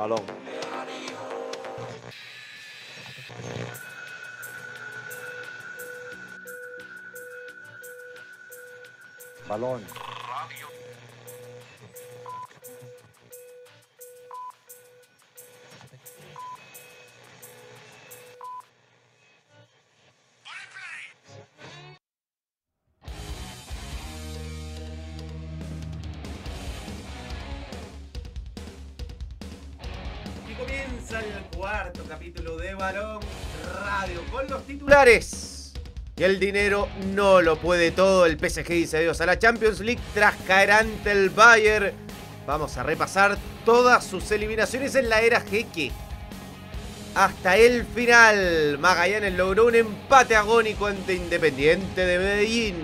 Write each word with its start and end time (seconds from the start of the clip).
Balón. 0.00 0.22
Balón. 9.46 9.82
Y 9.82 10.09
Y 35.00 36.24
el 36.24 36.38
dinero 36.38 36.86
no 37.14 37.40
lo 37.40 37.56
puede 37.56 37.90
todo. 37.90 38.26
El 38.26 38.38
PSG 38.38 38.68
dice 38.68 38.98
adiós 38.98 39.18
a 39.22 39.26
la 39.26 39.38
Champions 39.38 39.80
League 39.80 40.02
tras 40.12 40.36
caer 40.46 40.72
ante 40.72 41.10
el 41.10 41.30
Bayern. 41.30 41.92
Vamos 42.46 42.76
a 42.76 42.82
repasar 42.82 43.38
todas 43.64 44.04
sus 44.04 44.30
eliminaciones 44.30 44.94
en 44.96 45.08
la 45.08 45.22
era 45.22 45.40
Jeque. 45.40 45.90
Hasta 47.14 47.56
el 47.56 47.86
final, 47.86 48.76
Magallanes 48.78 49.32
logró 49.32 49.68
un 49.68 49.74
empate 49.74 50.36
agónico 50.36 50.86
ante 50.86 51.14
Independiente 51.14 52.04
de 52.04 52.18
Medellín. 52.18 52.76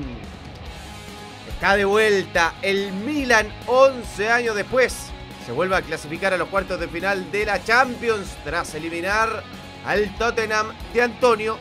Está 1.51 1.77
de 1.77 1.84
vuelta 1.84 2.55
el 2.62 2.92
Milan 2.95 3.53
11 3.67 4.30
años 4.30 4.56
después. 4.56 5.09
Se 5.45 5.53
vuelve 5.53 5.77
a 5.77 5.83
clasificar 5.83 6.33
a 6.33 6.39
los 6.39 6.48
cuartos 6.48 6.80
de 6.80 6.89
final 6.89 7.30
de 7.30 7.45
la 7.45 7.62
Champions 7.62 8.28
tras 8.42 8.75
eliminar 8.75 9.45
al 9.84 10.17
Tottenham 10.17 10.72
de 10.94 11.03
Antonio. 11.03 11.59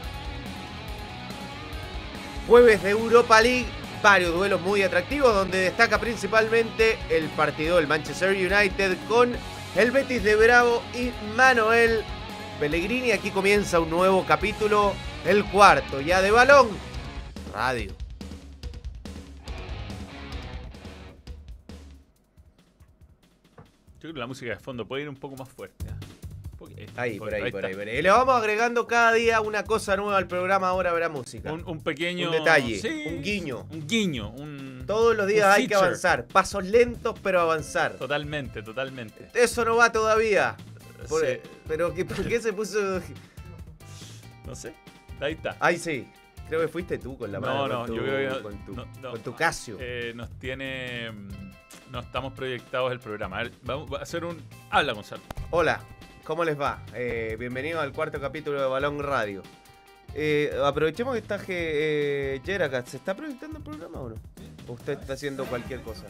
Jueves 2.48 2.84
de 2.84 2.92
Europa 2.92 3.42
League, 3.42 3.66
varios 4.04 4.32
duelos 4.32 4.62
muy 4.62 4.84
atractivos 4.84 5.34
donde 5.34 5.58
destaca 5.58 6.00
principalmente 6.00 7.00
el 7.10 7.28
partido 7.30 7.78
del 7.78 7.88
Manchester 7.88 8.30
United 8.30 8.98
con 9.08 9.34
el 9.76 9.90
Betis 9.90 10.24
de 10.24 10.36
Bravo 10.36 10.84
y 10.94 11.12
Manuel 11.36 12.04
Pellegrini. 12.60 13.12
Aquí 13.12 13.32
comienza 13.32 13.80
un 13.80 13.90
nuevo 13.90 14.24
capítulo, 14.28 14.94
el 15.26 15.44
cuarto 15.46 16.02
ya 16.02 16.22
de 16.22 16.30
balón. 16.30 16.70
Radio. 17.52 17.92
Yo 23.96 24.02
creo 24.02 24.14
que 24.14 24.20
la 24.20 24.28
música 24.28 24.52
de 24.52 24.60
fondo 24.60 24.88
puede 24.88 25.02
ir 25.02 25.10
un 25.10 25.16
poco 25.16 25.36
más 25.36 25.50
fuerte. 25.50 25.84
Poquito, 26.76 27.02
Ahí, 27.02 27.18
por 27.18 27.34
ahí, 27.34 27.42
por 27.42 27.48
está. 27.60 27.68
ahí, 27.68 27.74
por 27.76 27.88
ahí. 27.88 28.02
Le 28.02 28.10
vamos 28.10 28.36
agregando 28.36 28.88
cada 28.88 29.14
día 29.14 29.42
una 29.42 29.64
cosa 29.64 29.96
nueva 29.96 30.18
al 30.18 30.28
programa, 30.28 30.68
ahora 30.70 30.92
habrá 30.92 31.10
música. 31.10 31.52
Un, 31.54 31.64
un 31.68 31.82
pequeño. 31.82 32.28
Un 32.30 32.32
detalle, 32.38 32.80
Sí, 32.80 33.04
un 33.08 33.22
guiño. 33.22 33.68
Un 33.72 33.88
guiño. 33.88 34.30
Un... 34.32 34.84
Todos 34.86 35.16
los 35.16 35.28
días 35.28 35.46
un 35.48 35.52
hay 35.54 35.68
que 35.68 35.76
avanzar. 35.76 36.26
Pasos 36.28 36.64
lentos, 36.66 37.18
pero 37.24 37.40
avanzar. 37.42 37.94
Totalmente, 37.94 38.62
totalmente. 38.64 39.30
Eso 39.34 39.64
no 39.66 39.76
va 39.78 39.92
todavía. 39.92 40.56
Por- 41.10 41.26
Sí, 41.26 41.38
Pero 41.68 41.94
¿qué- 41.94 42.06
¿por 42.06 42.28
qué 42.28 42.40
se 42.42 42.52
puso...? 42.54 43.02
no 44.46 44.56
sé. 44.56 44.74
Ahí 45.20 45.34
está. 45.34 45.56
Ay, 45.60 45.78
sí. 45.78 46.08
Creo 46.48 46.62
que 46.62 46.68
fuiste 46.68 46.98
tú 47.00 47.18
con 47.18 47.32
la 47.32 47.40
No, 47.40 47.48
mano. 47.48 47.68
no, 47.68 47.78
con 47.80 47.88
tu, 47.88 47.96
yo 47.96 48.02
creo 48.04 48.36
que 48.38 48.44
con 48.44 48.66
tu, 48.66 48.74
no, 48.76 48.86
no. 49.02 49.12
con 49.12 49.20
tu 49.22 49.36
Casio. 49.36 49.78
Eh, 49.80 50.14
nos 50.16 50.30
tiene. 50.40 51.12
mm, 51.12 51.92
No 51.92 52.00
estamos 52.02 52.34
proyectados 52.34 52.92
el 52.92 53.00
programa. 53.00 53.40
A 53.40 53.44
ver, 53.44 53.52
vamos 53.64 53.92
a 53.94 54.04
hacer 54.04 54.24
un. 54.26 54.40
Habla, 54.70 54.94
Gonzalo. 54.94 55.24
Hola, 55.50 55.82
¿cómo 56.26 56.44
les 56.44 56.60
va? 56.60 56.82
Eh, 56.94 57.36
bienvenidos 57.40 57.82
al 57.82 57.92
cuarto 57.94 58.20
capítulo 58.20 58.62
de 58.62 58.68
Balón 58.68 59.02
Radio. 59.02 59.42
Eh, 60.14 60.52
aprovechemos 60.64 61.14
que 61.14 61.20
está 61.20 61.40
eh, 61.48 62.42
Jeracat. 62.46 62.88
¿Se 62.88 62.98
está 62.98 63.16
proyectando 63.16 63.58
el 63.58 63.64
programa 63.64 64.00
o 64.02 64.10
no? 64.10 64.16
¿O 64.68 64.74
usted 64.74 65.00
está 65.00 65.14
haciendo 65.14 65.46
cualquier 65.46 65.82
cosa? 65.82 66.06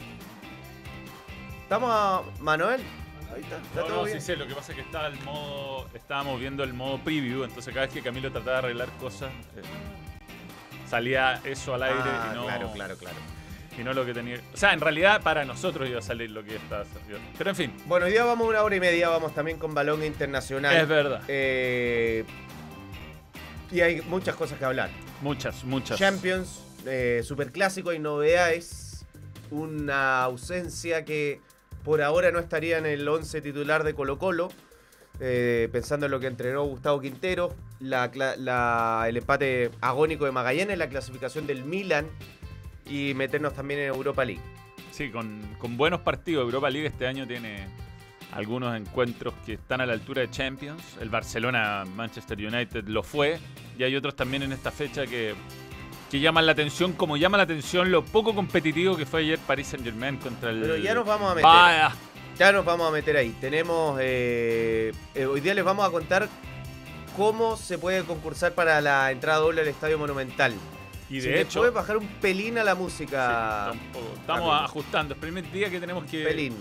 ¿Estamos 1.62 1.90
a 1.92 2.22
Manuel? 2.40 2.80
Ahí 3.34 3.42
está, 3.42 3.56
está 3.56 3.80
No, 3.80 3.86
todo 3.86 3.96
no, 3.98 4.04
bien. 4.04 4.20
sí 4.20 4.26
sé, 4.26 4.36
lo 4.36 4.46
que 4.46 4.54
pasa 4.54 4.72
es 4.72 4.76
que 4.76 4.82
estaba 4.82 5.08
el 5.08 5.20
modo, 5.24 5.86
estábamos 5.94 6.38
viendo 6.38 6.62
el 6.62 6.72
modo 6.72 6.98
preview, 6.98 7.42
entonces 7.44 7.74
cada 7.74 7.86
vez 7.86 7.94
que 7.94 8.02
Camilo 8.02 8.30
trataba 8.30 8.52
de 8.52 8.58
arreglar 8.58 8.88
cosas, 9.00 9.30
eh, 9.56 9.62
salía 10.88 11.40
eso 11.44 11.74
al 11.74 11.82
aire 11.82 11.98
Ah, 12.00 12.30
y, 12.32 12.36
no, 12.36 12.44
claro, 12.44 12.70
claro, 12.72 12.96
claro. 12.96 13.16
Y 13.78 13.84
no 13.84 13.92
lo 13.92 14.04
que 14.06 14.14
tenía. 14.14 14.40
O 14.52 14.56
sea, 14.56 14.72
en 14.72 14.80
realidad 14.80 15.22
para 15.22 15.44
nosotros 15.44 15.88
iba 15.88 15.98
a 15.98 16.02
salir 16.02 16.30
lo 16.30 16.42
que 16.44 16.56
estaba 16.56 16.84
saliendo. 16.84 17.18
Pero 17.36 17.50
en 17.50 17.56
fin, 17.56 17.72
Bueno, 17.86 18.06
hoy 18.06 18.12
día 18.12 18.24
vamos 18.24 18.48
una 18.48 18.62
hora 18.62 18.76
y 18.76 18.80
media, 18.80 19.08
vamos 19.08 19.34
también 19.34 19.58
con 19.58 19.74
Balón 19.74 20.02
Internacional. 20.04 20.76
es 20.76 20.88
verdad. 20.88 21.22
Eh, 21.28 22.24
y 23.70 23.80
hay 23.80 24.00
muchas 24.02 24.34
cosas 24.36 24.58
que 24.58 24.64
hablar. 24.64 24.90
Muchas, 25.22 25.64
muchas. 25.64 25.98
Champions, 25.98 26.60
eh, 26.86 27.22
Superclásico, 27.24 27.90
hay 27.90 27.98
novedades. 27.98 29.04
Una 29.50 30.22
ausencia 30.24 31.04
que 31.04 31.40
por 31.84 32.02
ahora 32.02 32.32
no 32.32 32.38
estaría 32.38 32.78
en 32.78 32.86
el 32.86 33.06
11 33.08 33.40
titular 33.40 33.84
de 33.84 33.94
Colo 33.94 34.18
Colo. 34.18 34.48
eh, 35.18 35.70
pensando 35.72 36.04
en 36.04 36.12
lo 36.12 36.20
que 36.20 36.26
entrenó 36.26 36.64
Gustavo 36.64 37.00
Quintero, 37.00 37.54
la- 37.80 39.06
el 39.08 39.16
empate 39.16 39.70
agónico 39.80 40.26
de 40.26 40.30
Magallanes, 40.32 40.76
la 40.76 40.90
clasificación 40.90 41.46
del 41.46 41.64
Milan 41.64 42.06
y 42.88 43.14
meternos 43.14 43.54
también 43.54 43.80
en 43.80 43.86
Europa 43.88 44.24
League. 44.24 44.40
Sí, 44.90 45.10
con, 45.10 45.40
con 45.58 45.76
buenos 45.76 46.00
partidos. 46.00 46.44
Europa 46.44 46.70
League 46.70 46.86
este 46.86 47.06
año 47.06 47.26
tiene 47.26 47.66
algunos 48.32 48.76
encuentros 48.76 49.34
que 49.44 49.54
están 49.54 49.80
a 49.80 49.86
la 49.86 49.92
altura 49.92 50.22
de 50.22 50.30
Champions. 50.30 50.82
El 51.00 51.10
Barcelona-Manchester 51.10 52.38
United 52.38 52.84
lo 52.88 53.02
fue. 53.02 53.38
Y 53.78 53.82
hay 53.82 53.94
otros 53.94 54.16
también 54.16 54.42
en 54.42 54.52
esta 54.52 54.70
fecha 54.70 55.06
que, 55.06 55.34
que 56.10 56.20
llaman 56.20 56.46
la 56.46 56.52
atención, 56.52 56.92
como 56.92 57.16
llama 57.16 57.36
la 57.36 57.42
atención 57.42 57.90
lo 57.90 58.04
poco 58.04 58.34
competitivo 58.34 58.96
que 58.96 59.04
fue 59.04 59.20
ayer 59.20 59.38
Paris 59.38 59.68
Saint-Germain 59.68 60.16
contra 60.16 60.50
el... 60.50 60.60
Pero 60.60 60.76
ya 60.76 60.94
nos 60.94 61.06
vamos 61.06 61.30
a 61.30 61.34
meter. 61.34 61.44
Vaya. 61.50 61.92
Ya 62.38 62.52
nos 62.52 62.64
vamos 62.64 62.88
a 62.88 62.90
meter 62.90 63.16
ahí. 63.16 63.34
Tenemos. 63.40 63.98
eh, 64.00 64.92
eh, 65.14 65.26
hoy 65.26 65.40
día 65.40 65.54
les 65.54 65.64
vamos 65.64 65.86
a 65.86 65.90
contar 65.90 66.28
cómo 67.16 67.56
se 67.56 67.78
puede 67.78 68.02
concursar 68.04 68.52
para 68.54 68.80
la 68.80 69.10
entrada 69.10 69.40
doble 69.40 69.62
al 69.62 69.68
Estadio 69.68 69.98
Monumental. 69.98 70.54
Y 71.08 71.20
de 71.20 71.40
hecho... 71.42 71.60
puedes 71.60 71.74
bajar 71.74 71.96
un 71.96 72.06
pelín 72.20 72.58
a 72.58 72.64
la 72.64 72.74
sí, 72.74 72.80
música. 72.80 73.72
tampoco. 73.72 74.14
estamos 74.20 74.62
ajustando. 74.62 75.14
Es 75.14 75.16
el 75.16 75.20
primer 75.20 75.52
día 75.52 75.70
que 75.70 75.80
tenemos 75.80 76.04
que... 76.04 76.24
pelín. 76.24 76.54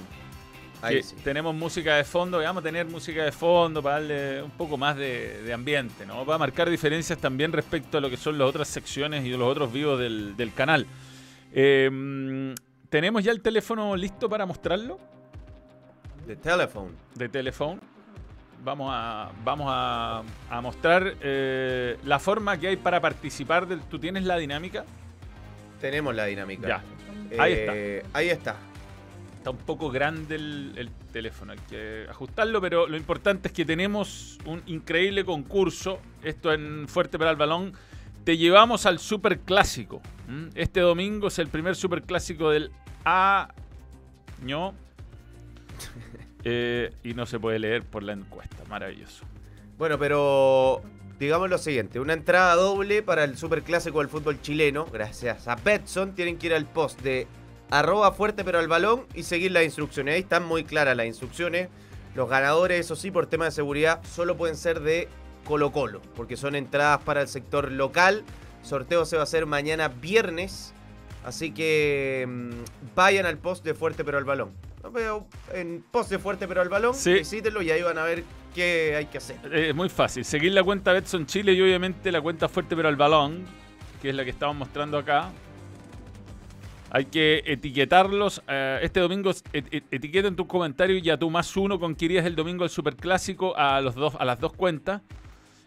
Ahí 0.82 0.98
que 0.98 1.04
sí. 1.04 1.16
tenemos 1.24 1.56
música 1.56 1.96
de 1.96 2.04
fondo, 2.04 2.40
vamos 2.40 2.62
a 2.62 2.64
tener 2.64 2.86
música 2.86 3.24
de 3.24 3.32
fondo 3.32 3.82
para 3.82 3.96
darle 3.96 4.44
un 4.44 4.52
poco 4.52 4.78
más 4.78 4.96
de, 4.98 5.42
de 5.42 5.54
ambiente, 5.54 6.06
¿no? 6.06 6.26
Va 6.26 6.36
a 6.36 6.38
marcar 6.38 6.70
diferencias 6.70 7.18
también 7.18 7.54
respecto 7.54 7.98
a 7.98 8.02
lo 8.02 8.10
que 8.10 8.18
son 8.18 8.38
las 8.38 8.48
otras 8.48 8.68
secciones 8.68 9.26
y 9.26 9.30
los 9.30 9.42
otros 9.50 9.72
vivos 9.72 9.98
del, 10.00 10.36
del 10.36 10.54
canal. 10.54 10.86
Eh, 11.54 11.90
mm, 11.92 12.54
¿Tenemos 12.90 13.24
ya 13.24 13.32
el 13.32 13.42
teléfono 13.42 13.96
listo 13.96 14.30
para 14.30 14.46
mostrarlo? 14.46 15.00
The 16.28 16.36
Telephone. 16.36 16.92
De 17.16 17.30
teléfono. 17.30 17.80
Vamos 18.66 18.90
a, 18.92 19.32
vamos 19.44 19.68
a, 19.70 20.24
a 20.50 20.62
mostrar 20.62 21.18
eh, 21.22 21.98
la 22.04 22.18
forma 22.18 22.58
que 22.58 22.70
hay 22.70 22.76
para 22.78 23.00
participar. 23.00 23.68
Del, 23.68 23.80
¿Tú 23.82 24.00
tienes 24.00 24.24
la 24.24 24.38
dinámica? 24.38 24.84
Tenemos 25.80 26.16
la 26.16 26.26
dinámica. 26.26 26.68
Ya. 26.68 26.84
Ahí 27.42 27.54
Eh, 27.56 28.04
Ahí 28.12 28.30
está. 28.30 28.56
Está 29.38 29.52
un 29.52 29.58
poco 29.58 29.92
grande 29.92 30.36
el, 30.36 30.74
el 30.78 30.90
teléfono, 31.14 31.52
hay 31.52 31.60
que 31.70 32.08
ajustarlo, 32.10 32.60
pero 32.60 32.88
lo 32.88 32.98
importante 32.98 33.50
es 33.50 33.54
que 33.54 33.64
tenemos 33.64 34.40
un 34.46 34.64
increíble 34.66 35.24
concurso. 35.24 36.00
Esto 36.24 36.52
en 36.52 36.88
Fuerte 36.88 37.20
para 37.20 37.30
el 37.30 37.38
Balón. 37.38 37.74
Te 38.24 38.36
llevamos 38.38 38.88
al 38.88 38.98
Super 38.98 39.38
Clásico. 39.42 40.02
Este 40.56 40.80
domingo 40.80 41.28
es 41.28 41.38
el 41.38 41.50
primer 41.50 41.76
Super 41.76 42.02
Clásico 42.02 42.50
del 42.50 42.72
año. 43.04 44.74
Eh, 46.48 46.94
y 47.04 47.16
no 47.16 47.26
se 47.26 47.40
puede 47.40 47.60
leer 47.60 47.84
por 47.84 48.04
la 48.04 48.14
encuesta. 48.14 48.58
Maravilloso. 48.70 49.26
Bueno, 49.78 49.98
pero 49.98 50.82
digamos 51.20 51.50
lo 51.50 51.58
siguiente: 51.58 52.00
una 52.00 52.14
entrada 52.14 52.56
doble 52.56 53.02
para 53.02 53.24
el 53.24 53.38
superclásico 53.38 54.00
del 54.00 54.10
fútbol 54.10 54.40
chileno. 54.42 54.86
Gracias 54.86 55.48
a 55.48 55.56
Betson. 55.56 56.14
Tienen 56.14 56.38
que 56.38 56.48
ir 56.48 56.54
al 56.54 56.66
post 56.66 57.02
de 57.02 57.28
arroba 57.72 58.12
fuerte 58.12 58.44
pero 58.44 58.60
al 58.60 58.68
balón 58.68 59.06
y 59.16 59.24
seguir 59.24 59.52
las 59.52 59.64
instrucciones. 59.64 60.14
Ahí 60.14 60.22
están 60.22 60.46
muy 60.46 60.64
claras 60.64 60.96
las 60.96 61.08
instrucciones. 61.08 61.70
Los 62.14 62.30
ganadores, 62.30 62.80
eso 62.80 62.96
sí, 62.96 63.12
por 63.12 63.26
tema 63.26 63.46
de 63.46 63.52
seguridad, 63.52 64.02
solo 64.06 64.38
pueden 64.38 64.56
ser 64.56 64.80
de 64.80 65.10
Colo 65.44 65.74
Colo, 65.74 66.02
porque 66.16 66.38
son 66.38 66.56
entradas 66.56 67.02
para 67.02 67.22
el 67.22 67.28
sector 67.28 67.72
local. 67.72 68.24
Sorteo 68.62 69.06
se 69.06 69.18
va 69.18 69.24
a 69.24 69.26
hacer 69.26 69.46
mañana 69.46 69.90
viernes. 69.90 70.74
Así 71.26 71.52
que 71.52 72.26
mm, 72.28 72.96
vayan 72.96 73.26
al 73.26 73.38
post 73.38 73.66
de 73.66 73.74
Fuerte 73.74 74.06
pero 74.06 74.18
al 74.20 74.26
balón. 74.26 74.52
Lo 74.86 74.92
veo 74.92 75.28
en 75.52 75.84
post 75.90 76.12
de 76.12 76.20
Fuerte 76.20 76.48
pero 76.48 76.62
al 76.62 76.70
balón. 76.70 76.94
Sí. 76.94 77.14
Visítenlo 77.16 77.60
y 77.64 77.72
ahí 77.72 77.82
van 77.82 77.98
a 77.98 78.04
ver 78.04 78.24
qué 78.54 78.94
hay 78.96 79.08
que 79.08 79.18
hacer. 79.18 79.38
Eh, 79.52 79.70
Es 79.70 79.76
muy 79.76 79.90
fácil. 79.90 80.24
Seguir 80.24 80.54
la 80.54 80.64
cuenta 80.64 80.94
Betson 80.94 81.26
Chile 81.26 81.54
y 81.54 81.62
obviamente 81.62 82.12
la 82.12 82.22
cuenta 82.22 82.48
Fuerte 82.48 82.76
pero 82.76 82.88
al 82.88 82.96
Balón, 82.96 83.46
que 84.00 84.10
es 84.10 84.16
la 84.16 84.24
que 84.24 84.30
estamos 84.30 84.56
mostrando 84.56 85.00
acá. 85.00 85.32
Hay 86.92 87.06
que 87.06 87.42
etiquetarlos. 87.48 88.44
eh, 88.48 88.80
este 88.84 89.00
domingo 89.00 89.32
et- 89.54 89.74
et- 89.74 89.84
etiqueta 89.90 90.28
en 90.28 90.36
tus 90.36 90.46
comentarios 90.46 91.04
y 91.04 91.10
a 91.10 91.18
tu 91.18 91.32
más 91.32 91.58
uno 91.58 91.80
con 91.80 91.96
que 91.96 92.06
irías 92.06 92.24
el 92.28 92.36
domingo 92.36 92.64
al 92.64 92.70
Superclásico 92.70 93.58
a, 93.58 93.82
los 93.82 93.96
dos, 93.96 94.14
a 94.20 94.24
las 94.24 94.40
dos 94.40 94.54
cuentas. 94.54 95.02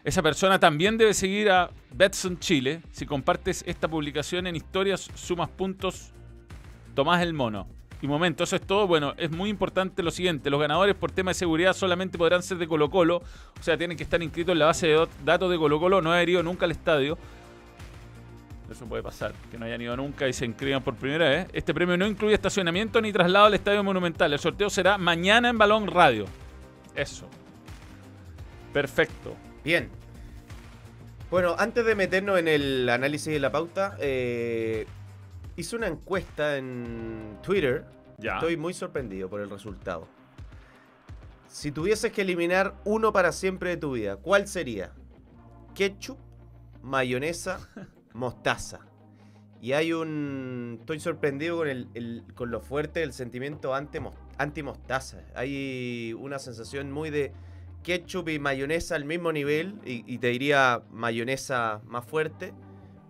Esa 0.05 0.23
persona 0.23 0.61
también 0.61 0.97
debe 0.97 1.13
seguir 1.13 1.51
a 1.51 1.69
Betson 1.91 2.39
Chile. 2.39 2.81
Si 2.93 3.05
compartes 3.05 3.65
esta 3.67 3.89
publicación 3.89 4.47
en 4.47 4.55
historias, 4.55 5.09
sumas 5.13 5.49
puntos, 5.49 6.13
tomás 6.95 7.21
el 7.21 7.33
mono. 7.33 7.67
Y 8.01 8.07
momento, 8.07 8.43
eso 8.43 8.55
es 8.55 8.61
todo. 8.61 8.87
Bueno, 8.87 9.13
es 9.17 9.29
muy 9.31 9.49
importante 9.49 10.01
lo 10.01 10.11
siguiente. 10.11 10.49
Los 10.49 10.61
ganadores 10.61 10.95
por 10.95 11.11
tema 11.11 11.31
de 11.31 11.35
seguridad 11.35 11.73
solamente 11.73 12.17
podrán 12.17 12.41
ser 12.41 12.57
de 12.57 12.67
Colo 12.67 12.89
Colo. 12.89 13.17
O 13.17 13.63
sea, 13.63 13.77
tienen 13.77 13.97
que 13.97 14.03
estar 14.03 14.21
inscritos 14.23 14.53
en 14.53 14.59
la 14.59 14.65
base 14.67 14.87
de 14.87 15.07
datos 15.25 15.51
de 15.51 15.57
Colo 15.57 15.79
Colo. 15.79 16.01
No 16.01 16.13
haber 16.13 16.29
ido 16.29 16.43
nunca 16.43 16.65
al 16.65 16.71
estadio. 16.71 17.17
Eso 18.71 18.85
puede 18.85 19.01
pasar, 19.01 19.33
que 19.49 19.57
no 19.57 19.65
hayan 19.65 19.81
ido 19.81 19.97
nunca 19.97 20.27
y 20.27 20.33
se 20.33 20.45
inscriban 20.45 20.83
por 20.83 20.95
primera 20.95 21.27
vez. 21.27 21.47
Este 21.53 21.73
premio 21.73 21.97
no 21.97 22.05
incluye 22.05 22.35
estacionamiento 22.35 23.01
ni 23.01 23.11
traslado 23.11 23.47
al 23.47 23.53
Estadio 23.55 23.83
Monumental. 23.83 24.31
El 24.31 24.39
sorteo 24.39 24.69
será 24.69 24.97
mañana 24.97 25.49
en 25.49 25.57
Balón 25.57 25.87
Radio. 25.87 26.25
Eso. 26.95 27.27
Perfecto. 28.71 29.35
Bien. 29.63 29.89
Bueno, 31.31 31.55
antes 31.57 31.83
de 31.83 31.95
meternos 31.95 32.37
en 32.39 32.47
el 32.47 32.87
análisis 32.89 33.33
de 33.33 33.39
la 33.39 33.51
pauta, 33.51 33.97
eh, 33.99 34.85
hice 35.59 35.75
una 35.75 35.87
encuesta 35.87 36.57
en 36.57 37.37
Twitter. 37.43 37.85
Ya. 38.17 38.35
Estoy 38.35 38.57
muy 38.57 38.73
sorprendido 38.73 39.29
por 39.29 39.41
el 39.41 39.49
resultado. 39.49 40.07
Si 41.47 41.71
tuvieses 41.71 42.11
que 42.11 42.21
eliminar 42.21 42.75
uno 42.85 43.11
para 43.11 43.31
siempre 43.31 43.71
de 43.71 43.77
tu 43.77 43.93
vida, 43.93 44.17
¿cuál 44.17 44.47
sería? 44.47 44.91
Ketchup, 45.73 46.17
mayonesa, 46.83 47.59
mostaza. 48.13 48.81
Y 49.61 49.73
hay 49.73 49.91
un... 49.91 50.77
Estoy 50.79 50.99
sorprendido 50.99 51.57
con, 51.57 51.67
el, 51.67 51.89
el- 51.93 52.23
con 52.35 52.49
lo 52.51 52.61
fuerte 52.61 53.01
del 53.01 53.11
sentimiento 53.13 53.73
anti-mostaza. 53.75 55.17
Hay 55.35 56.13
una 56.17 56.39
sensación 56.39 56.91
muy 56.91 57.09
de 57.09 57.33
ketchup 57.83 58.29
y 58.29 58.39
mayonesa 58.39 58.95
al 58.95 59.03
mismo 59.05 59.31
nivel. 59.33 59.75
Y, 59.85 60.03
y 60.13 60.17
te 60.19 60.27
diría 60.27 60.83
mayonesa 60.91 61.81
más 61.85 62.05
fuerte, 62.05 62.53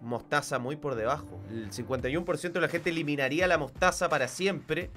mostaza 0.02 0.60
muy 0.60 0.76
por 0.76 0.96
debajo. 0.96 1.42
El 1.50 1.72
51% 1.72 2.52
de 2.52 2.62
la 2.62 2.68
gente 2.68 2.90
eliminaría 2.90 3.48
la 3.48 3.58
mostaza 3.58 4.10
para 4.10 4.28
siempre. 4.28 4.90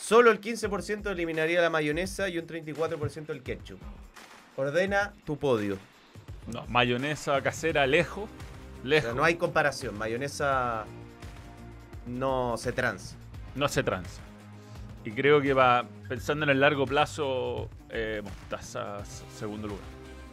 Solo 0.00 0.30
el 0.30 0.40
15% 0.40 1.10
eliminaría 1.10 1.60
la 1.60 1.70
mayonesa 1.70 2.28
y 2.28 2.38
un 2.38 2.46
34% 2.46 3.30
el 3.30 3.42
ketchup. 3.42 3.80
Ordena 4.56 5.14
tu 5.24 5.36
podio. 5.36 5.78
No, 6.52 6.64
mayonesa 6.68 7.40
casera 7.42 7.86
lejos. 7.86 8.28
O 8.82 8.86
Lejos. 8.86 9.06
sea, 9.10 9.14
no 9.14 9.24
hay 9.24 9.34
comparación. 9.34 9.98
Mayonesa 9.98 10.84
no 12.06 12.56
se 12.56 12.72
transa. 12.72 13.16
No 13.54 13.68
se 13.68 13.82
transa. 13.82 14.22
Y 15.04 15.12
creo 15.12 15.40
que 15.40 15.52
va, 15.54 15.86
pensando 16.08 16.44
en 16.44 16.50
el 16.50 16.60
largo 16.60 16.86
plazo, 16.86 17.68
eh, 17.90 18.20
mostaza, 18.22 19.04
segundo 19.38 19.68
lugar. 19.68 19.84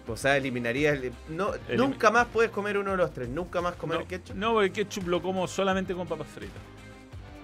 O 0.07 0.15
sea, 0.17 0.37
eliminarías. 0.37 0.97
el- 1.01 1.11
No, 1.29 1.53
Elim- 1.69 1.77
nunca 1.77 2.11
más 2.11 2.27
puedes 2.27 2.49
comer 2.51 2.77
uno 2.77 2.91
de 2.91 2.97
los 2.97 3.13
tres. 3.13 3.27
Nunca 3.29 3.61
más 3.61 3.75
comer 3.75 3.99
no, 3.99 4.07
ketchup. 4.07 4.35
No, 4.35 4.53
porque 4.53 4.71
ketchup 4.71 5.07
lo 5.07 5.21
como 5.21 5.47
solamente 5.47 5.93
con 5.93 6.07
papas 6.07 6.27
fritas. 6.27 6.55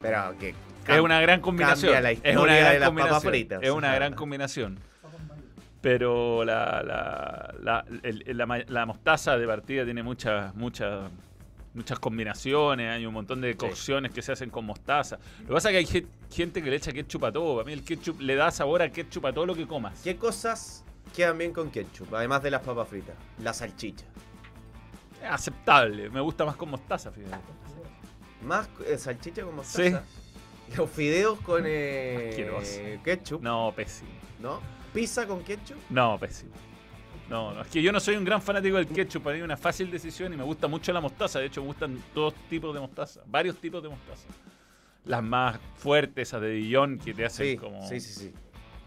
Pero 0.02 0.34
que. 0.40 0.56
es 0.88 1.00
una 1.00 1.20
gran 1.22 1.42
combinación. 1.42 2.02
la 2.02 2.12
es 2.12 2.20
una 2.38 2.56
gran 2.56 2.74
de 2.74 2.80
las 2.80 2.90
papas 2.90 2.90
combinación. 2.90 3.32
fritas. 3.32 3.60
Es 3.64 3.70
una 3.72 3.96
gran 3.96 4.14
combinación. 4.14 4.80
Pero 5.82 6.46
la, 6.46 6.82
la, 6.82 7.54
la, 7.62 7.86
el- 8.04 8.24
el- 8.26 8.38
la 8.38 8.46
ma- 8.46 8.64
la 8.68 8.86
mostaza 8.86 9.38
de 9.38 9.46
partida 9.46 9.84
tiene 9.84 10.02
muchas, 10.02 10.56
muchas, 10.56 11.12
muchas 11.74 12.00
combinaciones. 12.00 12.90
Hay 12.90 13.06
un 13.06 13.14
montón 13.14 13.42
de 13.42 13.56
cocciones 13.58 14.12
que 14.14 14.22
se 14.22 14.32
hacen 14.32 14.50
con 14.50 14.66
mostaza. 14.66 15.18
Lo 15.42 15.48
que 15.48 15.54
pasa 15.54 15.70
es 15.70 15.74
que 15.74 15.78
hay 15.80 15.86
ge- 15.86 16.08
gente 16.34 16.64
que 16.64 16.70
le 16.70 16.78
echa 16.78 16.94
ketchup 16.94 17.26
a 17.26 17.32
todo. 17.34 17.60
A 17.60 17.66
mí 17.66 17.74
el 17.74 17.84
ketchup 17.84 18.22
le 18.22 18.36
da 18.36 18.50
sabor 18.52 18.82
a 18.82 18.90
ketchup 18.90 19.26
a 19.26 19.34
todo 19.34 19.46
lo 19.46 19.56
que 19.56 19.68
comas. 19.68 20.00
¿Qué 20.04 20.16
cosas 20.16 20.86
quedan 21.16 21.38
bien 21.38 21.54
con 21.54 21.70
ketchup? 21.70 22.14
Además 22.16 22.44
de 22.44 22.52
las 22.52 22.62
papas 22.62 22.88
fritas. 22.88 23.16
La 23.40 23.54
salchicha. 23.54 24.06
Aceptable. 25.30 26.10
Me 26.10 26.22
gusta 26.22 26.46
más 26.46 26.56
con 26.56 26.70
mostaza, 26.70 27.12
fíjate. 27.12 27.38
Más 28.44 28.70
eh, 28.88 28.98
salchicha 28.98 29.44
con 29.44 29.56
mostaza. 29.56 30.04
Los 30.78 30.90
fideos 30.90 31.40
con 31.42 31.64
eh, 31.66 33.00
ketchup. 33.04 33.42
No. 33.42 33.68
No, 33.68 33.76
pésimo. 33.76 34.10
Pizza 34.94 35.26
con 35.28 35.44
ketchup. 35.44 35.78
No, 35.90 36.18
pésimo. 36.20 36.52
No, 37.30 37.54
no, 37.54 37.62
es 37.62 37.68
que 37.68 37.82
yo 37.82 37.92
no 37.92 38.00
soy 38.00 38.16
un 38.16 38.26
gran 38.26 38.42
fanático 38.42 38.76
del 38.76 38.88
ketchup, 38.88 39.24
para 39.24 39.36
mí 39.36 39.40
es 39.40 39.46
una 39.46 39.58
fácil 39.58 39.90
decisión 39.90 40.34
y 40.34 40.38
me 40.38 40.44
gusta 40.44 40.68
mucho 40.68 40.92
la 40.92 41.02
mostaza. 41.02 41.40
De 41.40 41.46
hecho, 41.46 41.62
me 41.62 41.68
gustan 41.68 42.02
dos 42.14 42.34
tipos 42.50 42.74
de 42.74 42.82
mostaza, 42.82 43.22
varios 43.26 43.58
tipos 43.58 43.82
de 43.82 43.90
mostaza. 43.90 44.28
Las 45.06 45.24
más 45.24 45.60
fuertes, 45.76 46.30
esas 46.30 46.42
de 46.42 46.52
Dijon, 46.52 47.00
que 47.00 47.14
te 47.14 47.26
hacen 47.26 47.48
Sí, 47.48 47.58
como 47.58 47.88
sí, 47.88 48.00
sí, 48.00 48.14
sí. 48.14 48.34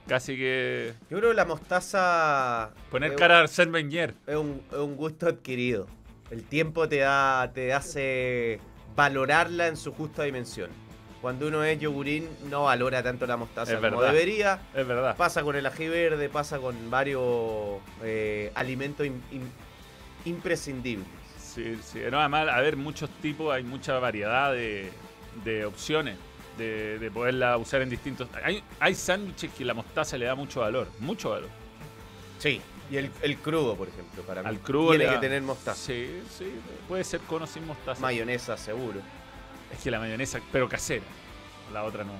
Casi 0.07 0.37
que 0.37 0.95
Yo 1.11 1.19
creo 1.19 1.31
que 1.31 1.37
la 1.37 1.45
mostaza. 1.45 2.71
poner 2.91 3.13
es- 3.13 3.17
cara 3.19 3.39
a 3.41 3.45
Arsène 3.45 3.73
Wenger. 3.73 4.15
Es 4.27 4.37
un, 4.37 4.63
es 4.71 4.79
un 4.79 4.97
gusto 4.97 5.27
adquirido. 5.29 5.87
El 6.31 6.43
tiempo 6.45 6.89
te 6.89 6.99
da, 6.99 7.51
te 7.55 7.73
hace 7.73 8.61
valorarla 8.97 9.69
en 9.69 9.77
su 9.77 9.93
justa 9.93 10.23
dimensión. 10.25 10.71
Cuando 11.23 11.49
uno 11.49 11.65
es 11.65 11.79
yogurín, 11.81 12.29
no 12.51 12.65
valora 12.65 13.03
tanto 13.03 13.27
la 13.27 13.37
mostaza 13.37 13.73
Es 13.73 13.79
como 13.81 13.99
verdad. 13.99 14.13
debería. 14.13 14.59
Es 14.75 14.87
verdad. 14.87 15.17
Pasa 15.17 15.43
con 15.43 15.57
el 15.57 15.67
ají 15.67 15.89
verde, 15.89 16.29
pasa 16.29 16.59
con 16.59 16.91
varios 16.91 17.81
eh, 18.03 18.53
alimentos 18.55 19.07
im- 19.07 19.21
im- 19.33 19.51
imprescindibles. 20.25 21.07
Sí, 21.39 21.79
sí. 21.83 22.01
No, 22.11 22.21
además, 22.21 22.49
a 22.49 22.61
ver, 22.61 22.77
muchos 22.77 23.09
tipos, 23.23 23.53
hay 23.55 23.63
mucha 23.63 23.99
variedad 23.99 24.53
de, 24.53 24.91
de 25.45 25.65
opciones 25.65 26.17
de, 26.57 26.99
de 26.99 27.11
poderla 27.11 27.57
usar 27.57 27.83
en 27.83 27.91
distintos. 27.91 28.29
Hay, 28.43 28.63
hay 28.81 28.95
sándwiches 28.95 29.53
que 29.53 29.65
la 29.65 29.75
mostaza 29.75 30.17
le 30.17 30.27
da 30.27 30.35
mucho 30.35 30.61
valor, 30.61 30.89
mucho 31.01 31.31
valor. 31.31 31.49
Sí. 32.39 32.61
Y 32.91 32.97
el, 32.97 33.11
el 33.23 33.39
crudo, 33.39 33.75
por 33.75 33.89
ejemplo, 33.89 34.23
para 34.23 34.43
mí. 34.43 34.49
Al 34.49 34.61
crudo 34.61 34.91
Tiene 34.91 35.07
le 35.07 35.15
que 35.15 35.19
tener 35.19 35.43
mostaza. 35.43 35.77
Sí, 35.77 36.23
sí, 36.37 36.53
puede 36.87 37.03
ser 37.03 37.21
con 37.23 37.43
o 37.43 37.47
sin 37.47 37.67
mostaza. 37.67 38.01
Mayonesa, 38.01 38.57
seguro. 38.57 39.01
Es 39.73 39.83
que 39.83 39.91
la 39.91 39.99
mayonesa, 39.99 40.41
pero 40.53 40.69
casera. 40.69 41.05
La 41.73 41.83
otra 41.83 42.05
no. 42.05 42.13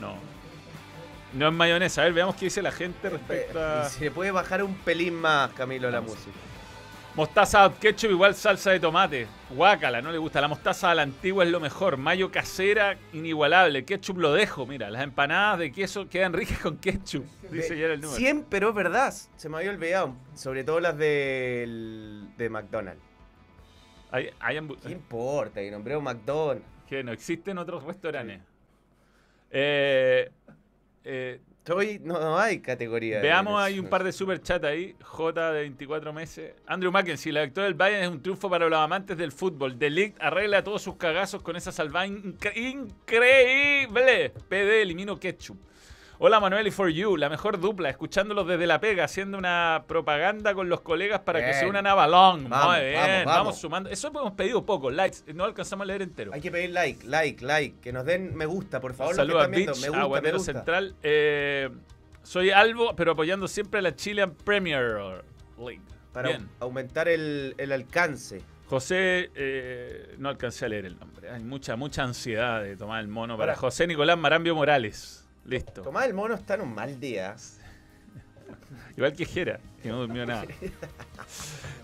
No, 0.00 0.16
no 1.34 1.48
es 1.48 1.54
mayonesa. 1.54 2.00
A 2.00 2.04
ver, 2.04 2.14
veamos 2.14 2.34
qué 2.34 2.46
dice 2.46 2.62
la 2.62 2.72
gente 2.72 3.10
respecto 3.10 3.62
a. 3.62 3.86
Y 3.86 3.90
se 3.90 4.10
puede 4.10 4.32
bajar 4.32 4.64
un 4.64 4.74
pelín 4.74 5.14
más, 5.14 5.52
Camilo, 5.52 5.88
la 5.88 6.00
música. 6.00 6.32
Mostaza 7.18 7.68
ketchup 7.80 8.12
igual 8.12 8.32
salsa 8.32 8.70
de 8.70 8.78
tomate. 8.78 9.26
Guácala, 9.50 10.00
no 10.00 10.12
le 10.12 10.18
gusta. 10.18 10.40
La 10.40 10.46
mostaza 10.46 10.92
a 10.92 10.94
la 10.94 11.02
antigua 11.02 11.42
es 11.42 11.50
lo 11.50 11.58
mejor. 11.58 11.96
Mayo 11.96 12.30
casera, 12.30 12.96
inigualable. 13.12 13.84
Ketchup 13.84 14.18
lo 14.18 14.32
dejo. 14.32 14.66
Mira, 14.66 14.88
las 14.88 15.02
empanadas 15.02 15.58
de 15.58 15.72
queso 15.72 16.08
quedan 16.08 16.32
ricas 16.32 16.60
con 16.60 16.76
ketchup. 16.78 17.24
Dice 17.50 17.76
ya 17.76 17.86
el 17.86 18.02
número. 18.02 18.16
100, 18.16 18.46
pero 18.48 18.68
es 18.68 18.74
verdad. 18.76 19.12
Se 19.34 19.48
me 19.48 19.56
había 19.56 19.70
olvidado. 19.70 20.14
Sobre 20.36 20.62
todo 20.62 20.78
las 20.78 20.96
del, 20.96 22.28
de 22.38 22.50
McDonald's. 22.50 23.02
Hay, 24.12 24.30
¿Qué 24.84 24.92
importa? 24.92 25.60
Que 25.60 25.72
nombré 25.72 25.96
un 25.96 26.04
McDonald's. 26.04 26.64
que 26.88 27.02
no 27.02 27.10
existen 27.10 27.58
otros 27.58 27.82
restaurantes. 27.82 28.42
Eh, 29.50 30.30
eh, 31.02 31.40
Estoy, 31.68 32.00
no, 32.02 32.18
no 32.18 32.38
hay 32.38 32.60
categoría. 32.60 33.20
Veamos, 33.20 33.60
hay 33.60 33.78
un 33.78 33.88
par 33.88 34.02
de 34.02 34.10
super 34.12 34.40
chat 34.40 34.64
ahí. 34.64 34.96
J 35.02 35.52
de 35.52 35.60
24 35.60 36.12
meses. 36.14 36.54
Andrew 36.66 36.90
Mackenzie, 36.90 37.30
la 37.30 37.42
victoria 37.42 37.66
del 37.66 37.74
Bayern 37.74 38.02
es 38.04 38.08
un 38.08 38.22
triunfo 38.22 38.48
para 38.48 38.68
los 38.70 38.78
amantes 38.78 39.18
del 39.18 39.32
fútbol. 39.32 39.78
De 39.78 39.90
Ligt 39.90 40.16
arregla 40.20 40.64
todos 40.64 40.80
sus 40.80 40.96
cagazos 40.96 41.42
con 41.42 41.56
esa 41.56 41.70
salvada 41.70 42.06
incre- 42.06 42.56
increíble. 42.56 44.30
PD 44.48 44.82
elimino 44.82 45.18
ketchup. 45.18 45.58
Hola 46.20 46.40
Manuel 46.40 46.66
y 46.66 46.72
For 46.72 46.88
You, 46.88 47.16
la 47.16 47.28
mejor 47.28 47.60
dupla, 47.60 47.90
escuchándolos 47.90 48.44
desde 48.48 48.66
La 48.66 48.80
Pega, 48.80 49.04
haciendo 49.04 49.38
una 49.38 49.84
propaganda 49.86 50.52
con 50.52 50.68
los 50.68 50.80
colegas 50.80 51.20
para 51.20 51.44
que 51.46 51.54
se 51.54 51.64
unan 51.66 51.86
a 51.86 51.94
Balón. 51.94 52.48
Vamos, 52.48 52.76
Muy 52.76 52.86
bien, 52.86 52.94
vamos, 52.96 53.14
vamos, 53.24 53.26
vamos. 53.36 53.58
sumando. 53.60 53.88
Eso 53.90 54.08
hemos 54.08 54.32
pedido 54.32 54.66
poco, 54.66 54.90
likes, 54.90 55.18
no 55.32 55.44
alcanzamos 55.44 55.84
a 55.84 55.86
leer 55.86 56.02
entero. 56.02 56.32
Hay 56.34 56.40
que 56.40 56.50
pedir 56.50 56.70
like, 56.70 57.06
like, 57.06 57.44
like. 57.44 57.78
Que 57.80 57.92
nos 57.92 58.04
den 58.04 58.34
me 58.34 58.46
gusta, 58.46 58.80
por 58.80 58.94
favor. 58.94 59.14
Saludos 59.14 59.44
a. 59.44 59.46
Beach, 59.46 59.66
Me 59.66 59.70
gusta, 59.72 59.90
me 59.92 59.96
Aguadero 59.98 60.38
gusta. 60.38 60.52
Central. 60.54 60.96
Eh, 61.04 61.68
soy 62.24 62.50
Albo, 62.50 62.96
pero 62.96 63.12
apoyando 63.12 63.46
siempre 63.46 63.78
a 63.78 63.82
la 63.82 63.94
Chilean 63.94 64.34
Premier 64.34 65.22
League. 65.56 65.80
Para 66.12 66.30
Bien. 66.30 66.48
aumentar 66.58 67.06
el, 67.08 67.54
el 67.58 67.70
alcance. 67.70 68.42
José, 68.66 69.30
eh, 69.36 70.16
no 70.18 70.28
alcancé 70.30 70.64
a 70.64 70.68
leer 70.68 70.86
el 70.86 70.98
nombre. 70.98 71.30
Hay 71.30 71.44
mucha, 71.44 71.76
mucha 71.76 72.02
ansiedad 72.02 72.60
de 72.60 72.76
tomar 72.76 73.00
el 73.00 73.08
mono 73.08 73.38
para 73.38 73.52
Ahora- 73.52 73.60
José 73.60 73.86
Nicolás 73.86 74.18
Marambio 74.18 74.56
Morales. 74.56 75.17
Listo. 75.48 75.82
Tomás 75.82 76.06
el 76.06 76.14
mono 76.14 76.34
está 76.34 76.54
en 76.54 76.60
un 76.60 76.74
mal 76.74 77.00
día. 77.00 77.34
Igual 78.96 79.14
que 79.14 79.24
Jera, 79.24 79.58
que 79.82 79.88
no 79.88 79.98
durmió 80.00 80.26
nada. 80.26 80.44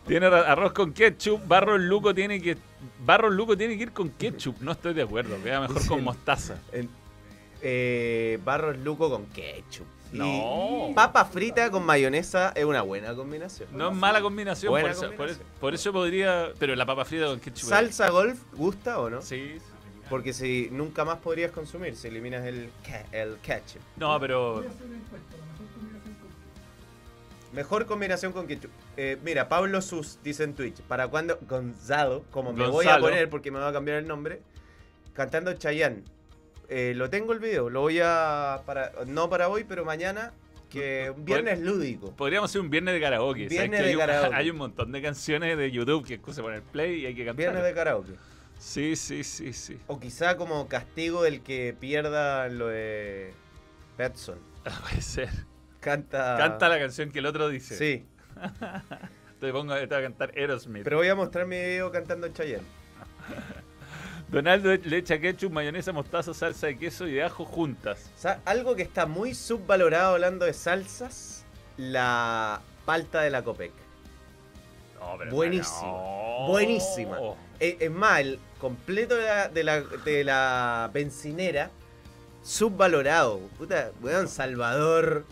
Tiene 0.07 0.27
arroz 0.27 0.73
con 0.73 0.93
ketchup, 0.93 1.47
Barro 1.47 1.79
Luco 1.79 2.15
tiene 2.15 2.41
que 2.41 2.57
Barro 3.05 3.31
Luco 3.31 3.57
tiene 3.57 3.77
que 3.77 3.85
ir 3.85 3.93
con 3.93 4.11
ketchup. 4.11 4.61
No 4.61 4.73
estoy 4.73 4.93
de 4.95 5.03
acuerdo, 5.03 5.43
queda 5.43 5.61
mejor 5.63 5.87
con 5.87 6.05
mostaza. 6.05 6.59
En- 6.73 6.89
eh, 7.67 8.39
barros 8.45 8.77
luco 8.79 9.09
con 9.09 9.25
ketchup. 9.27 9.87
Y 10.13 10.19
No. 10.19 10.93
Papa 10.95 11.25
frita 11.25 11.71
con 11.71 11.85
mayonesa 11.87 12.53
es 12.55 12.65
una 12.67 12.83
buena 12.83 13.15
combinación. 13.15 13.71
No 13.73 13.89
es 13.89 13.97
mala 13.97 14.21
combinación, 14.21 14.71
Buena 14.71 14.93
por, 15.17 15.31
eso, 15.31 15.41
por 15.59 15.75
eso 15.75 15.91
podría. 15.93 16.53
Pero 16.59 16.77
la 16.77 16.85
papa 16.85 17.07
frita 17.07 17.25
con 17.27 17.41
ketchup. 17.41 17.69
¿Salsa 17.71 18.11
golf 18.11 18.39
gusta 18.53 19.01
o 19.01 19.09
no? 19.09 19.23
Sí. 19.23 19.57
Porque 20.11 20.33
si 20.33 20.69
nunca 20.71 21.05
más 21.05 21.19
podrías 21.19 21.51
consumir 21.51 21.97
si 21.97 22.09
eliminas 22.09 22.45
el, 22.45 22.71
ca- 22.87 23.07
el 23.13 23.37
ketchup. 23.39 23.81
No, 23.97 24.19
pero 24.21 24.55
Voy 24.57 24.67
a 24.67 24.69
hacer 24.71 24.87
una 24.87 24.97
encuesta, 24.97 25.37
la 25.37 25.45
mejor 27.53 27.87
combinación 27.87 28.33
con 28.33 28.47
ketchup. 28.47 28.71
Eh, 28.97 29.17
mira, 29.25 29.49
Pablo 29.49 29.81
Sus 29.81 30.19
dice 30.23 30.45
en 30.45 30.55
Twitch, 30.55 30.81
¿para 30.83 31.09
cuándo 31.09 31.39
Gonzalo, 31.49 32.25
como 32.31 32.53
me 32.53 32.67
voy 32.67 32.87
a 32.87 32.99
poner 32.99 33.31
porque 33.31 33.51
me 33.51 33.59
va 33.61 33.69
a 33.69 33.73
cambiar 33.73 33.99
el 33.99 34.07
nombre, 34.09 34.41
cantando 35.15 35.53
Chayanne? 35.55 36.03
Eh, 36.69 36.95
lo 36.97 37.11
tengo 37.11 37.33
el 37.33 37.39
video, 37.39 37.71
lo 37.71 37.83
voy 37.83 38.01
a, 38.03 38.63
para, 38.67 38.93
no 39.07 39.29
para 39.31 39.49
hoy, 39.49 39.65
pero 39.65 39.85
mañana, 39.85 40.33
que 40.71 41.13
un 41.15 41.25
viernes 41.25 41.61
lúdico. 41.61 42.11
podríamos 42.17 42.51
hacer 42.51 42.61
un 42.61 42.71
viernes 42.71 42.95
de 42.95 43.01
karaoke. 43.01 43.49
¿sabes 43.49 43.51
Viernes 43.51 43.81
de 43.81 43.87
hay, 43.87 43.95
un, 43.95 44.01
karaoke. 44.01 44.35
hay 44.35 44.51
un 44.51 44.57
montón 44.57 44.93
de 44.93 45.03
canciones 45.03 45.57
de 45.57 45.71
YouTube 45.71 46.05
que 46.05 46.19
se 46.33 46.43
poner 46.43 46.63
play 46.63 47.03
y 47.03 47.07
hay 47.07 47.15
que 47.15 47.25
cantar. 47.25 47.37
Viernes 47.37 47.63
de 47.63 47.75
karaoke. 47.75 48.13
Sí, 48.65 48.97
sí, 48.97 49.25
sí, 49.25 49.53
sí. 49.53 49.79
O 49.89 50.01
quizá 50.01 50.39
como 50.39 50.67
castigo 50.69 51.23
del 51.23 51.43
que 51.43 51.77
pierda 51.79 52.49
lo 52.49 52.69
de 52.69 53.35
Petson. 53.99 54.39
Puede 54.83 55.03
ser. 55.03 55.29
Canta. 55.81 56.37
Canta 56.39 56.71
la 56.71 56.79
canción 56.79 57.11
que 57.11 57.19
el 57.19 57.27
otro 57.27 57.49
dice. 57.51 57.75
Ah. 58.41 58.83
Sí, 58.89 58.99
Te 59.41 59.53
pongo 59.53 59.75
te 59.75 59.87
voy 59.87 59.97
a 59.99 60.03
cantar 60.03 60.33
Aerosmith. 60.35 60.83
pero 60.85 60.97
voy 60.97 61.09
a 61.09 61.15
mostrar 61.15 61.47
mi 61.47 61.57
video 61.57 61.93
cantando 61.93 62.27
Chayanne. 62.29 62.65
Donaldo 64.31 64.75
le 64.75 64.97
echa 64.97 65.21
ketchup, 65.21 65.53
mayonesa, 65.53 65.93
mostaza, 65.93 66.33
salsa 66.33 66.67
de 66.69 66.79
queso 66.79 67.07
y 67.07 67.13
de 67.13 67.23
ajo 67.23 67.45
juntas. 67.45 68.11
O 68.17 68.19
sea, 68.19 68.41
algo 68.47 68.75
que 68.75 68.83
está 68.83 69.05
muy 69.05 69.35
subvalorado 69.35 70.15
hablando 70.15 70.47
de 70.47 70.55
salsas, 70.55 71.45
la 71.77 72.63
palta 72.87 73.21
de 73.21 73.29
la 73.31 73.43
Copec. 73.45 73.73
No, 74.99 75.17
pero 75.19 75.31
Buenísima, 75.33 75.83
no. 75.83 76.47
buenísima. 76.49 77.19
Eh, 77.61 77.77
Es 77.81 77.91
más, 77.91 78.21
el 78.21 78.41
completo 78.65 79.15
de 79.17 79.27
la, 79.27 79.49
de 79.49 79.63
la, 79.63 79.81
de 79.83 80.25
la 80.25 80.91
bencinera, 80.91 81.71
subvalorado. 82.43 83.41
Puta, 83.59 83.91
weón, 84.01 84.27
Salvador, 84.27 85.27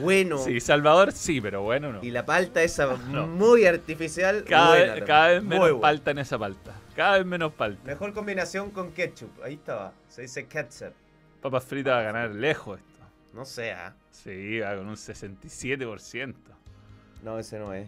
bueno. 0.00 0.38
Sí, 0.38 0.58
Salvador 0.58 1.12
sí, 1.12 1.40
pero 1.40 1.62
bueno 1.62 1.92
no. 1.92 2.02
Y 2.02 2.10
la 2.10 2.26
palta 2.26 2.64
esa 2.64 2.96
No. 3.10 3.28
muy 3.28 3.64
artificial. 3.64 4.42
Cada, 4.42 4.70
buena 4.70 4.80
vez, 4.80 4.88
también. 4.88 5.06
cada 5.06 5.28
vez 5.28 5.42
Muy 5.42 5.48
menos 5.50 5.68
buena. 5.70 5.80
palta 5.80 6.10
en 6.10 6.18
esa 6.18 6.36
palta. 6.36 6.72
Cada 6.96 7.18
vez 7.18 7.26
menos 7.26 7.52
palta. 7.52 7.80
Mejor 7.84 8.12
combinación 8.12 8.70
con 8.72 8.90
ketchup. 8.90 9.30
Ahí 9.44 9.54
estaba. 9.54 9.92
Se 10.08 10.22
dice 10.22 10.46
ketchup. 10.48 10.92
Papas 11.40 11.62
fritas 11.64 11.92
va 11.92 12.00
a 12.00 12.02
ganar 12.02 12.30
lejos 12.30 12.80
esto. 12.80 13.04
No 13.32 13.44
sea. 13.44 13.94
Sí, 14.10 14.58
va 14.58 14.74
con 14.74 14.88
un 14.88 14.96
67%. 14.96 16.34
No, 17.22 17.38
ese 17.38 17.60
no 17.60 17.72
es. 17.72 17.86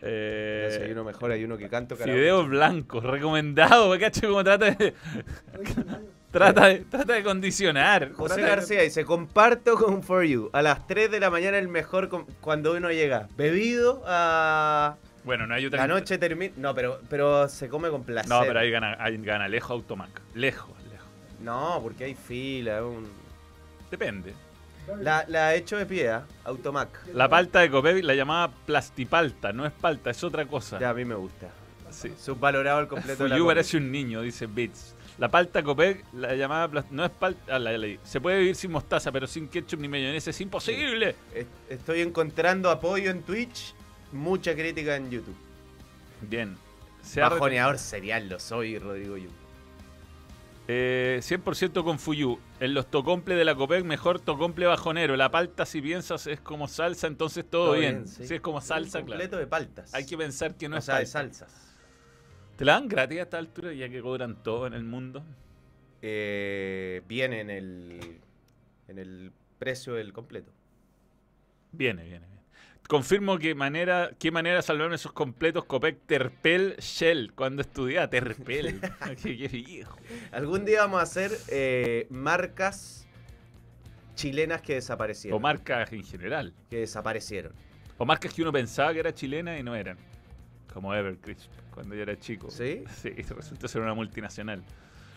Eh, 0.00 0.80
hay 0.84 0.92
uno 0.92 1.04
mejor, 1.04 1.32
hay 1.32 1.42
uno 1.44 1.56
que 1.58 1.68
canto 1.68 1.96
karaoke. 1.96 2.20
Fideos 2.20 2.48
blancos, 2.48 3.02
recomendado. 3.04 3.98
¿Cacho 3.98 4.28
cómo 4.28 4.44
trata 4.44 4.70
de, 4.70 4.94
trata 6.30 6.66
de, 6.68 6.78
trata 6.80 7.12
de 7.14 7.22
condicionar? 7.22 8.12
José 8.12 8.34
Trata 8.34 8.42
de- 8.50 8.56
García 8.56 8.82
dice, 8.82 9.04
comparto 9.04 9.74
con 9.76 10.02
For 10.02 10.24
You. 10.24 10.50
A 10.52 10.62
las 10.62 10.86
3 10.86 11.10
de 11.10 11.20
la 11.20 11.30
mañana 11.30 11.58
el 11.58 11.68
mejor 11.68 12.08
com- 12.08 12.26
cuando 12.40 12.72
uno 12.74 12.90
llega. 12.92 13.28
Bebido 13.36 14.02
a... 14.06 14.96
Bueno, 15.24 15.46
no 15.46 15.54
hay 15.54 15.66
otra. 15.66 15.80
La 15.80 15.88
noche 15.88 16.16
termina... 16.16 16.54
No, 16.56 16.74
pero, 16.74 17.00
pero 17.10 17.48
se 17.48 17.68
come 17.68 17.90
con 17.90 18.04
placer. 18.04 18.30
No, 18.30 18.42
pero 18.46 18.60
ahí 18.60 18.70
gana, 18.70 18.96
ahí 19.00 19.16
gana 19.18 19.48
lejos 19.48 19.70
Automac. 19.72 20.22
Lejos, 20.34 20.70
lejos. 20.90 21.08
No, 21.42 21.80
porque 21.82 22.04
hay 22.04 22.14
fila. 22.14 22.84
un- 22.84 23.08
Depende. 23.90 24.32
La, 25.00 25.24
la 25.28 25.54
hecho 25.54 25.76
de 25.76 25.86
pie, 25.86 26.08
¿ah? 26.10 26.26
Automac. 26.44 26.88
La 27.14 27.28
palta 27.28 27.60
de 27.60 27.70
Copec 27.70 28.02
la 28.04 28.14
llamaba 28.14 28.52
plastipalta, 28.66 29.52
no 29.52 29.66
es 29.66 29.72
palta, 29.72 30.10
es 30.10 30.22
otra 30.24 30.46
cosa. 30.46 30.78
Ya, 30.78 30.90
a 30.90 30.94
mí 30.94 31.04
me 31.04 31.14
gusta. 31.14 31.48
Sí. 31.90 32.12
Subvalorado 32.18 32.80
el 32.80 32.88
completo 32.88 33.26
la 33.26 33.34
Fuyu 33.36 33.46
parece 33.46 33.76
un 33.78 33.90
niño, 33.90 34.20
dice 34.22 34.46
Bits. 34.46 34.94
La 35.18 35.28
palta 35.28 35.62
Copec 35.62 36.04
la 36.12 36.34
llamaba 36.34 36.68
plas- 36.70 36.90
no 36.90 37.04
es 37.04 37.10
palta, 37.10 37.56
ah, 37.56 37.58
la 37.58 37.76
leí. 37.76 37.98
Se 38.04 38.20
puede 38.20 38.38
vivir 38.38 38.54
sin 38.56 38.70
mostaza, 38.70 39.10
pero 39.10 39.26
sin 39.26 39.48
ketchup 39.48 39.80
ni 39.80 39.88
mayonesa 39.88 40.30
es 40.30 40.40
imposible. 40.40 41.16
Est- 41.34 41.48
Estoy 41.70 42.00
encontrando 42.02 42.70
apoyo 42.70 43.10
en 43.10 43.22
Twitch, 43.22 43.74
mucha 44.12 44.54
crítica 44.54 44.96
en 44.96 45.10
YouTube. 45.10 45.36
Bien. 46.20 46.56
Se 47.02 47.22
ha 47.22 47.28
Bajoneador 47.28 47.78
serial 47.78 48.28
lo 48.28 48.38
soy, 48.38 48.78
Rodrigo 48.78 49.16
Yu. 49.16 49.30
Eh, 50.70 51.20
100% 51.22 51.82
con 51.82 51.98
Fuyu. 51.98 52.38
En 52.60 52.74
los 52.74 52.90
tocomple 52.90 53.34
de 53.34 53.44
la 53.46 53.54
Copec, 53.54 53.84
mejor 53.84 54.20
tocomple 54.20 54.66
bajonero. 54.66 55.16
La 55.16 55.30
palta, 55.30 55.64
si 55.64 55.80
piensas, 55.80 56.26
es 56.26 56.40
como 56.40 56.68
salsa, 56.68 57.06
entonces 57.06 57.44
todo, 57.48 57.68
Todo 57.68 57.80
bien. 57.80 58.02
bien, 58.02 58.08
sí. 58.08 58.26
Si 58.26 58.34
es 58.34 58.40
como 58.42 58.60
salsa, 58.60 58.98
completo 59.00 59.30
claro. 59.30 59.38
de 59.38 59.46
paltas. 59.46 59.94
Hay 59.94 60.04
que 60.04 60.18
pensar 60.18 60.56
que 60.56 60.68
no 60.68 60.76
o 60.76 60.78
es 60.78 60.84
sea, 60.84 60.98
de 60.98 61.06
salsas. 61.06 61.74
¿Te 62.56 62.66
la 62.66 62.74
dan 62.74 62.86
gratis 62.86 63.18
a 63.18 63.22
esta 63.22 63.38
altura 63.38 63.72
ya 63.72 63.88
que 63.88 64.02
cobran 64.02 64.42
todo 64.42 64.66
en 64.66 64.74
el 64.74 64.84
mundo? 64.84 65.24
Eh, 66.02 67.02
viene 67.08 67.40
en 67.40 67.50
el, 67.50 68.20
en 68.88 68.98
el 68.98 69.32
precio 69.58 69.94
del 69.94 70.12
completo. 70.12 70.52
Viene, 71.72 72.02
viene, 72.04 72.26
viene. 72.26 72.37
Confirmo 72.88 73.38
que 73.38 73.54
manera, 73.54 74.12
qué 74.18 74.30
manera 74.30 74.62
salvaron 74.62 74.94
esos 74.94 75.12
completos 75.12 75.66
Copec 75.66 76.06
Terpel 76.06 76.74
Shell 76.78 77.34
cuando 77.34 77.60
estudiaba 77.60 78.08
Terpel. 78.08 78.80
qué, 79.22 79.36
qué 79.36 79.48
viejo. 79.48 79.98
Algún 80.32 80.64
día 80.64 80.80
vamos 80.80 81.00
a 81.00 81.02
hacer 81.02 81.30
eh, 81.48 82.06
marcas 82.08 83.06
chilenas 84.14 84.62
que 84.62 84.76
desaparecieron. 84.76 85.36
O 85.36 85.40
marcas 85.40 85.92
en 85.92 86.02
general. 86.02 86.54
Que 86.70 86.78
desaparecieron. 86.78 87.52
O 87.98 88.06
marcas 88.06 88.32
que 88.32 88.40
uno 88.40 88.52
pensaba 88.52 88.94
que 88.94 89.00
era 89.00 89.12
chilena 89.12 89.58
y 89.58 89.62
no 89.62 89.76
eran. 89.76 89.98
Como 90.72 90.94
Evercrisp, 90.94 91.50
cuando 91.74 91.94
yo 91.94 92.00
era 92.00 92.18
chico. 92.18 92.50
¿Sí? 92.50 92.84
Sí, 93.02 93.10
resultó 93.10 93.68
ser 93.68 93.82
una 93.82 93.92
multinacional. 93.92 94.64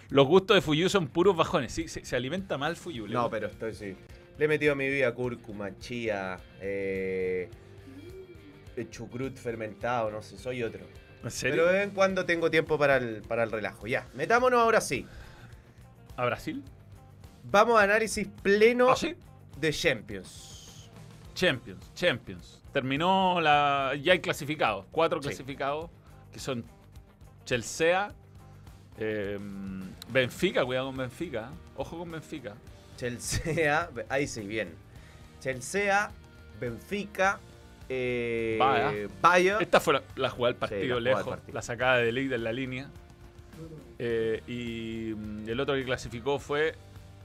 Los 0.09 0.27
gustos 0.27 0.55
de 0.55 0.61
Fuyu 0.61 0.89
son 0.89 1.07
puros 1.07 1.37
bajones. 1.37 1.71
Sí, 1.71 1.87
se, 1.87 2.03
se 2.03 2.15
alimenta 2.17 2.57
mal 2.57 2.75
Fuyu. 2.75 3.07
No, 3.07 3.29
pero 3.29 3.47
estoy 3.47 3.73
sí. 3.73 3.95
Le 4.41 4.45
he 4.45 4.48
metido 4.48 4.71
a 4.74 4.75
mi 4.75 4.89
vida 4.89 5.13
cúrcuma, 5.13 5.77
chía, 5.77 6.39
eh, 6.60 7.48
chucrut 8.89 9.38
fermentado, 9.38 10.10
no 10.10 10.24
sé, 10.24 10.36
soy 10.36 10.63
otro. 10.63 10.79
¿En 11.24 11.29
serio? 11.29 11.57
Pero 11.57 11.67
de 11.67 11.74
vez 11.74 11.83
en 11.89 11.93
cuando 11.93 12.25
tengo 12.25 12.50
tiempo 12.50 12.75
para 12.79 12.98
el, 12.98 13.21
para 13.21 13.43
el 13.43 13.51
relajo. 13.51 13.86
Ya, 13.86 14.07
metámonos 14.15 14.60
ahora 14.60 14.81
sí. 14.81 15.05
¿A 16.17 16.25
Brasil? 16.25 16.63
Vamos 17.43 17.79
a 17.79 17.83
análisis 17.83 18.27
pleno 18.41 18.89
¿Ah, 18.89 18.95
sí? 18.95 19.13
de 19.60 19.71
Champions. 19.71 20.89
Champions, 21.36 21.93
Champions. 21.93 22.63
Terminó 22.74 23.39
la. 23.41 23.93
Ya 24.01 24.13
hay 24.13 24.21
clasificados. 24.21 24.88
Cuatro 24.89 25.21
Sí. 25.21 25.27
clasificados. 25.27 25.91
Que 26.33 26.39
son 26.39 26.65
Chelsea. 27.45 28.12
eh, 28.98 29.38
Benfica, 30.10 30.65
cuidado 30.65 30.88
con 30.88 30.98
Benfica. 30.98 31.51
Ojo 31.77 32.00
con 32.00 32.10
Benfica. 32.10 32.55
Chelsea, 33.01 33.89
ahí 34.10 34.27
sí, 34.27 34.41
bien. 34.41 34.70
Chelsea, 35.39 36.12
Benfica, 36.60 37.39
eh. 37.89 39.08
Bayern. 39.20 39.60
Esta 39.60 39.79
fue 39.79 39.96
la, 39.96 40.03
la 40.15 40.29
jugada 40.29 40.53
del 40.53 40.60
partido 40.60 41.00
la 41.00 41.10
lejos. 41.10 41.27
partido. 41.27 41.53
La 41.55 41.63
sacada 41.63 41.98
de 41.98 42.12
Leida 42.12 42.36
en 42.36 42.43
la 42.43 42.53
línea. 42.53 42.89
Eh, 43.98 44.43
y 44.48 45.15
mm, 45.15 45.50
el 45.50 45.60
otro 45.60 45.74
que 45.74 45.84
clasificó 45.84 46.38
fue 46.38 46.75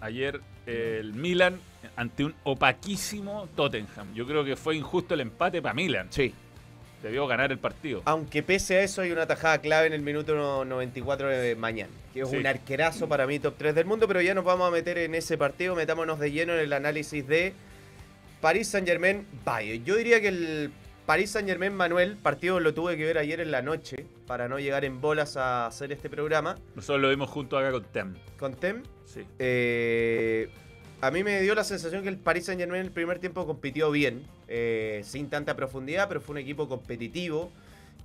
ayer 0.01 0.41
eh, 0.67 0.97
el 1.01 1.13
Milan 1.13 1.59
ante 1.95 2.25
un 2.25 2.35
opaquísimo 2.45 3.47
Tottenham. 3.55 4.15
Yo 4.15 4.27
creo 4.27 4.45
que 4.47 4.57
fue 4.57 4.77
injusto 4.77 5.13
el 5.13 5.21
empate 5.21 5.61
para 5.61 5.75
Milan. 5.75 6.07
Sí. 6.11 6.33
Debió 7.03 7.27
ganar 7.27 7.53
el 7.53 7.59
partido. 7.59 8.03
Aunque 8.05 8.43
pese 8.43 8.79
a 8.79 8.83
eso 8.83 9.03
hay 9.03 9.13
una 9.13 9.27
tajada 9.27 9.59
clave 9.61 9.87
en 9.87 9.93
el 9.93 10.03
minuto 10.03 10.35
no- 10.35 10.65
94 10.65 11.29
de 11.29 11.55
mañana, 11.55 11.93
que 12.13 12.23
es 12.23 12.29
Sí. 12.31 12.37
un 12.37 12.47
arquerazo 12.47 13.09
para 13.09 13.27
mí 13.27 13.39
top 13.39 13.55
3 13.59 13.75
del 13.75 13.85
mundo, 13.85 14.09
pero 14.09 14.21
ya 14.23 14.35
nos 14.35 14.45
vamos 14.45 14.67
a 14.67 14.71
meter 14.71 14.99
en 14.99 15.15
ese 15.15 15.37
partido, 15.39 15.75
metámonos 15.77 16.19
de 16.19 16.33
lleno 16.33 16.55
en 16.55 16.61
el 16.61 16.73
análisis 16.73 17.27
de 17.27 17.53
París 18.41 18.69
Saint 18.69 18.87
Germain 18.89 19.27
Bayern. 19.45 19.85
Yo 19.85 19.97
diría 19.97 20.21
que 20.21 20.29
el 20.29 20.71
París 21.05 21.31
Saint 21.31 21.49
Germain 21.49 21.73
Manuel, 21.75 22.17
partido 22.17 22.59
lo 22.61 22.75
tuve 22.75 22.97
que 22.97 23.05
ver 23.05 23.19
ayer 23.19 23.41
en 23.41 23.51
la 23.53 23.63
noche 23.63 24.07
para 24.27 24.49
no 24.49 24.59
llegar 24.59 24.85
en 24.85 25.01
bolas 25.01 25.37
a 25.37 25.67
hacer 25.67 25.93
este 25.93 26.11
programa 26.11 26.57
Nosotros 26.75 27.01
lo 27.03 27.11
vimos 27.11 27.31
junto 27.31 27.57
acá 27.59 27.71
con 27.71 27.85
Tem. 27.85 28.15
con 28.39 28.55
Tem. 28.55 28.83
Sí. 29.05 29.23
Eh, 29.39 30.49
a 31.01 31.11
mí 31.11 31.23
me 31.23 31.41
dio 31.43 31.55
la 31.55 31.65
sensación 31.65 32.03
que 32.03 32.09
el 32.09 32.17
Paris 32.19 32.47
Saint 32.47 32.61
Germain 32.61 32.81
en 32.81 32.87
el 32.87 32.93
primer 32.93 33.19
tiempo 33.19 33.47
compitió 33.47 33.91
bien, 33.91 34.23
eh, 34.49 35.03
sin 35.05 35.29
tanta 35.29 35.55
profundidad, 35.57 36.09
pero 36.09 36.21
fue 36.21 36.35
un 36.35 36.39
equipo 36.39 36.69
competitivo 36.69 37.51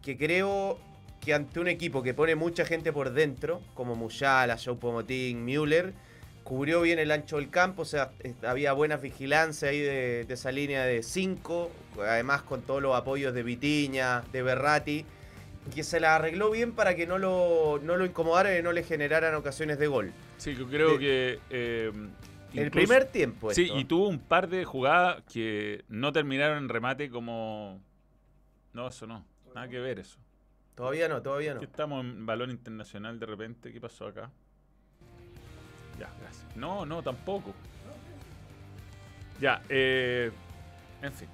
que 0.04 0.18
creo 0.18 0.78
que 1.24 1.34
ante 1.34 1.60
un 1.60 1.68
equipo 1.68 2.02
que 2.04 2.14
pone 2.14 2.36
mucha 2.36 2.66
gente 2.66 2.92
por 2.92 3.12
dentro, 3.14 3.62
como 3.76 3.96
Muyala, 3.96 4.56
Choupo-Moting, 4.58 5.36
Müller, 5.36 5.94
cubrió 6.44 6.82
bien 6.82 6.98
el 6.98 7.12
ancho 7.12 7.38
del 7.38 7.50
campo, 7.52 7.84
o 7.84 7.86
sea, 7.86 8.12
había 8.44 8.74
buena 8.74 8.98
vigilancia 8.98 9.70
ahí 9.70 9.80
de, 9.80 10.26
de 10.26 10.34
esa 10.34 10.52
línea 10.52 10.84
de 10.84 11.04
5, 11.04 11.72
además 12.00 12.42
con 12.42 12.62
todos 12.64 12.82
los 12.82 12.96
apoyos 12.96 13.34
de 13.36 13.44
Vitiña, 13.44 14.24
de 14.34 14.42
Berratti, 14.42 15.06
que 15.76 15.84
se 15.84 16.00
la 16.00 16.16
arregló 16.16 16.50
bien 16.50 16.72
para 16.72 16.96
que 16.96 17.06
no 17.06 17.20
lo, 17.20 17.80
no 17.84 17.96
lo 17.96 18.06
incomodaran 18.06 18.58
y 18.58 18.64
no 18.64 18.72
le 18.72 18.82
generaran 18.84 19.36
ocasiones 19.36 19.78
de 19.78 19.86
gol. 19.86 20.12
Sí, 20.40 20.56
yo 20.56 20.68
creo 20.68 20.94
De- 20.94 21.00
que. 21.00 21.40
eh, 21.52 21.92
El 22.54 22.72
primer 22.72 23.06
tiempo, 23.06 23.54
Sí, 23.54 23.64
esto. 23.64 23.80
y 23.80 23.86
tuvo 23.86 24.08
un 24.08 24.20
par 24.20 24.50
de 24.50 24.66
jugadas 24.66 25.24
que 25.32 25.84
no 25.88 26.12
terminaron 26.12 26.58
en 26.58 26.70
remate 26.70 27.10
como. 27.10 27.82
No, 28.74 28.88
eso 28.88 29.08
no. 29.08 29.26
Nada 29.56 29.68
que 29.68 29.80
ver 29.80 30.00
eso. 30.00 30.18
Todavía 30.76 31.08
no, 31.08 31.22
todavía 31.22 31.54
no. 31.54 31.58
Aquí 31.60 31.66
estamos 31.66 32.04
en 32.04 32.26
balón 32.26 32.52
internacional 32.52 33.20
de 33.20 33.26
repente. 33.26 33.72
¿Qué 33.72 33.80
pasó 33.80 34.08
acá? 34.08 34.30
Ya, 36.00 36.10
gracias. 36.22 36.56
No, 36.56 36.86
no, 36.86 37.02
tampoco. 37.04 37.54
Ya, 39.40 39.62
eh, 39.70 40.32
en 41.02 41.14
fin. 41.14 41.28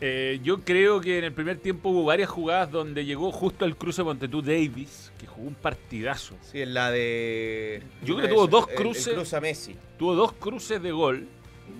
Eh, 0.00 0.40
yo 0.42 0.60
creo 0.60 1.00
que 1.00 1.18
en 1.18 1.24
el 1.24 1.32
primer 1.32 1.58
tiempo 1.58 1.88
hubo 1.90 2.04
varias 2.04 2.28
jugadas 2.28 2.70
donde 2.70 3.04
llegó 3.04 3.30
justo 3.30 3.64
al 3.64 3.76
cruce 3.76 4.02
Montetú 4.02 4.42
Davis, 4.42 5.12
que 5.18 5.26
jugó 5.26 5.48
un 5.48 5.54
partidazo. 5.54 6.36
Sí, 6.42 6.60
en 6.60 6.74
la 6.74 6.90
de. 6.90 7.82
Yo 8.04 8.16
creo 8.16 8.28
que 8.28 8.34
tuvo 8.34 8.46
dos 8.46 8.66
cruces. 8.66 9.08
El 9.08 9.14
cruce 9.14 9.36
a 9.36 9.40
Messi. 9.40 9.76
Tuvo 9.98 10.14
dos 10.14 10.32
cruces 10.32 10.82
de 10.82 10.92
gol 10.92 11.28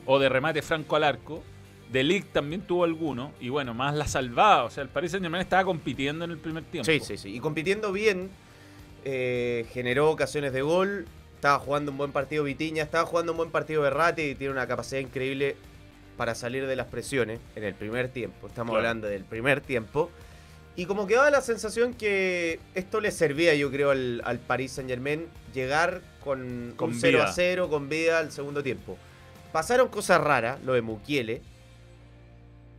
o 0.07 0.19
de 0.19 0.29
remate 0.29 0.63
franco 0.63 0.97
al 0.97 1.05
arco. 1.05 1.43
De 1.91 2.03
Ligt 2.03 2.33
también 2.33 2.63
tuvo 2.63 2.85
alguno. 2.85 3.33
Y 3.41 3.51
bueno, 3.51 3.75
más 3.75 3.95
la 3.95 4.07
salvada. 4.07 4.65
O 4.65 4.71
sea, 4.71 4.83
el 4.83 4.89
Paris 4.89 5.11
Saint 5.11 5.25
Germain 5.25 5.43
estaba 5.43 5.65
compitiendo 5.65 6.25
en 6.25 6.31
el 6.31 6.39
primer 6.39 6.65
tiempo. 6.65 6.91
Sí, 6.91 7.01
sí, 7.01 7.17
sí. 7.17 7.35
Y 7.35 7.41
compitiendo 7.41 7.93
bien, 7.93 8.31
eh, 9.05 9.67
generó 9.73 10.11
ocasiones 10.11 10.53
de 10.53 10.63
gol. 10.63 11.07
Estaba 11.35 11.59
jugando 11.59 11.93
un 11.93 11.99
buen 11.99 12.11
partido 12.11 12.43
Vitiña, 12.45 12.83
estaba 12.85 13.05
jugando 13.05 13.33
un 13.33 13.39
buen 13.39 13.51
partido 13.51 13.83
Berrati 13.83 14.23
y 14.23 14.35
tiene 14.35 14.53
una 14.53 14.67
capacidad 14.67 15.01
increíble 15.01 15.57
para 16.17 16.35
salir 16.35 16.67
de 16.67 16.77
las 16.77 16.87
presiones 16.87 17.41
en 17.57 17.65
el 17.65 17.75
primer 17.75 18.09
tiempo. 18.09 18.47
Estamos 18.47 18.73
Claro. 18.73 18.79
hablando 18.89 19.09
del 19.09 19.25
primer 19.25 19.61
tiempo. 19.61 20.11
Y 20.77 20.87
como 20.87 21.07
que 21.07 21.15
daba 21.15 21.31
la 21.31 21.41
sensación 21.41 21.95
que 21.95 22.59
esto 22.75 23.01
le 23.01 23.11
servía, 23.13 23.55
yo 23.55 23.71
creo, 23.71 23.91
al, 23.91 24.23
al 24.25 24.39
Paris 24.41 24.73
Saint 24.73 24.91
Germain 24.91 25.27
llegar 25.53 26.03
con, 26.25 26.73
Con 26.77 26.91
un 26.91 26.99
0 26.99 27.19
vida. 27.19 27.29
a 27.29 27.33
0, 27.33 27.69
con 27.69 27.89
vida 27.89 28.19
al 28.19 28.33
segundo 28.33 28.63
tiempo. 28.63 28.97
Pasaron 29.53 29.89
cosas 29.89 30.21
raras, 30.21 30.61
lo 30.65 30.73
de 30.73 30.83
Mukiele. 30.83 31.43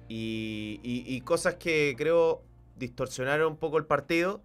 Y, 0.08 0.80
y- 0.84 1.04
y 1.16 1.22
cosas 1.22 1.56
que 1.56 1.96
creo 1.98 2.42
distorsionaron 2.78 3.54
un 3.54 3.58
poco 3.58 3.78
el 3.78 3.86
partido. 3.86 4.42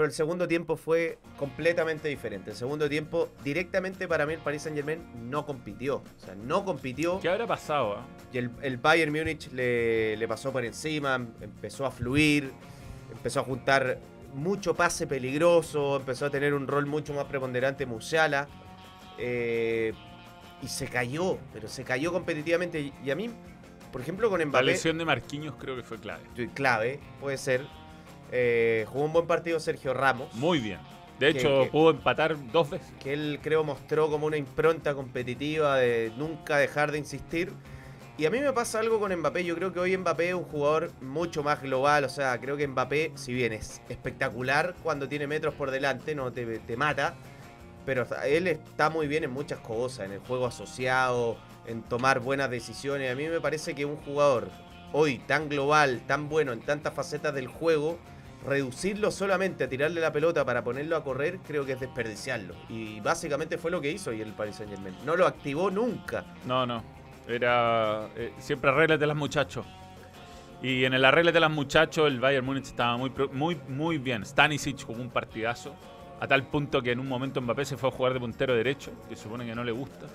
Pero 0.00 0.08
el 0.08 0.14
segundo 0.14 0.48
tiempo 0.48 0.76
fue 0.78 1.18
completamente 1.36 2.08
diferente. 2.08 2.52
El 2.52 2.56
segundo 2.56 2.88
tiempo, 2.88 3.28
directamente 3.44 4.08
para 4.08 4.24
mí, 4.24 4.32
el 4.32 4.38
Paris 4.38 4.62
Saint 4.62 4.74
Germain 4.74 4.98
no 5.28 5.44
compitió. 5.44 5.96
O 5.96 6.24
sea, 6.24 6.34
no 6.34 6.64
compitió. 6.64 7.20
¿Qué 7.20 7.28
habrá 7.28 7.46
pasado? 7.46 7.96
ah? 7.98 8.06
Y 8.32 8.38
el, 8.38 8.50
el 8.62 8.78
Bayern 8.78 9.12
Múnich 9.12 9.50
le, 9.52 10.16
le 10.16 10.26
pasó 10.26 10.52
por 10.52 10.64
encima, 10.64 11.16
empezó 11.42 11.84
a 11.84 11.90
fluir, 11.90 12.50
empezó 13.12 13.40
a 13.40 13.42
juntar 13.42 13.98
mucho 14.32 14.74
pase 14.74 15.06
peligroso, 15.06 15.96
empezó 15.96 16.24
a 16.24 16.30
tener 16.30 16.54
un 16.54 16.66
rol 16.66 16.86
mucho 16.86 17.12
más 17.12 17.26
preponderante 17.26 17.84
Musiala. 17.84 18.48
eh, 19.18 19.92
y 20.62 20.68
se 20.68 20.86
cayó, 20.88 21.36
pero 21.52 21.68
se 21.68 21.84
cayó 21.84 22.10
competitivamente. 22.10 22.90
Y- 23.04 23.10
a 23.10 23.14
mí, 23.14 23.28
por 23.92 24.00
ejemplo, 24.00 24.30
con 24.30 24.40
La 24.40 24.46
Mbappé, 24.46 24.64
lesión 24.64 24.96
de 24.96 25.04
Marquinhos 25.04 25.56
creo 25.58 25.76
que 25.76 25.82
fue 25.82 25.98
clave. 25.98 26.22
clave, 26.54 27.00
puede 27.20 27.36
ser. 27.36 27.66
Eh, 28.30 28.84
jugó 28.88 29.04
un 29.04 29.12
buen 29.12 29.26
partido 29.26 29.58
Sergio 29.60 29.94
Ramos. 29.94 30.32
Muy 30.34 30.58
bien. 30.58 30.78
De 31.18 31.32
Que- 31.32 31.38
hecho, 31.38 31.62
que- 31.64 31.70
pudo 31.70 31.90
empatar 31.90 32.36
dos 32.50 32.70
veces. 32.70 32.92
que 32.98 33.12
él 33.12 33.40
creo 33.42 33.62
mostró 33.64 34.08
como 34.10 34.26
una 34.26 34.36
impronta 34.38 34.94
competitiva 34.94 35.76
de 35.76 36.12
nunca 36.16 36.56
dejar 36.56 36.92
de 36.92 36.98
insistir. 36.98 37.52
Y 38.16 38.26
a 38.26 38.30
mí 38.30 38.38
me 38.38 38.52
pasa 38.52 38.80
algo 38.80 38.98
con 39.00 39.14
Mbappé, 39.14 39.44
yo 39.44 39.54
creo 39.54 39.72
que 39.72 39.80
hoy 39.80 39.96
Mbappé 39.96 40.28
es 40.30 40.34
un 40.34 40.44
jugador 40.44 40.92
mucho 41.00 41.42
más 41.42 41.62
global, 41.62 42.04
o 42.04 42.08
sea, 42.10 42.38
creo 42.38 42.56
que 42.56 42.66
Mbappé, 42.66 43.12
si 43.14 43.32
bien 43.32 43.52
es 43.54 43.80
espectacular 43.88 44.74
cuando 44.82 45.08
tiene 45.08 45.26
metros 45.26 45.54
por 45.54 45.70
delante, 45.70 46.14
no 46.14 46.30
te, 46.30 46.58
te 46.58 46.76
mata, 46.76 47.14
pero 47.86 48.06
él 48.26 48.46
está 48.46 48.90
muy 48.90 49.06
bien 49.06 49.24
en 49.24 49.30
muchas 49.30 49.58
cosas, 49.60 50.04
en 50.06 50.12
el 50.12 50.18
juego 50.20 50.46
asociado, 50.46 51.38
en 51.66 51.82
tomar 51.82 52.20
buenas 52.20 52.50
decisiones. 52.50 53.10
A 53.10 53.14
mí 53.14 53.26
me 53.26 53.40
parece 53.40 53.74
que 53.74 53.86
un 53.86 53.96
jugador 53.96 54.48
hoy 54.92 55.18
tan 55.20 55.48
global, 55.48 56.02
tan 56.06 56.28
bueno 56.28 56.52
en 56.52 56.60
tantas 56.60 56.92
facetas 56.92 57.34
del 57.34 57.46
juego, 57.46 57.98
reducirlo 58.46 59.10
solamente 59.10 59.64
a 59.64 59.68
tirarle 59.68 60.00
la 60.00 60.12
pelota 60.12 60.44
para 60.44 60.64
ponerlo 60.64 60.96
a 60.96 61.04
correr, 61.04 61.38
creo 61.46 61.64
que 61.64 61.72
es 61.72 61.80
desperdiciarlo. 61.80 62.54
Y 62.68 63.00
básicamente 63.00 63.58
fue 63.58 63.70
lo 63.70 63.80
que 63.80 63.90
hizo 63.90 64.12
y 64.12 64.20
el 64.20 64.32
Paris 64.32 64.56
Saint 64.56 64.72
Germain. 64.72 64.94
No 65.04 65.16
lo 65.16 65.26
activó 65.26 65.70
nunca. 65.70 66.24
No, 66.46 66.66
no. 66.66 66.82
Era. 67.28 68.08
eh, 68.16 68.32
siempre 68.38 68.70
las 69.06 69.16
muchachos. 69.16 69.66
Y 70.62 70.84
en 70.84 70.92
el 70.92 71.04
arréglate 71.04 71.40
las 71.40 71.50
muchachos, 71.50 72.06
el 72.06 72.20
Bayern 72.20 72.44
Múnich 72.44 72.64
estaba 72.66 72.96
muy, 72.96 73.10
muy, 73.32 73.58
muy 73.68 73.98
bien. 73.98 74.24
Stanisic 74.24 74.84
jugó 74.84 75.00
un 75.00 75.10
partidazo. 75.10 75.74
A 76.20 76.26
tal 76.26 76.46
punto 76.48 76.82
que 76.82 76.92
en 76.92 77.00
un 77.00 77.08
momento 77.08 77.40
Mbappé 77.40 77.64
se 77.64 77.76
fue 77.78 77.88
a 77.88 77.92
jugar 77.92 78.12
de 78.12 78.20
puntero 78.20 78.54
derecho, 78.54 78.92
que 79.08 79.16
supone 79.16 79.46
que 79.46 79.54
no 79.54 79.64
le 79.64 79.72
gusta. 79.72 80.06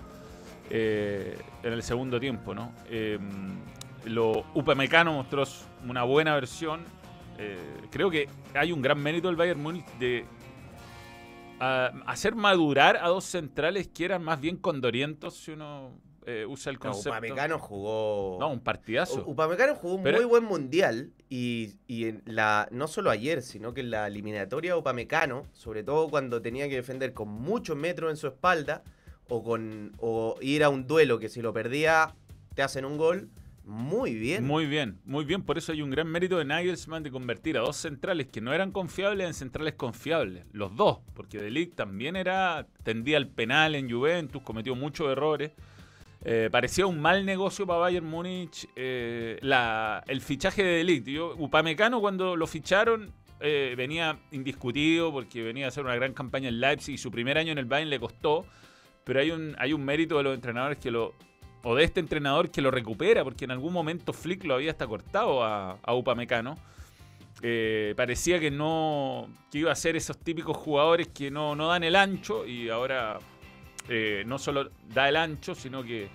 eh, 0.69 1.37
en 1.63 1.73
el 1.73 1.83
segundo 1.83 2.19
tiempo, 2.19 2.53
¿no? 2.53 2.71
Eh, 2.89 3.17
lo 4.05 4.45
Upamecano 4.53 5.13
mostró 5.13 5.43
una 5.87 6.03
buena 6.03 6.35
versión. 6.35 6.81
Eh, 7.37 7.57
creo 7.91 8.09
que 8.09 8.27
hay 8.53 8.71
un 8.71 8.81
gran 8.81 8.99
mérito 9.01 9.27
del 9.27 9.35
Bayern 9.35 9.61
Múnich 9.61 9.85
de 9.99 10.25
hacer 11.59 12.35
madurar 12.35 12.97
a 12.97 13.07
dos 13.07 13.23
centrales 13.25 13.87
que 13.87 14.05
eran 14.05 14.23
más 14.23 14.39
bien 14.41 14.57
condorientos, 14.57 15.35
si 15.37 15.51
uno 15.51 15.91
eh, 16.25 16.45
usa 16.47 16.69
el 16.71 16.75
No, 16.75 16.81
concepto. 16.91 17.09
Upamecano 17.11 17.59
jugó... 17.59 18.37
No, 18.39 18.49
un 18.49 18.59
partidazo. 18.59 19.23
U- 19.25 19.31
Upamecano 19.31 19.75
jugó 19.75 19.95
un 19.95 20.03
Pero- 20.03 20.17
muy 20.17 20.25
buen 20.25 20.43
mundial 20.43 21.11
y, 21.29 21.75
y 21.87 22.05
en 22.07 22.23
la, 22.25 22.67
no 22.71 22.87
solo 22.87 23.09
ayer, 23.09 23.41
sino 23.41 23.73
que 23.73 23.81
en 23.81 23.91
la 23.91 24.07
eliminatoria 24.07 24.75
Upamecano, 24.75 25.43
sobre 25.53 25.83
todo 25.83 26.09
cuando 26.09 26.41
tenía 26.41 26.67
que 26.67 26.75
defender 26.75 27.13
con 27.13 27.29
muchos 27.29 27.77
metros 27.77 28.11
en 28.11 28.17
su 28.17 28.27
espalda 28.27 28.83
o, 29.29 29.43
con, 29.43 29.93
o 29.99 30.35
ir 30.41 30.63
a 30.63 30.69
un 30.69 30.87
duelo 30.87 31.19
que 31.19 31.29
si 31.29 31.41
lo 31.41 31.53
perdía 31.53 32.15
te 32.53 32.63
hacen 32.63 32.85
un 32.85 32.97
gol, 32.97 33.29
muy 33.65 34.13
bien. 34.15 34.45
Muy 34.45 34.65
bien, 34.67 34.99
muy 35.05 35.25
bien. 35.25 35.41
Por 35.41 35.57
eso 35.57 35.71
hay 35.71 35.81
un 35.81 35.89
gran 35.89 36.07
mérito 36.07 36.37
de 36.37 36.45
Nagelsmann 36.45 37.03
de 37.03 37.11
convertir 37.11 37.57
a 37.57 37.61
dos 37.61 37.75
centrales 37.77 38.27
que 38.27 38.39
no 38.41 38.53
eran 38.53 38.71
confiables 38.71 39.27
en 39.27 39.33
centrales 39.33 39.73
confiables. 39.73 40.45
Los 40.53 40.75
dos, 40.75 40.99
porque 41.13 41.39
De 41.39 41.49
Ligt 41.49 41.75
también 41.75 42.15
era 42.15 42.67
tendía 42.83 43.17
al 43.17 43.27
penal 43.27 43.75
en 43.75 43.89
Juventus, 43.89 44.41
cometió 44.43 44.75
muchos 44.75 45.11
errores. 45.11 45.51
Eh, 46.23 46.49
parecía 46.51 46.85
un 46.87 46.99
mal 46.99 47.25
negocio 47.25 47.67
para 47.67 47.79
Bayern 47.79 48.05
Múnich 48.05 48.67
eh, 48.75 49.37
la- 49.41 50.03
el 50.07 50.21
fichaje 50.21 50.63
de 50.63 50.69
De 50.77 50.83
Ligt. 50.83 51.07
Yo, 51.07 51.35
Upamecano 51.37 51.99
cuando 52.01 52.35
lo 52.35 52.47
ficharon 52.47 53.11
eh, 53.41 53.75
venía 53.77 54.17
indiscutido 54.31 55.11
porque 55.11 55.43
venía 55.43 55.65
a 55.65 55.67
hacer 55.67 55.83
una 55.83 55.93
gran 55.95 56.13
campaña 56.13 56.49
en 56.49 56.59
Leipzig 56.59 56.93
y 56.95 56.97
su 56.97 57.11
primer 57.11 57.37
año 57.37 57.51
en 57.51 57.57
el 57.57 57.65
Bayern 57.65 57.89
le 57.89 57.99
costó. 57.99 58.45
Pero 59.03 59.19
hay 59.19 59.29
un, 59.31 59.55
hay 59.59 59.73
un 59.73 59.83
mérito 59.85 60.17
de 60.17 60.23
los 60.23 60.33
entrenadores 60.35 60.77
que 60.79 60.89
lo, 60.89 61.13
o 61.67 61.73
de 61.73 61.83
este 61.83 61.99
entrenador 61.99 62.51
que 62.51 62.61
lo 62.61 62.69
recupera, 62.69 63.23
porque 63.23 63.45
en 63.45 63.51
algún 63.51 63.73
momento 63.73 64.13
Flick 64.13 64.43
lo 64.43 64.53
había 64.53 64.69
hasta 64.69 64.85
cortado 64.85 65.43
a, 65.43 65.79
a 65.81 65.93
Upamecano. 65.95 66.57
Eh, 67.41 67.95
parecía 67.97 68.39
que 68.39 68.51
no 68.51 69.27
iba 69.51 69.71
a 69.71 69.75
ser 69.75 69.95
esos 69.95 70.15
típicos 70.19 70.55
jugadores 70.55 71.07
que 71.07 71.31
no, 71.31 71.55
no 71.55 71.67
dan 71.67 71.83
el 71.83 71.95
ancho 71.95 72.45
y 72.45 72.69
ahora 72.69 73.17
eh, 73.89 74.23
no 74.27 74.37
solo 74.37 74.69
da 74.93 75.09
el 75.09 75.15
ancho, 75.15 75.55
sino 75.55 75.83
que 75.83 76.07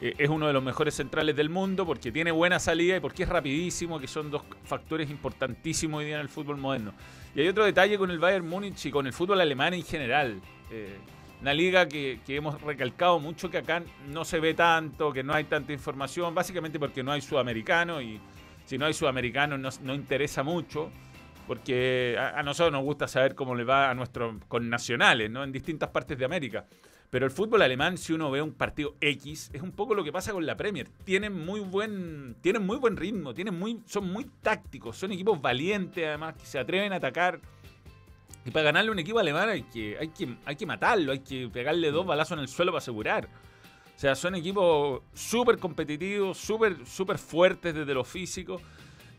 eh, 0.00 0.14
es 0.16 0.30
uno 0.30 0.46
de 0.46 0.52
los 0.52 0.62
mejores 0.62 0.94
centrales 0.94 1.34
del 1.34 1.50
mundo 1.50 1.84
porque 1.84 2.12
tiene 2.12 2.30
buena 2.30 2.60
salida 2.60 2.96
y 2.96 3.00
porque 3.00 3.24
es 3.24 3.28
rapidísimo, 3.28 3.98
que 3.98 4.06
son 4.06 4.30
dos 4.30 4.42
factores 4.62 5.10
importantísimos 5.10 5.98
hoy 5.98 6.04
día 6.06 6.14
en 6.14 6.20
el 6.20 6.28
fútbol 6.28 6.56
moderno. 6.56 6.94
Y 7.34 7.40
hay 7.40 7.48
otro 7.48 7.64
detalle 7.64 7.98
con 7.98 8.12
el 8.12 8.20
Bayern 8.20 8.48
Múnich 8.48 8.86
y 8.86 8.92
con 8.92 9.08
el 9.08 9.12
fútbol 9.12 9.40
alemán 9.40 9.74
en 9.74 9.82
general. 9.82 10.40
Una 11.44 11.52
liga 11.52 11.86
que, 11.86 12.20
hemos 12.26 12.58
recalcado 12.62 13.20
mucho 13.20 13.50
que 13.50 13.58
acá 13.58 13.82
no 14.08 14.24
se 14.24 14.40
ve 14.40 14.54
tanto, 14.54 15.12
que 15.12 15.22
no 15.22 15.34
hay 15.34 15.44
tanta 15.44 15.74
información, 15.74 16.34
básicamente 16.34 16.78
porque 16.78 17.02
no 17.02 17.12
hay 17.12 17.20
sudamericano 17.20 18.00
y 18.00 18.18
si 18.64 18.78
no 18.78 18.86
hay 18.86 18.94
sudamericano 18.94 19.58
no, 19.58 19.68
no 19.82 19.94
interesa 19.94 20.42
mucho, 20.42 20.90
porque 21.46 22.16
a, 22.18 22.40
a 22.40 22.42
nosotros 22.42 22.72
nos 22.72 22.82
gusta 22.82 23.06
saber 23.08 23.34
cómo 23.34 23.54
le 23.54 23.64
va 23.64 23.90
a 23.90 23.94
nuestros 23.94 24.36
connacionales 24.48 25.30
¿no? 25.30 25.44
en 25.44 25.52
distintas 25.52 25.90
partes 25.90 26.16
de 26.16 26.24
América. 26.24 26.64
Pero 27.10 27.26
el 27.26 27.30
fútbol 27.30 27.60
alemán, 27.60 27.98
si 27.98 28.14
uno 28.14 28.30
ve 28.30 28.40
un 28.40 28.54
partido 28.54 28.96
X, 29.02 29.50
es 29.52 29.60
un 29.60 29.72
poco 29.72 29.94
lo 29.94 30.02
que 30.02 30.12
pasa 30.12 30.32
con 30.32 30.46
la 30.46 30.56
Premier. 30.56 30.88
Tienen 31.04 31.44
muy 31.44 31.60
buen, 31.60 32.36
tienen 32.40 32.64
muy 32.64 32.78
buen 32.78 32.96
ritmo, 32.96 33.34
tienen 33.34 33.58
muy, 33.58 33.82
son 33.84 34.10
muy 34.10 34.24
tácticos, 34.40 34.96
son 34.96 35.12
equipos 35.12 35.42
valientes 35.42 36.06
además, 36.06 36.36
que 36.36 36.46
se 36.46 36.58
atreven 36.58 36.94
a 36.94 36.96
atacar. 36.96 37.38
Y 38.46 38.50
para 38.50 38.64
ganarle 38.64 38.90
a 38.90 38.92
un 38.92 38.98
equipo 38.98 39.18
alemán 39.18 39.48
hay 39.48 39.62
que, 39.62 39.96
hay 39.98 40.08
que, 40.08 40.36
hay 40.44 40.56
que 40.56 40.66
matarlo, 40.66 41.12
hay 41.12 41.20
que 41.20 41.48
pegarle 41.48 41.90
dos 41.90 42.04
balazos 42.04 42.32
en 42.36 42.40
el 42.40 42.48
suelo 42.48 42.72
para 42.72 42.78
asegurar. 42.78 43.26
O 43.96 43.98
sea, 43.98 44.14
son 44.14 44.34
equipos 44.34 45.02
súper 45.14 45.58
competitivos, 45.58 46.36
súper 46.36 46.84
súper 46.86 47.16
fuertes 47.18 47.74
desde 47.74 47.94
lo 47.94 48.04
físico. 48.04 48.60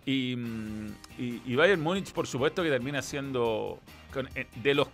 Y, 0.05 0.35
mm, 0.35 0.88
y, 1.17 1.41
y 1.45 1.55
Bayern 1.55 1.81
Múnich, 1.81 2.11
por 2.11 2.27
supuesto, 2.27 2.61
que 2.61 2.69
termina 2.69 3.01
siendo. 3.01 3.79
con- 4.13 4.29
eh, 4.35 4.47
de 4.61 4.75
los 4.75 4.88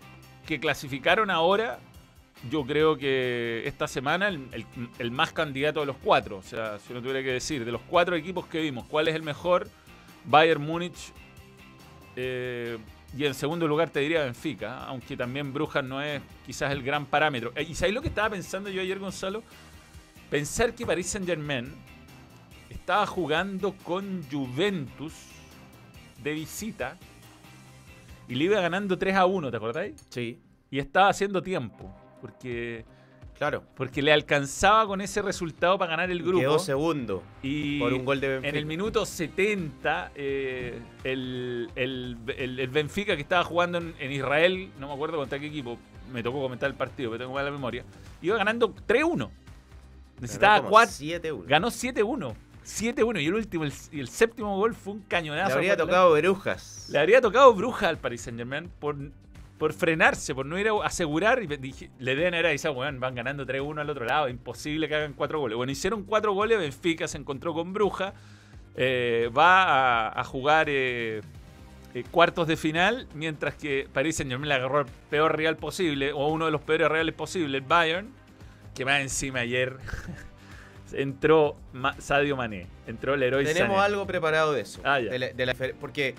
que 0.48 0.60
clasificaron 0.60 1.30
ahora, 1.30 1.80
yo 2.50 2.66
creo 2.66 2.98
que 2.98 3.64
esta 3.66 3.88
semana 3.88 4.30
el, 4.30 4.48
el- 4.54 4.66
el 5.00 5.12
más 5.12 5.34
candidato 5.34 5.82
de 5.82 5.88
los 5.88 5.98
cuatro. 5.98 6.38
O 6.38 6.44
sea, 6.44 6.80
si 6.80 6.94
uno 6.94 7.02
tuviera 7.02 7.22
que 7.22 7.34
decir, 7.34 7.66
de 7.66 7.72
los 7.72 7.82
cuatro 7.82 8.16
equipos 8.16 8.46
que 8.48 8.62
vimos, 8.62 8.86
¿cuál 8.88 9.08
es 9.10 9.16
el 9.16 9.24
mejor? 9.24 9.68
Bayern 10.26 10.62
Múnich. 10.62 11.12
eh, 12.16 12.78
y 13.18 13.26
en 13.26 13.34
segundo 13.34 13.68
lugar 13.68 13.90
te 13.90 14.00
diría 14.00 14.24
Benfica, 14.24 14.86
aunque 14.86 15.18
también 15.18 15.54
Brujas 15.54 15.84
no 15.84 16.02
es 16.02 16.22
quizás 16.46 16.72
el 16.72 16.82
gran 16.82 17.06
parámetro. 17.06 17.52
Eh, 17.56 17.64
¿Y 17.64 17.76
sabéis 17.76 17.96
lo 17.96 18.02
que 18.02 18.08
estaba 18.08 18.30
pensando 18.30 18.70
yo 18.70 18.82
ayer, 18.82 19.00
Gonzalo? 19.00 19.44
Pensar 20.30 20.74
que 20.74 20.86
Paris 20.86 21.08
Saint 21.08 21.28
Germain 21.28 21.74
estaba 22.70 23.06
jugando 23.06 23.76
con 23.84 24.24
Juventus 24.32 25.14
de 26.24 26.34
visita 26.34 26.98
y 28.30 28.36
le 28.36 28.46
iba 28.46 28.62
ganando 28.62 28.98
3 28.98 29.16
a 29.16 29.26
1, 29.26 29.52
¿te 29.52 29.58
acordáis? 29.58 30.08
Sí. 30.10 30.40
Y 30.70 30.80
estaba 30.80 31.10
haciendo 31.10 31.42
tiempo. 31.44 31.94
porque, 32.22 32.86
Claro. 33.42 33.64
porque 33.76 34.04
le 34.04 34.14
alcanzaba 34.14 34.86
con 34.86 35.02
ese 35.02 35.20
resultado 35.24 35.76
para 35.80 35.90
ganar 35.90 36.12
el 36.12 36.22
grupo. 36.22 36.40
Quedó 36.40 36.60
segundo 36.60 37.24
y 37.42 37.80
por 37.80 37.92
un 37.92 38.06
gol 38.06 38.20
de 38.22 38.28
Benfica. 38.28 38.50
en 38.50 38.56
el 38.56 38.66
minuto 38.68 39.04
70, 39.04 40.12
eh, 40.14 40.80
el, 41.04 41.70
el- 41.76 42.18
el- 42.38 42.60
el 42.60 42.68
Benfica 42.68 43.16
que 43.16 43.24
estaba 43.24 43.44
jugando 43.44 43.80
en, 43.80 43.96
en 44.00 44.12
Israel, 44.12 44.70
no 44.80 44.90
me 44.90 44.94
acuerdo 44.94 45.18
contra 45.18 45.40
qué 45.40 45.48
equipo, 45.48 45.80
me 46.14 46.22
tocó 46.22 46.40
comentar 46.40 46.70
el 46.70 46.76
partido, 46.76 47.10
pero 47.10 47.24
tengo 47.24 47.34
mala 47.34 47.50
memoria, 47.50 47.84
iba 48.22 48.38
ganando 48.38 48.76
3-1. 48.88 49.32
Necesitaba 50.20 50.54
Ganó 50.58 50.64
como 50.66 50.72
4. 50.74 50.94
7-1. 51.00 51.44
Ganó 51.48 51.68
7-1. 51.72 52.36
7-1 52.64 53.22
y 53.24 53.26
el 53.26 53.34
último, 53.34 53.64
el, 53.64 53.74
y 53.92 54.00
el 54.02 54.08
séptimo 54.08 54.56
gol 54.56 54.76
fue 54.76 54.94
un 54.94 55.00
Le 55.00 55.06
cañonazo. 55.08 55.56
habría 55.56 55.76
por 55.76 55.88
tocado 55.88 56.12
Berujas. 56.12 56.90
le 56.92 57.00
habría 57.00 57.20
tocado 57.20 57.52
bruja 57.56 57.90
al 57.90 57.98
Paris 57.98 58.22
Saint 58.22 58.38
Germain 58.38 58.70
por, 58.80 58.96
por 59.62 59.74
frenarse, 59.74 60.34
por 60.34 60.48
no 60.48 60.58
ir 60.58 60.68
a 60.70 60.74
asegurar. 60.84 61.44
Y 61.44 61.46
dije- 61.46 61.92
le 62.00 62.16
deben 62.16 62.34
haber 62.34 62.48
avisado, 62.48 62.74
weón, 62.74 63.00
van 63.00 63.14
ganando 63.14 63.46
3-1 63.46 63.80
al 63.80 63.90
otro 63.92 64.06
lado, 64.06 64.28
imposible 64.28 64.88
que 64.88 64.96
hagan 64.96 65.14
4 65.14 65.40
goles. 65.40 65.56
Bueno, 65.56 65.72
hicieron 65.72 66.04
4 66.04 66.34
goles, 66.34 66.58
Benfica 66.58 67.08
se 67.08 67.20
encontró 67.20 67.54
con 67.54 67.72
bruja, 67.72 68.16
eh, 68.76 69.30
va 69.38 70.08
a, 70.08 70.20
a 70.20 70.24
jugar 70.24 70.66
eh, 70.68 71.22
eh, 71.94 72.04
cuartos 72.10 72.48
de 72.48 72.58
final, 72.58 73.08
mientras 73.14 73.54
que 73.54 73.88
Paris 73.94 74.16
Saint 74.16 74.32
Germain 74.32 74.50
le 74.50 74.56
agarró 74.56 74.80
el 74.82 74.88
peor 75.12 75.38
rival 75.38 75.58
posible, 75.58 76.12
o 76.12 76.26
uno 76.30 76.46
de 76.46 76.52
los 76.52 76.62
peores 76.62 76.90
reales 76.90 77.14
posibles, 77.14 77.62
el 77.62 77.68
Bayern, 77.68 78.10
que 78.74 78.84
más 78.84 79.00
encima 79.02 79.42
ayer 79.42 79.78
entró 80.94 81.56
Ma- 81.74 81.96
Sadio 82.00 82.36
Mané, 82.36 82.68
entró 82.88 83.14
el 83.14 83.24
héroe 83.24 83.44
Tenemos 83.44 83.80
algo 83.80 84.06
preparado 84.08 84.54
de 84.54 84.62
eso. 84.62 84.82
Ah, 84.84 85.00
ya. 85.00 85.12
de 85.12 85.20
la- 85.20 85.30
de 85.34 85.46
la 85.46 85.54
fer- 85.56 85.76
porque, 85.80 86.16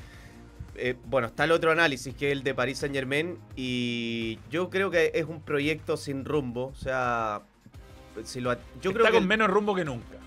eh, 0.76 0.94
bueno, 1.06 1.28
está 1.28 1.44
el 1.44 1.52
otro 1.52 1.70
análisis 1.70 2.14
que 2.14 2.28
es 2.28 2.32
el 2.32 2.42
de 2.42 2.54
Paris 2.54 2.78
Saint 2.78 2.94
Germain. 2.94 3.38
Y 3.56 4.38
yo 4.50 4.70
creo 4.70 4.90
que 4.90 5.12
es 5.14 5.26
un 5.26 5.40
proyecto 5.42 5.96
sin 5.96 6.24
rumbo. 6.24 6.66
O 6.66 6.74
sea, 6.74 7.42
si 8.24 8.40
lo, 8.40 8.52
yo 8.54 8.90
Está 8.90 8.92
creo 8.92 9.06
que. 9.06 9.12
con 9.12 9.26
menos 9.26 9.48
rumbo 9.50 9.74
que 9.74 9.85
nunca. 9.85 10.18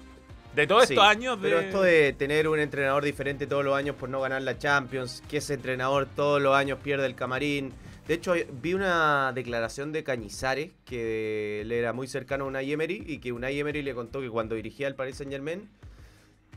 De 0.56 0.68
todos 0.68 0.86
Sí, 0.88 0.94
estos 0.94 1.06
años 1.06 1.42
de... 1.42 1.50
Pero 1.50 1.60
esto 1.60 1.82
de 1.82 2.14
tener 2.14 2.48
un 2.48 2.60
entrenador 2.60 3.04
diferente 3.04 3.46
todos 3.46 3.66
los 3.66 3.76
años 3.76 3.96
por 3.98 4.08
no 4.08 4.22
ganar 4.22 4.42
la 4.42 4.58
Champions, 4.58 5.22
que 5.30 5.38
ese 5.38 5.56
entrenador 5.56 6.08
todos 6.16 6.42
los 6.42 6.56
años 6.56 6.80
pierde 6.82 7.06
el 7.08 7.16
camarín. 7.16 7.74
De 8.08 8.14
hecho, 8.14 8.36
vi 8.62 8.74
una 8.74 9.34
declaración 9.34 9.92
de 9.92 10.04
Cañizares, 10.06 10.72
que 10.86 11.64
le 11.66 11.78
era 11.80 11.92
muy 11.92 12.08
cercano 12.08 12.46
a 12.46 12.48
Unai 12.48 12.72
Emery, 12.72 13.04
y 13.06 13.18
que 13.18 13.34
Unai 13.34 13.60
Emery 13.60 13.82
le 13.82 13.94
contó 13.94 14.22
que 14.22 14.30
cuando 14.30 14.56
dirigía 14.56 14.88
al 14.88 14.96
Paris 14.96 15.18
Saint 15.18 15.32
Germain, 15.32 15.68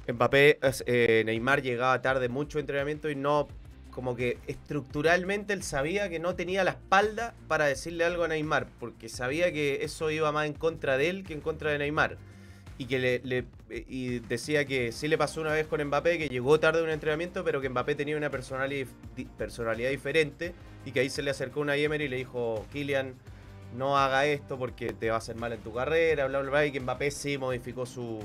Mbappé, 0.07 0.59
eh, 0.87 1.23
Neymar 1.27 1.61
llegaba 1.63 2.01
tarde 2.01 2.29
mucho 2.29 2.59
entrenamiento 2.59 3.11
y 3.11 3.17
no, 3.17 3.49
como 3.99 4.15
que 4.15 4.39
estructuralmente 4.47 5.53
él 5.53 5.65
sabía 5.65 6.09
que 6.09 6.21
no 6.21 6.37
tenía 6.37 6.63
la 6.63 6.71
espalda 6.71 7.35
para 7.49 7.65
decirle 7.65 8.05
algo 8.05 8.23
a 8.23 8.29
Neymar, 8.29 8.69
porque 8.79 9.09
sabía 9.09 9.53
que 9.53 9.81
eso 9.83 10.13
iba 10.13 10.31
más 10.31 10.47
en 10.47 10.53
contra 10.53 10.97
de 10.97 11.09
él 11.11 11.25
que 11.25 11.33
en 11.33 11.41
contra 11.41 11.73
de 11.73 11.79
Neymar. 11.79 12.17
Y 12.79 12.85
que 12.85 13.01
le, 13.01 13.45
y 13.89 14.21
decía 14.21 14.65
que 14.67 14.93
sí 14.93 15.09
le 15.09 15.19
pasó 15.19 15.41
una 15.41 15.51
vez 15.51 15.67
con 15.67 15.83
Mbappé, 15.85 16.17
que 16.17 16.29
llegó 16.29 16.61
tarde 16.61 16.79
a 16.79 16.85
un 16.85 16.91
entrenamiento, 16.91 17.43
pero 17.43 17.61
que 17.61 17.69
Mbappé 17.71 17.97
tenía 17.97 18.17
una 18.17 18.31
personalidad, 18.31 18.87
personalidad 19.37 19.91
diferente 19.91 20.55
y 20.87 20.93
que 20.93 21.01
ahí 21.01 21.11
se 21.11 21.23
le 21.23 21.33
acercó 21.33 21.59
una 21.59 21.75
Emery 21.75 22.05
y 22.05 22.09
le 22.09 22.19
dijo, 22.19 22.65
Kylian, 22.73 23.15
no 23.77 23.99
haga 23.99 24.27
esto 24.27 24.61
porque 24.61 24.93
te 24.93 25.09
va 25.09 25.17
a 25.17 25.19
hacer 25.19 25.35
mal 25.35 25.53
en 25.53 25.61
tu 25.61 25.75
carrera, 25.75 26.29
bla, 26.29 26.39
bla, 26.39 26.51
bla, 26.51 26.67
y 26.67 26.71
que 26.71 26.79
Mbappé 26.79 27.11
sí 27.11 27.37
modificó 27.37 27.85
su, 27.85 28.21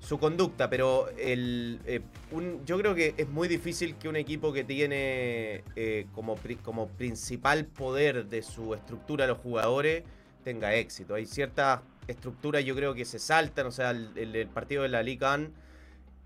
su 0.00 0.18
conducta, 0.18 0.70
pero 0.70 1.08
el, 1.18 1.78
eh, 1.86 2.00
un- 2.32 2.64
yo 2.64 2.78
creo 2.78 2.94
que 2.94 3.14
es 3.16 3.28
muy 3.28 3.48
difícil 3.48 3.96
que 3.96 4.08
un 4.08 4.16
equipo 4.16 4.52
que 4.52 4.64
tiene 4.64 5.62
eh, 5.76 6.06
como, 6.14 6.36
como 6.64 6.88
principal 6.88 7.66
poder 7.66 8.26
de 8.26 8.42
su 8.42 8.74
estructura 8.74 9.26
los 9.26 9.38
jugadores 9.38 10.04
tenga 10.42 10.74
éxito. 10.74 11.14
Hay 11.14 11.26
ciertas 11.26 11.80
estructuras 12.08 12.64
yo 12.64 12.74
creo 12.74 12.94
que 12.94 13.04
se 13.04 13.18
saltan, 13.18 13.66
o 13.66 13.70
sea, 13.70 13.90
el, 13.90 14.10
el- 14.16 14.48
partido 14.48 14.82
de 14.82 14.88
la 14.88 15.02
Liga 15.02 15.34
AN 15.34 15.52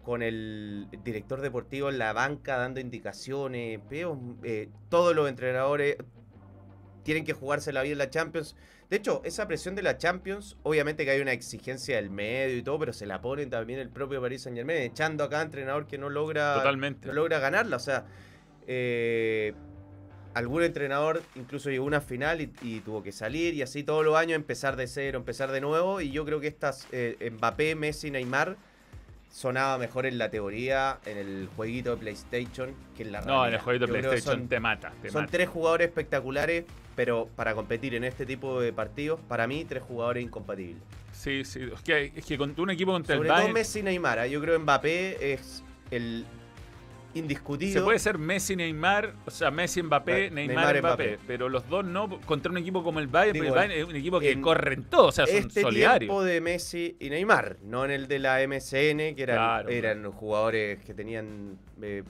con 0.05 0.23
el 0.23 0.87
director 1.03 1.41
deportivo 1.41 1.89
en 1.89 1.99
la 1.99 2.13
banca 2.13 2.59
dando 2.59 2.79
indicaciones, 2.81 3.81
veo, 3.91 4.21
eh, 4.45 4.69
todos 4.91 5.17
los 5.17 5.29
entrenadores 5.29 5.97
tienen 7.03 7.25
que 7.25 7.33
jugarse 7.33 7.73
la 7.73 7.83
vida 7.83 7.93
en 7.93 7.99
la 7.99 8.11
Champions. 8.11 8.57
De 8.91 8.97
hecho, 8.97 9.23
esa 9.25 9.49
presión 9.49 9.75
de 9.75 9.83
la 9.83 9.99
Champions, 9.99 10.57
obviamente 10.63 11.05
que 11.05 11.11
hay 11.11 11.21
una 11.21 11.33
exigencia 11.33 11.97
del 11.97 12.11
medio 12.11 12.57
y 12.59 12.63
todo, 12.63 12.79
pero 12.79 12.93
se 12.93 13.07
la 13.07 13.21
ponen 13.21 13.51
también 13.51 13.79
el 13.81 13.89
propio 13.89 14.21
Paris 14.21 14.43
Saint 14.43 14.57
Germain, 14.57 14.83
echando 14.83 15.25
a 15.25 15.31
cada 15.31 15.43
entrenador 15.43 15.87
que 15.87 15.99
no 15.99 16.11
logra, 16.11 16.55
Totalmente. 16.55 17.09
no 17.09 17.15
logra 17.15 17.39
ganarla. 17.39 17.77
O 17.77 17.81
sea, 17.81 18.05
eh, 18.67 19.55
algún 20.35 20.63
entrenador 20.63 21.23
incluso 21.35 21.71
llegó 21.71 21.85
a 21.85 21.87
una 21.89 22.01
final 22.01 22.41
y, 22.41 22.53
y 22.63 22.81
tuvo 22.81 23.03
que 23.03 23.13
salir 23.13 23.55
y 23.55 23.63
así 23.63 23.85
todos 23.85 24.05
los 24.05 24.17
años 24.17 24.37
empezar 24.37 24.77
de 24.77 24.87
cero, 24.87 25.19
empezar 25.19 25.51
de 25.51 25.61
nuevo. 25.61 26.01
Y 26.01 26.11
yo 26.11 26.25
creo 26.25 26.41
que 26.41 26.49
estas 26.49 26.87
eh, 26.93 27.31
Mbappé, 27.37 27.75
Messi, 27.77 28.11
Neymar 28.11 28.57
sonaba 29.31 29.79
mejor 29.79 30.07
en 30.07 30.19
la 30.19 30.31
teoría, 30.31 30.99
en 31.07 31.19
el 31.19 31.49
jueguito 31.57 31.91
de 31.91 31.97
PlayStation, 31.97 32.73
que 32.97 33.03
en 33.03 33.13
la 33.13 33.21
No, 33.23 33.27
en 33.27 33.31
el 33.33 33.39
realidad. 33.61 33.63
jueguito 33.65 33.87
de 33.87 33.93
PlayStation 33.93 34.39
son- 34.41 34.49
te 34.49 34.61
mata. 34.61 34.93
Te 35.03 35.11
son 35.11 35.23
mata. 35.23 35.33
tres 35.33 35.49
jugadores 35.49 35.89
espectaculares, 35.89 36.65
pero 36.97 37.29
para 37.37 37.55
competir 37.55 37.95
en 37.95 38.05
este 38.05 38.27
tipo 38.27 38.61
de 38.61 38.73
partidos, 38.73 39.21
para 39.29 39.47
mí, 39.47 39.65
tres 39.65 39.83
jugadores 39.83 40.23
incompatibles. 40.25 40.83
Sí, 41.13 41.45
sí. 41.45 41.61
Es 41.73 41.81
que, 41.83 42.13
es 42.15 42.25
que 42.25 42.37
con 42.37 42.55
un 42.59 42.71
equipo 42.71 42.93
contra 42.93 43.17
Sobre 43.17 43.29
el 43.29 43.33
todo 43.33 43.39
Bayern 43.39 43.55
Messi 43.55 43.79
y 43.81 43.83
Neymar. 43.83 44.19
¿eh? 44.19 44.31
Yo 44.31 44.41
creo 44.41 44.55
que 44.55 44.59
Mbappé 44.63 45.33
es 45.33 45.63
el 45.91 46.25
indiscutido. 47.15 47.73
se 47.73 47.81
puede 47.83 47.99
ser 47.99 48.19
Messi, 48.19 48.57
Neymar, 48.57 49.15
o 49.25 49.31
sea, 49.31 49.51
Messi, 49.51 49.83
Mbappé, 49.83 50.31
Neymar, 50.31 50.35
Neymar, 50.35 50.81
Mbappé, 50.81 51.05
Mbappé. 51.13 51.19
pero 51.27 51.49
los 51.49 51.69
dos 51.69 51.85
no 51.85 52.21
contra 52.23 52.51
un 52.51 52.59
equipo 52.59 52.83
como 52.83 52.99
el 52.99 53.07
Bayern, 53.07 53.35
Digo, 53.35 53.47
el 53.47 53.53
Bayern 53.53 53.73
es 53.73 53.85
un 53.85 53.97
equipo 53.97 54.19
que 54.19 54.33
en 54.33 54.43
corre 54.43 54.75
en 54.75 54.85
todo, 54.85 55.07
o 55.07 55.13
sea, 55.13 55.27
son 55.27 55.37
este 55.37 55.63
solidarios. 55.63 56.09
tiempo 56.09 56.25
de 56.25 56.41
Messi 56.41 56.97
y 56.99 57.11
Neymar, 57.11 57.59
no 57.63 57.85
en 57.85 57.93
el 57.93 58.09
de 58.09 58.19
la 58.19 58.41
MSN, 58.47 59.15
que 59.15 59.23
eran, 59.23 59.37
Claro, 59.37 59.69
eran 59.69 60.11
jugadores 60.11 60.85
que 60.85 60.93
tenían 60.93 61.57
eh, 61.83 62.03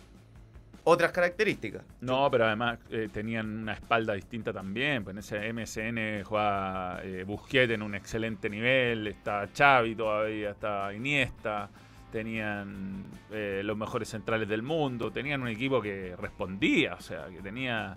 otras 0.85 1.13
características. 1.13 1.83
No, 2.01 2.31
pero 2.31 2.47
además 2.47 2.79
eh, 2.91 3.09
tenían 3.13 3.63
una 3.63 3.73
espalda 3.73 4.15
distinta 4.15 4.53
también. 4.53 5.03
Pues 5.03 5.15
en 5.15 5.19
ese 5.19 5.53
MSN 5.53 6.25
jugaba 6.25 7.01
eh, 7.03 7.25
Busquets 7.27 7.73
en 7.73 7.83
un 7.83 7.95
excelente 7.95 8.49
nivel, 8.49 9.07
está 9.07 9.49
Xavi 9.57 9.95
todavía, 9.95 10.51
está 10.51 10.93
Iniesta, 10.95 11.69
tenían 12.13 13.03
eh, 13.33 13.63
los 13.65 13.77
mejores 13.77 14.09
centrales 14.09 14.49
del 14.49 14.63
mundo, 14.63 15.11
tenían 15.11 15.43
un 15.43 15.49
equipo 15.49 15.83
que 15.83 16.15
respondía, 16.17 16.95
o 16.95 17.01
sea, 17.01 17.27
que 17.27 17.43
tenía 17.43 17.97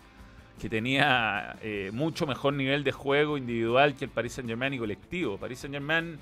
que 0.59 0.69
tenía 0.69 1.55
eh, 1.61 1.91
mucho 1.93 2.25
mejor 2.25 2.53
nivel 2.53 2.83
de 2.83 2.91
juego 2.91 3.37
individual 3.37 3.95
que 3.95 4.05
el 4.05 4.11
Paris 4.11 4.33
Saint 4.33 4.49
Germain 4.49 4.73
y 4.73 4.79
colectivo. 4.79 5.37
Paris 5.37 5.59
Saint 5.59 5.75
Germain, 5.75 6.17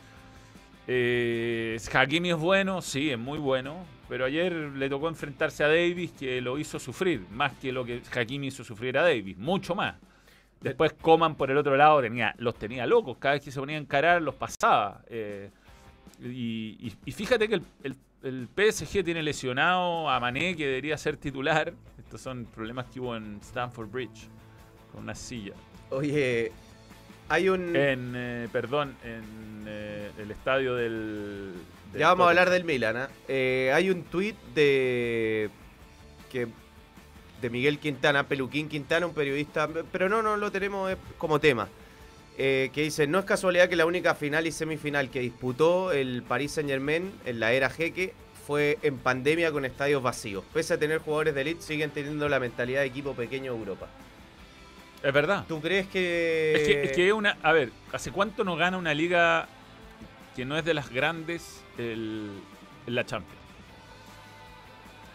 eh, 0.87 1.79
Hakimi 1.93 2.31
es 2.31 2.37
bueno, 2.37 2.81
sí, 2.81 3.11
es 3.11 3.17
muy 3.17 3.39
bueno, 3.39 3.77
pero 4.07 4.25
ayer 4.25 4.51
le 4.53 4.89
tocó 4.89 5.07
enfrentarse 5.09 5.63
a 5.63 5.67
Davis 5.67 6.11
que 6.11 6.41
lo 6.41 6.57
hizo 6.57 6.79
sufrir, 6.79 7.21
más 7.31 7.53
que 7.53 7.71
lo 7.71 7.83
que 7.85 8.01
Hakimi 8.13 8.47
hizo 8.47 8.63
sufrir 8.63 8.97
a 8.97 9.03
Davis, 9.03 9.37
mucho 9.37 9.75
más. 9.75 9.95
Después 10.61 10.93
Coman 10.93 11.35
por 11.35 11.51
el 11.51 11.57
otro 11.57 11.75
lado 11.77 12.01
tenía, 12.01 12.33
los 12.37 12.55
tenía 12.57 12.85
locos, 12.87 13.17
cada 13.19 13.35
vez 13.35 13.43
que 13.43 13.51
se 13.51 13.59
ponía 13.59 13.77
a 13.77 13.79
encarar 13.81 14.21
los 14.21 14.35
pasaba. 14.35 15.01
eh, 15.09 15.49
y, 16.23 16.77
y- 16.87 16.93
y 17.05 17.11
fíjate 17.11 17.47
que 17.47 17.55
el, 17.55 17.63
el- 17.83 17.95
el 18.23 18.47
PSG 18.47 19.03
tiene 19.03 19.21
lesionado 19.21 20.09
a 20.09 20.19
Mané, 20.19 20.55
que 20.55 20.65
debería 20.65 20.97
ser 20.97 21.17
titular. 21.17 21.73
Estos 21.99 22.21
son 22.21 22.45
problemas 22.45 22.87
que 22.87 22.99
hubo 22.99 23.15
en 23.15 23.37
Stamford 23.41 23.87
Bridge, 23.89 24.27
con 24.91 25.03
una 25.03 25.13
silla. 25.13 25.53
Oye, 25.91 26.51
hay 27.29 27.49
un... 27.49 27.75
En, 27.75 28.13
eh, 28.15 28.47
perdón, 28.51 28.95
en 29.03 29.65
eh, 29.67 30.09
el 30.17 30.31
estadio 30.31 30.73
del... 30.73 31.53
Ya 31.97 32.07
vamos 32.09 32.25
a 32.25 32.29
hablar 32.29 32.49
del 32.49 32.63
Milan. 32.63 32.97
¿ah? 32.97 33.09
Eh, 33.27 33.71
hay 33.73 33.89
un 33.89 34.03
tuit 34.03 34.35
de 34.53 35.49
que 36.31 36.47
de 37.41 37.49
Miguel 37.49 37.79
Quintana, 37.79 38.27
Peluquín 38.27 38.67
Quintana, 38.69 39.05
un 39.05 39.13
periodista, 39.13 39.69
pero 39.91 40.09
no, 40.09 40.21
no 40.21 40.37
lo 40.37 40.51
tenemos 40.51 40.91
eh, 40.91 40.97
como 41.17 41.39
tema. 41.39 41.67
eh, 42.37 42.69
que 42.73 42.81
dice, 42.81 43.07
no 43.07 43.19
es 43.19 43.25
casualidad 43.25 43.69
que 43.69 43.75
la 43.75 43.85
única 43.85 44.13
final 44.15 44.45
y 44.47 44.51
semifinal 44.51 45.09
que 45.09 45.21
disputó 45.21 45.91
el 45.91 46.23
Paris 46.23 46.53
Saint 46.53 46.69
Germain 46.69 47.11
en 47.25 47.39
la 47.39 47.53
era 47.53 47.69
Jeque 47.69 48.13
fue 48.45 48.77
en 48.81 48.97
pandemia 48.97 49.51
con 49.51 49.65
estadios 49.65 50.03
vacíos. 50.03 50.43
Pese 50.53 50.73
a 50.73 50.77
tener 50.77 50.99
jugadores 50.99 51.33
de 51.33 51.41
elite, 51.41 51.61
siguen 51.61 51.91
teniendo 51.91 52.27
la 52.29 52.39
mentalidad 52.39 52.81
de 52.81 52.87
equipo 52.87 53.13
pequeño 53.13 53.53
de 53.53 53.59
Europa. 53.59 53.87
Es 55.01 55.13
verdad. 55.13 55.45
¿Tú 55.47 55.61
crees 55.61 55.87
que...? 55.87 56.53
Es 56.55 56.67
que, 56.67 56.83
es 56.83 56.91
que 56.91 57.07
es 57.07 57.13
una. 57.13 57.37
A 57.41 57.53
ver, 57.53 57.71
¿hace 57.91 58.11
cuánto 58.11 58.43
no 58.43 58.55
gana 58.55 58.77
una 58.77 58.93
liga 58.93 59.47
que 60.35 60.45
no 60.45 60.57
es 60.57 60.65
de 60.65 60.73
las 60.73 60.89
grandes 60.89 61.63
el, 61.77 62.29
en 62.87 62.95
la 62.95 63.05
Champions? 63.05 63.39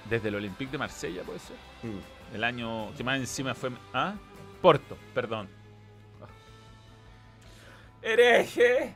Desde 0.09 0.29
el 0.29 0.35
Olympique 0.37 0.73
de 0.73 0.79
Marsella, 0.79 1.23
puede 1.23 1.39
ser. 1.39 1.57
Mm. 1.83 2.35
El 2.35 2.45
año 2.45 2.95
que 2.97 3.05
más 3.05 3.19
encima 3.19 3.55
fue. 3.55 3.71
¿Ah? 3.93 4.15
Porto, 4.63 4.97
perdón. 5.15 5.49
¡Hereje! 8.03 8.95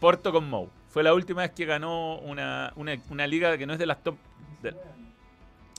Porto 0.00 0.32
con 0.32 0.48
Mou. 0.48 0.70
Fue 0.90 1.02
la 1.02 1.14
última 1.14 1.42
vez 1.42 1.52
que 1.52 1.64
ganó 1.64 2.16
una, 2.18 2.72
una, 2.76 2.94
una 3.08 3.26
liga 3.26 3.56
que 3.58 3.66
no 3.66 3.72
es 3.72 3.78
de 3.78 3.86
las 3.86 4.02
top. 4.02 4.16
de- 4.62 4.74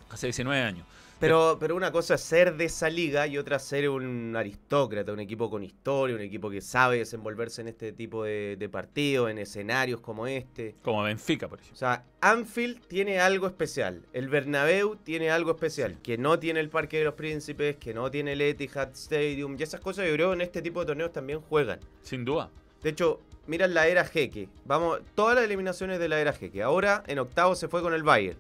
Hace 0.10 0.28
19 0.28 0.62
años. 0.62 0.86
Pero, 1.23 1.55
pero 1.57 1.77
una 1.77 1.89
cosa 1.89 2.15
es 2.15 2.21
ser 2.21 2.57
de 2.57 2.65
esa 2.65 2.89
liga 2.89 3.25
y 3.27 3.38
otra 3.38 3.57
ser 3.57 3.88
un 3.88 4.36
aristócrata, 4.36 5.13
un 5.13 5.21
equipo 5.21 5.49
con 5.49 5.63
historia, 5.63 6.17
un 6.17 6.21
equipo 6.21 6.49
que 6.49 6.59
sabe 6.59 6.97
desenvolverse 6.97 7.62
en 7.62 7.69
este 7.69 7.93
tipo 7.93 8.25
de, 8.25 8.57
de 8.59 8.67
partidos, 8.67 9.31
en 9.31 9.38
escenarios 9.38 10.01
como 10.01 10.27
este. 10.27 10.75
Como 10.83 11.01
Benfica, 11.03 11.47
por 11.47 11.59
O 11.59 11.62
ejemplo. 11.62 11.77
sea, 11.77 12.03
Anfield 12.19 12.86
tiene 12.88 13.21
algo 13.21 13.47
especial. 13.47 14.05
El 14.12 14.27
Bernabéu 14.27 14.97
tiene 14.97 15.31
algo 15.31 15.51
especial. 15.51 15.97
Que 16.03 16.17
no 16.17 16.39
tiene 16.39 16.59
el 16.59 16.69
Parque 16.69 16.97
de 16.97 17.05
los 17.05 17.13
Príncipes, 17.13 17.77
que 17.77 17.93
no 17.93 18.12
tiene 18.12 18.33
el 18.33 18.41
Etihad 18.41 18.89
Stadium. 18.91 19.55
Y 19.57 19.63
esas 19.63 19.79
cosas 19.79 20.05
yo 20.05 20.13
creo 20.15 20.33
en 20.33 20.41
este 20.41 20.62
tipo 20.62 20.81
de 20.81 20.88
torneos 20.88 21.13
también 21.13 21.39
juegan. 21.39 21.79
Sin 22.01 22.25
duda. 22.25 22.51
De 22.81 22.89
hecho, 22.89 23.21
mira 23.47 23.65
la 23.69 23.88
era 23.88 24.03
Jeque. 24.03 24.49
Vamos, 24.65 24.99
todas 25.15 25.36
las 25.36 25.45
eliminaciones 25.45 25.99
de 25.99 26.09
la 26.09 26.19
era 26.19 26.33
Jeque. 26.33 26.62
Ahora 26.62 27.01
en 27.07 27.19
octavo 27.19 27.55
se 27.55 27.69
fue 27.69 27.81
con 27.81 27.93
el 27.93 28.03
Bayern. 28.03 28.38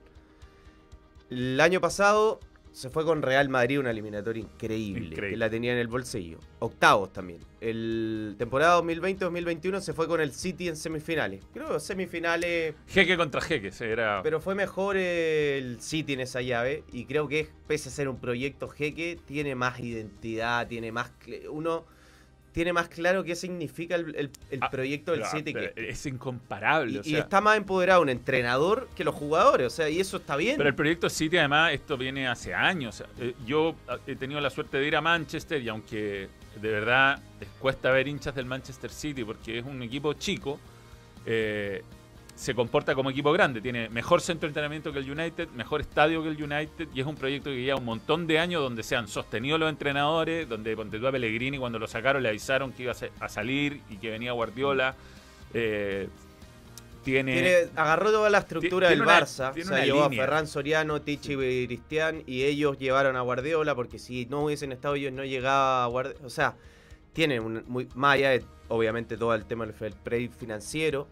El 1.29 1.61
año 1.61 1.79
pasado 1.79 2.41
se 2.73 2.89
fue 2.89 3.05
con 3.05 3.21
Real 3.21 3.49
Madrid, 3.49 3.79
una 3.79 3.91
eliminatoria 3.91 4.41
increíble, 4.41 5.05
Increíble. 5.05 5.29
que 5.29 5.37
la 5.37 5.49
tenía 5.49 5.73
en 5.73 5.77
el 5.77 5.87
bolsillo. 5.87 6.39
Octavos 6.59 7.13
también. 7.13 7.39
El 7.61 8.35
temporada 8.37 8.81
2020-2021 8.81 9.79
se 9.79 9.93
fue 9.93 10.07
con 10.07 10.19
el 10.19 10.33
City 10.33 10.67
en 10.67 10.75
semifinales. 10.75 11.41
Creo 11.53 11.71
que 11.73 11.79
semifinales, 11.79 12.73
Jeque 12.87 13.15
contra 13.15 13.41
jeque. 13.41 13.71
Era... 13.79 14.21
pero 14.23 14.41
fue 14.41 14.55
mejor 14.55 14.97
el 14.97 15.79
City 15.79 16.13
en 16.13 16.21
esa 16.21 16.41
llave 16.41 16.83
y 16.91 17.05
creo 17.05 17.27
que 17.27 17.47
pese 17.67 17.89
a 17.89 17.91
ser 17.91 18.09
un 18.09 18.19
proyecto 18.19 18.67
Jeque, 18.67 19.19
tiene 19.25 19.55
más 19.55 19.79
identidad, 19.79 20.67
tiene 20.67 20.91
más 20.91 21.11
uno 21.49 21.85
tiene 22.53 22.71
más 22.71 22.87
claro 22.87 23.23
qué 23.23 23.35
significa 23.35 23.95
el, 23.95 24.15
el- 24.15 24.29
el 24.51 24.59
Ah, 24.61 24.69
proyecto 24.69 25.11
del 25.11 25.25
City 25.25 25.51
pero 25.53 25.73
que 25.73 25.89
es 25.89 26.05
incomparable. 26.05 26.93
y, 26.93 26.97
o 26.97 27.01
y 27.01 27.09
sea, 27.11 27.19
está 27.19 27.41
más 27.41 27.57
empoderado 27.57 28.01
un 28.01 28.09
entrenador 28.09 28.87
que 28.95 29.03
los 29.03 29.13
jugadores, 29.15 29.67
o 29.67 29.69
sea, 29.69 29.89
y 29.89 29.99
eso 29.99 30.17
está 30.17 30.35
bien. 30.37 30.55
Pero 30.57 30.69
el 30.69 30.75
proyecto 30.75 31.09
City, 31.09 31.37
además, 31.37 31.73
esto 31.73 31.97
viene 31.97 32.27
hace 32.27 32.53
años. 32.53 32.95
O 32.95 32.97
sea, 32.99 33.07
eh, 33.19 33.33
Yo 33.45 33.75
ah, 33.87 33.97
he 34.07 34.15
tenido 34.15 34.39
la 34.39 34.49
suerte 34.49 34.77
de 34.77 34.87
ir 34.87 34.95
a 34.95 35.01
Manchester 35.01 35.61
y 35.61 35.67
aunque 35.69 36.29
de 36.61 36.71
verdad 36.71 37.19
les 37.39 37.49
cuesta 37.59 37.91
ver 37.91 38.07
hinchas 38.07 38.35
del 38.35 38.45
Manchester 38.45 38.91
City 38.91 39.23
porque 39.23 39.57
es 39.59 39.65
un 39.65 39.81
equipo 39.81 40.13
chico, 40.13 40.59
eh, 41.25 41.81
se 42.35 42.55
comporta 42.55 42.95
como 42.95 43.09
equipo 43.11 43.31
grande. 43.31 43.61
Tiene 43.61 43.89
mejor 43.89 44.19
centro 44.21 44.47
de 44.47 44.49
entrenamiento 44.51 44.91
que 44.91 44.99
el 44.99 45.09
United, 45.11 45.49
mejor 45.49 45.81
estadio 45.81 46.23
que 46.23 46.29
el 46.29 46.41
United 46.43 46.87
y 46.93 46.99
es 47.01 47.05
un 47.05 47.15
proyecto 47.15 47.49
que 47.51 47.61
lleva 47.61 47.77
un 47.79 47.85
montón 47.85 48.25
de 48.27 48.39
años 48.39 48.61
donde 48.61 48.81
se 48.83 48.95
han 48.95 49.07
sostenido 49.07 49.57
los 49.57 49.69
entrenadores, 49.69 50.49
donde 50.49 50.75
ponte 50.75 50.99
tú 50.99 51.07
a 51.07 51.11
Pellegrini 51.11 51.57
cuando 51.57 51.77
lo 51.79 51.87
sacaron 51.87 52.23
le 52.23 52.29
avisaron 52.29 52.71
que 52.71 52.83
iba 52.83 52.91
a, 52.91 52.95
sa- 52.95 53.09
a 53.19 53.29
salir 53.29 53.81
y 53.89 53.97
que 53.97 54.09
venía 54.09 54.31
Guardiola. 54.31 54.95
Eh, 55.53 56.07
tiene, 57.03 57.33
Tiene- 57.33 57.69
agarró 57.75 58.11
toda 58.11 58.29
la 58.29 58.37
estructura 58.39 58.89
del 58.89 59.01
una- 59.01 59.19
Barça, 59.19 59.51
o 59.51 59.63
sea, 59.65 59.83
llevó 59.83 60.07
línea. 60.07 60.23
a 60.23 60.25
Ferran 60.25 60.47
Soriano, 60.47 61.01
Tichi 61.01 61.33
y 61.33 61.67
Cristian 61.67 62.23
y 62.25 62.43
ellos 62.43 62.77
llevaron 62.79 63.17
a 63.17 63.21
Guardiola 63.21 63.75
porque 63.75 63.99
si 63.99 64.25
no 64.27 64.45
hubiesen 64.45 64.71
estado 64.71 64.95
ellos 64.95 65.11
no 65.11 65.25
llegaba 65.25 65.83
a 65.83 65.87
Guardiola, 65.87 66.25
o 66.25 66.29
sea, 66.29 66.55
tiene 67.11 67.41
un 67.41 67.63
muy 67.67 67.89
más 67.93 68.13
allá 68.15 68.29
de 68.29 68.45
obviamente 68.69 69.17
todo 69.17 69.35
el 69.35 69.45
tema 69.45 69.65
del 69.65 69.93
play 69.95 70.29
financiero, 70.29 71.09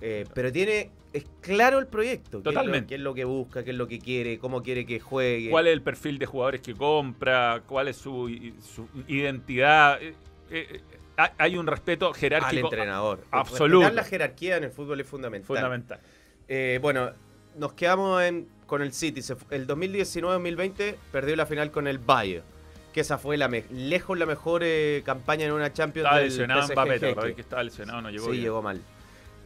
eh, 0.00 0.24
pero 0.34 0.50
tiene 0.52 0.90
es 1.12 1.24
claro 1.40 1.78
el 1.78 1.86
proyecto, 1.86 2.42
qué 2.42 2.48
es 2.50 2.54
lo- 2.54 2.60
Totalmente. 2.60 2.88
qué 2.88 2.94
es 2.96 3.00
lo 3.00 3.14
que 3.14 3.24
busca, 3.24 3.64
qué 3.64 3.70
es 3.70 3.76
lo 3.76 3.88
que 3.88 3.98
quiere, 3.98 4.38
cómo 4.38 4.62
quiere 4.62 4.84
que 4.86 5.00
juegue. 5.00 5.50
cuál 5.50 5.66
es 5.66 5.72
el 5.72 5.82
perfil 5.82 6.18
de 6.18 6.26
jugadores 6.26 6.60
que 6.60 6.74
compra, 6.74 7.62
cuál 7.66 7.88
es 7.88 7.96
su, 7.96 8.28
su 8.62 8.86
identidad. 9.08 10.00
Eh, 10.02 10.14
eh, 10.50 10.80
eh, 11.16 11.28
hay 11.38 11.56
un 11.56 11.66
respeto 11.66 12.06
al 12.08 12.14
jerárquico 12.14 12.66
entrenador. 12.68 13.24
absoluto. 13.30 13.80
Respetar 13.86 13.94
la 13.94 14.04
jerarquía 14.08 14.56
en 14.58 14.64
el 14.64 14.70
fútbol 14.70 15.00
es 15.00 15.06
fundamental. 15.06 15.46
fundamental. 15.46 16.00
Eh, 16.46 16.78
bueno, 16.80 17.10
nos 17.56 17.72
quedamos 17.72 18.22
en- 18.22 18.46
con 18.66 18.82
el 18.82 18.92
City. 18.92 19.22
El 19.50 19.66
2019-2020 19.66 20.94
perdió 21.10 21.36
la 21.36 21.46
final 21.46 21.70
con 21.70 21.86
el 21.86 21.98
Bayern. 21.98 22.44
Que 22.92 23.00
esa 23.00 23.16
fue 23.18 23.36
la 23.36 23.48
lejos 23.70 24.18
la 24.18 24.26
mejor 24.26 24.62
eh, 24.64 25.02
campaña 25.04 25.46
en 25.46 25.52
una 25.52 25.72
Champions 25.72 26.04
Estaba 26.06 26.18
del 26.20 26.28
lesionado 26.28 26.62
PSG 26.62 26.72
Mbappé, 26.72 26.90
¿te 26.90 26.98
Jeque. 27.00 27.10
acordás 27.12 27.34
que 27.34 27.40
estaba 27.40 27.62
lesionado? 27.62 28.02
No 28.02 28.10
llegó 28.10 28.24
sí, 28.26 28.30
bien. 28.32 28.42
llegó 28.44 28.62
mal. 28.62 28.80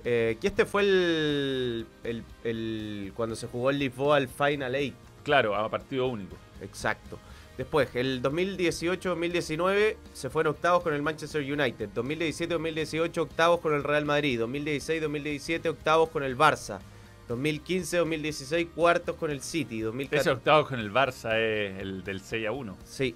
Eh, 0.04 0.36
que 0.40 0.48
este 0.48 0.64
fue 0.66 0.82
el, 0.82 1.86
el- 2.02 2.24
el- 2.44 3.12
cuando 3.14 3.36
se 3.36 3.46
jugó 3.46 3.70
el 3.70 3.78
Lisboa 3.78 4.16
al 4.16 4.28
Final 4.28 4.74
Eight. 4.74 4.94
Claro, 5.22 5.54
a 5.54 5.68
partido 5.70 6.06
único. 6.08 6.36
Exacto. 6.60 7.18
Después, 7.56 7.88
el 7.94 8.22
2018-2019 8.22 9.96
se 10.12 10.30
fue 10.30 10.42
en 10.42 10.48
octavos 10.48 10.82
con 10.82 10.94
el 10.94 11.02
Manchester 11.02 11.42
United. 11.42 11.90
2017-2018 11.94 13.18
octavos 13.18 13.60
con 13.60 13.74
el 13.74 13.84
Real 13.84 14.04
Madrid. 14.04 14.40
2016-2017 14.40 15.66
octavos 15.68 16.08
con 16.08 16.22
el 16.24 16.36
Barça. 16.36 16.80
2015-2016 17.28 18.68
cuartos 18.74 19.16
con 19.16 19.30
el 19.30 19.40
City. 19.42 19.80
2014 19.82 20.20
Ese 20.20 20.30
octavo 20.30 20.66
con 20.66 20.80
el 20.80 20.92
Barça 20.92 21.36
es 21.38 21.78
el 21.80 22.02
del 22.04 22.20
6 22.20 22.46
a 22.48 22.52
1. 22.52 22.76
Sí, 22.84 23.14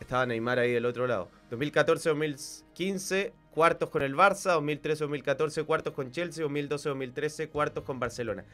estaba 0.00 0.26
Neymar 0.26 0.58
ahí 0.58 0.72
del 0.72 0.86
otro 0.86 1.06
lado. 1.06 1.28
2014-2015 1.50 3.32
cuartos 3.56 3.88
con 3.88 4.02
el 4.02 4.14
Barça. 4.14 4.54
2013-2014 4.60 5.64
cuartos 5.64 5.94
con 5.94 6.10
Chelsea. 6.12 6.44
2012-2013 6.46 7.48
cuartos 7.48 7.82
con 7.84 7.98
Barcelona. 7.98 8.44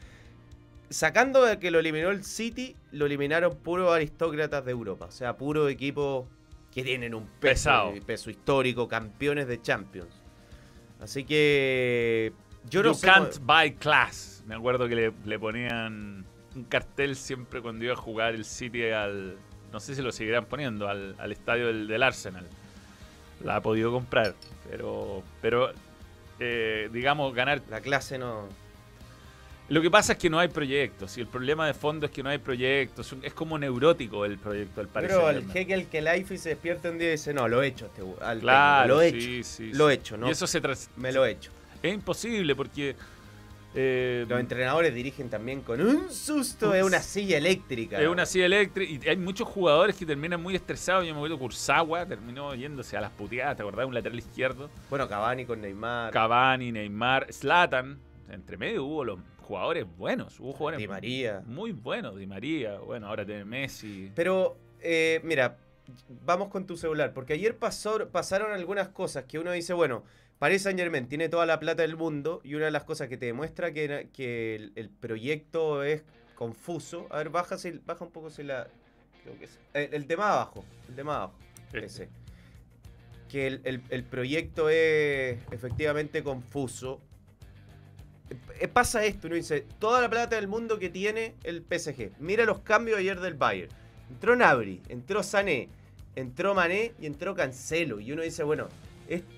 Sacando 0.89 1.43
de 1.43 1.59
que 1.59 1.71
lo 1.71 1.79
eliminó 1.79 2.09
el 2.09 2.23
City, 2.23 2.75
lo 2.91 3.05
eliminaron 3.07 3.55
puros 3.57 3.91
aristócratas 3.93 4.63
de 4.63 4.71
Europa. 4.71 5.05
O 5.05 5.11
sea, 5.11 5.35
puro 5.35 5.67
equipo 5.67 6.27
que 6.71 6.83
tienen 6.83 7.13
un 7.13 7.23
peso, 7.25 7.39
Pesado. 7.41 7.93
peso 8.05 8.29
histórico, 8.29 8.87
campeones 8.87 9.47
de 9.47 9.61
Champions. 9.61 10.21
Así 11.01 11.25
que 11.25 12.31
yo 12.69 12.81
you 12.81 12.87
no 12.87 12.93
sé 12.93 13.05
can't 13.07 13.33
cómo- 13.33 13.45
buy 13.45 13.71
class. 13.73 14.43
Me 14.47 14.55
acuerdo 14.55 14.87
que 14.87 14.95
le, 14.95 15.13
le 15.25 15.37
ponían 15.39 16.25
un 16.55 16.63
cartel 16.65 17.15
siempre 17.17 17.61
cuando 17.61 17.83
iba 17.83 17.93
a 17.93 17.97
jugar 17.97 18.35
el 18.35 18.45
City 18.45 18.83
al. 18.91 19.35
No 19.71 19.79
sé 19.79 19.95
si 19.95 20.01
lo 20.03 20.11
seguirán 20.11 20.45
poniendo, 20.45 20.87
al, 20.87 21.15
al 21.17 21.31
estadio 21.31 21.67
del, 21.67 21.87
del 21.87 22.03
Arsenal. 22.03 22.45
La 23.43 23.57
ha 23.57 23.61
podido 23.61 23.91
comprar, 23.91 24.33
pero. 24.69 25.23
Pero. 25.41 25.71
eh, 26.39 26.89
digamos, 26.91 27.33
ganar. 27.33 27.61
la 27.69 27.81
clase 27.81 28.17
no. 28.17 28.47
Lo 29.69 29.81
que 29.81 29.89
pasa 29.89 30.13
es 30.13 30.19
que 30.19 30.29
no 30.29 30.39
hay 30.39 30.49
proyectos. 30.49 31.17
Y 31.17 31.21
el 31.21 31.27
problema 31.27 31.65
de 31.65 31.73
fondo 31.73 32.05
es 32.05 32.11
que 32.11 32.21
no 32.21 32.29
hay 32.29 32.37
proyectos. 32.37 33.15
Es 33.23 33.33
como 33.33 33.57
neurótico 33.57 34.25
el 34.25 34.37
proyecto 34.37 34.81
del 34.81 34.89
Paris 34.89 35.09
Pero 35.09 35.29
el 35.29 35.49
jeque 35.51 35.73
el 35.73 35.87
que 35.87 36.01
Life 36.01 36.37
se 36.37 36.49
despierta 36.49 36.89
un 36.89 36.97
día 36.97 37.07
y 37.09 37.11
dice, 37.13 37.33
no, 37.33 37.47
lo 37.47 37.63
he 37.63 37.67
hecho 37.67 37.85
este 37.85 38.03
al 38.21 38.39
Claro, 38.41 38.99
técnico, 38.99 39.15
lo 39.15 39.17
he 39.17 39.21
sí, 39.21 39.37
hecho. 39.39 39.47
sí, 39.49 39.73
Lo 39.73 39.87
sí. 39.87 39.91
he 39.91 39.95
hecho, 39.95 40.17
¿no? 40.17 40.27
Y 40.27 40.31
eso 40.31 40.47
se 40.47 40.61
Me 40.97 41.11
lo 41.13 41.25
he 41.25 41.31
hecho. 41.31 41.51
es 41.81 41.93
imposible 41.93 42.55
porque. 42.55 42.95
Eh, 43.75 44.25
Los 44.27 44.39
entrenadores 44.39 44.93
dirigen 44.93 45.29
también 45.29 45.61
con 45.61 45.81
un 45.81 46.11
susto, 46.11 46.73
es 46.73 46.83
una 46.83 46.99
silla 46.99 47.37
eléctrica. 47.37 48.01
Es 48.01 48.07
una 48.07 48.25
silla 48.25 48.45
eléctrica 48.45 49.05
y 49.05 49.09
hay 49.09 49.17
muchos 49.17 49.47
jugadores 49.47 49.95
que 49.95 50.05
terminan 50.05 50.41
muy 50.41 50.55
estresados. 50.55 51.05
Yo 51.05 51.13
me 51.13 51.19
acuerdo 51.19 51.39
Kurzawa 51.39 52.05
terminó 52.05 52.53
yéndose 52.55 52.97
a 52.97 53.01
las 53.01 53.11
puteadas, 53.11 53.55
¿te 53.57 53.63
acordás? 53.63 53.85
Un 53.87 53.93
lateral 53.93 54.17
izquierdo. 54.17 54.69
Bueno, 54.89 55.07
Cavani 55.07 55.45
con 55.45 55.61
Neymar, 55.61 56.11
Cavani, 56.11 56.71
Neymar, 56.71 57.31
Zlatan. 57.31 57.99
Entre 58.29 58.57
medio 58.57 58.85
hubo 58.85 59.03
los 59.03 59.19
jugadores 59.41 59.85
buenos. 59.97 60.39
Hubo 60.39 60.53
jugadores 60.53 60.79
Di 60.79 60.87
María. 60.87 61.43
muy 61.45 61.71
buenos. 61.71 62.15
Di 62.17 62.25
María, 62.27 62.79
bueno, 62.79 63.07
ahora 63.07 63.25
tiene 63.25 63.45
Messi. 63.45 64.11
Pero, 64.15 64.57
eh, 64.81 65.19
mira, 65.23 65.57
vamos 66.25 66.47
con 66.49 66.65
tu 66.65 66.77
celular, 66.77 67.13
porque 67.13 67.33
ayer 67.33 67.57
pasó, 67.57 68.07
pasaron 68.09 68.51
algunas 68.53 68.89
cosas 68.89 69.25
que 69.25 69.39
uno 69.39 69.51
dice, 69.51 69.73
bueno, 69.73 70.03
Paris 70.43 70.63
Saint 70.63 70.77
Germain 70.77 71.07
tiene 71.07 71.29
toda 71.29 71.45
la 71.45 71.57
plata 71.57 71.83
del 71.83 71.95
mundo 71.95 72.41
y 72.43 72.55
una 72.55 72.65
de 72.65 72.71
las 72.71 72.83
cosas 72.83 73.07
que 73.07 73.15
te 73.15 73.27
demuestra 73.27 73.71
que, 73.71 74.09
que 74.11 74.55
el, 74.55 74.73
el 74.75 74.89
proyecto 74.89 75.83
es 75.83 76.03
confuso. 76.35 77.07
A 77.11 77.19
ver, 77.19 77.29
baja, 77.29 77.57
si- 77.57 77.79
baja 77.85 78.03
un 78.03 78.11
poco 78.11 78.29
si 78.29 78.43
la... 78.43 78.67
Creo 79.23 79.39
que 79.39 79.45
es, 79.45 79.57
el, 79.73 79.93
el 79.93 80.05
tema 80.05 80.25
de 80.25 80.31
abajo, 80.33 80.65
el 80.89 80.95
tema 80.95 81.11
de 81.13 81.17
abajo. 81.19 81.39
Este. 81.67 81.85
ese. 81.85 82.09
Que 83.29 83.47
el, 83.47 83.61
el- 83.63 83.83
el 83.89 84.03
proyecto 84.03 84.67
es 84.67 85.39
efectivamente 85.51 86.23
confuso. 86.23 86.99
Eh, 88.59 88.67
Pasa 88.67 89.05
esto, 89.05 89.27
uno 89.27 89.37
dice, 89.37 89.65
toda 89.79 90.01
la 90.01 90.09
plata 90.09 90.35
del 90.35 90.49
mundo 90.49 90.77
que 90.77 90.89
tiene 90.89 91.35
el 91.45 91.61
PSG. 91.63 92.19
Mira 92.19 92.43
los 92.43 92.59
cambios 92.59 92.99
ayer 92.99 93.21
del 93.21 93.35
Bayern. 93.35 93.71
Entró 94.09 94.35
Nabri, 94.35 94.81
entró 94.89 95.23
Sané, 95.23 95.69
entró 96.17 96.53
Mané 96.53 96.91
y 96.99 97.05
entró 97.05 97.33
Cancelo. 97.33 98.01
Y 98.01 98.11
uno 98.11 98.23
dice, 98.23 98.43
bueno, 98.43 98.67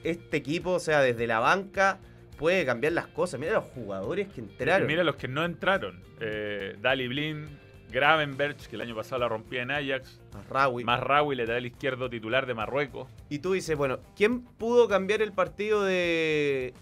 este 0.03 0.38
equipo, 0.38 0.71
o 0.71 0.79
sea, 0.79 1.01
desde 1.01 1.27
la 1.27 1.39
banca 1.39 1.99
puede 2.38 2.65
cambiar 2.65 2.93
las 2.93 3.07
cosas. 3.07 3.39
Mira 3.39 3.53
los 3.53 3.65
jugadores 3.65 4.27
que 4.29 4.41
entraron. 4.41 4.88
Mira 4.88 5.03
los 5.03 5.15
que 5.15 5.27
no 5.27 5.43
entraron. 5.45 6.01
Eh, 6.19 6.75
Dali 6.81 7.07
Blin, 7.07 7.47
Gravenberch, 7.91 8.67
que 8.67 8.75
el 8.75 8.81
año 8.81 8.95
pasado 8.95 9.19
la 9.19 9.29
rompía 9.29 9.61
en 9.61 9.71
Ajax. 9.71 10.19
Mazraoui. 10.33 10.83
Masraoui, 10.83 11.35
lateral 11.35 11.65
izquierdo 11.65 12.09
titular 12.09 12.45
de 12.45 12.53
Marruecos. 12.53 13.07
Y 13.29 13.39
tú 13.39 13.53
dices, 13.53 13.77
bueno, 13.77 13.99
¿quién 14.15 14.41
pudo 14.41 14.88
cambiar 14.88 15.21
el 15.21 15.31
partido 15.31 15.83
de 15.83 16.73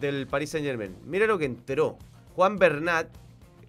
del 0.00 0.26
Paris 0.26 0.50
Saint 0.50 0.66
Germain? 0.66 0.96
Mira 1.04 1.26
lo 1.26 1.38
que 1.38 1.44
entró. 1.44 1.98
Juan 2.34 2.58
Bernat. 2.58 3.08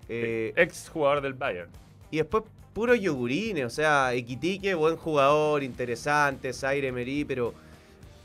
eh, 0.10 0.54
ex 0.56 0.90
jugador 0.90 1.22
del 1.22 1.34
Bayern. 1.34 1.70
y 2.10 2.18
después 2.18 2.44
puro 2.74 2.96
yogurines. 2.96 3.66
O 3.66 3.70
sea, 3.70 4.14
Equitique, 4.14 4.74
buen 4.74 4.96
jugador, 4.96 5.62
interesante, 5.64 6.52
Zaire 6.54 6.88
Emery, 6.88 7.26
pero 7.26 7.54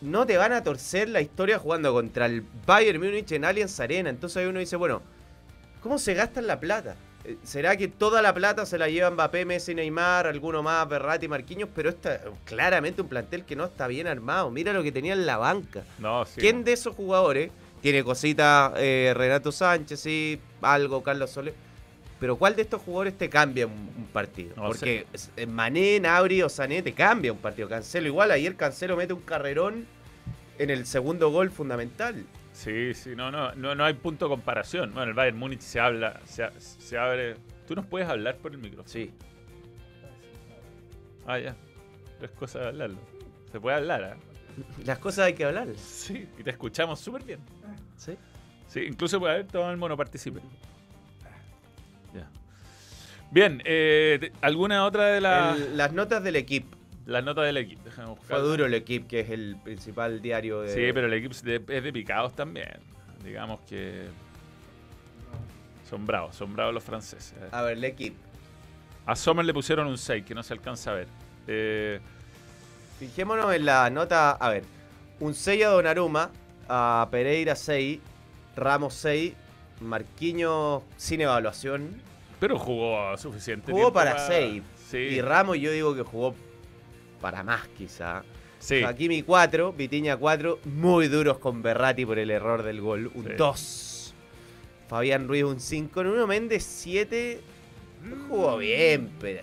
no 0.06 0.24
te 0.24 0.36
van 0.36 0.52
a 0.52 0.62
torcer 0.62 1.08
la 1.08 1.20
historia 1.20 1.58
jugando 1.58 1.92
contra 1.92 2.26
el 2.26 2.44
Bayern 2.64 3.00
Múnich 3.00 3.32
en 3.32 3.44
Allianz 3.44 3.78
Arena. 3.80 4.08
Entonces 4.08 4.38
ahí 4.38 4.46
uno 4.46 4.60
dice, 4.60 4.76
bueno, 4.76 5.02
¿cómo 5.82 5.98
se 5.98 6.14
gastan 6.14 6.46
la 6.46 6.60
plata? 6.60 6.94
Eh, 7.24 7.36
¿Será 7.42 7.76
que 7.76 7.88
toda 7.88 8.22
la 8.22 8.32
plata 8.32 8.64
se 8.66 8.78
la 8.78 8.88
lleva 8.88 9.10
Mbappé, 9.10 9.44
Messi, 9.44 9.74
Neymar, 9.74 10.28
alguno 10.28 10.62
más, 10.62 10.88
Berratti, 10.88 11.26
Marquinhos? 11.26 11.68
Pero 11.74 11.88
esta 11.88 12.20
claramente 12.44 13.02
un 13.02 13.08
plantel 13.08 13.44
que 13.44 13.56
no 13.56 13.64
está 13.64 13.88
bien 13.88 14.06
armado. 14.06 14.50
Mira 14.50 14.72
lo 14.72 14.82
que 14.82 14.92
tenía 14.92 15.12
en 15.12 15.26
la 15.26 15.38
banca. 15.38 15.82
No, 15.98 16.24
sí. 16.24 16.40
¿Quién 16.40 16.62
de 16.62 16.72
esos 16.72 16.94
jugadores 16.94 17.50
tiene 17.82 18.04
cositas 18.04 18.74
eh, 18.76 19.12
Renato 19.14 19.50
Sánchez, 19.50 19.98
sí, 19.98 20.40
algo, 20.62 21.02
Carlos 21.02 21.30
Soler? 21.30 21.54
Pero 22.20 22.36
¿cuál 22.36 22.56
de 22.56 22.62
estos 22.62 22.80
jugadores 22.80 23.18
te 23.18 23.28
cambia 23.28 23.66
un, 23.66 24.08
partido? 24.12 24.54
No 24.56 24.68
Porque 24.68 25.06
eh, 25.36 25.46
Mané, 25.46 26.00
Nabri 26.00 26.42
o 26.42 26.48
Sané 26.48 26.80
te 26.80 26.92
cambia 26.92 27.32
un 27.32 27.38
partido. 27.38 27.68
Cancelo 27.68 28.06
igual, 28.06 28.30
ayer 28.30 28.54
Cancelo 28.56 28.96
mete 28.96 29.12
un 29.12 29.20
carrerón 29.20 29.86
en 30.58 30.70
el 30.70 30.86
segundo 30.86 31.30
gol 31.30 31.50
fundamental. 31.50 32.24
Sí, 32.52 32.94
sí, 32.94 33.14
no, 33.14 33.30
no, 33.30 33.54
no, 33.54 33.74
no 33.74 33.84
hay 33.84 33.94
punto 33.94 34.26
de 34.26 34.30
comparación. 34.30 34.92
Bueno, 34.94 35.10
el 35.10 35.14
Bayern 35.14 35.38
Múnich 35.38 35.60
se 35.60 35.78
habla, 35.78 36.20
se, 36.24 36.48
se 36.58 36.96
abre. 36.96 37.36
¿Tú 37.68 37.74
nos 37.74 37.86
puedes 37.86 38.08
hablar 38.08 38.36
por 38.36 38.52
el 38.52 38.58
micrófono? 38.58 38.88
Sí. 38.88 39.12
Ah, 41.26 41.38
ya. 41.38 41.54
Es 42.22 42.30
cosa 42.30 42.60
de 42.60 42.66
hablarlo. 42.68 42.98
Se 43.52 43.60
puede 43.60 43.76
hablar, 43.76 44.04
¿ah? 44.04 44.16
Las 44.84 44.98
cosas 44.98 45.26
hay 45.26 45.34
que 45.34 45.44
hablar. 45.44 45.68
Sí, 45.76 46.26
y 46.38 46.42
te 46.42 46.50
escuchamos 46.50 46.98
súper 46.98 47.22
bien. 47.24 47.40
Sí. 47.96 48.16
Sí, 48.68 48.80
incluso 48.80 49.20
puede 49.20 49.34
haber 49.34 49.46
todo 49.46 49.70
el 49.70 49.76
mono 49.76 49.96
participe. 49.96 50.40
Ya. 52.14 52.28
Bien, 53.30 53.60
eh, 53.64 54.32
¿alguna 54.40 54.84
otra 54.84 55.08
de 55.08 55.20
las 55.20 55.58
las 55.58 55.92
notas 55.92 56.22
del 56.22 56.36
equipo. 56.36 56.76
Las 57.06 57.24
notas 57.24 57.44
del 57.46 57.56
equipo? 57.56 57.82
Déjame 57.84 58.14
Fue 58.16 58.38
duro 58.40 58.66
el 58.66 58.74
equipo, 58.74 59.08
que 59.08 59.20
es 59.20 59.30
el 59.30 59.56
principal 59.62 60.20
diario 60.20 60.60
de. 60.60 60.68
Sí, 60.74 60.92
pero 60.92 61.06
el 61.06 61.12
equipo 61.14 61.32
es 61.32 61.42
de, 61.42 61.56
es 61.68 61.82
de 61.84 61.92
picados 61.92 62.34
también. 62.34 62.68
Digamos 63.24 63.60
que 63.68 64.06
son 65.88 66.04
bravos, 66.04 66.34
son 66.36 66.54
bravos 66.54 66.74
los 66.74 66.82
franceses. 66.84 67.34
A 67.52 67.62
ver, 67.62 67.76
el 67.78 67.84
equipo. 67.84 68.16
A 69.06 69.14
Sommer 69.14 69.44
le 69.46 69.54
pusieron 69.54 69.86
un 69.86 69.98
6, 69.98 70.24
que 70.24 70.34
no 70.34 70.42
se 70.42 70.52
alcanza 70.52 70.90
a 70.90 70.94
ver. 70.94 71.06
Eh, 71.46 72.00
Fijémonos 72.98 73.54
en 73.54 73.64
la 73.64 73.88
nota. 73.90 74.32
A 74.32 74.50
ver, 74.50 74.64
un 75.20 75.32
6 75.34 75.64
a 75.64 75.68
Donnarumma, 75.68 76.30
a 76.68 77.06
Pereira 77.10 77.54
6, 77.54 78.00
Ramos 78.56 78.94
6, 78.94 79.32
Marquinhos 79.80 80.82
sin 80.96 81.20
evaluación. 81.20 82.00
pero 82.40 82.58
jugó 82.58 83.16
suficiente. 83.16 83.70
Jugó 83.70 83.92
tiempo 83.92 83.94
para 83.94 84.26
6. 84.26 84.62
Sí, 84.90 84.96
Y 84.96 85.20
Ramos 85.20 85.58
yo 85.58 85.70
digo 85.70 85.94
que 85.94 86.02
jugó 86.02 86.34
para 87.26 87.42
más 87.42 87.66
quizá. 87.76 88.22
sí. 88.60 88.84
Hakimi 88.84 89.22
4, 89.24 89.72
Vitiña 89.72 90.16
4, 90.16 90.60
muy 90.64 91.08
duros 91.08 91.38
con 91.38 91.60
Berratti 91.60 92.06
por 92.06 92.20
el 92.20 92.30
error 92.30 92.62
del 92.62 92.80
gol, 92.80 93.10
un 93.14 93.24
Sí. 93.24 93.32
2. 93.36 94.14
Fabián 94.86 95.26
Ruiz 95.26 95.42
un 95.42 95.58
5, 95.58 96.04
Nuno 96.04 96.28
Méndez 96.28 96.62
7. 96.62 97.40
Jugó 98.28 98.58
bien, 98.58 99.10
pero 99.20 99.42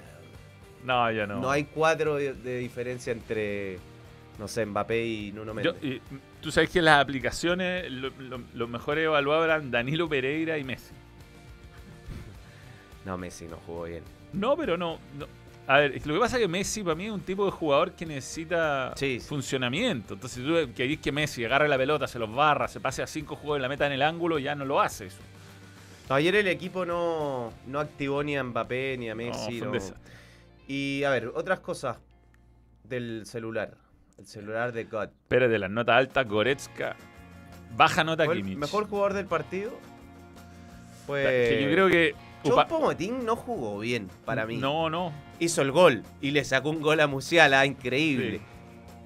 No, 0.86 1.12
yo 1.12 1.28
no. 1.28 1.42
no, 1.42 1.52
hay 1.52 1.66
4 1.66 2.16
de, 2.16 2.34
de 2.36 2.60
diferencia 2.60 3.12
entre, 3.12 3.80
no 4.40 4.48
sé, 4.48 4.66
Mbappé 4.66 5.06
y 5.06 5.32
Nuno 5.34 5.48
Yo- 5.62 5.74
Méndez. 5.74 5.84
y, 5.84 6.02
Tú 6.40 6.50
sabes 6.50 6.70
que 6.70 6.82
las 6.82 7.02
aplicaciones, 7.02 7.92
lo- 7.92 8.12
lo- 8.18 8.44
los 8.54 8.70
mejores 8.70 9.04
evaluados 9.04 9.44
eran 9.44 9.72
Danilo 9.72 10.08
Pereira 10.08 10.58
y 10.58 10.64
Messi. 10.64 10.94
No, 13.04 13.18
Messi 13.18 13.46
no 13.46 13.58
jugó 13.66 13.84
bien. 13.84 14.04
No, 14.32 14.56
pero 14.56 14.78
no. 14.78 15.00
no. 15.20 15.28
A 15.66 15.80
ver, 15.80 16.06
lo 16.06 16.14
que 16.16 16.20
pasa 16.20 16.36
es 16.36 16.42
que 16.42 16.48
Messi 16.50 16.84
para 16.84 16.96
mí 16.96 17.06
es 17.06 17.12
un 17.12 17.22
tipo 17.22 17.46
de 17.46 17.52
jugador 17.52 17.94
que 17.94 18.06
necesita 18.06 18.92
Sí, 18.98 19.20
sí. 19.22 19.28
funcionamiento. 19.28 20.16
Entonces, 20.16 20.44
si 20.44 20.46
tú 20.48 20.74
querés 20.74 21.00
que 21.00 21.12
Messi 21.14 21.46
agarre 21.46 21.70
la 21.70 21.78
pelota, 21.78 22.06
se 22.06 22.20
los 22.20 22.34
barra, 22.34 22.68
se 22.68 22.82
pase 22.82 23.02
a 23.02 23.08
cinco 23.08 23.36
juegos 23.38 23.60
y 23.60 23.62
la 23.62 23.70
meta 23.70 23.86
en 23.86 23.94
el 23.94 24.02
ángulo, 24.02 24.40
ya 24.40 24.56
no 24.56 24.66
lo 24.66 24.82
hace 24.82 25.06
eso. 25.06 25.20
Ayer 26.10 26.36
el 26.36 26.48
equipo 26.50 26.86
no, 26.86 27.54
no 27.68 27.80
activó 27.80 28.22
ni 28.24 28.36
a 28.36 28.44
Mbappé 28.44 28.98
ni 28.98 29.10
a 29.10 29.16
Messi. 29.16 29.62
no. 29.62 29.72
Y 30.68 31.04
a 31.06 31.10
ver, 31.12 31.32
otras 31.34 31.62
cosas 31.62 31.98
del 32.84 33.26
celular. 33.26 33.76
El 34.18 34.26
celular 34.28 34.74
de 34.74 34.84
God. 34.84 35.10
Pero 35.30 35.48
de 35.48 35.60
las 35.60 35.72
notas 35.72 35.96
altas, 35.96 36.28
Goretzka, 36.28 36.96
baja 37.76 38.04
nota 38.04 38.26
¿Fue 38.26 38.36
el 38.36 38.42
Kimmich. 38.42 38.58
mejor 38.58 38.88
jugador 38.88 39.14
del 39.14 39.26
partido? 39.28 39.72
Fue. 41.08 41.24
Que 41.50 41.64
yo 41.64 41.72
creo 41.72 41.88
que. 41.90 42.16
Upa- 42.44 42.68
Choupo-Moting 42.68 43.24
no 43.24 43.36
jugó 43.36 43.80
bien 43.80 44.10
para 44.26 44.46
mí. 44.46 44.58
No, 44.58 44.90
no. 44.90 45.12
Hizo 45.40 45.62
el 45.62 45.72
gol 45.72 46.04
y 46.22 46.32
le 46.32 46.44
sacó 46.44 46.70
un 46.70 46.82
gol 46.82 47.00
a 47.00 47.08
Musiala, 47.08 47.66
increíble. 47.66 48.38
Sí. 48.38 48.42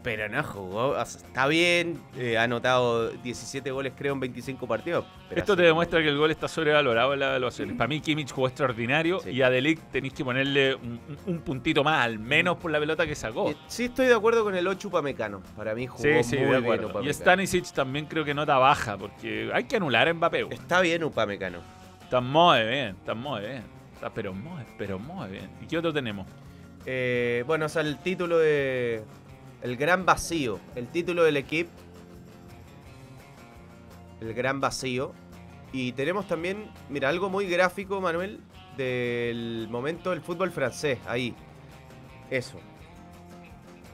Pero 0.04 0.30
no 0.30 0.42
jugó. 0.42 0.90
o 0.92 1.06
sea, 1.06 1.20
está 1.20 1.48
bien, 1.48 2.00
eh, 2.18 2.38
ha 2.38 2.44
anotado 2.44 3.10
17 3.10 3.72
goles, 3.72 3.92
creo, 3.98 4.14
en 4.14 4.22
25 4.22 4.66
partidos. 4.66 5.04
pero 5.28 5.42
Esto 5.42 5.58
te 5.58 5.64
demuestra 5.64 6.02
que 6.02 6.08
el 6.08 6.18
gol 6.18 6.32
está 6.32 6.48
sobrevalorado 6.48 7.14
en 7.14 7.20
la 7.20 7.26
evaluación. 7.30 7.76
Para 7.76 7.90
mí, 7.90 8.00
Kimmich 8.00 8.32
jugó 8.32 8.48
extraordinario 8.48 9.20
Sí. 9.20 9.32
y 9.32 9.42
a 9.42 9.50
Delic 9.50 9.82
tenéis 9.92 10.14
que 10.14 10.24
ponerle 10.24 10.76
un, 10.76 10.92
un- 11.10 11.18
un 11.26 11.40
puntito 11.42 11.84
más, 11.84 12.06
al 12.06 12.20
menos 12.20 12.56
por 12.56 12.72
la 12.72 12.80
pelota 12.80 13.06
que 13.06 13.16
sacó. 13.16 13.50
Eh, 13.50 13.58
Sí, 13.68 13.86
estoy 13.86 14.06
de 14.08 14.14
acuerdo 14.14 14.46
con 14.46 14.56
el 14.56 14.66
8 14.68 14.88
Upamecano. 14.88 15.42
Para 15.58 15.76
mí 15.76 15.88
jugó 15.88 16.02
Sí, 16.04 16.24
sí, 16.24 16.36
muy 16.38 16.46
de 16.46 16.52
bien 16.52 16.64
acuerdo. 16.64 16.86
Upamecano. 16.88 17.10
Y 17.10 17.14
Stanisic 17.14 17.72
también 17.74 18.06
creo 18.06 18.24
que 18.24 18.34
nota 18.34 18.58
baja, 18.60 18.96
porque 18.98 19.50
hay 19.54 19.66
que 19.66 19.76
anular 19.76 20.08
a 20.08 20.14
Mbappé. 20.14 20.48
Está 20.52 20.80
bien 20.80 21.04
Upamecano. 21.04 21.60
Está 22.08 22.22
muy 22.22 22.64
bien, 22.64 22.96
está 22.96 23.14
muy 23.14 23.42
bien. 23.42 23.64
Está 23.94 24.10
pero 24.14 24.34
muy, 24.34 24.64
pero 24.78 24.98
bien. 25.30 25.50
¿Y 25.62 25.68
qué 25.68 25.78
otro 25.78 25.92
tenemos? 25.92 26.26
Eh, 26.86 27.44
bueno, 27.46 27.66
o 27.66 27.70
sea, 27.70 27.82
el 27.82 27.98
título 27.98 28.38
de. 28.38 29.04
El 29.62 29.76
gran 29.76 30.06
vacío. 30.06 30.58
El 30.76 30.88
título 30.88 31.26
del 31.26 31.36
equipo. 31.36 31.70
El 34.22 34.34
gran 34.34 34.62
vacío. 34.62 35.12
Y 35.74 35.92
tenemos 35.92 36.26
también, 36.30 36.72
mira, 36.88 37.10
algo 37.10 37.30
muy 37.30 37.46
gráfico, 37.46 38.00
Manuel, 38.00 38.40
del 38.78 39.68
momento 39.70 40.12
del 40.12 40.22
fútbol 40.22 40.52
francés. 40.52 41.00
Ahí. 41.08 41.36
Eso. 42.30 42.58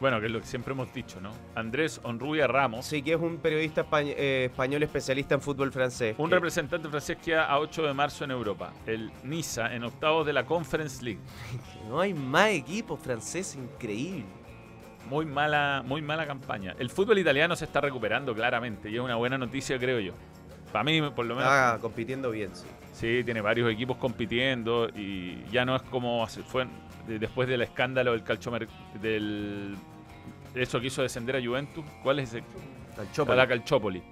Bueno, 0.03 0.19
que 0.19 0.25
es 0.25 0.33
lo 0.33 0.41
que 0.41 0.45
siempre 0.47 0.73
hemos 0.73 0.93
dicho, 0.93 1.21
¿no? 1.21 1.31
Andrés 1.55 2.01
Onrubia 2.03 2.45
Ramos, 2.45 2.85
Sí, 2.85 3.01
que 3.01 3.13
es 3.13 3.17
un 3.21 3.37
periodista 3.37 3.89
españ- 3.89 4.13
eh, 4.17 4.49
español 4.51 4.83
especialista 4.83 5.33
en 5.35 5.39
fútbol 5.39 5.71
francés. 5.71 6.13
un 6.17 6.27
que- 6.27 6.35
representante 6.35 6.89
francés 6.89 7.15
queda 7.23 7.45
a 7.45 7.57
8 7.59 7.83
de 7.83 7.93
marzo 7.93 8.25
en 8.25 8.31
Europa. 8.31 8.73
El 8.85 9.09
Niza 9.23 9.73
en 9.73 9.85
octavos 9.85 10.25
de 10.25 10.33
la 10.33 10.45
Conference 10.45 11.01
League. 11.01 11.21
No 11.87 12.01
hay 12.01 12.13
más 12.13 12.49
equipos 12.49 12.99
franceses, 12.99 13.55
increíble. 13.55 14.25
Muy 15.09 15.25
mala, 15.25 15.81
muy 15.85 16.01
mala 16.01 16.27
campaña. 16.27 16.75
El 16.77 16.89
fútbol 16.89 17.17
italiano 17.19 17.55
se 17.55 17.63
está 17.63 17.79
recuperando 17.79 18.35
claramente 18.35 18.89
y 18.89 18.95
es 18.95 18.99
una 19.01 19.15
buena 19.15 19.37
noticia, 19.37 19.79
creo 19.79 20.01
yo. 20.01 20.11
Para 20.73 20.83
mí, 20.83 21.01
por 21.15 21.25
lo 21.25 21.35
menos. 21.37 21.49
Está 21.49 21.77
compitiendo 21.79 22.29
bien, 22.29 22.49
sí. 22.53 22.65
Sí, 22.91 23.21
tiene 23.23 23.39
varios 23.39 23.71
equipos 23.71 23.95
compitiendo 23.95 24.89
y 24.89 25.45
ya 25.49 25.63
no 25.63 25.77
es 25.77 25.81
como 25.83 26.27
fue 26.27 26.67
de- 27.07 27.19
después 27.19 27.47
del 27.47 27.61
escándalo 27.61 28.11
del 28.11 28.23
calchomer 28.23 28.67
del 29.01 29.75
eso 30.55 30.79
que 30.81 30.87
hizo 30.87 31.01
descender 31.01 31.35
a 31.35 31.41
Juventus. 31.43 31.83
¿Cuál 32.03 32.19
es 32.19 32.33
el? 32.33 32.43
Calciopoli. 32.95 33.33
A 33.33 33.35
la 33.35 33.47
Calciopoli. 33.47 34.03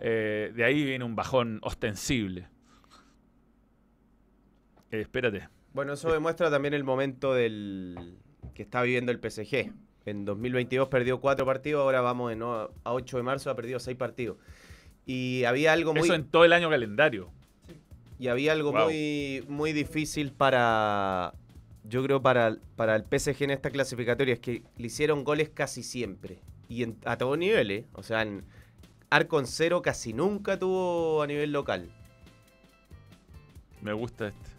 Eh, 0.00 0.52
de 0.54 0.64
ahí 0.64 0.84
viene 0.84 1.04
un 1.04 1.14
bajón 1.14 1.58
ostensible. 1.62 2.48
Eh, 4.90 5.00
espérate. 5.02 5.48
Bueno, 5.72 5.92
eso 5.92 6.12
demuestra 6.12 6.50
también 6.50 6.74
el 6.74 6.84
momento 6.84 7.32
del 7.34 8.16
que 8.54 8.62
está 8.62 8.82
viviendo 8.82 9.12
el 9.12 9.18
PSG. 9.20 9.72
En 10.06 10.24
2022 10.24 10.88
perdió 10.88 11.20
cuatro 11.20 11.46
partidos, 11.46 11.82
ahora 11.82 12.00
vamos 12.00 12.34
de 12.36 12.42
a 12.44 12.92
8 12.92 13.16
de 13.18 13.22
marzo, 13.22 13.50
ha 13.50 13.54
perdido 13.56 13.78
seis 13.78 13.96
partidos. 13.96 14.38
Y 15.06 15.44
había 15.44 15.72
algo 15.72 15.92
muy, 15.92 16.02
Eso 16.02 16.14
en 16.14 16.24
todo 16.24 16.44
el 16.44 16.52
año 16.52 16.68
calendario. 16.70 17.30
y 18.18 18.28
había 18.28 18.52
algo 18.52 18.72
Wow. 18.72 18.86
muy, 18.86 19.44
muy 19.48 19.72
difícil 19.72 20.32
para, 20.32 21.32
yo 21.90 22.02
creo, 22.02 22.22
para, 22.22 22.56
para 22.76 22.96
el 22.96 23.04
PSG 23.04 23.42
en 23.44 23.50
esta 23.50 23.70
clasificatoria, 23.70 24.34
es 24.34 24.40
que 24.40 24.62
le 24.78 24.86
hicieron 24.86 25.24
goles 25.24 25.50
casi 25.50 25.82
siempre. 25.82 26.40
Y 26.68 26.84
en- 26.84 26.96
a 27.04 27.18
todo 27.18 27.36
nivel, 27.36 27.70
¿eh? 27.70 27.86
O 27.92 28.02
sea, 28.02 28.22
en 28.22 28.44
arco 29.10 29.40
en 29.40 29.46
cero 29.46 29.82
casi 29.82 30.12
nunca 30.14 30.58
tuvo 30.58 31.20
a 31.22 31.26
nivel 31.26 31.52
local. 31.52 31.90
Me 33.82 33.92
gusta 33.92 34.28
este. 34.28 34.50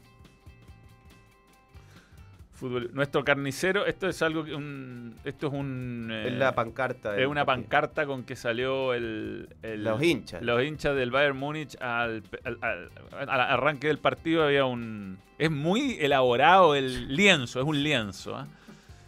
Fútbol. 2.61 2.89
Nuestro 2.93 3.23
carnicero, 3.25 3.85
esto 3.85 4.07
es 4.07 4.21
algo 4.21 4.45
que 4.45 4.53
un, 4.55 5.15
esto 5.25 5.47
es 5.47 5.53
un 5.53 6.07
eh, 6.11 6.27
es 6.27 6.33
la 6.33 6.53
pancarta. 6.55 7.19
es 7.19 7.27
una 7.27 7.43
pancarta 7.43 8.05
con 8.05 8.23
que 8.23 8.35
salió 8.35 8.93
el, 8.93 9.49
el- 9.63 9.83
Los 9.83 10.01
hinchas. 10.01 10.41
los 10.41 10.63
hinchas 10.63 10.95
del 10.95 11.11
Bayern 11.11 11.35
Múnich 11.37 11.75
al, 11.81 12.23
al- 12.45 12.57
al- 12.61 13.29
al 13.29 13.41
arranque 13.41 13.87
del 13.87 13.97
partido 13.97 14.43
había 14.43 14.63
un 14.65 15.17
es 15.37 15.51
muy 15.51 15.97
elaborado 15.99 16.75
el 16.75 17.15
lienzo, 17.15 17.59
es 17.59 17.65
un 17.65 17.81
lienzo. 17.83 18.35
¿ah? 18.37 18.47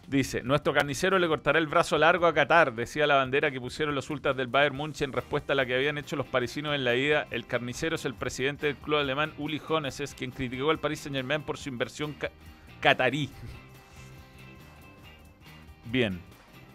Dice, 0.06 0.42
nuestro 0.42 0.74
carnicero 0.74 1.18
le 1.18 1.26
cortará 1.28 1.58
el 1.58 1.66
brazo 1.66 1.96
largo 1.96 2.26
a 2.26 2.34
Qatar, 2.34 2.74
decía 2.74 3.06
la 3.06 3.14
bandera 3.14 3.50
que 3.50 3.58
pusieron 3.60 3.94
los 3.94 4.10
ultras 4.10 4.36
del 4.36 4.48
Bayern 4.48 4.76
Múnich 4.76 5.00
en 5.00 5.12
respuesta 5.12 5.54
a 5.54 5.56
la 5.56 5.64
que 5.64 5.74
habían 5.74 5.96
hecho 5.96 6.14
los 6.16 6.26
parisinos 6.26 6.74
en 6.74 6.84
la 6.84 6.94
ida. 6.94 7.26
El 7.30 7.46
carnicero 7.46 7.94
es 7.96 8.04
el 8.04 8.12
presidente 8.14 8.66
del 8.66 8.76
club 8.76 8.98
alemán 8.98 9.32
Uli 9.38 9.62
Hones, 9.66 10.00
es 10.00 10.14
quien 10.14 10.30
criticó 10.30 10.70
al 10.70 10.78
Paris 10.78 11.00
Saint 11.00 11.16
Germain 11.16 11.40
por 11.42 11.56
su 11.56 11.70
inversión 11.70 12.14
catarí. 12.88 13.30
Bien. 15.86 16.20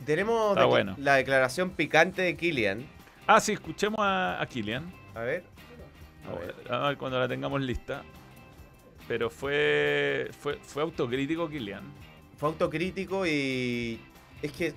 Tenemos 0.06 0.52
Está 0.52 0.64
decla- 0.64 0.70
bueno. 0.70 0.96
la 0.98 1.16
declaración 1.16 1.70
picante 1.72 2.22
de 2.24 2.36
Kylian. 2.36 2.86
Ah, 3.28 3.40
sí, 3.40 3.52
escuchemos 3.54 4.00
a, 4.00 4.42
a 4.42 4.46
Kylian. 4.48 4.92
A 5.14 5.20
ver. 5.22 5.44
A 6.28 6.34
ver, 6.40 6.56
a 6.72 6.88
ver 6.90 6.98
cuando 6.98 7.20
la 7.20 7.28
tengamos 7.28 7.62
lista. 7.62 8.04
pero 9.08 9.30
fue, 9.30 10.30
fue, 10.40 10.56
fue 10.64 10.82
autocrítico 10.84 11.48
Kylian. 11.50 11.84
Fue 12.38 12.50
autocrítico 12.50 13.26
y 13.28 14.00
es 14.42 14.52
que 14.52 14.74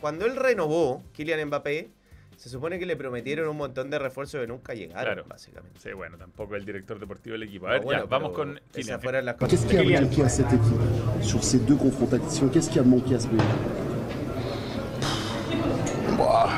cuando 0.00 0.26
él 0.26 0.36
renovó, 0.36 1.02
Kylian 1.14 1.46
Mbappé, 1.46 1.88
se 2.36 2.48
supone 2.48 2.78
que 2.78 2.86
le 2.86 2.96
prometieron 2.96 3.48
un 3.48 3.56
montón 3.56 3.90
de 3.90 3.98
refuerzos 3.98 4.40
que 4.40 4.46
nunca 4.46 4.74
llegaron, 4.74 5.04
Claro. 5.14 5.24
básicamente. 5.28 5.80
Sí, 5.82 5.92
bueno, 5.92 6.16
tampoco 6.18 6.56
el 6.56 6.64
director 6.64 6.98
deportivo 6.98 7.34
del 7.34 7.44
equipo. 7.44 7.66
A 7.66 7.70
No, 7.70 7.74
ver, 7.74 7.82
bueno, 7.84 8.00
ya, 8.02 8.06
vamos 8.06 8.32
con 8.32 8.60
Kylian. 8.72 9.00
Qu'est-ce 9.48 9.66
qui 9.66 9.76
a 9.76 10.00
manqué 10.00 10.22
à 10.22 10.28
cette 10.28 10.52
équipe 10.52 11.22
sur 11.22 11.42
ces 11.44 11.58
deux 11.60 11.76
confrontations 11.76 12.48
Qu'est-ce 12.48 12.70
qui 12.70 12.78
a 12.78 12.82
manqué 12.82 13.14
à 13.14 13.20
ce 13.20 13.28
pays 13.28 13.38
Bah, 16.18 16.48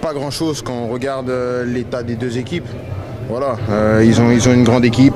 pas 0.00 0.12
grand-chose 0.12 0.62
quand 0.62 0.74
on 0.74 0.88
regarde 0.88 1.30
euh, 1.30 1.64
l'état 1.64 2.02
des 2.02 2.16
deux 2.16 2.38
équipes. 2.38 2.66
Voilà, 3.28 3.56
euh, 3.70 4.02
ils, 4.04 4.20
ont, 4.20 4.30
ils 4.32 4.46
ont 4.48 4.52
une 4.52 4.64
grande 4.64 4.84
équipe, 4.84 5.14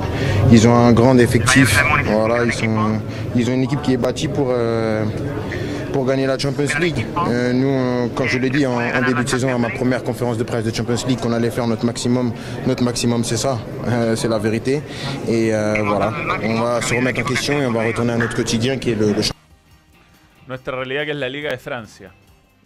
ils 0.51 0.67
ont 0.67 0.73
un 0.75 0.93
grand 0.93 1.17
effectif. 1.19 1.83
Voilà, 2.05 2.45
ils, 2.45 2.53
sont, 2.53 2.99
ils 3.35 3.49
ont 3.49 3.53
une 3.53 3.63
équipe 3.63 3.81
qui 3.81 3.93
est 3.93 3.97
bâtie 3.97 4.29
pour, 4.29 4.47
euh, 4.49 5.03
pour 5.97 6.05
gagner 6.05 6.27
la 6.27 6.37
Champions 6.37 6.67
League. 6.79 7.07
Euh, 7.27 7.51
nous, 7.53 7.67
euh, 7.69 8.07
quand 8.13 8.27
je 8.27 8.37
l'ai 8.37 8.51
dit 8.51 8.67
en, 8.67 8.73
en 8.79 9.01
début 9.01 9.23
de 9.23 9.29
saison 9.29 9.51
à 9.55 9.57
ma 9.57 9.71
première 9.71 10.03
conférence 10.03 10.37
de 10.37 10.43
presse 10.43 10.63
de 10.63 10.71
Champions 10.71 11.07
League, 11.07 11.19
qu'on 11.19 11.33
allait 11.33 11.49
faire 11.49 11.65
notre 11.65 11.85
maximum. 11.87 12.33
Notre 12.67 12.83
maximum, 12.83 13.23
c'est 13.23 13.35
ça, 13.37 13.57
euh, 13.87 14.15
c'est 14.15 14.27
la 14.27 14.37
vérité. 14.37 14.83
Et 15.27 15.55
euh, 15.55 15.81
voilà, 15.83 16.13
on 16.43 16.61
va 16.61 16.81
se 16.83 16.93
remettre 16.93 17.21
en 17.21 17.23
question 17.23 17.59
et 17.59 17.65
on 17.65 17.71
va 17.71 17.83
retourner 17.83 18.13
à 18.13 18.17
notre 18.17 18.35
quotidien 18.35 18.77
qui 18.77 18.91
est 18.91 18.95
le, 18.95 19.07
le 19.11 19.21
Nuestra 20.47 20.75
realidad 20.75 21.05
que 21.05 21.11
es 21.11 21.15
la 21.15 21.29
Liga 21.29 21.49
de 21.49 21.57
Francia. 21.57 22.11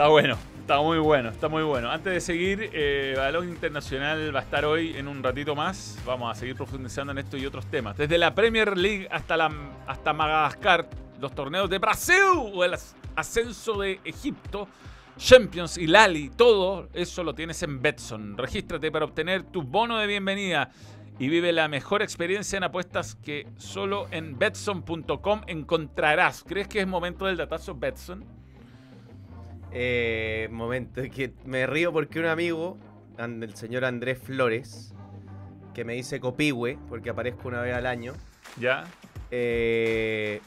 Está 0.02 0.10
bueno, 0.10 0.36
está 0.58 0.80
muy 0.80 0.98
bueno, 0.98 1.28
está 1.28 1.48
muy 1.48 1.62
bueno. 1.62 1.88
Antes 1.88 2.12
de 2.12 2.20
seguir, 2.20 2.70
eh, 2.72 3.14
Balón 3.16 3.48
Internacional 3.48 4.34
va 4.34 4.40
a 4.40 4.42
estar 4.42 4.64
hoy 4.64 4.96
en 4.96 5.06
un 5.06 5.22
ratito 5.22 5.54
más. 5.54 5.96
Vamos 6.04 6.28
a 6.28 6.34
seguir 6.34 6.56
profundizando 6.56 7.12
en 7.12 7.18
esto 7.18 7.36
y 7.36 7.46
otros 7.46 7.66
temas. 7.66 7.96
Desde 7.96 8.18
la 8.18 8.34
Premier 8.34 8.76
League 8.76 9.06
hasta, 9.12 9.36
la, 9.36 9.52
hasta 9.86 10.12
Madagascar, 10.12 10.88
los 11.20 11.32
torneos 11.36 11.70
de 11.70 11.78
Brasil 11.78 12.16
o 12.52 12.64
el 12.64 12.74
as- 12.74 12.96
ascenso 13.14 13.78
de 13.78 14.00
Egipto, 14.04 14.66
Champions 15.18 15.78
y 15.78 15.86
Lali, 15.86 16.30
todo 16.30 16.88
eso 16.94 17.22
lo 17.22 17.32
tienes 17.32 17.62
en 17.62 17.80
Betson. 17.80 18.36
Regístrate 18.36 18.90
para 18.90 19.04
obtener 19.04 19.44
tu 19.44 19.62
bono 19.62 19.98
de 19.98 20.08
bienvenida 20.08 20.70
y 21.20 21.28
vive 21.28 21.52
la 21.52 21.68
mejor 21.68 22.02
experiencia 22.02 22.56
en 22.56 22.64
apuestas 22.64 23.14
que 23.14 23.46
solo 23.56 24.08
en 24.10 24.36
betson.com 24.36 25.42
encontrarás. 25.46 26.42
¿Crees 26.44 26.66
que 26.66 26.80
es 26.80 26.88
momento 26.88 27.26
del 27.26 27.36
datazo 27.36 27.76
Betson? 27.76 28.41
Eh, 29.74 30.48
momento, 30.50 31.00
que 31.14 31.32
me 31.44 31.66
río 31.66 31.92
porque 31.92 32.20
un 32.20 32.26
amigo, 32.26 32.76
el 33.18 33.54
señor 33.56 33.84
Andrés 33.84 34.18
Flores, 34.22 34.92
que 35.74 35.84
me 35.84 35.94
dice 35.94 36.20
copihue, 36.20 36.78
porque 36.88 37.10
aparezco 37.10 37.48
una 37.48 37.62
vez 37.62 37.74
al 37.74 37.86
año, 37.86 38.12
¿Ya? 38.58 38.84
eh, 39.30 40.40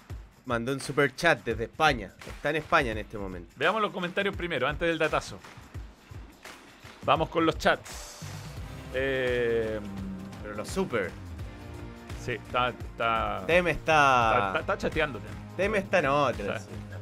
mandó 0.45 0.71
un 0.73 0.79
super 0.79 1.15
chat 1.15 1.43
desde 1.43 1.63
España. 1.63 2.11
Está 2.27 2.51
en 2.51 2.57
España 2.57 2.91
en 2.91 2.99
este 2.99 3.17
momento. 3.17 3.51
Veamos 3.57 3.81
los 3.81 3.91
comentarios 3.91 4.35
primero, 4.35 4.67
antes 4.67 4.87
del 4.87 4.99
datazo. 4.99 5.39
Vamos 7.03 7.29
con 7.29 7.45
los 7.45 7.57
chats. 7.57 8.19
Eh, 8.93 9.79
Pero 10.43 10.55
los 10.55 10.67
super. 10.69 11.09
sí, 12.23 12.33
está, 12.33 12.69
está, 12.69 13.43
Tem 13.47 13.67
está, 13.67 14.47
está. 14.47 14.59
está- 14.59 14.77
chateándote. 14.77 15.25
Tem 15.57 15.73
está 15.75 15.99
en 15.99 16.05
otra. 16.07 16.59
Sí. 16.59 16.67
sí. 16.69 16.94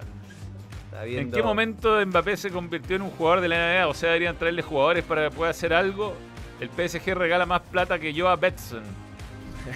¿En 1.01 1.31
qué 1.31 1.41
momento 1.43 2.03
Mbappé 2.05 2.37
se 2.37 2.49
convirtió 2.51 2.95
en 2.95 3.01
un 3.03 3.09
jugador 3.11 3.41
de 3.41 3.47
la 3.49 3.55
NBA? 3.57 3.87
O 3.87 3.93
sea, 3.93 4.09
deberían 4.09 4.37
traerle 4.37 4.61
jugadores 4.61 5.03
para 5.03 5.29
que 5.29 5.35
pueda 5.35 5.51
hacer 5.51 5.73
algo. 5.73 6.13
El 6.59 6.69
PSG 6.69 7.13
regala 7.15 7.45
más 7.45 7.61
plata 7.61 7.99
que 7.99 8.13
yo 8.13 8.29
a 8.29 8.35
Betson. 8.35 8.83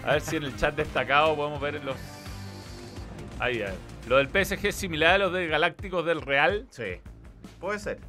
A 0.05 0.13
ver 0.13 0.21
si 0.21 0.35
en 0.35 0.43
el 0.43 0.55
chat 0.55 0.75
destacado 0.75 1.35
podemos 1.35 1.59
ver 1.59 1.83
los. 1.83 1.95
Ahí, 3.39 3.61
a 3.61 3.65
ver. 3.67 3.75
Lo 4.07 4.17
del 4.17 4.27
PSG 4.27 4.67
es 4.67 4.75
similar 4.75 5.15
a 5.15 5.17
los 5.17 5.33
de 5.33 5.47
Galácticos 5.47 6.05
del 6.05 6.21
Real. 6.21 6.65
Sí. 6.69 7.01
Puede 7.59 7.79
ser. 7.79 7.99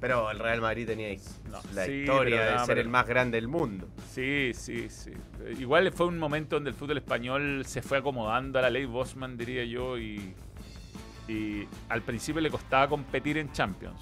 Pero 0.00 0.30
el 0.30 0.38
Real 0.38 0.60
Madrid 0.60 0.86
tenía 0.86 1.08
No, 1.50 1.58
la 1.74 1.84
sí, 1.84 1.92
historia 1.92 2.44
de 2.44 2.52
no, 2.52 2.58
ser 2.60 2.66
pero- 2.68 2.80
el 2.82 2.88
más 2.88 3.06
grande 3.06 3.36
del 3.36 3.48
mundo. 3.48 3.88
Sí, 4.12 4.52
sí, 4.54 4.88
sí. 4.90 5.10
Igual 5.58 5.90
fue 5.92 6.06
un 6.06 6.18
momento 6.18 6.56
donde 6.56 6.70
el 6.70 6.76
fútbol 6.76 6.98
español 6.98 7.64
se 7.66 7.82
fue 7.82 7.98
acomodando 7.98 8.58
a 8.60 8.62
la 8.62 8.70
ley 8.70 8.84
Bosman, 8.84 9.36
diría 9.36 9.64
yo, 9.64 9.98
y, 9.98 10.34
y 11.28 11.66
al 11.88 12.02
principio 12.02 12.40
le 12.40 12.50
costaba 12.50 12.88
competir 12.88 13.38
en 13.38 13.52
Champions. 13.52 14.00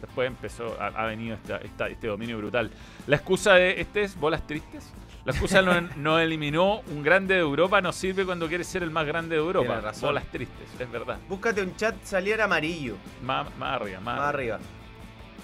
Después 0.00 0.26
empezó, 0.28 0.76
ha, 0.80 0.88
ha 0.88 1.06
venido 1.06 1.34
esta- 1.36 1.56
esta- 1.58 1.88
este 1.88 2.06
dominio 2.06 2.36
brutal. 2.38 2.70
La 3.06 3.16
excusa 3.16 3.54
de 3.54 3.80
este 3.80 4.02
es 4.02 4.14
bolas 4.18 4.46
tristes. 4.46 4.92
La 5.24 5.32
excusa 5.32 5.62
no, 5.62 5.80
no 5.96 6.18
eliminó 6.18 6.80
un 6.90 7.02
grande 7.02 7.34
de 7.34 7.40
Europa, 7.40 7.80
no 7.80 7.92
sirve 7.92 8.24
cuando 8.26 8.46
quieres 8.46 8.66
ser 8.66 8.82
el 8.82 8.90
más 8.90 9.06
grande 9.06 9.34
de 9.36 9.40
Europa. 9.42 9.80
Razón. 9.80 10.10
Bolas 10.10 10.26
tristes, 10.30 10.68
es 10.78 10.90
verdad. 10.92 11.18
Búscate 11.28 11.62
un 11.62 11.74
chat 11.76 11.96
saliera 12.04 12.44
amarillo. 12.44 12.96
Más, 13.22 13.48
más 13.56 13.80
arriba, 13.80 14.00
más, 14.00 14.16
Más 14.18 14.28
arriba. 14.28 14.54
arriba. 14.56 14.70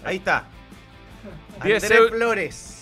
Ahí 0.04 0.16
está. 0.18 0.44
10 1.64 1.82
Andrés 1.84 2.10
Flores. 2.10 2.78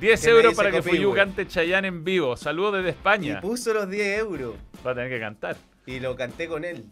10 0.00 0.20
que 0.20 0.26
me 0.28 0.32
euros 0.36 0.54
para 0.54 0.70
que. 0.70 0.82
Fuyu 0.82 1.12
cante 1.14 1.46
Chayanne 1.46 1.88
en 1.88 2.02
vivo. 2.04 2.36
Saludos 2.36 2.74
desde 2.76 2.88
Y 2.88 2.90
España. 2.92 3.40
puso 3.42 3.74
los 3.74 3.88
10 3.88 4.18
euros. 4.20 4.54
Va 4.86 4.92
a 4.92 4.94
tener 4.94 5.10
que 5.10 5.20
cantar. 5.20 5.56
Y 5.90 5.98
lo 6.00 6.14
canté 6.14 6.46
con 6.46 6.64
él. 6.64 6.84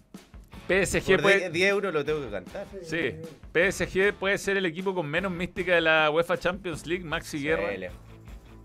PSG 0.66 1.06
Por 1.06 1.22
puede, 1.22 1.38
10 1.38 1.52
10 1.52 1.70
euros 1.70 1.94
lo 1.94 2.04
tengo 2.04 2.20
que 2.20 2.30
cantar. 2.30 2.66
sí, 2.82 3.14
PSG 3.54 4.12
puede 4.12 4.36
ser 4.38 4.56
el 4.56 4.66
equipo 4.66 4.94
con 4.94 5.06
menos 5.06 5.32
mística 5.32 5.74
de 5.74 5.80
la 5.80 6.10
UEFA 6.10 6.36
Champions 6.38 6.86
League, 6.86 7.04
Maxi 7.04 7.42
Guerra. 7.42 7.70
Sí, 7.74 7.84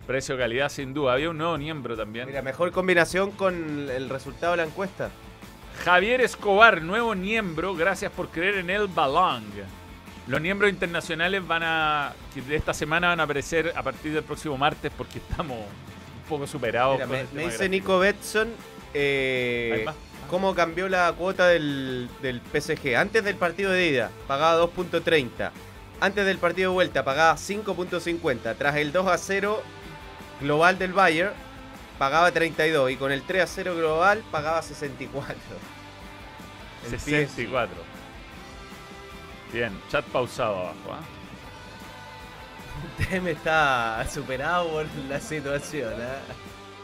Precio 0.08 0.38
calidad 0.38 0.68
sin 0.68 0.94
duda. 0.94 1.14
Había 1.14 1.30
un 1.30 1.38
nuevo 1.38 1.58
miembro 1.58 1.96
también. 1.96 2.28
Mira, 2.28 2.42
mejor 2.42 2.72
combinación 2.72 3.32
con 3.32 3.90
el 3.90 4.10
resultado 4.10 4.52
de 4.52 4.58
la 4.58 4.64
encuesta. 4.64 5.10
Javier 5.86 6.20
Escobar, 6.22 6.82
nuevo 6.82 7.16
miembro, 7.16 7.74
gracias 7.74 8.12
por 8.12 8.30
creer 8.30 8.56
en 8.56 8.70
el 8.70 8.88
Balong. 8.88 9.44
Los 10.28 10.42
miembros 10.42 10.70
internacionales 10.72 11.46
van 11.46 11.64
a 11.64 12.14
de 12.36 12.56
esta 12.56 12.74
semana 12.74 13.10
van 13.10 13.20
a 13.20 13.24
aparecer 13.24 13.72
a 13.76 13.84
partir 13.84 14.14
del 14.14 14.24
próximo 14.24 14.58
martes 14.58 14.92
porque 14.98 15.20
estamos 15.20 15.58
un 15.58 16.30
poco 16.30 16.48
superados. 16.48 16.96
Mira, 16.96 17.08
con 17.08 17.16
me, 17.16 17.22
el 17.22 17.28
me 17.28 17.32
tema 17.32 17.44
dice 17.44 17.58
gráfico. 17.58 17.72
Nico 17.72 18.00
Betson 18.00 18.50
eh, 18.94 19.76
Hay 19.80 19.86
más. 19.86 19.96
Cómo 20.34 20.56
cambió 20.56 20.90
la 20.90 21.14
cuota 21.14 21.46
del, 21.46 22.10
del 22.24 22.42
PSG. 22.42 22.96
Antes 22.96 23.24
del 23.24 23.36
partido 23.36 23.72
de 23.72 23.86
ida 23.86 24.10
pagaba 24.28 24.64
2.30. 24.64 25.52
Antes 26.00 26.26
del 26.26 26.40
partido 26.40 26.72
de 26.72 26.74
vuelta 26.74 27.06
pagaba 27.06 27.36
5.50. 27.36 28.58
Tras 28.58 28.76
el 28.78 28.92
2 28.92 29.08
a 29.10 29.18
0 29.20 29.62
global 30.42 30.80
del 30.80 30.92
Bayern 30.92 31.34
pagaba 32.00 32.32
32. 32.32 32.90
Y 32.90 32.96
con 32.96 33.12
el 33.12 33.22
3 33.22 33.44
a 33.44 33.46
0 33.46 33.76
global 33.76 34.24
pagaba 34.32 34.64
64. 34.64 35.36
El 36.86 37.00
64. 37.00 37.76
Bien, 39.54 39.80
chat 39.92 40.04
pausado 40.06 40.62
abajo. 40.62 40.94
¿ah? 40.94 41.04
Tem 43.08 43.28
está 43.28 44.04
superado 44.12 44.68
por 44.68 44.88
la 45.08 45.20
situación. 45.20 45.94
¿eh? 45.94 46.18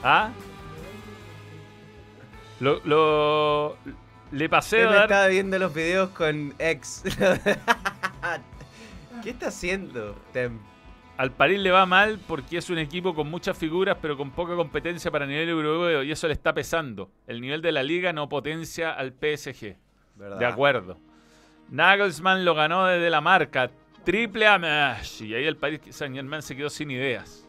¿Ah? 0.03 0.29
Lo, 2.59 2.81
lo- 2.85 3.77
le 4.31 4.49
pasé 4.49 4.83
a 4.83 4.91
dar. 4.91 5.01
estaba 5.03 5.27
viendo 5.27 5.57
los 5.59 5.73
videos 5.73 6.09
con 6.09 6.53
ex. 6.59 7.03
¿Qué 9.23 9.31
está 9.31 9.47
haciendo 9.47 10.15
Tem? 10.31 10.59
Al 11.17 11.31
París 11.31 11.59
le 11.59 11.71
va 11.71 11.85
mal 11.85 12.19
porque 12.27 12.57
es 12.57 12.69
un 12.69 12.77
equipo 12.77 13.13
con 13.13 13.29
muchas 13.29 13.57
figuras, 13.57 13.97
pero 14.01 14.15
con 14.15 14.31
poca 14.31 14.55
competencia 14.55 15.11
para 15.11 15.25
nivel 15.25 15.49
europeo 15.49 16.01
y 16.03 16.11
eso 16.11 16.27
le 16.27 16.33
está 16.33 16.53
pesando. 16.53 17.09
El 17.27 17.41
nivel 17.41 17.61
de 17.61 17.73
la 17.73 17.83
liga 17.83 18.13
no 18.13 18.29
potencia 18.29 18.93
al 18.93 19.11
PSG. 19.11 19.75
¿Verdad? 20.15 20.39
De 20.39 20.45
acuerdo. 20.45 20.97
Nagelsmann 21.69 22.45
lo 22.45 22.55
ganó 22.55 22.85
desde 22.85 23.09
la 23.09 23.19
marca. 23.19 23.69
Triple 24.05 24.47
a 24.47 24.57
Messi. 24.57 25.27
Y 25.27 25.35
ahí 25.35 25.45
el 25.45 25.57
Paris 25.57 25.81
Saint 25.89 26.15
Germain 26.15 26.41
se 26.41 26.55
quedó 26.55 26.69
sin 26.69 26.89
ideas. 26.89 27.45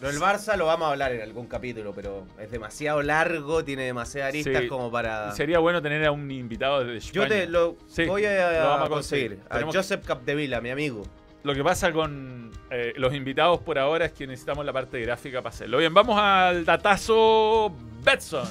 Lo 0.00 0.08
del 0.08 0.18
Barça 0.18 0.56
lo 0.56 0.64
vamos 0.64 0.88
a 0.88 0.92
hablar 0.92 1.12
en 1.12 1.20
algún 1.20 1.46
capítulo, 1.46 1.92
pero 1.94 2.26
es 2.38 2.50
demasiado 2.50 3.02
largo, 3.02 3.62
tiene 3.64 3.82
demasiadas 3.84 4.30
aristas 4.30 4.62
Sí. 4.62 4.68
como 4.68 4.90
para. 4.90 5.32
Sería 5.32 5.58
bueno 5.58 5.82
tener 5.82 6.06
a 6.06 6.10
un 6.12 6.30
invitado 6.30 6.80
desde 6.84 6.96
España. 6.96 7.12
Yo 7.24 7.28
te 7.28 7.46
lo 7.46 7.76
Sí, 7.86 8.04
voy 8.06 8.24
a, 8.24 8.62
lo 8.62 8.68
vamos 8.70 8.86
a 8.86 8.88
conseguir. 8.88 9.28
conseguir. 9.32 9.38
A 9.50 9.54
Tenemos- 9.54 9.76
Joseph 9.76 10.04
Capdevila, 10.06 10.60
mi 10.62 10.70
amigo. 10.70 11.02
Lo 11.42 11.54
que 11.54 11.62
pasa 11.62 11.92
con 11.92 12.50
eh, 12.70 12.94
los 12.96 13.12
invitados 13.14 13.60
por 13.60 13.78
ahora 13.78 14.06
es 14.06 14.12
que 14.12 14.26
necesitamos 14.26 14.64
la 14.64 14.72
parte 14.72 15.00
gráfica 15.02 15.42
para 15.42 15.54
hacerlo. 15.54 15.76
Bien, 15.78 15.92
vamos 15.92 16.18
al 16.18 16.64
datazo 16.64 17.74
Betson. 18.02 18.48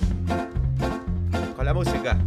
Con 1.55 1.65
la 1.65 1.73
música. 1.73 2.17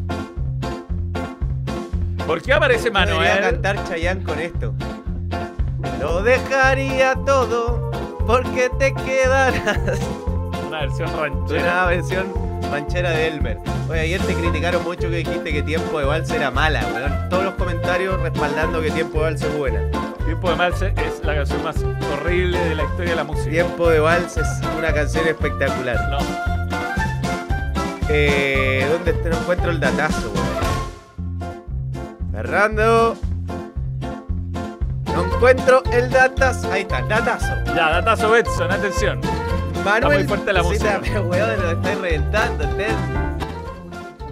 ¿Por 2.27 2.43
qué 2.43 2.53
aparece 2.55 2.89
Yo 2.89 2.93
Debería 2.93 3.16
Manuel? 3.35 3.41
cantar 3.41 3.85
Chayanne 3.89 4.25
con 4.25 4.39
esto. 4.41 4.75
Lo 6.01 6.23
dejaría 6.23 7.14
todo 7.27 7.91
porque 8.27 8.70
te 8.79 8.95
quedarás. 8.95 10.01
Una 10.66 10.81
versión 10.81 11.09
ranchera. 11.18 11.62
Una 11.62 11.87
versión 11.87 12.53
manchera 12.70 13.11
de 13.11 13.29
Elmer. 13.29 13.59
Oye, 13.91 14.01
ayer 14.01 14.20
te 14.23 14.35
criticaron 14.35 14.83
mucho 14.85 15.11
que 15.11 15.16
dijiste 15.16 15.53
que 15.53 15.62
Tiempo 15.62 15.99
de 15.99 16.07
Vals 16.07 16.31
era 16.31 16.51
mala, 16.51 16.85
weón. 16.95 17.29
Todos 17.29 17.45
los 17.45 17.55
comentarios 17.55 18.20
respaldando 18.20 18.81
que 18.81 18.91
Tiempo 18.91 19.18
de 19.18 19.25
Vals 19.25 19.43
es 19.43 19.59
buena. 19.59 19.81
Tiempo 20.25 20.51
de 20.51 20.57
Marce 20.57 20.95
es 20.97 21.23
la 21.25 21.35
canción 21.35 21.62
más 21.62 21.77
horrible 22.12 22.59
de 22.59 22.75
la 22.77 22.85
historia 22.85 23.11
de 23.11 23.16
la 23.16 23.25
música. 23.25 23.51
Tiempo 23.51 23.91
de 23.91 24.01
Vals 24.01 24.37
es 24.37 24.49
una 24.79 24.93
canción 24.93 25.27
espectacular. 25.27 25.99
No. 26.09 26.18
Eh, 28.09 28.87
¿Dónde 28.91 29.12
te 29.12 29.29
encuentro 29.29 29.70
el 29.70 29.81
datazo, 29.81 30.33
weón? 30.33 31.53
Fernando. 32.33 33.16
No 35.14 35.24
encuentro 35.26 35.82
el 35.92 36.10
datazo. 36.10 36.70
Ahí 36.72 36.82
está, 36.82 37.02
datazo. 37.02 37.46
Ya, 37.66 37.90
datazo 37.90 38.30
Betson, 38.30 38.70
atención. 38.70 39.20
Manuel. 39.84 40.18
muy 40.20 40.28
fuerte 40.28 40.52
la 40.52 40.62
Sí, 40.62 40.68
música. 40.68 41.00
pero, 41.02 41.22
weón, 41.26 41.60
lo 41.62 41.70
estoy 41.72 41.94
reventando, 41.96 42.68
Tem. 42.76 42.96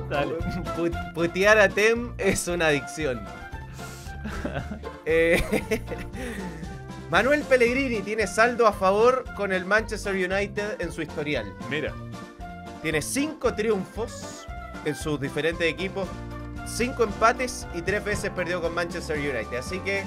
Dale. 0.08 0.38
Pu- 0.76 1.12
Putear 1.14 1.58
a 1.58 1.68
Tem 1.68 2.12
es 2.18 2.46
una 2.48 2.68
adicción. 2.68 3.20
Eh, 5.04 5.42
Manuel 7.10 7.42
Pellegrini 7.42 8.00
tiene 8.00 8.26
saldo 8.26 8.66
a 8.66 8.72
favor 8.72 9.24
con 9.36 9.52
el 9.52 9.64
Manchester 9.64 10.14
United 10.14 10.80
en 10.80 10.92
su 10.92 11.02
historial. 11.02 11.52
Mira, 11.68 11.92
Tiene 12.82 13.02
cinco 13.02 13.52
triunfos 13.54 14.46
en 14.84 14.94
sus 14.94 15.20
diferentes 15.20 15.66
equipos, 15.66 16.08
cinco 16.66 17.02
empates 17.04 17.66
y 17.74 17.82
tres 17.82 18.02
veces 18.04 18.30
perdió 18.30 18.60
con 18.62 18.72
Manchester 18.74 19.18
United. 19.18 19.58
Así 19.58 19.80
que 19.80 20.04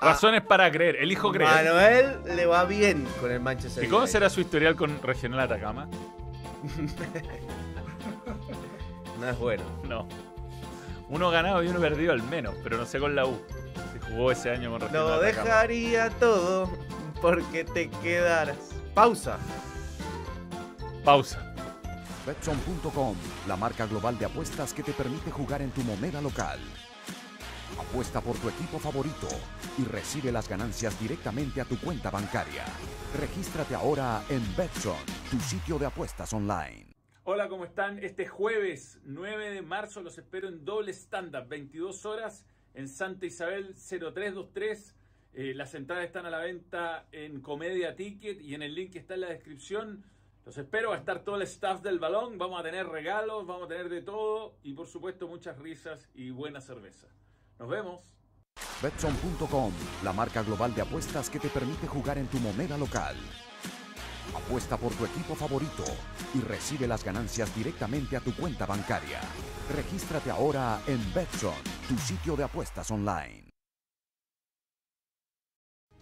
razones 0.00 0.42
para 0.42 0.70
creer. 0.70 0.96
Elijo 0.96 1.30
creer. 1.32 1.50
Manuel 1.50 2.20
le 2.36 2.46
va 2.46 2.64
bien 2.64 3.06
con 3.20 3.30
el 3.30 3.40
Manchester 3.40 3.84
¿Y 3.84 3.88
cómo 3.88 4.00
United. 4.02 4.12
será 4.12 4.30
su 4.30 4.40
historial 4.40 4.76
con 4.76 5.00
Regional 5.02 5.40
Atacama? 5.40 5.88
No 9.20 9.28
es 9.28 9.38
bueno. 9.38 9.64
No. 9.88 10.06
Uno 11.08 11.30
ganado 11.30 11.62
y 11.62 11.68
uno 11.68 11.80
perdido 11.80 12.12
al 12.12 12.22
menos, 12.22 12.54
pero 12.62 12.76
no 12.76 12.86
sé 12.86 13.00
con 13.00 13.16
la 13.16 13.26
U. 13.26 13.40
Si 13.92 13.98
jugó 14.12 14.30
ese 14.30 14.50
año 14.50 14.70
con 14.70 14.80
Regional 14.80 15.08
Lo 15.08 15.14
Atacama. 15.14 15.44
dejaría 15.44 16.10
todo 16.10 16.70
porque 17.20 17.64
te 17.64 17.90
quedaras. 17.90 18.56
Pausa. 18.94 19.38
Pausa. 21.04 21.44
Betson.com, 22.26 23.16
la 23.46 23.56
marca 23.56 23.86
global 23.86 24.18
de 24.18 24.26
apuestas 24.26 24.74
que 24.74 24.82
te 24.82 24.92
permite 24.92 25.30
jugar 25.30 25.62
en 25.62 25.70
tu 25.70 25.80
moneda 25.82 26.20
local. 26.20 26.58
Apuesta 27.78 28.20
por 28.20 28.36
tu 28.38 28.48
equipo 28.48 28.80
favorito 28.80 29.28
y 29.78 29.84
recibe 29.84 30.32
las 30.32 30.48
ganancias 30.48 30.98
directamente 31.00 31.60
a 31.60 31.64
tu 31.64 31.78
cuenta 31.78 32.10
bancaria. 32.10 32.64
Regístrate 33.20 33.74
ahora 33.74 34.24
en 34.28 34.42
Betson, 34.56 34.98
tu 35.30 35.38
sitio 35.38 35.78
de 35.78 35.86
apuestas 35.86 36.32
online. 36.32 36.92
Hola, 37.22 37.48
¿cómo 37.48 37.64
están? 37.64 37.98
Este 38.00 38.26
jueves 38.26 38.98
9 39.04 39.50
de 39.50 39.62
marzo 39.62 40.02
los 40.02 40.18
espero 40.18 40.48
en 40.48 40.64
doble 40.64 40.92
stand-up, 40.92 41.46
22 41.46 42.04
horas 42.04 42.44
en 42.74 42.88
Santa 42.88 43.26
Isabel 43.26 43.74
0323. 43.76 44.96
Eh, 45.34 45.54
las 45.54 45.74
entradas 45.74 46.04
están 46.04 46.26
a 46.26 46.30
la 46.30 46.38
venta 46.38 47.06
en 47.12 47.40
Comedia 47.40 47.94
Ticket 47.94 48.40
y 48.40 48.54
en 48.54 48.62
el 48.62 48.74
link 48.74 48.92
que 48.92 48.98
está 48.98 49.14
en 49.14 49.20
la 49.20 49.28
descripción. 49.28 50.04
Los 50.44 50.58
espero, 50.58 50.90
va 50.90 50.96
a 50.96 50.98
estar 50.98 51.22
todo 51.22 51.36
el 51.36 51.42
staff 51.42 51.80
del 51.82 52.00
balón, 52.00 52.38
vamos 52.38 52.58
a 52.58 52.62
tener 52.64 52.88
regalos, 52.88 53.46
vamos 53.46 53.66
a 53.66 53.68
tener 53.68 53.88
de 53.88 54.02
todo 54.02 54.56
y 54.64 54.72
por 54.72 54.88
supuesto 54.88 55.28
muchas 55.28 55.58
risas 55.58 56.08
y 56.14 56.30
buena 56.30 56.60
cerveza. 56.60 57.06
Nos 57.58 57.68
vemos. 57.68 58.00
Betson.com, 58.82 59.72
la 60.04 60.12
marca 60.12 60.42
global 60.42 60.74
de 60.74 60.82
apuestas 60.82 61.28
que 61.28 61.40
te 61.40 61.48
permite 61.48 61.86
jugar 61.86 62.18
en 62.18 62.26
tu 62.28 62.38
moneda 62.38 62.78
local. 62.78 63.16
Apuesta 64.34 64.76
por 64.76 64.92
tu 64.92 65.04
equipo 65.04 65.34
favorito 65.34 65.84
y 66.34 66.40
recibe 66.40 66.86
las 66.86 67.02
ganancias 67.02 67.54
directamente 67.56 68.16
a 68.16 68.20
tu 68.20 68.32
cuenta 68.34 68.66
bancaria. 68.66 69.20
Regístrate 69.74 70.30
ahora 70.30 70.80
en 70.86 71.00
Betson, 71.12 71.54
tu 71.88 71.96
sitio 71.98 72.36
de 72.36 72.44
apuestas 72.44 72.90
online. 72.90 73.50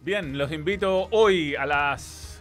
Bien, 0.03 0.37
los 0.37 0.53
invito 0.53 1.09
hoy 1.11 1.57
a 1.57 1.67
las 1.67 2.36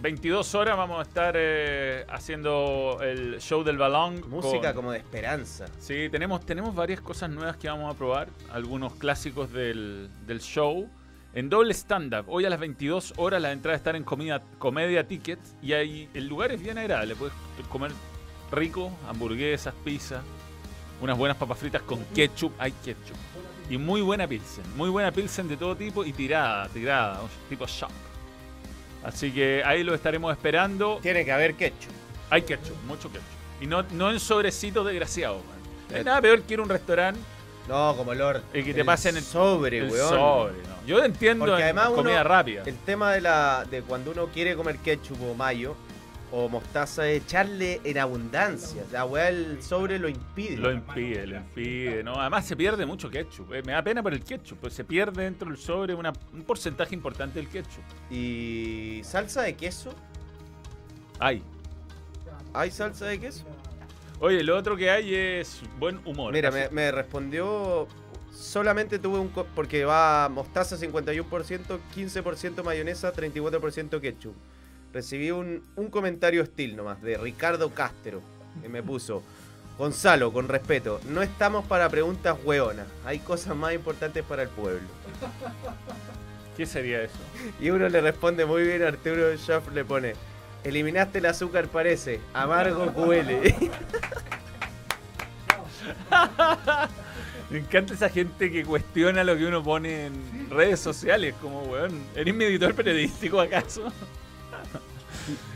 22 0.00 0.54
horas. 0.54 0.76
Vamos 0.76 0.98
a 0.98 1.02
estar 1.02 1.34
eh, 1.36 2.04
haciendo 2.08 2.98
el 3.02 3.40
show 3.40 3.62
del 3.64 3.78
balón. 3.78 4.22
Música 4.28 4.68
con- 4.72 4.76
como 4.82 4.92
de 4.92 4.98
esperanza. 4.98 5.66
Sí, 5.78 6.08
tenemos, 6.10 6.44
tenemos 6.46 6.74
varias 6.74 7.00
cosas 7.00 7.30
nuevas 7.30 7.56
que 7.56 7.68
vamos 7.68 7.94
a 7.94 7.98
probar. 7.98 8.28
Algunos 8.52 8.94
clásicos 8.94 9.52
del, 9.52 10.08
del 10.26 10.40
show. 10.40 10.88
En 11.32 11.48
doble 11.48 11.72
stand-up. 11.74 12.24
Hoy 12.28 12.44
a 12.44 12.50
las 12.50 12.58
22 12.58 13.14
horas 13.16 13.40
las 13.40 13.52
entradas 13.52 13.80
están 13.80 13.94
en 13.96 14.04
comida, 14.04 14.42
Comedia 14.58 15.06
Ticket. 15.06 15.38
Y 15.62 15.72
ahí 15.74 16.08
el 16.14 16.26
lugar 16.26 16.50
es 16.52 16.60
bien 16.62 16.76
agradable. 16.78 17.14
Puedes 17.14 17.34
comer 17.68 17.92
rico, 18.50 18.90
hamburguesas, 19.08 19.74
pizza. 19.84 20.22
Unas 21.00 21.16
buenas 21.16 21.36
papas 21.36 21.58
fritas 21.58 21.82
con 21.82 22.04
ketchup. 22.14 22.52
Hay 22.58 22.72
ketchup. 22.84 23.16
Y 23.70 23.78
muy 23.78 24.00
buena 24.00 24.26
pilsen. 24.26 24.64
Muy 24.76 24.90
buena 24.90 25.12
pilsen 25.12 25.46
de 25.48 25.56
todo 25.56 25.76
tipo 25.76 26.04
y 26.04 26.12
tirada, 26.12 26.68
tirada. 26.68 27.20
Tipo 27.48 27.64
shop. 27.66 27.90
Así 29.04 29.32
que 29.32 29.62
ahí 29.64 29.82
lo 29.82 29.94
estaremos 29.94 30.32
esperando. 30.32 30.98
Tiene 31.02 31.24
que 31.24 31.32
haber 31.32 31.54
ketchup. 31.54 31.90
Hay 32.30 32.42
ketchup, 32.42 32.76
mucho 32.86 33.08
ketchup. 33.08 33.24
Y 33.60 33.66
no, 33.66 33.82
no 33.92 34.10
en 34.10 34.20
sobrecitos 34.20 34.84
desgraciados, 34.86 35.38
man. 35.46 35.56
No 35.90 35.96
hay 35.96 36.04
nada 36.04 36.20
peor 36.20 36.42
que 36.42 36.54
ir 36.54 36.60
a 36.60 36.62
un 36.62 36.68
restaurante 36.68 37.20
No, 37.68 37.94
como 37.96 38.14
Lord. 38.14 38.42
y 38.54 38.62
que 38.62 38.72
te 38.72 38.84
pasen 38.84 39.16
el 39.16 39.22
sobre, 39.24 39.78
el 39.78 39.90
weón. 39.90 40.08
sobre, 40.08 40.52
¿no? 40.62 40.86
Yo 40.86 41.02
entiendo 41.04 41.44
Porque 41.46 41.58
en 41.60 41.64
además 41.64 41.88
uno- 41.88 41.96
comida 41.96 42.22
rápida. 42.22 42.62
El 42.64 42.76
tema 42.78 43.12
de 43.12 43.20
la 43.20 43.64
de 43.70 43.82
cuando 43.82 44.12
uno 44.12 44.26
quiere 44.28 44.54
comer 44.54 44.78
ketchup 44.78 45.20
o 45.30 45.34
mayo, 45.34 45.74
o 46.32 46.48
mostaza 46.48 47.08
es 47.08 47.22
echarle 47.24 47.80
en 47.84 47.98
abundancia. 47.98 48.84
La 48.92 49.04
weá 49.04 49.26
del 49.26 49.62
sobre 49.62 49.98
lo 49.98 50.08
impide. 50.08 50.56
Lo 50.56 50.70
impide, 50.72 51.26
lo 51.26 51.36
impide. 51.36 52.02
¿no? 52.04 52.14
Además 52.20 52.46
se 52.46 52.56
pierde 52.56 52.86
mucho 52.86 53.10
ketchup. 53.10 53.52
eh, 53.54 53.62
Me 53.64 53.72
da 53.72 53.82
pena 53.82 54.02
por 54.02 54.12
el 54.12 54.22
ketchup. 54.22 54.58
Pues 54.60 54.74
se 54.74 54.84
pierde 54.84 55.24
dentro 55.24 55.48
del 55.48 55.58
sobre 55.58 55.94
una- 55.94 56.12
un 56.32 56.42
porcentaje 56.42 56.94
importante 56.94 57.38
del 57.40 57.48
ketchup. 57.48 57.82
¿Y 58.10 59.00
salsa 59.04 59.42
de 59.42 59.54
queso? 59.56 59.92
Ay. 61.18 61.42
¿Hay 62.52 62.70
salsa 62.70 63.06
de 63.06 63.20
queso? 63.20 63.44
Oye, 64.20 64.42
lo 64.42 64.56
otro 64.56 64.76
que 64.76 64.90
hay 64.90 65.14
es 65.14 65.62
buen 65.78 66.00
humor. 66.04 66.32
Mira, 66.32 66.50
me, 66.50 66.68
me 66.70 66.90
respondió. 66.92 67.86
Solamente 68.32 68.98
tuve 68.98 69.18
un. 69.18 69.28
Porque 69.28 69.84
va 69.84 70.28
mostaza 70.28 70.76
51%, 70.76 71.78
15% 71.94 72.62
mayonesa, 72.62 73.12
34% 73.12 74.00
ketchup. 74.00 74.34
Recibí 74.92 75.30
un, 75.30 75.62
un 75.76 75.88
comentario 75.88 76.42
hostil 76.42 76.76
nomás 76.76 77.00
de 77.02 77.16
Ricardo 77.16 77.70
Castro. 77.70 78.20
Que 78.60 78.68
me 78.68 78.82
puso. 78.82 79.22
Gonzalo, 79.78 80.30
con 80.30 80.48
respeto, 80.48 81.00
no 81.08 81.22
estamos 81.22 81.64
para 81.64 81.88
preguntas 81.88 82.36
hueonas. 82.44 82.86
Hay 83.06 83.18
cosas 83.20 83.56
más 83.56 83.72
importantes 83.72 84.22
para 84.24 84.42
el 84.42 84.50
pueblo. 84.50 84.86
¿Qué 86.54 86.66
sería 86.66 87.02
eso? 87.02 87.16
Y 87.58 87.70
uno 87.70 87.88
le 87.88 88.02
responde 88.02 88.44
muy 88.44 88.62
bien, 88.64 88.82
Arturo 88.82 89.34
Schaff 89.36 89.72
le 89.72 89.82
pone. 89.82 90.12
Eliminaste 90.64 91.16
el 91.18 91.26
azúcar, 91.26 91.68
parece. 91.68 92.20
Amargo 92.34 92.84
huele. 92.94 93.70
Me 97.50 97.58
encanta 97.60 97.94
esa 97.94 98.10
gente 98.10 98.50
que 98.52 98.64
cuestiona 98.64 99.24
lo 99.24 99.34
que 99.36 99.46
uno 99.46 99.62
pone 99.62 100.06
en 100.06 100.50
redes 100.50 100.78
sociales, 100.78 101.34
como, 101.40 101.62
weón, 101.62 102.00
¿eres 102.14 102.34
mi 102.34 102.44
editor 102.44 102.74
periodístico 102.74 103.40
acaso? 103.40 103.90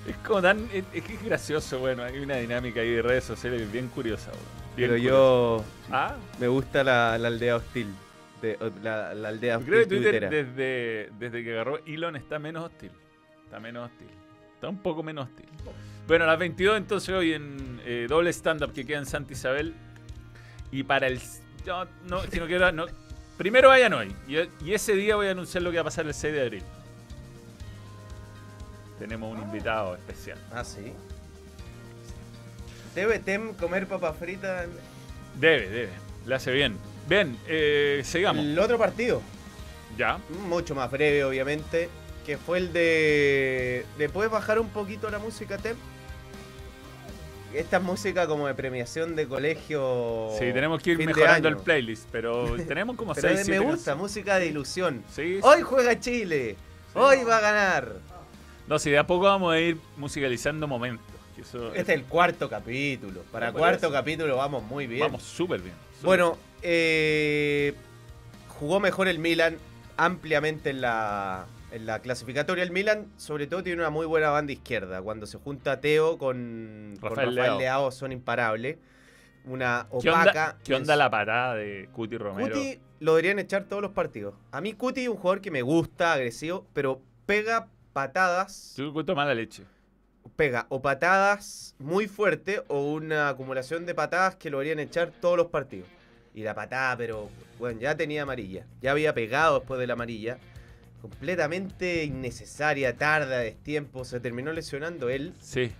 Es 0.06 0.16
como 0.18 0.42
tan... 0.42 0.68
Es, 0.72 0.84
es 0.92 1.02
que 1.04 1.14
es 1.14 1.24
gracioso, 1.24 1.78
bueno, 1.78 2.02
hay 2.02 2.18
una 2.18 2.36
dinámica 2.36 2.80
ahí 2.80 2.90
de 2.90 3.02
redes 3.02 3.24
sociales 3.24 3.70
bien 3.70 3.88
curiosa. 3.88 4.30
Bien 4.76 4.90
Pero 4.90 4.92
curiosa. 4.94 5.08
yo 5.10 5.64
Ah, 5.90 6.16
me 6.38 6.48
gusta 6.48 6.84
la, 6.84 7.16
la 7.18 7.28
aldea 7.28 7.56
hostil. 7.56 7.88
De, 8.42 8.58
la, 8.82 9.14
la 9.14 9.28
aldea 9.28 9.56
hostil 9.58 9.72
creo 9.72 9.88
que 9.88 9.96
Twitter 9.96 10.28
desde, 10.30 11.10
desde 11.18 11.42
que 11.44 11.52
agarró 11.52 11.78
Elon 11.86 12.16
está 12.16 12.38
menos 12.38 12.64
hostil. 12.66 12.90
Está 13.44 13.60
menos 13.60 13.90
hostil. 13.90 14.08
Está 14.54 14.68
un 14.68 14.78
poco 14.78 15.02
menos 15.02 15.28
hostil. 15.28 15.46
Bueno, 16.06 16.24
a 16.24 16.26
las 16.26 16.38
22 16.38 16.76
entonces 16.76 17.14
hoy 17.14 17.32
en 17.32 17.80
eh, 17.86 18.06
doble 18.08 18.30
stand-up 18.30 18.72
que 18.72 18.84
queda 18.84 18.98
en 18.98 19.06
Santa 19.06 19.32
Isabel. 19.32 19.74
Y 20.70 20.82
para 20.82 21.06
el... 21.06 21.20
yo 21.64 21.86
no, 22.06 22.20
si 22.22 22.38
no 22.38 22.46
quiero... 22.46 22.70
No, 22.72 22.86
primero 23.38 23.68
vayan 23.68 23.92
hoy. 23.94 24.14
Y, 24.28 24.36
y 24.64 24.74
ese 24.74 24.94
día 24.94 25.16
voy 25.16 25.28
a 25.28 25.30
anunciar 25.30 25.62
lo 25.62 25.70
que 25.70 25.76
va 25.76 25.82
a 25.82 25.84
pasar 25.84 26.04
el 26.06 26.12
6 26.12 26.34
de 26.34 26.42
abril. 26.42 26.62
Tenemos 28.98 29.34
un 29.36 29.42
invitado 29.42 29.94
especial. 29.96 30.38
Ah, 30.52 30.64
sí. 30.64 30.92
¿Debe 32.94 33.18
Tem 33.18 33.52
comer 33.54 33.86
papas 33.86 34.16
fritas? 34.16 34.66
Debe, 35.40 35.68
debe. 35.68 35.90
Le 36.26 36.34
hace 36.34 36.52
bien. 36.52 36.76
Bien, 37.08 37.36
eh, 37.48 38.02
sigamos. 38.04 38.44
El 38.44 38.58
otro 38.58 38.78
partido, 38.78 39.20
Ya. 39.98 40.18
mucho 40.48 40.74
más 40.74 40.90
breve 40.90 41.24
obviamente, 41.24 41.88
que 42.24 42.38
fue 42.38 42.58
el 42.58 42.72
de... 42.72 43.84
¿Le 43.98 44.08
puedes 44.08 44.30
bajar 44.30 44.58
un 44.58 44.68
poquito 44.70 45.10
la 45.10 45.18
música, 45.18 45.58
Tem? 45.58 45.76
Esta 47.52 47.76
es 47.76 47.82
música 47.82 48.26
como 48.26 48.46
de 48.48 48.54
premiación 48.54 49.14
de 49.14 49.28
colegio. 49.28 50.30
Sí, 50.32 50.46
tenemos 50.52 50.82
que 50.82 50.92
ir 50.92 50.98
mejorando 50.98 51.48
el 51.48 51.56
playlist, 51.58 52.08
pero 52.12 52.56
tenemos 52.66 52.96
como 52.96 53.14
Pero 53.14 53.28
6, 53.36 53.48
me 53.48 53.58
gusta, 53.60 53.94
música 53.94 54.38
de 54.38 54.46
ilusión. 54.46 55.04
Sí, 55.08 55.34
sí. 55.36 55.40
Hoy 55.42 55.62
juega 55.62 55.98
Chile. 56.00 56.56
Hoy 56.94 57.22
va 57.24 57.36
a 57.38 57.40
ganar. 57.40 57.92
No, 58.66 58.78
si 58.78 58.90
de 58.90 58.98
a 58.98 59.06
poco 59.06 59.24
vamos 59.24 59.52
a 59.54 59.60
ir 59.60 59.78
musicalizando 59.96 60.66
momentos. 60.66 61.04
que 61.34 61.42
eso- 61.42 61.68
Este 61.74 61.80
es 61.92 61.98
el 61.98 62.04
cuarto 62.04 62.48
capítulo. 62.48 63.22
Para 63.32 63.52
cuarto 63.52 63.90
capítulo 63.90 64.36
vamos 64.36 64.62
muy 64.62 64.86
bien. 64.86 65.00
Vamos 65.00 65.22
súper 65.24 65.60
bien. 65.60 65.74
Bueno, 66.02 66.38
eh, 66.62 67.74
jugó 68.48 68.78
mejor 68.78 69.08
el 69.08 69.18
Milan 69.18 69.56
ampliamente 69.96 70.70
en 70.70 70.80
la, 70.80 71.46
en 71.72 71.86
la 71.86 71.98
clasificatoria. 71.98 72.62
El 72.62 72.70
Milan, 72.70 73.06
sobre 73.16 73.46
todo, 73.48 73.62
tiene 73.64 73.80
una 73.80 73.90
muy 73.90 74.06
buena 74.06 74.30
banda 74.30 74.52
izquierda. 74.52 75.02
Cuando 75.02 75.26
se 75.26 75.38
junta 75.38 75.80
Teo 75.80 76.18
con 76.18 76.94
con 77.00 77.10
Rafael 77.10 77.28
Rafael, 77.30 77.34
Leao. 77.34 77.58
Leao 77.58 77.90
son 77.90 78.12
imparables. 78.12 78.76
Una 79.44 79.86
¿Qué 80.00 80.08
opaca. 80.10 80.28
onda, 80.30 80.58
qué 80.64 80.74
onda 80.74 80.96
la 80.96 81.10
parada 81.10 81.54
de 81.56 81.88
Cuti 81.92 82.16
Romero? 82.16 82.54
Cuti 82.54 82.78
lo 83.00 83.12
deberían 83.16 83.38
echar 83.40 83.64
todos 83.64 83.82
los 83.82 83.90
partidos. 83.90 84.34
A 84.52 84.60
mí 84.60 84.72
Cuti 84.72 85.02
es 85.02 85.08
un 85.08 85.16
jugador 85.16 85.40
que 85.42 85.50
me 85.50 85.62
gusta, 85.62 86.12
agresivo, 86.14 86.64
pero 86.72 87.00
pega 87.26 87.66
patadas. 87.94 88.74
Yo 88.76 88.92
cuento 88.92 89.14
mala 89.14 89.34
leche. 89.34 89.62
Pega 90.36 90.66
o 90.68 90.82
patadas 90.82 91.74
muy 91.78 92.08
fuerte 92.08 92.62
o 92.68 92.92
una 92.92 93.28
acumulación 93.30 93.86
de 93.86 93.94
patadas 93.94 94.36
que 94.36 94.50
lo 94.50 94.58
deberían 94.58 94.80
echar 94.80 95.10
todos 95.10 95.36
los 95.38 95.46
partidos. 95.46 95.88
Y 96.34 96.42
la 96.42 96.54
patada, 96.54 96.96
pero 96.96 97.30
bueno, 97.58 97.80
ya 97.80 97.96
tenía 97.96 98.22
amarilla. 98.22 98.66
Ya 98.82 98.90
había 98.90 99.14
pegado 99.14 99.60
después 99.60 99.78
de 99.80 99.86
la 99.86 99.92
amarilla. 99.92 100.38
Completamente 101.00 102.04
innecesaria, 102.04 102.96
tarda, 102.96 103.38
destiempo. 103.38 104.04
Se 104.04 104.18
terminó 104.18 104.52
lesionando 104.52 105.08
él. 105.10 105.34
Sí, 105.38 105.70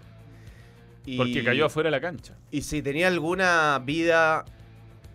Y, 1.07 1.17
porque 1.17 1.43
cayó 1.43 1.67
afuera 1.67 1.89
de 1.89 1.93
la 1.93 2.01
cancha. 2.01 2.35
Y 2.51 2.63
si 2.63 2.83
tenía 2.83 3.09
alguna 3.09 3.81
vida, 3.85 4.45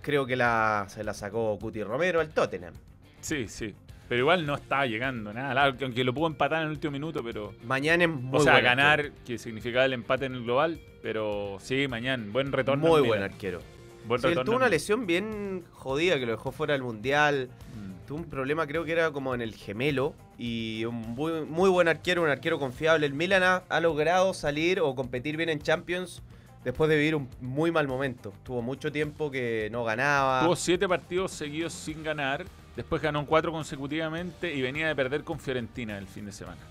creo 0.02 0.26
que 0.26 0.36
la, 0.36 0.86
se 0.90 1.04
la 1.04 1.14
sacó 1.14 1.58
Cuti 1.60 1.84
Romero 1.84 2.20
al 2.20 2.30
Tottenham. 2.30 2.74
Sí, 3.22 3.48
sí. 3.48 3.76
Pero 4.10 4.22
igual 4.22 4.46
no 4.48 4.56
estaba 4.56 4.88
llegando 4.88 5.32
nada. 5.32 5.76
Aunque 5.80 6.04
lo 6.04 6.14
pudo 6.14 6.28
empatar 6.28 6.62
en 6.62 6.66
el 6.66 6.72
último 6.72 6.92
minuto, 6.92 7.24
pero. 7.24 7.54
Mañana 7.64 8.04
es 8.04 8.10
muy 8.10 8.40
o 8.40 8.44
sea, 8.44 8.54
buen 8.54 8.66
ganar, 8.66 9.00
arquero. 9.00 9.16
que 9.24 9.38
significaba 9.38 9.86
el 9.86 9.94
empate 9.94 10.26
en 10.26 10.34
el 10.34 10.44
global. 10.44 10.80
Pero 11.04 11.58
sí, 11.60 11.88
mañana. 11.88 12.26
Buen 12.32 12.52
retorno. 12.52 12.88
Muy 12.88 13.02
en 13.02 13.08
buen 13.08 13.22
arquero. 13.22 13.60
Buen 14.08 14.20
Sí, 14.20 14.28
él 14.28 14.32
retorno 14.32 14.46
tuvo 14.46 14.58
una 14.58 14.68
lesión 14.70 15.06
bien 15.06 15.64
jodida 15.72 16.18
que 16.18 16.26
lo 16.26 16.32
dejó 16.32 16.52
fuera 16.52 16.74
del 16.74 16.82
mundial. 16.82 17.50
Mm. 17.76 18.08
Tuvo 18.08 18.18
un 18.18 18.26
problema, 18.26 18.66
creo 18.66 18.84
que 18.84 18.94
era 18.94 19.12
como 19.12 19.36
en 19.36 19.42
el 19.42 19.54
gemelo. 19.54 20.16
Y 20.40 20.86
un 20.86 20.96
muy, 20.96 21.46
muy 21.46 21.70
buen 21.70 21.88
arquero, 21.88 22.24
un 22.24 22.30
arquero 22.30 22.58
confiable. 22.58 23.06
El 23.06 23.14
Milan 23.14 23.44
ha, 23.44 23.58
ha 23.70 23.80
logrado 23.80 24.34
salir 24.34 24.80
o 24.80 24.96
competir 24.96 25.38
bien 25.38 25.50
en 25.50 25.62
Champions 25.62 26.24
después 26.64 26.90
de 26.90 26.98
vivir 26.98 27.16
un 27.16 27.30
muy 27.42 27.72
mal 27.72 27.88
momento. 27.88 28.34
Tuvo 28.44 28.64
mucho 28.64 28.92
tiempo 28.92 29.30
que 29.30 29.70
no 29.72 29.84
ganaba. 29.84 30.42
Tuvo 30.44 30.56
siete 30.56 30.88
partidos 30.88 31.32
seguidos 31.32 31.74
sin 31.74 32.04
ganar. 32.04 32.46
Después 32.80 33.02
ganó 33.02 33.26
cuatro 33.26 33.52
consecutivamente 33.52 34.54
y 34.54 34.62
venía 34.62 34.88
de 34.88 34.96
perder 34.96 35.26
con 35.26 35.38
Fiorentina 35.38 35.98
el 35.98 36.08
fin 36.08 36.26
de 36.26 36.32
semana. 36.32 36.62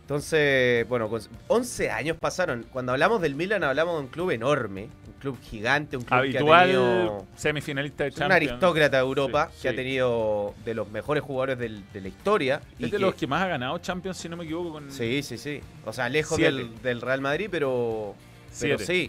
Entonces, 0.00 0.88
bueno, 0.88 1.08
con- 1.08 1.20
11 1.46 1.92
años 1.92 2.16
pasaron. 2.18 2.66
Cuando 2.72 2.90
hablamos 2.90 3.22
del 3.22 3.36
Milan 3.36 3.62
hablamos 3.62 3.94
de 3.94 4.00
un 4.00 4.06
club 4.08 4.32
enorme, 4.32 4.88
un 5.06 5.12
club 5.20 5.38
gigante, 5.40 5.96
un 5.96 6.02
club 6.02 6.22
que 6.22 6.38
ha 6.38 6.40
Habitual 6.40 6.60
tenido... 6.66 7.26
semifinalista 7.36 8.02
de 8.02 8.08
Es 8.10 8.16
un 8.16 8.18
Champions. 8.22 8.50
aristócrata 8.50 8.96
de 8.96 9.02
Europa 9.04 9.48
Sí, 9.54 9.62
que 9.62 9.68
ha 9.68 9.76
tenido 9.76 10.54
de 10.64 10.74
los 10.74 10.90
mejores 10.90 11.22
jugadores 11.22 11.56
del- 11.60 11.84
de 11.92 12.00
la 12.00 12.08
historia. 12.08 12.60
y 12.76 12.86
Es 12.86 12.90
de 12.90 12.96
que- 12.96 13.00
los 13.00 13.14
que 13.14 13.28
más 13.28 13.40
ha 13.44 13.46
ganado 13.46 13.78
Champions, 13.78 14.16
si 14.16 14.28
no 14.28 14.36
me 14.36 14.42
equivoco. 14.42 14.72
Con 14.72 14.90
Sí, 14.90 15.22
sí, 15.22 15.38
sí. 15.38 15.60
O 15.84 15.92
sea, 15.92 16.08
lejos 16.08 16.36
del, 16.36 16.82
del 16.82 17.00
Real 17.00 17.20
Madrid, 17.20 17.46
pero, 17.48 18.16
pero 18.58 18.76
sí. 18.80 19.08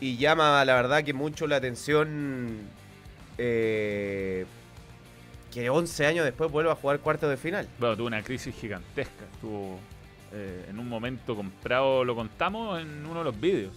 Y 0.00 0.16
llama, 0.16 0.64
la 0.64 0.74
verdad, 0.74 1.04
que 1.04 1.12
mucho 1.12 1.46
la 1.46 1.54
atención 1.56 2.56
eh, 3.36 4.44
que 5.52 5.70
11 5.70 6.06
años 6.06 6.24
después 6.24 6.50
vuelva 6.50 6.72
a 6.72 6.76
jugar 6.76 7.00
cuartos 7.00 7.30
de 7.30 7.36
final. 7.36 7.68
Bueno, 7.78 7.96
tuvo 7.96 8.06
una 8.06 8.22
crisis 8.22 8.54
gigantesca. 8.54 9.24
Estuvo 9.32 9.78
eh, 10.32 10.66
en 10.68 10.78
un 10.78 10.88
momento 10.88 11.34
comprado, 11.34 12.04
lo 12.04 12.14
contamos 12.14 12.80
en 12.80 13.06
uno 13.06 13.20
de 13.20 13.24
los 13.24 13.40
vídeos. 13.40 13.76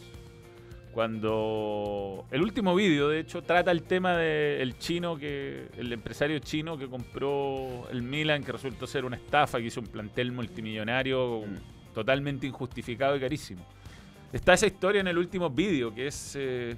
Cuando 0.92 2.26
el 2.32 2.42
último 2.42 2.76
vídeo, 2.76 3.08
de 3.08 3.22
hecho, 3.22 3.42
trata 3.42 3.72
el 3.72 3.84
tema 3.84 4.18
del 4.18 4.78
chino 4.78 5.18
que 5.18 5.68
el 5.78 5.94
empresario 5.94 6.40
chino 6.40 6.78
que 6.78 6.90
compró 6.90 7.88
el 7.90 8.02
Milan, 8.02 8.44
que 8.44 8.52
resultó 8.52 8.86
ser 8.86 9.06
una 9.06 9.16
estafa, 9.16 9.60
que 9.60 9.68
hizo 9.68 9.80
un 9.80 9.88
plantel 9.88 10.34
multimillonario 10.34 11.44
totalmente 11.94 12.46
injustificado 12.46 13.16
y 13.16 13.22
carísimo. 13.22 13.66
Está 14.34 14.54
esa 14.54 14.68
historia 14.68 15.00
en 15.00 15.08
el 15.08 15.18
último 15.18 15.50
vídeo, 15.50 15.94
que 15.94 16.08
es 16.08 16.34
eh, 16.38 16.76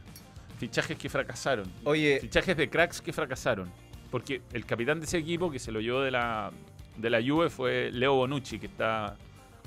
fichajes 0.60 0.96
que 0.96 1.10
fracasaron. 1.10 1.72
Oye, 1.84 2.20
Fichajes 2.22 2.56
de 2.56 2.70
cracks 2.70 3.02
que 3.02 3.12
fracasaron. 3.12 3.72
Porque 4.14 4.44
el 4.54 4.64
capitán 4.68 5.00
de 5.00 5.08
ese 5.08 5.18
equipo 5.18 5.50
que 5.50 5.58
se 5.58 5.72
lo 5.72 5.82
llevó 5.82 6.02
de 6.02 6.12
la, 6.12 6.52
de 6.98 7.10
la 7.10 7.20
Juve 7.20 7.50
fue 7.50 7.90
Leo 7.92 8.14
Bonucci, 8.14 8.60
que 8.60 8.68
está 8.68 9.18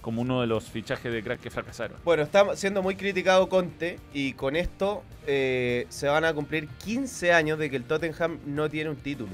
como 0.01 0.22
uno 0.22 0.40
de 0.40 0.47
los 0.47 0.62
fichajes 0.62 1.12
de 1.12 1.20
cracks 1.20 1.42
que 1.42 1.51
fracasaron. 1.51 1.97
bueno, 2.05 2.22
está 2.22 2.55
siendo 2.55 2.80
muy 2.80 2.94
criticado 2.94 3.49
Conte 3.49 3.99
y 4.14 4.34
con 4.34 4.55
esto 4.55 5.03
eh, 5.26 5.86
se 5.88 6.07
van 6.07 6.24
a 6.24 6.32
cumplir 6.32 6.68
15 6.68 7.32
años 7.32 7.59
de 7.59 7.68
que 7.68 7.74
el 7.74 7.82
Tottenham 7.82 8.38
no 8.47 8.70
tiene 8.70 8.90
un 8.90 8.94
título. 8.94 9.32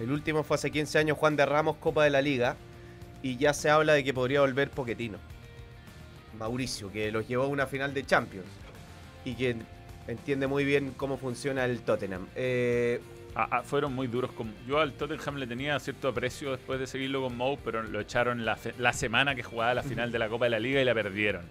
El 0.00 0.10
último 0.10 0.42
fue 0.42 0.56
hace 0.56 0.72
15 0.72 0.98
años 0.98 1.16
Juan 1.16 1.36
de 1.36 1.46
Ramos, 1.46 1.76
Copa 1.76 2.02
de 2.02 2.10
la 2.10 2.20
Liga, 2.20 2.56
y 3.22 3.36
ya 3.36 3.54
se 3.54 3.70
habla 3.70 3.92
de 3.92 4.02
que 4.02 4.12
podría 4.12 4.40
volver 4.40 4.68
Poquetino. 4.68 5.18
Mauricio, 6.40 6.90
que 6.90 7.12
los 7.12 7.28
llevó 7.28 7.44
a 7.44 7.46
una 7.46 7.68
final 7.68 7.94
de 7.94 8.04
Champions 8.04 8.48
y 9.24 9.36
que 9.36 9.54
entiende 10.08 10.48
muy 10.48 10.64
bien 10.64 10.92
cómo 10.96 11.18
funciona 11.18 11.64
el 11.66 11.82
Tottenham. 11.82 12.26
Eh, 12.34 13.00
Ah, 13.36 13.62
fueron 13.64 13.92
muy 13.94 14.06
duros. 14.06 14.30
Con, 14.32 14.54
yo 14.66 14.78
al 14.78 14.92
Tottenham 14.92 15.36
le 15.36 15.46
tenía 15.46 15.78
cierto 15.80 16.08
aprecio 16.08 16.52
después 16.52 16.78
de 16.78 16.86
seguirlo 16.86 17.22
con 17.22 17.36
Mou, 17.36 17.58
pero 17.64 17.82
lo 17.82 17.98
echaron 18.00 18.44
la, 18.44 18.54
fe- 18.56 18.74
la 18.78 18.92
semana 18.92 19.34
que 19.34 19.42
jugaba 19.42 19.74
la 19.74 19.82
final 19.82 20.12
de 20.12 20.18
la 20.20 20.28
Copa 20.28 20.44
de 20.44 20.50
la 20.50 20.60
Liga 20.60 20.80
y 20.80 20.84
la 20.84 20.94
perdieron. 20.94 21.42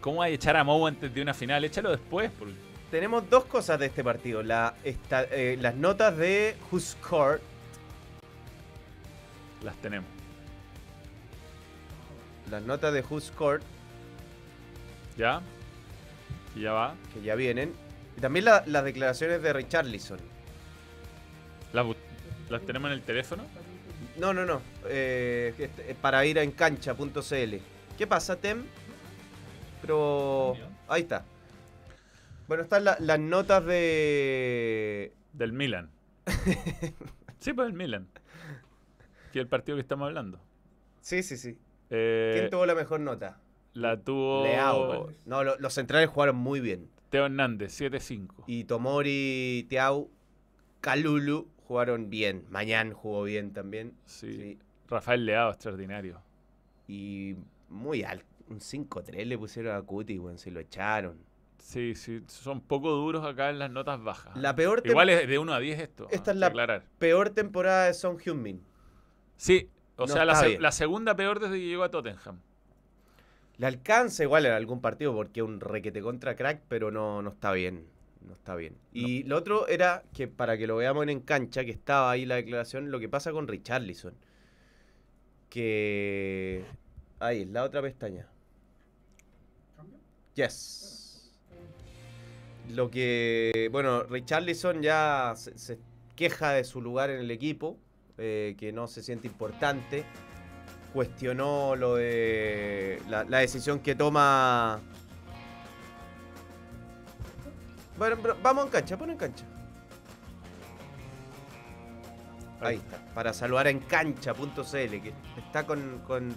¿Cómo 0.00 0.22
hay 0.22 0.32
a 0.32 0.34
echar 0.36 0.56
a 0.56 0.64
Mou 0.64 0.86
antes 0.86 1.12
de 1.12 1.20
una 1.20 1.34
final? 1.34 1.62
Échalo 1.64 1.90
después. 1.90 2.30
porque- 2.38 2.54
Tenemos 2.90 3.28
dos 3.28 3.44
cosas 3.44 3.78
de 3.78 3.86
este 3.86 4.02
partido. 4.02 4.42
La, 4.42 4.74
esta- 4.82 5.24
eh, 5.24 5.58
las 5.60 5.74
notas 5.76 6.16
de 6.16 6.56
Who 6.72 6.80
Scored, 6.80 7.40
Las 9.62 9.76
tenemos. 9.76 10.08
las 12.50 12.62
notas 12.62 12.92
de 12.94 13.02
Who 13.02 13.20
Scored, 13.20 13.60
¿Ya? 15.18 15.42
Y 16.56 16.62
ya 16.62 16.72
va. 16.72 16.94
que 17.12 17.20
ya 17.22 17.34
vienen. 17.34 17.74
Y 18.16 18.20
también 18.22 18.46
la- 18.46 18.64
las 18.66 18.82
declaraciones 18.84 19.42
de 19.42 19.52
Richarlison. 19.52 20.18
¿Las, 21.72 21.86
las 22.48 22.62
tenemos 22.62 22.88
en 22.90 22.94
el 22.94 23.02
teléfono? 23.02 23.44
No, 24.18 24.34
no, 24.34 24.44
no. 24.44 24.60
eh, 24.86 25.54
este, 25.58 25.92
eh, 25.92 25.96
para 26.00 26.24
ir 26.26 26.38
a 26.38 26.42
encancha.cl. 26.42 27.54
¿Qué 27.96 28.06
pasa, 28.06 28.36
Tem? 28.36 28.64
Pero. 29.80 30.56
Ahí 30.88 31.02
está. 31.02 31.24
Bueno, 32.48 32.62
están 32.64 32.84
la- 32.84 32.96
las 33.00 33.18
notas 33.20 33.64
de. 33.64 35.12
Del 35.32 35.52
Milan. 35.52 35.90
sí, 37.38 37.52
pues 37.52 37.68
del 37.68 37.74
Milan. 37.76 38.08
Que 39.32 39.38
es 39.38 39.42
el 39.44 39.48
partido 39.48 39.76
que 39.76 39.82
estamos 39.82 40.06
hablando. 40.06 40.40
Sí, 41.00 41.22
sí, 41.22 41.36
sí. 41.36 41.56
Eh, 41.90 42.32
¿Quién 42.36 42.50
tuvo 42.50 42.66
la 42.66 42.74
mejor 42.74 43.00
nota? 43.00 43.38
la 43.72 43.96
tuvo 44.00 44.42
Leao. 44.42 45.10
No, 45.26 45.44
lo- 45.44 45.56
los 45.58 45.72
centrales 45.72 46.08
jugaron 46.10 46.34
muy 46.36 46.58
bien. 46.60 46.90
Teo 47.10 47.26
Hernández, 47.26 47.80
7-5. 47.80 48.44
Y 48.48 48.64
Tomori, 48.64 49.64
Tiau, 49.68 50.10
Calulu 50.80 51.48
jugaron 51.70 52.10
bien. 52.10 52.46
Mañana 52.50 52.92
jugó 52.92 53.22
bien 53.22 53.52
también. 53.52 53.94
Sí. 54.04 54.34
Sí. 54.34 54.58
Rafael 54.88 55.24
Leao, 55.24 55.50
extraordinario. 55.50 56.20
Y 56.88 57.36
muy 57.68 58.02
alto. 58.02 58.26
Un 58.48 58.58
5-3 58.58 59.24
le 59.24 59.38
pusieron 59.38 59.76
a 59.76 59.80
Cuti, 59.82 60.18
weón. 60.18 60.36
Se 60.36 60.50
lo 60.50 60.58
echaron. 60.58 61.16
Sí, 61.58 61.94
sí, 61.94 62.24
son 62.26 62.60
poco 62.60 62.90
duros 62.90 63.24
acá 63.24 63.50
en 63.50 63.60
las 63.60 63.70
notas 63.70 64.02
bajas. 64.02 64.36
La 64.36 64.56
peor, 64.56 64.82
tem- 64.82 64.90
Igual 64.90 65.10
es 65.10 65.28
de 65.28 65.38
1 65.38 65.52
a 65.54 65.60
10 65.60 65.78
esto. 65.78 66.08
Esta 66.10 66.32
hay 66.32 66.36
es 66.38 66.40
la- 66.40 66.46
aclarar. 66.48 66.82
peor 66.98 67.30
temporada 67.30 67.84
de 67.86 67.94
Son 67.94 68.18
Heung-min. 68.18 68.60
Sí, 69.36 69.68
o 69.96 70.00
No 70.02 70.08
sea, 70.08 70.24
la, 70.24 70.34
se- 70.34 70.58
segunda 70.72 71.14
peor 71.14 71.38
desde 71.38 71.54
que 71.54 71.66
llegó 71.68 71.84
a 71.84 71.90
Tottenham. 71.92 72.40
Le 73.58 73.66
alcanza 73.66 74.24
igual 74.24 74.46
en 74.46 74.52
algún 74.54 74.80
partido 74.80 75.14
porque 75.14 75.38
es 75.38 75.46
un 75.46 75.60
requete 75.60 76.00
contra 76.02 76.34
crack, 76.34 76.62
pero 76.66 76.90
no, 76.90 77.22
no 77.22 77.30
está 77.30 77.52
bien. 77.52 77.86
No 78.26 78.34
está 78.34 78.54
bien. 78.54 78.76
Y 78.92 79.22
lo 79.24 79.36
otro 79.36 79.66
era 79.66 80.02
que 80.12 80.28
para 80.28 80.58
que 80.58 80.66
lo 80.66 80.76
veamos 80.76 81.08
en 81.08 81.20
cancha, 81.20 81.64
que 81.64 81.70
estaba 81.70 82.10
ahí 82.10 82.26
la 82.26 82.36
declaración, 82.36 82.90
lo 82.90 83.00
que 83.00 83.08
pasa 83.08 83.32
con 83.32 83.48
Richarlison. 83.48 84.14
Que. 85.48 86.64
Ahí, 87.18 87.44
la 87.46 87.64
otra 87.64 87.82
pestaña. 87.82 88.28
Yes. 90.34 91.32
Lo 92.68 92.90
que. 92.90 93.68
Bueno, 93.72 94.04
Richarlison 94.04 94.82
ya 94.82 95.32
se, 95.36 95.58
se 95.58 95.78
queja 96.14 96.52
de 96.52 96.64
su 96.64 96.82
lugar 96.82 97.10
en 97.10 97.20
el 97.20 97.30
equipo, 97.30 97.78
eh, 98.18 98.54
que 98.58 98.72
no 98.72 98.86
se 98.86 99.02
siente 99.02 99.26
importante. 99.26 100.04
Cuestionó 100.92 101.74
lo 101.74 101.94
de. 101.96 103.00
La, 103.08 103.24
la 103.24 103.38
decisión 103.38 103.80
que 103.80 103.94
toma. 103.94 104.80
Vamos 108.42 108.64
en 108.64 108.70
cancha, 108.70 108.96
pon 108.96 109.10
en 109.10 109.16
cancha. 109.16 109.44
Ahí 112.60 112.76
está. 112.76 112.98
Para 113.14 113.32
saludar 113.32 113.68
en 113.68 113.80
cancha.cl, 113.80 114.72
que 114.72 115.12
está 115.38 115.66
con, 115.66 116.00
con, 116.06 116.34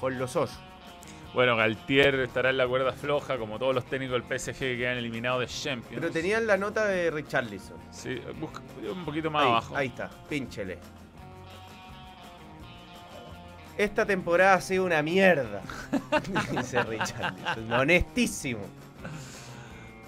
con 0.00 0.18
los 0.18 0.36
hoyos. 0.36 0.58
Bueno, 1.34 1.54
Galtier 1.54 2.14
estará 2.20 2.48
en 2.50 2.56
la 2.56 2.66
cuerda 2.66 2.92
floja, 2.92 3.36
como 3.36 3.58
todos 3.58 3.74
los 3.74 3.84
técnicos 3.84 4.26
del 4.26 4.38
PSG 4.38 4.58
que 4.58 4.78
quedan 4.78 4.96
eliminados 4.96 5.40
de 5.40 5.46
Champions. 5.46 6.00
Pero 6.00 6.10
tenían 6.10 6.46
la 6.46 6.56
nota 6.56 6.86
de 6.86 7.10
Richarlison. 7.10 7.76
Sí, 7.90 8.18
busca 8.40 8.62
un 8.90 9.04
poquito 9.04 9.30
más 9.30 9.42
ahí, 9.42 9.50
abajo. 9.50 9.76
ahí 9.76 9.86
está, 9.88 10.08
pínchele. 10.28 10.78
Esta 13.76 14.06
temporada 14.06 14.54
ha 14.54 14.60
sido 14.62 14.86
una 14.86 15.02
mierda. 15.02 15.60
Dice 16.52 16.82
Richarlison. 16.82 17.70
Honestísimo. 17.70 18.60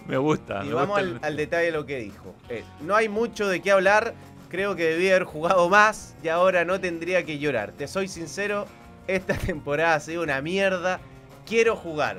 Me 0.09 0.16
gusta. 0.16 0.62
Y 0.64 0.68
me 0.68 0.74
vamos 0.74 1.00
gusta 1.00 1.26
al, 1.26 1.36
detalle 1.36 1.66
de 1.66 1.72
lo 1.72 1.86
que 1.86 1.98
dijo. 1.98 2.34
Eh, 2.48 2.64
no 2.80 2.96
hay 2.96 3.09
mucho 3.09 3.46
de 3.46 3.61
qué 3.62 3.70
hablar. 3.70 4.14
Creo 4.48 4.74
que 4.74 4.84
debía 4.84 5.11
haber 5.11 5.24
jugado 5.24 5.68
más 5.68 6.16
y 6.22 6.28
ahora 6.28 6.64
no 6.64 6.80
tendría 6.80 7.24
que 7.24 7.38
llorar. 7.38 7.72
Te 7.72 7.86
soy 7.86 8.09
sincero, 8.09 8.66
esta 9.06 9.34
temporada 9.46 9.94
ha 9.94 10.00
sido 10.00 10.22
una 10.22 10.40
mierda. 10.40 10.98
Quiero 11.46 11.76
jugar. 11.76 12.18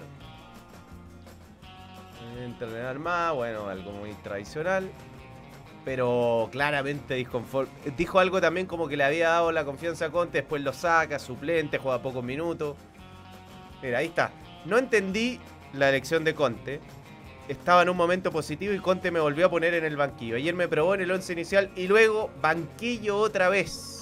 Entrenar 2.39 2.99
más, 2.99 3.33
bueno, 3.33 3.67
algo 3.67 3.91
muy 3.91 4.13
tradicional. 4.13 4.89
Pero 5.83 6.49
claramente 6.51 7.17
disconfort- 7.17 7.67
Dijo 7.97 8.19
algo 8.19 8.39
también 8.39 8.67
como 8.67 8.87
que 8.87 8.95
le 8.97 9.03
había 9.03 9.29
dado 9.29 9.51
la 9.51 9.65
confianza 9.65 10.05
a 10.05 10.09
Conte, 10.11 10.39
después 10.39 10.61
lo 10.61 10.73
saca, 10.73 11.17
suplente, 11.19 11.77
juega 11.79 12.01
pocos 12.01 12.23
minutos. 12.23 12.75
Mira, 13.81 13.99
ahí 13.99 14.07
está. 14.07 14.31
No 14.65 14.77
entendí 14.77 15.39
la 15.73 15.89
elección 15.89 16.23
de 16.23 16.35
Conte. 16.35 16.79
Estaba 17.49 17.81
en 17.81 17.89
un 17.89 17.97
momento 17.97 18.31
positivo 18.31 18.75
y 18.75 18.77
Conte 18.77 19.09
me 19.09 19.19
volvió 19.19 19.47
a 19.47 19.49
poner 19.49 19.73
en 19.73 19.83
el 19.83 19.97
banquillo. 19.97 20.35
Ayer 20.35 20.53
me 20.53 20.67
probó 20.67 20.93
en 20.93 21.01
el 21.01 21.09
once 21.09 21.33
inicial 21.33 21.71
y 21.75 21.87
luego 21.87 22.29
banquillo 22.43 23.17
otra 23.17 23.49
vez. 23.49 23.98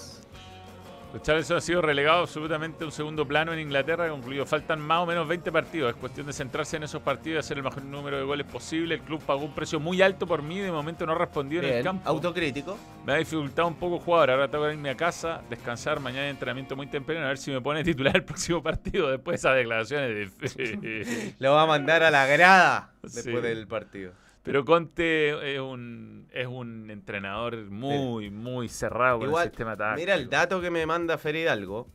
Richarlison 1.13 1.57
ha 1.57 1.61
sido 1.61 1.81
relegado 1.81 2.19
absolutamente 2.21 2.83
a 2.83 2.87
un 2.87 2.91
segundo 2.91 3.25
plano 3.25 3.53
en 3.53 3.59
Inglaterra, 3.59 4.09
concluido. 4.09 4.45
Faltan 4.45 4.79
más 4.81 4.99
o 4.99 5.05
menos 5.05 5.27
20 5.27 5.51
partidos. 5.51 5.91
Es 5.91 5.95
cuestión 5.95 6.27
de 6.27 6.33
centrarse 6.33 6.77
en 6.77 6.83
esos 6.83 7.01
partidos 7.01 7.37
y 7.37 7.39
hacer 7.39 7.57
el 7.57 7.63
mejor 7.63 7.83
número 7.83 8.17
de 8.17 8.23
goles 8.23 8.45
posible. 8.45 8.95
El 8.95 9.01
club 9.01 9.21
pagó 9.25 9.45
un 9.45 9.55
precio 9.55 9.79
muy 9.79 10.01
alto 10.01 10.27
por 10.27 10.43
mí 10.43 10.57
y 10.57 10.61
de 10.61 10.71
momento 10.71 11.05
no 11.05 11.15
respondió 11.15 11.61
en 11.61 11.73
el 11.73 11.83
campo. 11.83 12.07
autocrítico. 12.07 12.77
Me 13.05 13.13
ha 13.13 13.15
dificultado 13.17 13.67
un 13.67 13.75
poco 13.75 13.99
jugar. 13.99 14.29
Ahora 14.29 14.47
tengo 14.49 14.65
que 14.65 14.73
irme 14.73 14.89
a 14.89 14.97
casa, 14.97 15.41
descansar. 15.49 15.99
Mañana 15.99 16.23
hay 16.25 16.29
entrenamiento 16.31 16.75
muy 16.75 16.87
temprano. 16.87 17.25
A 17.25 17.29
ver 17.29 17.37
si 17.37 17.51
me 17.51 17.61
pone 17.61 17.83
titular 17.83 18.15
el 18.17 18.23
próximo 18.25 18.61
partido 18.61 19.09
después 19.09 19.33
de 19.41 19.47
esas 19.47 19.55
declaraciones. 19.55 20.37
De... 20.37 21.33
Lo 21.39 21.53
va 21.53 21.63
a 21.63 21.67
mandar 21.67 22.03
a 22.03 22.11
la 22.11 22.25
grada 22.27 22.91
después 23.01 23.23
Sí. 23.23 23.31
del 23.41 23.65
partido. 23.65 24.11
Pero 24.47 24.63
Conte 24.63 25.55
es 25.55 25.59
un, 25.59 26.29
es 26.31 26.47
un 26.47 26.89
entrenador 26.89 27.69
muy, 27.69 28.29
muy 28.29 28.69
cerrado 28.69 29.19
con 29.19 29.29
el 29.29 29.43
sistema 29.43 29.75
táctico. 29.75 29.99
mira 29.99 30.15
el 30.15 30.29
dato 30.29 30.61
que 30.61 30.71
me 30.71 30.85
manda 30.85 31.17
Fer 31.17 31.35
Hidalgo. 31.35 31.85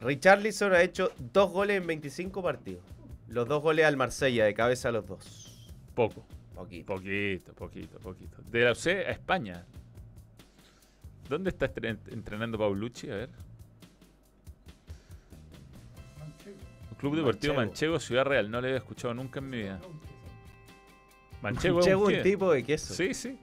Richarlison 0.00 0.72
ha 0.72 0.82
hecho 0.82 1.12
dos 1.20 1.52
goles 1.52 1.80
en 1.80 1.86
25 1.86 2.42
partidos. 2.42 2.82
Los 3.28 3.46
dos 3.46 3.62
goles 3.62 3.86
al 3.86 3.96
Marsella, 3.96 4.44
de 4.44 4.54
cabeza 4.54 4.88
a 4.88 4.92
los 4.92 5.06
dos. 5.06 5.72
Poco. 5.94 6.26
Poquito. 6.52 6.94
Poquito, 6.94 7.54
poquito, 7.54 8.00
poquito. 8.00 8.42
De 8.42 8.64
la 8.64 8.72
UC 8.72 8.86
a 8.88 9.12
España. 9.12 9.64
¿Dónde 11.28 11.50
está 11.50 11.70
entrenando 12.10 12.58
Paulucci? 12.58 13.08
A 13.08 13.14
ver. 13.14 13.30
Club 16.98 17.14
Deportivo 17.14 17.54
Manchego. 17.54 17.54
Manchego, 17.54 18.00
Ciudad 18.00 18.24
Real. 18.24 18.50
No 18.50 18.60
le 18.60 18.66
había 18.66 18.78
escuchado 18.78 19.14
nunca 19.14 19.38
en 19.38 19.48
mi 19.48 19.58
vida. 19.58 19.80
Manchego, 21.42 21.76
Manchego 21.78 22.04
un 22.06 22.22
tipo 22.22 22.52
de 22.52 22.62
queso. 22.64 22.94
Sí, 22.94 23.12
sí. 23.14 23.38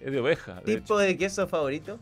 Es 0.00 0.10
de 0.12 0.18
oveja. 0.20 0.60
¿Tipo 0.62 0.98
de 0.98 1.16
queso 1.16 1.46
favorito? 1.46 1.98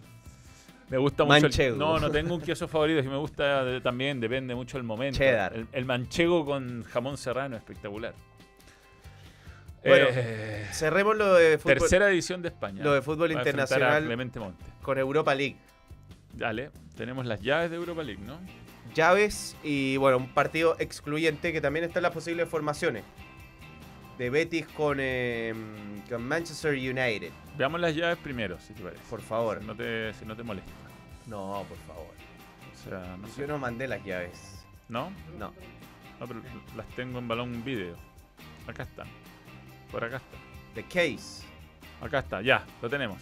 Me 0.88 0.98
gusta 0.98 1.24
mucho. 1.24 1.36
el- 1.36 1.42
Manchego. 1.42 1.76
no, 1.76 1.98
no 1.98 2.10
tengo 2.10 2.34
un 2.34 2.40
queso 2.40 2.68
favorito. 2.68 3.02
Si 3.02 3.08
me 3.08 3.16
gusta 3.16 3.64
de- 3.64 3.80
también, 3.80 4.20
depende 4.20 4.54
mucho 4.54 4.76
del 4.76 4.84
momento. 4.84 5.18
Cheddar. 5.18 5.54
El, 5.54 5.66
el 5.72 5.84
manchego 5.84 6.44
con 6.44 6.84
jamón 6.84 7.16
serrano, 7.16 7.56
espectacular. 7.56 8.14
Bueno, 9.84 10.06
Eh, 10.10 10.66
Cerremos 10.72 11.16
lo 11.16 11.34
de 11.34 11.58
fútbol, 11.58 11.78
tercera 11.78 12.08
edición 12.08 12.40
de 12.40 12.48
España. 12.48 12.84
lo 12.84 12.92
de 12.94 13.02
fútbol 13.02 13.32
internacional 13.32 14.04
Clemente 14.04 14.38
Monte. 14.38 14.64
con 14.80 14.96
Europa 14.96 15.34
League. 15.34 15.56
Dale, 16.34 16.70
tenemos 16.96 17.26
las 17.26 17.40
llaves 17.42 17.70
de 17.70 17.76
Europa 17.76 18.02
League, 18.04 18.22
¿no? 18.24 18.38
Llaves 18.94 19.56
y 19.64 19.96
bueno, 19.96 20.18
un 20.18 20.28
partido 20.32 20.76
excluyente 20.78 21.52
que 21.52 21.60
también 21.60 21.84
está 21.84 21.98
en 21.98 22.04
las 22.04 22.12
posibles 22.12 22.48
formaciones. 22.48 23.02
De 24.18 24.30
Betis 24.30 24.66
con, 24.68 24.98
eh, 25.00 25.54
con 26.08 26.22
Manchester 26.26 26.74
United. 26.74 27.30
Veamos 27.56 27.80
las 27.80 27.94
llaves 27.94 28.18
primero, 28.18 28.58
si 28.60 28.74
te 28.74 28.82
parece. 28.82 29.02
Por 29.08 29.20
favor. 29.22 29.60
Si 29.60 29.66
no 29.66 29.74
te, 29.74 30.14
si 30.14 30.24
no 30.24 30.36
te 30.36 30.42
molesta. 30.42 30.70
No, 31.26 31.64
por 31.68 31.78
favor. 31.78 32.14
O 32.72 32.88
sea, 32.88 33.16
no 33.16 33.26
sé. 33.28 33.40
Yo 33.42 33.46
no 33.46 33.58
mandé 33.58 33.88
las 33.88 34.04
llaves. 34.04 34.64
¿No? 34.88 35.12
No. 35.38 35.52
No, 36.20 36.26
pero 36.26 36.40
las 36.76 36.86
tengo 36.90 37.18
en 37.18 37.28
balón 37.28 37.64
video. 37.64 37.96
Acá 38.66 38.84
están. 38.84 39.08
Por 39.90 40.04
acá 40.04 40.16
está. 40.16 40.36
The 40.74 40.82
Case. 40.84 41.44
Acá 42.00 42.20
está, 42.20 42.42
ya, 42.42 42.66
lo 42.80 42.88
tenemos. 42.88 43.18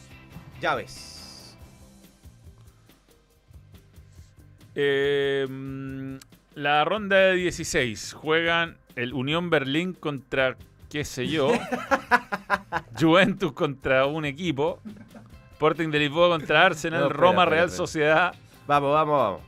Llaves. 0.61 1.57
Eh, 4.75 5.47
mm, 5.49 6.17
la 6.55 6.85
ronda 6.85 7.17
de 7.17 7.35
16 7.35 8.15
juegan 8.15 8.79
el 8.97 9.13
Unión 9.13 9.51
Berlín 9.51 9.93
contra, 9.93 10.57
qué 10.91 11.05
sé 11.05 11.27
yo, 11.29 11.53
Juventus 13.01 13.53
contra 13.53 14.07
un 14.07 14.25
equipo, 14.25 14.81
Sporting 15.53 15.89
de 15.91 15.99
Lisboa 16.01 16.29
contra 16.31 16.67
Arsenal, 16.67 17.01
No, 17.01 17.07
espera, 17.07 17.21
Roma, 17.21 17.43
espera, 17.45 17.51
Real 17.57 17.67
espera. 17.67 17.77
Sociedad. 17.77 18.35
Vamos, 18.67 18.93
vamos, 18.93 19.19
vamos. 19.19 19.41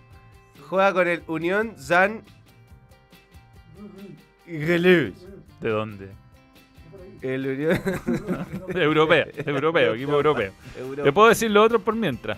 Juega 0.69 0.93
con 0.93 1.09
el 1.09 1.23
Unión 1.27 1.75
San 1.79 2.23
Toulouse. 4.47 5.27
¿De 5.61 5.69
dónde? 5.69 6.09
El 7.21 7.47
Unión- 7.47 7.81
europeo, 8.75 9.27
europeo, 9.47 9.95
equipo 9.95 10.13
europeo. 10.13 10.53
Europa. 10.77 11.03
Te 11.05 11.13
puedo 11.13 11.29
decir 11.29 11.51
lo 11.51 11.63
otro 11.63 11.79
por 11.81 11.95
mientras. 11.95 12.37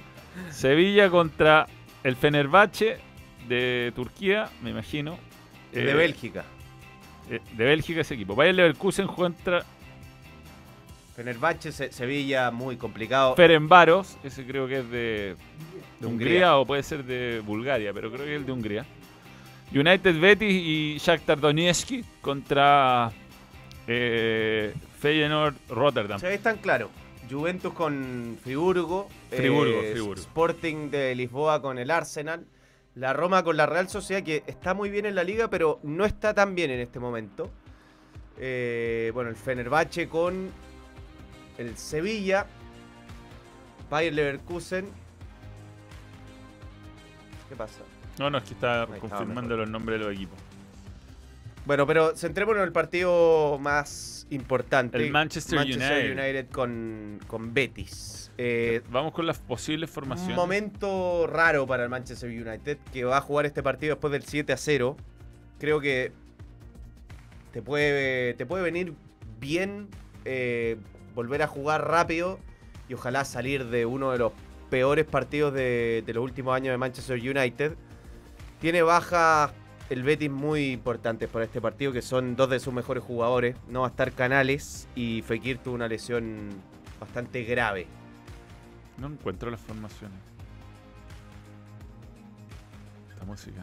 Sevilla 0.50 1.08
contra 1.10 1.66
el 2.02 2.16
Fenerbahce 2.16 2.98
de 3.48 3.92
Turquía, 3.94 4.50
me 4.62 4.70
imagino. 4.70 5.18
de 5.72 5.90
Eh, 5.90 5.94
Bélgica. 5.94 6.44
Eh, 7.30 7.40
de 7.56 7.64
Bélgica 7.64 8.00
ese 8.02 8.14
equipo. 8.14 8.34
Bayer 8.34 8.54
Leverkusen 8.54 9.06
contra 9.06 9.64
Fenerbahce, 11.16 11.70
Se- 11.72 11.92
Sevilla, 11.92 12.50
muy 12.50 12.76
complicado. 12.76 13.36
Ferencváros, 13.36 14.16
ese 14.24 14.44
creo 14.44 14.66
que 14.66 14.78
es 14.80 14.90
de, 14.90 15.36
De 16.00 16.06
Hungría. 16.06 16.08
Hungría. 16.08 16.56
o 16.56 16.66
puede 16.66 16.82
ser 16.82 17.04
de 17.04 17.40
Bulgaria, 17.44 17.92
pero 17.92 18.10
creo 18.10 18.24
que 18.24 18.34
es 18.34 18.40
el 18.40 18.46
de 18.46 18.52
Hungría. 18.52 18.84
United 19.72 20.20
Betis 20.20 20.52
y 20.52 20.98
Shakhtar 20.98 21.40
Donetsk 21.40 21.90
contra 22.20 23.10
eh, 23.86 24.74
Feyenoord 24.98 25.54
Rotterdam. 25.68 26.18
Se 26.20 26.28
ve 26.28 26.38
tan 26.38 26.58
claro. 26.58 26.90
Juventus 27.30 27.72
con 27.72 28.36
Friburgo. 28.42 29.08
Friburgo, 29.30 29.80
eh, 29.82 29.92
Friburgo. 29.92 30.20
Sporting 30.20 30.90
de 30.90 31.14
Lisboa 31.14 31.62
con 31.62 31.78
el 31.78 31.90
Arsenal. 31.90 32.44
La 32.94 33.12
Roma 33.12 33.42
con 33.42 33.56
la 33.56 33.66
Real 33.66 33.88
Sociedad, 33.88 34.22
que 34.22 34.44
está 34.46 34.72
muy 34.72 34.88
bien 34.88 35.04
en 35.06 35.14
la 35.14 35.24
liga, 35.24 35.48
pero 35.48 35.80
no 35.82 36.04
está 36.04 36.32
tan 36.32 36.54
bien 36.54 36.70
en 36.70 36.80
este 36.80 37.00
momento. 37.00 37.50
Eh, 38.38 39.10
bueno, 39.14 39.30
el 39.30 39.36
Fenerbahce 39.36 40.08
con 40.08 40.50
el 41.58 41.76
Sevilla. 41.76 42.46
Bayer 43.90 44.14
Leverkusen. 44.14 44.88
¿Qué 47.48 47.56
pasa? 47.56 47.80
No, 48.18 48.30
no, 48.30 48.38
es 48.38 48.44
que 48.44 48.54
está 48.54 48.86
confirmando 49.00 49.56
los 49.56 49.68
nombres 49.68 49.98
de 49.98 50.04
los 50.06 50.14
equipos. 50.14 50.38
Bueno, 51.66 51.86
pero 51.86 52.14
centrémonos 52.16 52.60
en 52.60 52.66
el 52.66 52.72
partido 52.72 53.58
más 53.58 54.26
importante. 54.30 54.98
El 54.98 55.10
Manchester 55.10 55.60
United. 55.60 56.48
con, 56.50 57.20
con 57.26 57.54
Betis. 57.54 58.30
Eh, 58.36 58.82
Vamos 58.90 59.12
con 59.12 59.26
las 59.26 59.38
posibles 59.38 59.88
un 59.90 59.94
formaciones. 59.94 60.36
momento 60.36 61.26
raro 61.26 61.66
para 61.66 61.84
el 61.84 61.88
Manchester 61.88 62.28
United, 62.28 62.78
que 62.92 63.04
va 63.04 63.18
a 63.18 63.20
jugar 63.20 63.46
este 63.46 63.62
partido 63.62 63.94
después 63.94 64.12
del 64.12 64.24
7 64.24 64.52
a 64.52 64.56
0. 64.56 64.96
Creo 65.58 65.80
que 65.80 66.12
te 67.52 67.62
puede, 67.62 68.34
te 68.34 68.44
puede 68.44 68.62
venir 68.64 68.94
bien 69.40 69.88
eh, 70.24 70.76
volver 71.14 71.42
a 71.42 71.46
jugar 71.46 71.86
rápido 71.88 72.40
y 72.88 72.94
ojalá 72.94 73.24
salir 73.24 73.66
de 73.66 73.86
uno 73.86 74.10
de 74.10 74.18
los 74.18 74.32
peores 74.68 75.04
partidos 75.06 75.54
de, 75.54 76.02
de 76.04 76.12
los 76.14 76.24
últimos 76.24 76.54
años 76.56 76.72
de 76.72 76.78
Manchester 76.78 77.16
United. 77.18 77.76
Tiene 78.60 78.82
bajas 78.82 79.52
el 79.90 80.02
Betis 80.02 80.30
muy 80.30 80.72
importantes 80.72 81.28
para 81.28 81.44
este 81.44 81.60
partido, 81.60 81.92
que 81.92 82.02
son 82.02 82.36
dos 82.36 82.48
de 82.48 82.60
sus 82.60 82.72
mejores 82.72 83.02
jugadores. 83.02 83.56
No 83.68 83.80
va 83.80 83.88
a 83.88 83.90
estar 83.90 84.12
Canales 84.12 84.88
y 84.94 85.22
Fekir 85.22 85.58
tuvo 85.58 85.74
una 85.74 85.88
lesión 85.88 86.50
bastante 86.98 87.42
grave. 87.44 87.86
No 88.98 89.08
encuentro 89.08 89.50
las 89.50 89.60
formaciones. 89.60 90.18
Esta 93.10 93.24
música. 93.24 93.62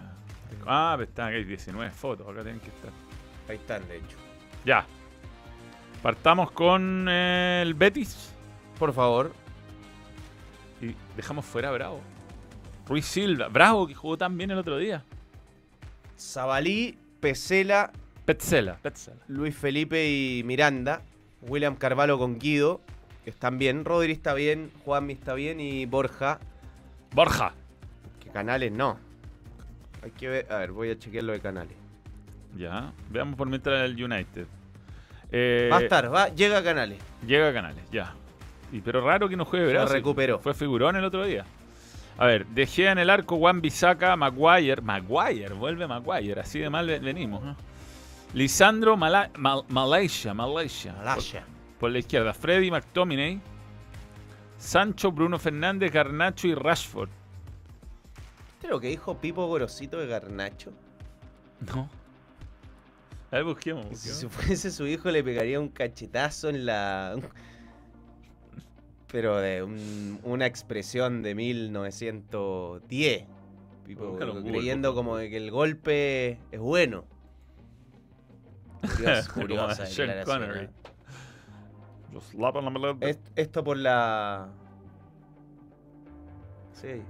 Ah, 0.68 0.94
pero 0.98 1.10
están 1.10 1.28
aquí, 1.30 1.38
hay 1.38 1.44
19 1.46 1.92
fotos, 1.92 2.28
acá 2.28 2.44
tienen 2.44 2.60
que 2.60 2.70
estar. 2.70 2.92
Ahí 3.48 3.56
están, 3.56 3.88
de 3.88 3.98
hecho. 3.98 4.18
Ya. 4.66 4.86
Partamos 6.04 6.52
con 6.52 7.06
eh, 7.10 7.62
el 7.62 7.76
Betis 7.76 8.34
Por 8.80 8.92
favor. 8.92 9.32
y 10.82 10.96
dejamos 11.16 11.46
fuera 11.46 11.70
a 11.70 11.72
Bravo. 11.72 12.02
Ruiz 12.88 13.06
Silva, 13.06 13.48
Bravo 13.48 13.88
que 13.88 13.96
jugó 13.96 14.18
tan 14.18 14.38
bien 14.38 14.52
el 14.52 14.58
otro 14.58 14.78
día. 14.78 15.04
Zabalí, 16.22 16.98
Pesela, 17.20 17.92
Petzela, 18.26 18.78
Petzela. 18.82 19.18
Luis 19.28 19.56
Felipe 19.56 20.08
y 20.10 20.44
Miranda. 20.44 21.02
William 21.42 21.76
Carvalho 21.76 22.20
con 22.20 22.38
Guido, 22.38 22.82
que 23.24 23.32
están 23.32 23.58
bien. 23.58 23.84
Rodri 23.84 24.12
está 24.12 24.36
bien, 24.36 24.72
Juanmi 24.86 25.14
está 25.14 25.34
bien 25.34 25.60
y 25.60 25.88
Borja, 25.88 26.40
Borja. 27.14 27.54
que 28.24 28.30
Canales 28.30 28.72
no. 28.72 29.00
Hay 30.04 30.12
que 30.12 30.28
ver, 30.30 30.48
a 30.52 30.58
ver, 30.60 30.72
voy 30.72 30.92
a 30.92 30.98
chequear 31.00 31.24
lo 31.24 31.34
de 31.34 31.40
Canales. 31.40 31.76
Ya. 32.56 32.94
Veamos 33.10 33.36
por 33.36 33.48
mientras 33.48 33.84
el 33.90 34.02
United. 34.04 34.46
Eh, 35.32 35.70
va 35.72 35.78
a 35.78 35.82
estar, 35.82 36.14
va, 36.14 36.30
llega 36.30 36.60
a 36.60 36.64
Canales. 36.64 37.00
Llega 37.26 37.50
a 37.50 37.54
Canales, 37.54 37.84
ya. 37.92 38.14
Y, 38.72 38.82
pero 38.82 39.02
raro 39.06 39.28
que 39.28 39.36
no 39.36 39.46
juegue 39.46 39.66
Se 39.66 39.72
Bravo. 39.74 39.88
sí. 39.88 39.94
recuperó. 39.94 40.40
Fue 40.40 40.54
figurón 40.54 40.96
el 40.96 41.04
otro 41.04 41.26
día. 41.26 41.46
A 42.18 42.26
ver, 42.26 42.46
De 42.48 42.68
Gea 42.68 42.92
en 42.92 42.98
el 43.00 43.10
arco, 43.10 43.38
Juan 43.38 43.62
Bisaca, 43.62 44.16
Maguire. 44.16 44.82
Maguire, 44.82 45.54
vuelve 45.54 45.88
Maguire. 45.88 46.40
Así 46.42 46.60
de 46.60 46.70
mal 46.70 46.86
ve- 46.88 47.00
venimos. 47.00 47.42
¿no? 47.44 47.56
Lisandro 48.34 48.96
Mala- 48.96 49.32
Mal- 49.38 49.64
Malaysia, 49.70 50.34
Malaysia. 50.34 50.94
Malaya. 50.94 51.42
Por, 51.46 51.80
por 51.80 51.92
la 51.92 52.00
izquierda, 52.00 52.34
Freddy 52.34 52.70
McTominay. 52.70 53.40
Sancho, 54.58 55.12
Bruno 55.12 55.40
Fernández, 55.40 55.92
Garnacho 55.92 56.48
y 56.48 56.54
Rashford. 56.54 57.10
¿Viste 58.54 58.68
lo 58.68 58.80
que 58.80 58.90
dijo 58.90 59.18
Pipo 59.18 59.48
Gorosito 59.48 59.98
de 59.98 60.06
Garnacho? 60.06 60.72
No. 61.74 61.90
A 63.32 63.36
ver, 63.38 63.44
busquemos. 63.46 63.88
Que 63.88 63.96
Si 63.96 64.10
busquemos. 64.26 64.36
fuese 64.46 64.70
su 64.72 64.86
hijo 64.86 65.10
le 65.10 65.24
pegaría 65.24 65.60
un 65.60 65.70
cachetazo 65.70 66.50
en 66.50 66.66
la... 66.68 67.16
Pero 69.12 69.38
de 69.38 69.62
un- 69.64 70.20
una 70.24 70.46
expresión 70.46 71.22
de 71.22 71.36
1910. 71.36 73.26
Pipo, 73.86 74.08
Búscalo 74.12 74.32
en 74.34 74.38
Google, 74.40 74.52
creyendo 74.54 74.90
por 74.90 74.96
como 75.04 75.18
de 75.18 75.30
que 75.30 75.38
el 75.38 75.52
golpe 75.52 76.38
es 76.52 76.60
bueno. 76.60 77.04
Curiosa, 78.82 79.30
Como 79.34 79.42
curiosa 79.48 79.86
Sean 79.86 80.08
declaración, 80.10 80.40
Connery. 80.48 80.66
¿eh? 80.66 80.70
Just 82.14 82.34
lap 82.36 82.56
on 82.56 82.66
the 82.66 82.72
middle. 82.72 82.98
Es- 83.10 83.20
esto 83.36 83.64
por 83.64 83.78
la... 83.78 84.50
Sí. 86.74 87.02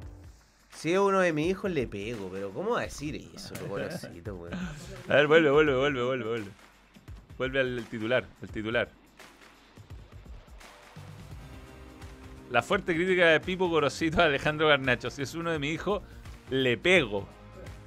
Si 0.72 0.92
es 0.94 1.00
uno 1.00 1.20
de 1.20 1.34
mis 1.34 1.48
hijos 1.52 1.70
le 1.72 1.88
pego, 1.88 2.30
pero 2.32 2.52
¿cómo 2.52 2.72
va 2.72 2.80
a 2.82 2.84
decir 2.84 3.16
eso, 3.36 3.54
Gorosito, 3.68 4.36
weón? 4.36 4.54
A 5.10 5.16
ver, 5.16 5.28
vuelve, 5.28 5.50
vuelve, 5.52 5.76
vuelve, 5.76 6.04
vuelve, 6.04 6.26
vuelve. 6.28 6.52
Vuelve 7.38 7.60
al 7.60 7.86
titular, 7.90 8.26
el 8.42 8.50
titular. 8.50 8.90
La 12.52 12.62
fuerte 12.62 12.94
crítica 12.94 13.28
de 13.30 13.40
Pipo 13.40 13.70
Gorosito 13.70 14.22
a 14.22 14.26
Alejandro 14.26 14.68
Garnacho. 14.68 15.10
Si 15.10 15.22
es 15.22 15.34
uno 15.36 15.52
de 15.52 15.60
mis 15.60 15.74
hijos, 15.76 16.02
le 16.50 16.78
pego. 16.78 17.26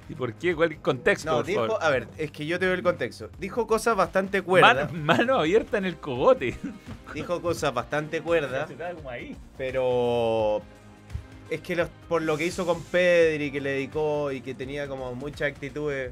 ¿Y 0.09 0.15
por 0.15 0.33
qué? 0.33 0.55
¿Cuál 0.55 0.79
contexto, 0.81 1.29
No, 1.31 1.37
por 1.37 1.45
dijo, 1.45 1.61
favor? 1.67 1.77
a 1.81 1.89
ver, 1.89 2.07
es 2.17 2.31
que 2.31 2.45
yo 2.45 2.59
te 2.59 2.65
veo 2.65 2.75
el 2.75 2.83
contexto. 2.83 3.29
Dijo 3.39 3.65
cosas 3.67 3.95
bastante 3.95 4.41
cuerdas. 4.41 4.91
Mano, 4.91 5.03
mano 5.05 5.35
abierta 5.39 5.77
en 5.77 5.85
el 5.85 5.97
cogote. 5.97 6.57
Dijo 7.13 7.41
cosas 7.41 7.73
bastante 7.73 8.21
cuerdas, 8.21 8.69
pero 9.57 10.61
es 11.49 11.61
que 11.61 11.75
los- 11.75 11.89
por 12.09 12.21
lo 12.21 12.37
que 12.37 12.45
hizo 12.45 12.65
con 12.65 12.83
Pedri, 12.83 13.51
que 13.51 13.61
le 13.61 13.71
dedicó 13.71 14.31
y 14.31 14.41
que 14.41 14.53
tenía 14.53 14.87
como 14.87 15.13
muchas 15.15 15.51
actitudes. 15.51 16.11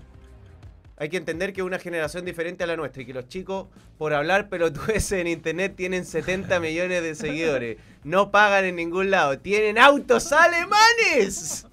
Hay 0.98 1.10
que 1.10 1.18
entender 1.18 1.54
que 1.54 1.62
es 1.62 1.66
una 1.66 1.80
generación 1.80 2.24
diferente 2.24 2.64
a 2.64 2.68
la 2.68 2.76
nuestra 2.78 3.02
y 3.02 3.06
que 3.06 3.14
los 3.14 3.28
chicos, 3.28 3.68
por 3.98 4.14
hablar 4.14 4.48
pelotudeces 4.50 5.14
en 5.14 5.28
internet, 5.28 5.74
tienen 5.76 6.06
70 6.06 6.60
millones 6.60 7.02
de 7.02 7.16
seguidores. 7.16 7.78
No 8.04 8.32
pagan 8.32 8.66
en 8.66 8.76
ningún 8.76 9.10
lado. 9.10 9.40
¡Tienen 9.40 9.78
autos 9.78 10.32
alemanes! 10.32 11.66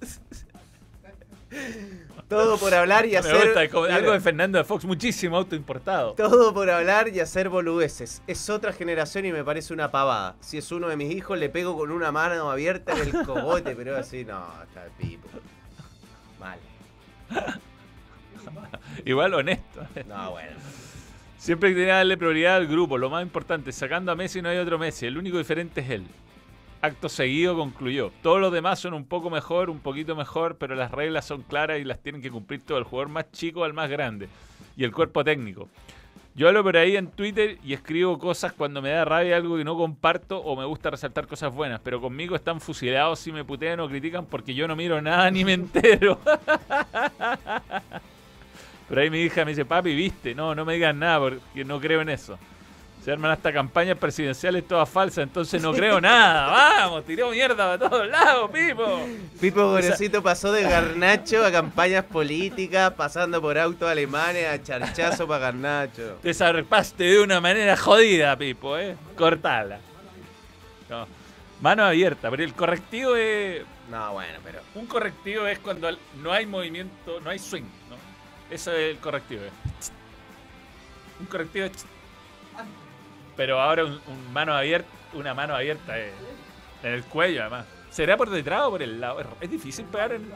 Todo 2.29 2.59
por 2.59 2.73
hablar 2.73 3.07
y 3.07 3.11
Me 3.11 3.17
hacer. 3.19 3.45
gusta, 3.45 3.61
algo 3.93 4.13
de 4.13 4.21
Fernando 4.21 4.57
de 4.57 4.63
Fox, 4.63 4.85
muchísimo 4.85 5.37
auto 5.37 5.57
importado. 5.57 6.15
Todo 6.15 6.55
por 6.55 6.71
hablar 6.71 7.09
y 7.09 7.19
hacer 7.19 7.49
boludeces. 7.49 8.23
Es 8.29 8.49
otra 8.49 8.73
generación 8.73 9.27
y 9.27 9.33
me 9.33 9.43
parece 9.43 9.75
una 9.75 9.91
pavada. 9.91 10.37
Si 10.39 10.57
es 10.57 10.71
uno 10.71 10.89
de 10.89 10.97
mis 10.97 11.13
hijos, 11.13 11.37
le 11.37 11.49
pego 11.49 11.77
con 11.77 11.91
una 11.91 12.13
mano 12.13 12.49
abierta 12.49 12.93
en 12.93 13.01
el 13.01 13.27
cogote, 13.27 13.75
pero 13.75 13.97
así, 13.97 14.25
no, 14.25 14.47
está 14.63 14.85
el 14.85 14.93
pipo. 14.93 15.29
Mal. 16.39 16.59
Igual 19.05 19.35
honesto. 19.35 19.87
No, 20.09 20.33
bueno. 20.33 20.57
Siempre 21.39 21.71
hay 21.71 21.75
que 21.75 21.87
darle 21.87 22.17
prioridad 22.19 22.57
al 22.57 22.67
grupo. 22.67 22.99
Lo 22.99 23.09
más 23.09 23.23
importante, 23.23 23.73
sacando 23.73 24.13
a 24.13 24.15
Messi 24.15 24.43
no 24.43 24.51
hay 24.51 24.59
otro 24.59 24.79
Messi. 24.79 25.07
El 25.07 25.17
único 25.17 25.39
diferente 25.39 25.81
es 25.81 25.91
él. 25.91 26.05
Acto 26.83 27.09
seguido 27.09 27.57
concluyó. 27.57 28.11
Todos 28.23 28.41
los 28.41 28.53
demás 28.53 28.79
son 28.79 28.95
un 28.95 29.05
poco 29.07 29.31
mejor, 29.31 29.71
un 29.71 29.81
poquito 29.81 30.15
mejor, 30.17 30.57
pero 30.57 30.75
las 30.75 30.91
reglas 30.91 31.27
son 31.27 31.43
claras 31.43 31.79
y 31.79 31.85
las 31.85 31.99
tienen 32.01 32.23
que 32.23 32.31
cumplir 32.31 32.63
todo. 32.63 32.79
El 32.79 32.85
jugador 32.85 33.09
más 33.09 33.31
chico 33.33 33.65
al 33.65 33.73
más 33.73 33.89
grande. 33.89 34.29
Y 34.77 34.85
el 34.85 34.93
cuerpo 34.93 35.25
técnico. 35.25 35.69
Yo 36.35 36.47
hablo 36.49 36.63
por 36.63 36.77
ahí 36.77 36.97
en 36.97 37.09
Twitter 37.09 37.59
y 37.65 37.73
escribo 37.75 38.19
cosas 38.19 38.53
cuando 38.53 38.81
me 38.81 38.91
da 38.91 39.05
rabia 39.05 39.37
algo 39.37 39.57
que 39.57 39.65
no 39.65 39.77
comparto 39.77 40.39
o 40.39 40.57
me 40.57 40.65
gusta 40.65 40.91
resaltar 40.91 41.27
cosas 41.27 41.53
buenas. 41.53 41.81
Pero 41.83 42.01
conmigo 42.01 42.37
están 42.37 42.61
fusilados 42.61 43.19
si 43.19 43.33
me 43.33 43.45
putean 43.45 43.81
o 43.81 43.89
critican 43.89 44.27
porque 44.27 44.55
yo 44.55 44.69
no 44.69 44.77
miro 44.77 45.03
nada 45.03 45.31
ni 45.31 45.45
me 45.45 45.55
entero. 45.55 46.19
Pero 48.91 49.03
ahí 49.03 49.09
mi 49.09 49.21
hija 49.21 49.45
me 49.45 49.53
dice, 49.53 49.65
papi, 49.65 49.95
viste, 49.95 50.35
no, 50.35 50.53
no 50.53 50.65
me 50.65 50.75
digas 50.75 50.93
nada 50.93 51.21
porque 51.21 51.65
no 51.65 51.81
creo 51.81 52.01
en 52.01 52.09
eso. 52.09 52.37
Se 53.05 53.13
arman 53.13 53.31
hasta 53.31 53.53
campañas 53.53 53.97
presidenciales 53.97 54.67
todas 54.67 54.89
falsas, 54.89 55.23
entonces 55.23 55.63
no 55.63 55.73
creo 55.73 56.01
nada. 56.01 56.49
Vamos, 56.81 57.05
tiró 57.05 57.31
mierda 57.31 57.55
para 57.55 57.79
todos 57.79 58.09
lados, 58.09 58.51
Pipo. 58.51 59.07
Pipo 59.41 59.71
Gorosito 59.71 60.25
pasó 60.25 60.51
de 60.51 60.65
Garnacho 60.65 61.47
a 61.47 61.53
campañas 61.53 62.05
políticas, 62.05 62.93
pasando 62.95 63.41
por 63.41 63.57
autos 63.57 63.89
alemanes 63.89 64.49
a 64.49 64.61
charchazo 64.61 65.29
para 65.29 65.47
Garnacho. 65.47 66.19
Te 66.21 66.35
zarpaste 66.35 67.05
de 67.05 67.23
una 67.23 67.41
manera 67.41 67.77
jodida, 67.77 68.37
Pipo, 68.37 68.77
¿eh? 68.77 68.97
Cortala. 69.17 69.79
No. 70.91 71.07
Mano 71.61 71.85
abierta, 71.85 72.29
pero 72.29 72.43
el 72.43 72.55
correctivo 72.55 73.15
es. 73.15 73.63
No, 73.89 74.15
bueno, 74.15 74.41
pero. 74.43 74.59
Un 74.75 74.87
correctivo 74.87 75.47
es 75.47 75.61
cuando 75.61 75.89
no 76.21 76.33
hay 76.33 76.45
movimiento, 76.45 77.21
no 77.21 77.31
hay 77.31 77.39
swing. 77.39 77.80
Eso 78.51 78.73
es 78.73 78.95
el 78.95 78.99
correctivo. 78.99 79.43
Un 81.21 81.27
correctivo 81.27 81.67
es. 81.67 81.87
Pero 83.37 83.61
ahora 83.61 83.85
un, 83.85 83.93
un 84.07 84.33
mano 84.33 84.55
abierta, 84.55 84.89
una 85.15 85.35
mano 85.35 85.55
abierta 85.55 85.99
eh, 85.99 86.13
en 86.83 86.93
el 86.93 87.05
cuello, 87.05 87.43
además. 87.43 87.67
¿Será 87.91 88.17
por 88.17 88.29
detrás 88.31 88.63
o 88.65 88.71
por 88.71 88.83
el 88.83 89.01
lado? 89.01 89.25
Es- 89.41 89.51
difícil 89.51 89.85
pegar 89.87 90.13
en. 90.13 90.31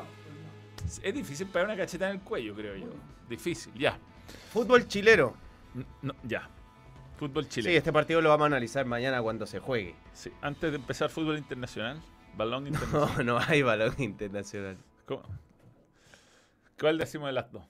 Es 1.03 1.15
difícil 1.15 1.47
pegar 1.49 1.67
una 1.67 1.77
cacheta 1.77 2.07
en 2.11 2.17
el 2.17 2.21
cuello, 2.23 2.55
creo 2.55 2.77
yo. 2.77 2.87
Difícil, 3.29 3.73
ya. 3.75 3.99
Fútbol 4.53 4.87
chileno. 4.87 5.35
No, 6.03 6.15
ya. 6.23 6.49
Fútbol 7.19 7.45
Sí, 7.45 7.51
chileno. 7.63 7.77
este 7.79 7.93
partido 7.93 8.21
lo 8.21 8.29
vamos 8.29 8.45
a 8.45 8.47
analizar 8.47 8.85
mañana 8.87 9.23
cuando 9.23 9.47
se 9.47 9.59
juegue. 9.61 9.95
Sí, 10.13 10.31
Antes 10.43 10.71
de 10.73 10.77
empezar 10.77 11.11
fútbol 11.11 11.39
internacional, 11.39 12.01
balón 12.37 12.67
internacional. 12.69 13.27
No, 13.27 13.39
no 13.39 13.45
hay 13.47 13.63
balón 13.63 13.95
internacional. 13.99 14.77
¿Cómo? 15.07 15.23
¿Cuál 16.79 16.99
decimos 16.99 17.29
de 17.29 17.33
las 17.33 17.51
dos? 17.53 17.65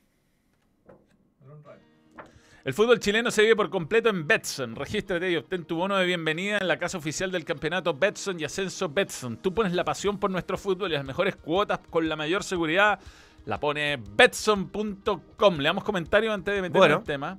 El 2.65 2.73
fútbol 2.73 2.99
chileno 2.99 3.31
se 3.31 3.43
vive 3.43 3.57
por 3.57 3.69
completo 3.69 4.09
en 4.09 4.27
Betson. 4.27 4.75
Regístrate 4.75 5.31
y 5.31 5.37
obtén 5.37 5.67
tu 5.67 5.77
bono 5.77 5.97
de 5.99 6.07
bienvenida 6.07 6.57
en 6.59 6.67
la 6.67 6.79
casa 6.79 6.97
oficial 6.97 7.31
del 7.31 7.45
campeonato 7.45 7.93
Betson 7.93 8.41
y 8.41 8.45
Ascenso 8.45 8.89
Betson. 8.89 9.37
Tú 9.37 9.53
pones 9.53 9.75
la 9.75 9.85
pasión 9.85 10.19
por 10.19 10.31
nuestro 10.31 10.57
fútbol 10.57 10.91
y 10.91 10.95
las 10.95 11.05
mejores 11.05 11.37
cuotas 11.37 11.81
con 11.91 12.09
la 12.09 12.17
mayor 12.17 12.43
seguridad. 12.43 12.99
La 13.45 13.61
pone 13.61 13.99
betson.com. 14.17 15.59
Le 15.59 15.65
damos 15.65 15.85
comentario 15.85 16.33
antes 16.33 16.55
de 16.55 16.63
meternos 16.63 16.81
Bueno. 16.81 16.95
en 16.95 17.01
el 17.01 17.07
tema. 17.07 17.39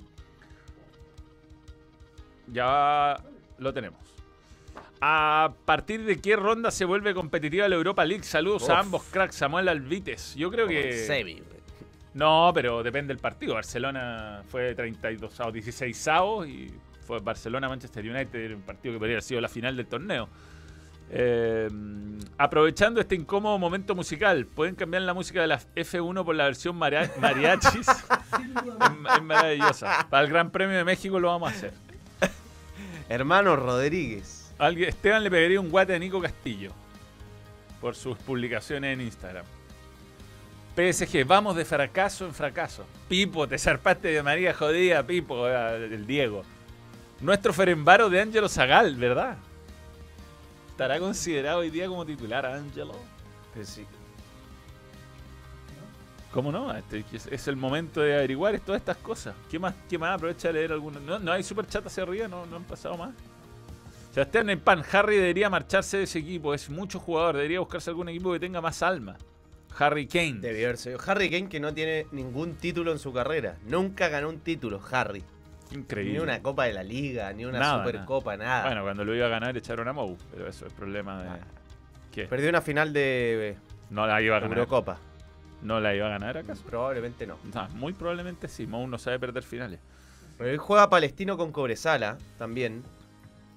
Ya 2.52 3.20
lo 3.58 3.74
tenemos. 3.74 3.98
¿A 5.00 5.52
partir 5.64 6.04
de 6.04 6.20
qué 6.20 6.36
ronda 6.36 6.70
se 6.70 6.84
vuelve 6.84 7.14
competitiva 7.14 7.68
la 7.68 7.74
Europa 7.74 8.04
League? 8.04 8.22
Saludos 8.22 8.70
a 8.70 8.78
ambos 8.78 9.02
cracks, 9.10 9.34
Samuel 9.34 9.68
Alvites. 9.68 10.36
Yo 10.36 10.52
creo 10.52 10.68
que... 10.68 10.92
No, 12.16 12.50
pero 12.54 12.82
depende 12.82 13.12
del 13.12 13.20
partido. 13.20 13.54
Barcelona 13.54 14.42
fue 14.48 14.74
32 14.74 15.38
o 15.40 15.52
16 15.52 16.08
avos 16.08 16.48
y 16.48 16.72
fue 17.06 17.20
Barcelona-Manchester 17.20 18.08
United, 18.08 18.54
un 18.54 18.62
partido 18.62 18.94
que 18.94 18.98
podría 18.98 19.16
haber 19.16 19.22
sido 19.22 19.40
la 19.40 19.48
final 19.48 19.76
del 19.76 19.86
torneo. 19.86 20.28
Eh, 21.10 21.68
aprovechando 22.38 23.00
este 23.00 23.14
incómodo 23.14 23.58
momento 23.58 23.94
musical, 23.94 24.46
¿pueden 24.46 24.74
cambiar 24.74 25.02
la 25.02 25.14
música 25.14 25.40
de 25.42 25.46
la 25.46 25.60
F1 25.76 26.24
por 26.24 26.34
la 26.34 26.44
versión 26.44 26.74
maria- 26.76 27.12
mariachis? 27.20 27.86
es, 27.86 27.94
es 29.16 29.22
maravillosa. 29.22 30.06
Para 30.10 30.24
el 30.24 30.30
Gran 30.30 30.50
Premio 30.50 30.76
de 30.76 30.84
México 30.84 31.20
lo 31.20 31.28
vamos 31.28 31.52
a 31.52 31.54
hacer. 31.54 31.72
Hermano 33.08 33.56
Rodríguez. 33.56 34.52
Alguien- 34.58 34.88
Esteban 34.88 35.22
le 35.22 35.30
pegaría 35.30 35.60
un 35.60 35.68
guate 35.68 35.94
a 35.94 35.98
Nico 35.98 36.20
Castillo 36.20 36.72
por 37.80 37.94
sus 37.94 38.16
publicaciones 38.18 38.94
en 38.94 39.02
Instagram. 39.02 39.44
PSG, 40.76 41.24
vamos 41.26 41.56
de 41.56 41.64
fracaso 41.64 42.26
en 42.26 42.34
fracaso. 42.34 42.84
Pipo, 43.08 43.48
te 43.48 43.58
zarpaste 43.58 44.08
de 44.08 44.22
María 44.22 44.52
Jodida, 44.52 45.06
Pipo, 45.06 45.48
eh, 45.48 45.86
el 45.86 46.06
Diego. 46.06 46.42
Nuestro 47.22 47.54
Ferenbaro 47.54 48.10
de 48.10 48.20
Ángelo 48.20 48.46
Zagal, 48.46 48.94
¿verdad? 48.96 49.38
¿Estará 50.68 50.98
considerado 50.98 51.60
hoy 51.60 51.70
día 51.70 51.88
como 51.88 52.04
titular 52.04 52.44
Ángelo? 52.44 52.92
Pues 53.54 53.70
sí. 53.70 53.86
¿Cómo 56.30 56.52
no? 56.52 56.76
Este, 56.76 57.02
es, 57.30 57.48
el 57.48 57.56
momento 57.56 58.02
de 58.02 58.14
averiguar 58.14 58.60
todas 58.60 58.82
estas 58.82 58.98
cosas. 58.98 59.34
¿Qué 59.50 59.58
más? 59.58 59.74
¿Qué 59.88 59.96
más? 59.96 60.16
Aprovecha 60.16 60.48
de 60.48 60.54
leer 60.54 60.72
algunos. 60.72 61.00
No, 61.00 61.18
no 61.18 61.32
hay 61.32 61.42
super 61.42 61.66
chat 61.66 61.86
hacia 61.86 62.02
arriba, 62.02 62.28
no, 62.28 62.44
no 62.44 62.56
han 62.56 62.64
pasado 62.64 62.98
más. 62.98 63.14
Sebastián 64.12 64.50
en 64.50 64.60
pan, 64.60 64.84
Harry 64.92 65.16
debería 65.16 65.48
marcharse 65.48 65.96
de 65.96 66.02
ese 66.02 66.18
equipo. 66.18 66.52
Es 66.52 66.68
mucho 66.68 66.98
jugador, 67.00 67.36
debería 67.36 67.60
buscarse 67.60 67.88
algún 67.88 68.10
equipo 68.10 68.30
que 68.34 68.40
tenga 68.40 68.60
más 68.60 68.82
alma. 68.82 69.16
Harry 69.78 70.06
Kane. 70.06 70.38
Debió 70.40 70.66
haber 70.66 70.78
sido. 70.78 70.98
Harry 71.06 71.30
Kane 71.30 71.48
que 71.48 71.60
no 71.60 71.72
tiene 71.74 72.06
ningún 72.12 72.54
título 72.54 72.92
en 72.92 72.98
su 72.98 73.12
carrera. 73.12 73.56
Nunca 73.66 74.08
ganó 74.08 74.28
un 74.28 74.40
título, 74.40 74.80
Harry. 74.90 75.22
Increíble. 75.72 76.12
Ni 76.14 76.18
una 76.20 76.42
Copa 76.42 76.64
de 76.64 76.72
la 76.72 76.82
Liga, 76.82 77.32
ni 77.32 77.44
una 77.44 77.58
Nada, 77.58 77.84
Supercopa, 77.84 78.36
nada. 78.36 78.66
Bueno, 78.66 78.82
cuando 78.82 79.04
lo 79.04 79.14
iba 79.14 79.26
a 79.26 79.30
ganar 79.30 79.56
echaron 79.56 79.88
a 79.88 79.92
Mou, 79.92 80.16
pero 80.30 80.48
eso 80.48 80.66
es 80.66 80.72
problema 80.72 81.22
de... 81.22 81.28
Ah. 81.28 81.38
¿Qué? 82.12 82.26
Perdió 82.26 82.48
una 82.48 82.62
final 82.62 82.92
de 82.92 83.56
No 83.90 84.06
la 84.06 84.22
iba 84.22 84.36
a 84.36 84.40
ganar. 84.40 84.58
Eurocopa. 84.58 84.98
¿No 85.62 85.80
la 85.80 85.94
iba 85.94 86.06
a 86.06 86.10
ganar 86.10 86.38
acaso? 86.38 86.62
Probablemente 86.64 87.26
no. 87.26 87.38
Muy 87.74 87.92
probablemente 87.92 88.48
sí. 88.48 88.66
Mou 88.66 88.86
no 88.86 88.98
sabe 88.98 89.18
perder 89.18 89.42
finales. 89.42 89.80
Pero 90.38 90.50
él 90.50 90.58
juega 90.58 90.88
Palestino 90.88 91.36
con 91.36 91.50
Cobresala 91.50 92.18
también. 92.38 92.82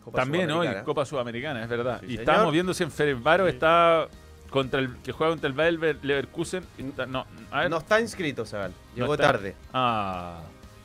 Copa 0.04 0.22
También 0.22 0.50
hoy. 0.50 0.68
Copa 0.86 1.06
Sudamericana, 1.06 1.64
es 1.64 1.70
verdad. 1.70 2.00
Sí, 2.00 2.06
y 2.06 2.10
señor. 2.10 2.22
estábamos 2.22 2.54
viendo 2.54 2.74
si 2.74 2.84
en 2.84 2.92
Ferencváro 2.92 3.48
está 3.48 4.08
contra 4.50 4.80
el 4.80 4.96
que 4.98 5.12
juega 5.12 5.32
contra 5.32 5.48
el 5.48 5.54
Bayer 5.54 5.98
Leverkusen. 6.04 6.64
no, 7.08 7.26
a 7.52 7.62
ver. 7.62 7.70
No 7.70 7.78
está 7.78 8.00
inscrito, 8.00 8.46
Zagal. 8.46 8.74
Llegó 8.96 9.14
está. 9.14 9.32
tarde. 9.32 9.56
Ah. 9.74 10.42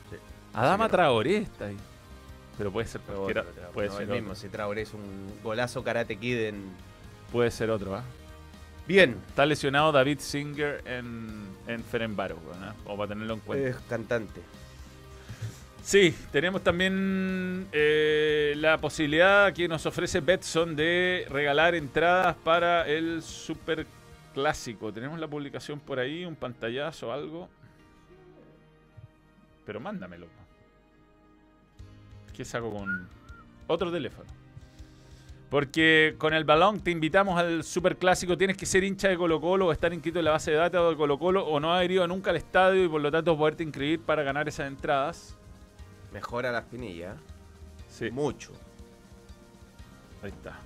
Sí. 0.09 0.17
Adama. 0.53 0.89
Traoré 0.89 1.37
está 1.37 1.65
ahí. 1.65 1.77
Pero 2.57 2.71
puede 2.71 2.87
ser 2.87 3.01
puede, 3.01 3.33
no, 3.33 3.93
ser 3.93 4.03
el 4.03 4.09
otro. 4.09 4.15
mismo. 4.15 4.35
Si 4.35 4.47
Traoré 4.49 4.83
es 4.83 4.93
un 4.93 5.39
golazo 5.43 5.83
Karate 5.83 6.15
Kid 6.17 6.37
en... 6.45 6.71
puede 7.31 7.51
ser 7.51 7.69
otro, 7.69 7.95
¿ah? 7.95 8.03
Bien. 8.87 9.17
Está 9.27 9.45
lesionado 9.45 9.91
David 9.91 10.19
Singer 10.19 10.81
en, 10.85 11.47
en 11.67 11.83
Ferenbaro, 11.83 12.37
¿no? 12.59 12.93
O 12.93 12.95
para 12.95 13.09
tenerlo 13.09 13.33
en 13.33 13.39
cuenta. 13.41 13.69
Es 13.69 13.75
cantante. 13.89 14.41
Sí, 15.85 16.15
tenemos 16.31 16.63
también 16.63 17.67
eh, 17.71 18.55
la 18.57 18.79
posibilidad 18.79 19.53
que 19.53 19.67
nos 19.67 19.85
ofrece 19.85 20.19
Betson 20.19 20.75
de 20.75 21.27
regalar 21.29 21.75
entradas 21.75 22.35
para 22.37 22.87
el 22.87 23.21
Super 23.21 23.85
Clásico. 24.33 24.91
Tenemos 24.91 25.19
la 25.19 25.27
publicación 25.27 25.79
por 25.79 25.99
ahí, 25.99 26.25
un 26.25 26.35
pantallazo 26.35 27.09
o 27.09 27.11
algo. 27.11 27.49
Pero 29.63 29.79
mándamelo. 29.79 30.25
¿Qué 32.35 32.43
saco 32.43 32.71
con 32.71 33.07
otro 33.67 33.91
teléfono? 33.91 34.27
Porque 35.51 36.15
con 36.17 36.33
el 36.33 36.45
balón 36.45 36.79
te 36.79 36.89
invitamos 36.89 37.37
al 37.37 37.63
Super 37.63 37.95
Clásico. 37.97 38.35
Tienes 38.35 38.57
que 38.57 38.65
ser 38.65 38.83
hincha 38.83 39.09
de 39.09 39.17
Colo 39.17 39.39
Colo 39.39 39.67
o 39.67 39.71
estar 39.71 39.93
inscrito 39.93 40.17
en 40.17 40.25
la 40.25 40.31
base 40.31 40.49
de 40.49 40.57
datos 40.57 40.89
de 40.89 40.97
Colo 40.97 41.19
Colo 41.19 41.45
o 41.45 41.59
no 41.59 41.75
haber 41.75 41.91
ido 41.91 42.07
nunca 42.07 42.31
al 42.31 42.37
estadio 42.37 42.83
y 42.85 42.87
por 42.87 43.01
lo 43.01 43.11
tanto 43.11 43.37
poderte 43.37 43.61
inscribir 43.61 43.99
para 43.99 44.23
ganar 44.23 44.47
esas 44.47 44.67
entradas. 44.67 45.37
Mejora 46.15 46.49
la 46.51 46.59
espinilla. 46.59 47.15
Sí, 47.89 48.09
Mucho. 48.09 48.51
ahí 50.23 50.29
está. 50.31 50.57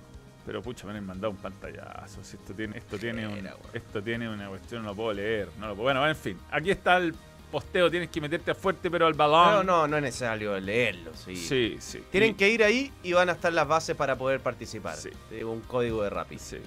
Pero 0.46 0.62
pucha, 0.62 0.86
me 0.86 0.96
han 0.96 1.04
mandado 1.04 1.32
un 1.32 1.36
pantallazo. 1.38 2.22
Si 2.24 2.36
esto 2.36 2.54
tiene, 2.54 2.78
esto 2.78 2.96
tiene, 2.98 3.26
un- 3.26 3.48
esto 3.74 4.00
tiene 4.02 4.28
una 4.28 4.48
cuestión, 4.48 4.82
no 4.82 4.90
lo 4.90 4.94
puedo 4.94 5.12
leer. 5.12 5.48
No 5.58 5.66
lo 5.68 5.74
puedo- 5.74 5.84
bueno, 5.84 6.06
en 6.08 6.14
fin. 6.16 6.38
Aquí 6.52 6.70
está 6.70 6.96
el 6.98 7.14
posteo. 7.50 7.90
Tienes 7.90 8.08
que 8.10 8.20
meterte 8.20 8.52
a 8.52 8.54
fuerte, 8.54 8.88
pero 8.90 9.06
al 9.08 9.14
balón. 9.14 9.66
No, 9.66 9.80
no, 9.82 9.88
no 9.88 9.96
es 9.96 10.02
necesario 10.04 10.58
leerlo. 10.60 11.10
Sí. 11.14 11.34
Sí, 11.36 11.76
sí. 11.80 12.02
Tienen 12.12 12.30
Y- 12.30 12.34
que 12.34 12.48
ir 12.48 12.62
ahí 12.64 12.92
y 13.02 13.12
van 13.12 13.28
a 13.28 13.32
estar 13.32 13.52
las 13.52 13.66
bases 13.66 13.96
para 13.96 14.16
poder 14.16 14.40
participar. 14.40 14.96
Sí. 14.96 15.10
Te 15.28 15.34
digo 15.36 15.50
un 15.52 15.60
código 15.62 16.02
de 16.04 16.10
Rappi. 16.10 16.38
Sí. 16.38 16.58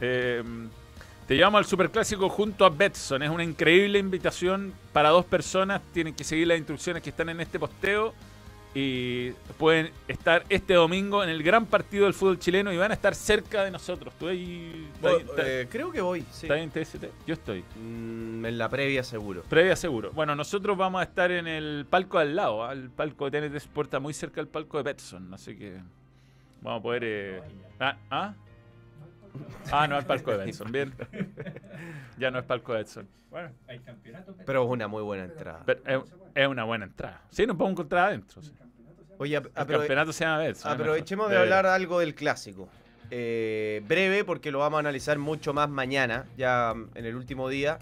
Eh, 0.00 0.42
te 1.32 1.36
llevamos 1.36 1.60
al 1.60 1.64
Superclásico 1.64 2.28
junto 2.28 2.66
a 2.66 2.68
Betson. 2.68 3.22
Es 3.22 3.30
una 3.30 3.42
increíble 3.42 3.98
invitación 3.98 4.74
para 4.92 5.08
dos 5.08 5.24
personas. 5.24 5.80
Tienen 5.94 6.12
que 6.12 6.24
seguir 6.24 6.46
las 6.46 6.58
instrucciones 6.58 7.02
que 7.02 7.08
están 7.08 7.30
en 7.30 7.40
este 7.40 7.58
posteo. 7.58 8.12
Y 8.74 9.30
pueden 9.56 9.92
estar 10.08 10.44
este 10.50 10.74
domingo 10.74 11.24
en 11.24 11.30
el 11.30 11.42
gran 11.42 11.64
partido 11.64 12.04
del 12.04 12.12
fútbol 12.12 12.38
chileno 12.38 12.70
y 12.70 12.76
van 12.76 12.90
a 12.90 12.94
estar 12.94 13.14
cerca 13.14 13.64
de 13.64 13.70
nosotros. 13.70 14.12
¿Tú 14.18 14.28
ahí, 14.28 14.90
eh, 15.38 15.66
creo 15.70 15.90
que 15.90 16.02
voy, 16.02 16.20
sí. 16.32 16.48
estás 16.48 16.58
en 16.58 16.70
TST? 16.70 17.06
Yo 17.26 17.32
estoy. 17.32 17.64
Mm, 17.82 18.44
en 18.44 18.58
la 18.58 18.68
previa 18.68 19.02
seguro. 19.02 19.42
Previa 19.48 19.74
seguro. 19.74 20.10
Bueno, 20.12 20.36
nosotros 20.36 20.76
vamos 20.76 21.00
a 21.00 21.04
estar 21.04 21.30
en 21.30 21.46
el 21.46 21.86
palco 21.88 22.18
al 22.18 22.36
lado. 22.36 22.70
El 22.70 22.90
palco 22.90 23.30
de 23.30 23.40
TNT 23.40 23.56
Sport 23.56 23.98
muy 24.00 24.12
cerca 24.12 24.42
del 24.42 24.48
palco 24.48 24.76
de 24.76 24.82
Betson. 24.82 25.32
Así 25.32 25.56
que 25.56 25.78
vamos 26.60 26.80
a 26.80 26.82
poder... 26.82 27.04
eh, 27.06 27.42
¿Ah? 27.80 27.96
¿Ah? 28.10 28.34
Ah, 29.70 29.86
no, 29.88 29.98
el 29.98 30.04
palco 30.04 30.30
de 30.32 30.44
Betson. 30.46 30.70
Bien. 30.72 30.92
Ya 32.18 32.30
no 32.30 32.38
es 32.38 32.44
palco 32.44 32.72
de 32.72 32.78
Betson. 32.78 33.08
Bueno, 33.30 33.50
Pero 34.44 34.64
es 34.64 34.70
una 34.70 34.88
muy 34.88 35.02
buena 35.02 35.24
entrada. 35.24 35.62
pero 35.64 35.80
es, 35.86 36.12
es 36.34 36.46
una 36.48 36.64
buena 36.64 36.84
entrada. 36.84 37.22
Sí, 37.30 37.46
nos 37.46 37.56
podemos 37.56 37.72
encontrar 37.78 38.08
adentro. 38.08 38.42
sí. 38.42 38.52
Oye, 39.18 39.36
El 39.36 39.50
campeonato 39.52 40.12
se 40.12 40.24
llama 40.24 40.38
Betson. 40.38 40.72
es 40.72 40.80
aprovechemos 40.80 41.30
de 41.30 41.36
hablar 41.38 41.66
algo 41.66 42.00
del 42.00 42.14
clásico. 42.14 42.68
Eh, 43.10 43.82
breve, 43.86 44.24
porque 44.24 44.50
lo 44.50 44.58
vamos 44.60 44.78
a 44.78 44.80
analizar 44.80 45.18
mucho 45.18 45.52
más 45.52 45.68
mañana, 45.68 46.24
ya 46.36 46.72
mm, 46.74 46.90
en 46.96 47.04
el 47.06 47.14
último 47.14 47.48
día. 47.48 47.78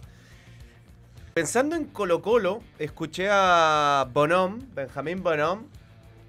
Pensando 1.35 1.77
en 1.77 1.85
Colo 1.87 2.21
Colo, 2.21 2.63
escuché 2.79 3.29
a 3.31 4.07
Bonom, 4.13 4.59
Benjamín 4.75 5.23
Bonom, 5.23 5.67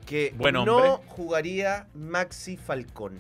que 0.06 0.34
Buen 0.38 0.54
no 0.54 0.98
jugaría 1.08 1.88
Maxi 1.96 2.58
Falcón. 2.58 3.20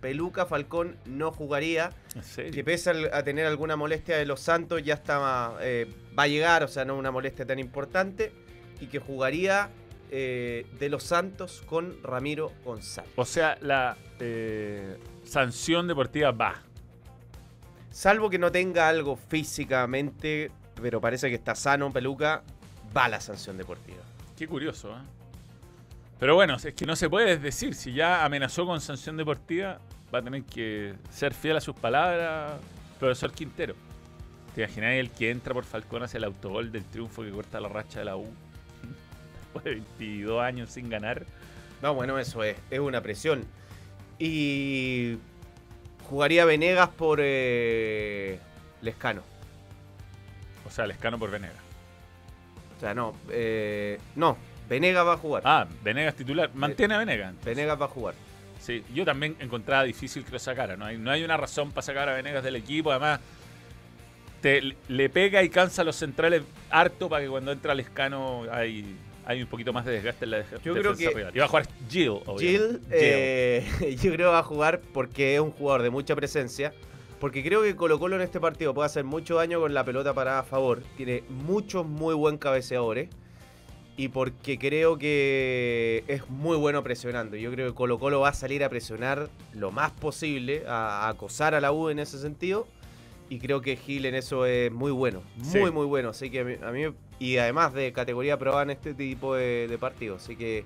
Peluca 0.00 0.46
Falcón 0.46 0.96
no 1.06 1.32
jugaría. 1.32 1.90
Que 2.36 2.64
pese 2.64 3.10
a 3.12 3.22
tener 3.22 3.46
alguna 3.46 3.76
molestia 3.76 4.16
de 4.16 4.26
los 4.26 4.40
Santos, 4.40 4.82
ya 4.82 4.94
está, 4.94 5.56
eh, 5.60 5.86
va 6.18 6.24
a 6.24 6.28
llegar, 6.28 6.62
o 6.62 6.68
sea, 6.68 6.84
no 6.84 6.96
una 6.96 7.10
molestia 7.10 7.46
tan 7.46 7.58
importante. 7.58 8.32
Y 8.80 8.86
que 8.86 8.98
jugaría 9.00 9.70
eh, 10.10 10.66
de 10.78 10.88
los 10.88 11.02
Santos 11.02 11.62
con 11.66 12.02
Ramiro 12.02 12.52
González. 12.64 13.10
O 13.16 13.24
sea, 13.24 13.58
la 13.60 13.96
eh, 14.20 14.96
sanción 15.24 15.88
deportiva 15.88 16.30
va. 16.30 16.62
Salvo 17.90 18.30
que 18.30 18.38
no 18.38 18.52
tenga 18.52 18.88
algo 18.88 19.16
físicamente, 19.16 20.52
pero 20.80 21.00
parece 21.00 21.28
que 21.28 21.34
está 21.34 21.54
sano, 21.56 21.92
Peluca, 21.92 22.44
va 22.96 23.08
la 23.08 23.20
sanción 23.20 23.58
deportiva. 23.58 24.02
Qué 24.36 24.46
curioso, 24.46 24.90
¿eh? 24.92 25.17
Pero 26.18 26.34
bueno, 26.34 26.56
es 26.56 26.74
que 26.74 26.86
no 26.86 26.96
se 26.96 27.08
puede 27.08 27.38
decir. 27.38 27.74
Si 27.74 27.92
ya 27.92 28.24
amenazó 28.24 28.66
con 28.66 28.80
sanción 28.80 29.16
deportiva, 29.16 29.78
va 30.12 30.18
a 30.18 30.22
tener 30.22 30.42
que 30.42 30.94
ser 31.10 31.32
fiel 31.32 31.56
a 31.56 31.60
sus 31.60 31.76
palabras, 31.76 32.52
profesor 32.98 33.32
Quintero. 33.32 33.74
¿Te 34.54 34.62
imaginas 34.62 34.94
el 34.94 35.10
que 35.10 35.30
entra 35.30 35.54
por 35.54 35.64
Falcón 35.64 36.02
hacia 36.02 36.18
el 36.18 36.24
autogol 36.24 36.72
del 36.72 36.84
triunfo 36.84 37.22
que 37.22 37.30
corta 37.30 37.60
la 37.60 37.68
racha 37.68 38.00
de 38.00 38.06
la 38.06 38.16
U? 38.16 38.26
Después 39.40 39.64
de 39.64 39.70
22 39.72 40.42
años 40.42 40.70
sin 40.70 40.88
ganar. 40.90 41.24
No, 41.82 41.94
bueno, 41.94 42.18
eso 42.18 42.42
es, 42.42 42.56
es 42.70 42.80
una 42.80 43.00
presión. 43.00 43.44
Y 44.18 45.18
jugaría 46.10 46.44
Venegas 46.44 46.88
por 46.88 47.20
eh, 47.22 48.40
Lescano. 48.82 49.22
O 50.66 50.70
sea, 50.70 50.86
Lescano 50.88 51.18
por 51.18 51.30
Venegas. 51.30 51.56
O 52.76 52.80
sea, 52.80 52.94
no, 52.94 53.14
eh, 53.30 54.00
no, 54.16 54.36
Venegas 54.68 55.06
va 55.06 55.14
a 55.14 55.16
jugar. 55.16 55.42
Ah, 55.46 55.66
Venegas 55.82 56.14
titular. 56.14 56.50
Mantiene 56.54 56.94
a 56.94 56.98
Venegas. 56.98 57.34
Venegas 57.44 57.80
va 57.80 57.86
a 57.86 57.88
jugar. 57.88 58.14
Sí, 58.60 58.82
yo 58.94 59.04
también 59.04 59.36
encontraba 59.40 59.84
difícil 59.84 60.24
que 60.24 60.32
lo 60.32 60.38
sacara. 60.38 60.76
No 60.76 60.84
hay, 60.84 60.98
no 60.98 61.10
hay 61.10 61.24
una 61.24 61.36
razón 61.36 61.70
para 61.70 61.82
sacar 61.82 62.08
a 62.08 62.14
Venegas 62.14 62.42
del 62.44 62.56
equipo. 62.56 62.90
Además, 62.90 63.20
te, 64.40 64.74
le 64.88 65.08
pega 65.08 65.42
y 65.42 65.48
cansa 65.48 65.82
a 65.82 65.84
los 65.84 65.96
centrales 65.96 66.42
harto 66.70 67.08
para 67.08 67.22
que 67.24 67.28
cuando 67.30 67.50
entra 67.52 67.74
Lescano 67.74 68.44
hay, 68.50 68.96
hay 69.26 69.42
un 69.42 69.48
poquito 69.48 69.72
más 69.72 69.84
de 69.84 69.92
desgaste 69.92 70.24
en 70.26 70.30
la 70.32 70.38
dej- 70.40 70.60
Yo 70.62 70.74
creo 70.74 70.92
defensa 70.92 71.10
que- 71.10 71.16
rival. 71.16 71.32
Y 71.34 71.38
va 71.38 71.44
a 71.44 71.48
jugar 71.48 71.66
Jill, 71.88 72.08
obviamente. 72.26 72.80
eh, 72.90 73.96
yo 74.02 74.12
creo 74.12 74.28
que 74.28 74.32
va 74.32 74.38
a 74.40 74.42
jugar 74.44 74.80
porque 74.92 75.34
es 75.34 75.40
un 75.40 75.50
jugador 75.50 75.82
de 75.82 75.90
mucha 75.90 76.14
presencia. 76.14 76.72
Porque 77.20 77.42
creo 77.42 77.62
que 77.64 77.74
Colo 77.74 77.98
Colo 77.98 78.14
en 78.14 78.22
este 78.22 78.38
partido 78.38 78.72
puede 78.74 78.86
hacer 78.86 79.02
mucho 79.02 79.34
daño 79.36 79.58
con 79.60 79.74
la 79.74 79.82
pelota 79.84 80.14
parada 80.14 80.40
a 80.40 80.44
favor. 80.44 80.82
Tiene 80.96 81.24
muchos 81.28 81.84
muy 81.84 82.14
buen 82.14 82.38
cabeceadores. 82.38 83.08
Y 83.98 84.08
porque 84.08 84.58
creo 84.58 84.96
que 84.96 86.04
es 86.06 86.30
muy 86.30 86.56
bueno 86.56 86.82
presionando. 86.84 87.36
Yo 87.36 87.50
creo 87.50 87.68
que 87.68 87.74
Colo 87.74 87.98
Colo 87.98 88.20
va 88.20 88.28
a 88.28 88.32
salir 88.32 88.62
a 88.62 88.68
presionar 88.68 89.28
lo 89.52 89.72
más 89.72 89.90
posible, 89.90 90.62
a, 90.68 91.06
a 91.06 91.08
acosar 91.08 91.54
a 91.54 91.60
la 91.60 91.72
U 91.72 91.90
en 91.90 91.98
ese 91.98 92.18
sentido. 92.18 92.66
Y 93.28 93.40
creo 93.40 93.60
que 93.60 93.76
Gil 93.76 94.06
en 94.06 94.14
eso 94.14 94.46
es 94.46 94.70
muy 94.72 94.92
bueno. 94.92 95.22
Sí. 95.42 95.58
Muy, 95.58 95.72
muy 95.72 95.84
bueno. 95.86 96.10
Así 96.10 96.30
que 96.30 96.40
a 96.40 96.44
mí, 96.44 96.54
a 96.62 96.70
mí- 96.70 96.94
y 97.18 97.38
además 97.38 97.74
de 97.74 97.92
categoría 97.92 98.38
probada 98.38 98.62
en 98.62 98.70
este 98.70 98.94
tipo 98.94 99.34
de, 99.34 99.66
de 99.68 99.78
partidos. 99.78 100.22
Así 100.22 100.36
que 100.36 100.64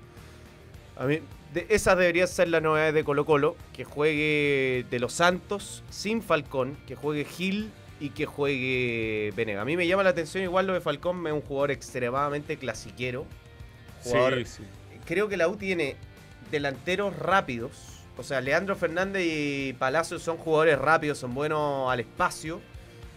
a 0.97 1.07
mí, 1.07 1.21
de- 1.55 1.67
esas 1.71 1.97
deberían 1.97 2.29
ser 2.29 2.49
las 2.49 2.63
novedades 2.63 2.93
de 2.93 3.03
Colo 3.03 3.25
Colo. 3.25 3.57
Que 3.73 3.85
juegue 3.85 4.85
de 4.91 4.99
los 5.01 5.15
Santos 5.15 5.83
sin 5.89 6.21
Falcón, 6.21 6.77
que 6.87 6.97
juegue 6.97 7.25
Gil 7.25 7.71
y 8.03 8.11
que 8.11 8.27
juegue 8.27 9.33
Venega. 9.37 9.63
A 9.63 9.65
mí 9.65 9.77
me 9.77 9.87
llama 9.87 10.03
la 10.03 10.11
atención 10.11 10.43
igual 10.43 10.67
lo 10.67 10.73
de 10.75 10.81
Falcón, 10.81 11.27
es 11.27 11.33
un 11.33 11.41
jugador 11.41 11.71
extremadamente 11.71 12.57
clasiquero. 12.57 13.25
Jugador, 14.03 14.39
Sí, 14.39 14.45
sí. 14.45 14.63
Creo 15.07 15.29
que 15.29 15.37
la 15.37 15.49
U 15.49 15.57
tiene 15.57 15.97
delanteros 16.51 17.17
rápidos. 17.17 17.71
O 18.19 18.23
sea, 18.23 18.41
Leandro 18.41 18.77
Fernández 18.77 19.23
y 19.27 19.73
Palacio 19.79 20.19
son 20.19 20.37
jugadores 20.37 20.79
rápidos, 20.79 21.19
son 21.19 21.33
buenos 21.35 21.91
al 21.91 22.01
espacio. 22.01 22.61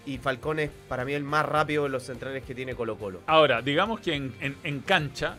Y 0.06 0.20
Falcón 0.20 0.60
es 0.60 0.70
para 0.88 1.04
mí 1.04 1.14
el 1.14 1.24
más 1.24 1.46
rápido 1.46 1.84
de 1.84 1.90
los 1.90 2.04
centrales 2.04 2.44
que 2.44 2.54
tiene 2.54 2.76
Colo 2.76 2.96
Colo. 2.98 3.22
Ahora, 3.26 3.62
digamos 3.64 4.00
que 4.02 4.14
en, 4.14 4.36
en- 4.40 4.56
en 4.64 4.80
cancha, 4.82 5.36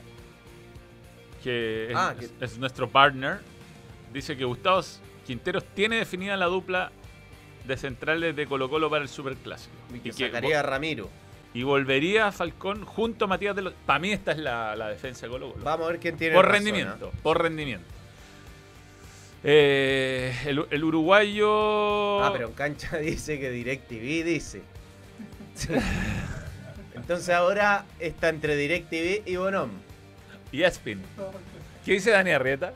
que 1.43 1.91
es, 1.91 1.97
Ah, 1.97 2.15
es- 2.21 2.29
que- 2.31 2.45
es 2.45 2.59
nuestro 2.59 2.89
partner, 2.91 3.39
dice 4.13 4.37
que 4.37 4.45
Gustavo 4.45 4.83
Quinteros 5.25 5.65
tiene 5.75 5.97
definida 5.97 6.37
la 6.37 6.47
dupla 6.47 6.91
de 7.67 7.77
centrales 7.77 8.37
de 8.37 8.47
Colo 8.47 8.69
Colo 8.69 8.89
para 8.91 9.03
el 9.03 9.09
Superclásico. 9.09 9.75
Y 9.95 10.01
que 10.01 10.09
Y 10.09 10.13
que 10.13 10.27
sacaría 10.27 10.61
a 10.61 10.63
Ramiro. 10.63 11.09
Y 11.55 11.63
volvería 11.63 12.27
a 12.27 12.33
Falcón 12.33 12.85
junto 12.85 13.25
a 13.25 13.29
Matías 13.29 13.57
de 13.57 13.63
los... 13.63 13.73
Para 13.87 13.99
mí 13.99 14.13
esta 14.13 14.33
es 14.33 14.39
la, 14.39 14.77
la 14.77 14.89
defensa 14.89 15.27
de 15.27 15.33
Colo 15.33 15.53
Colo. 15.53 15.65
Vamos 15.65 15.87
a 15.87 15.91
ver 15.93 16.01
quién 16.01 16.17
tiene 16.17 16.35
por 16.35 16.45
razón, 16.45 16.65
rendimiento, 16.65 17.11
¿ah? 17.15 17.19
por 17.23 17.43
rendimiento. 17.43 17.87
Eh, 19.43 20.35
el, 20.47 20.67
el 20.71 20.85
uruguayo... 20.85 22.23
Ah, 22.23 22.33
pero 22.33 22.49
en 22.49 22.55
cancha 22.55 22.97
dice 22.99 23.39
que 23.41 23.51
DirecTV 23.51 24.25
dice. 24.25 24.63
Entonces 26.95 27.29
ahora 27.31 27.85
está 28.01 28.29
entre 28.29 28.57
DirecTV 28.57 29.23
y 29.27 29.37
Bonom. 29.37 29.71
Y 30.53 30.63
Espin. 30.63 31.03
¿Qué 31.85 31.93
dice 31.93 32.11
Dani 32.11 32.33
Arrieta? 32.33 32.73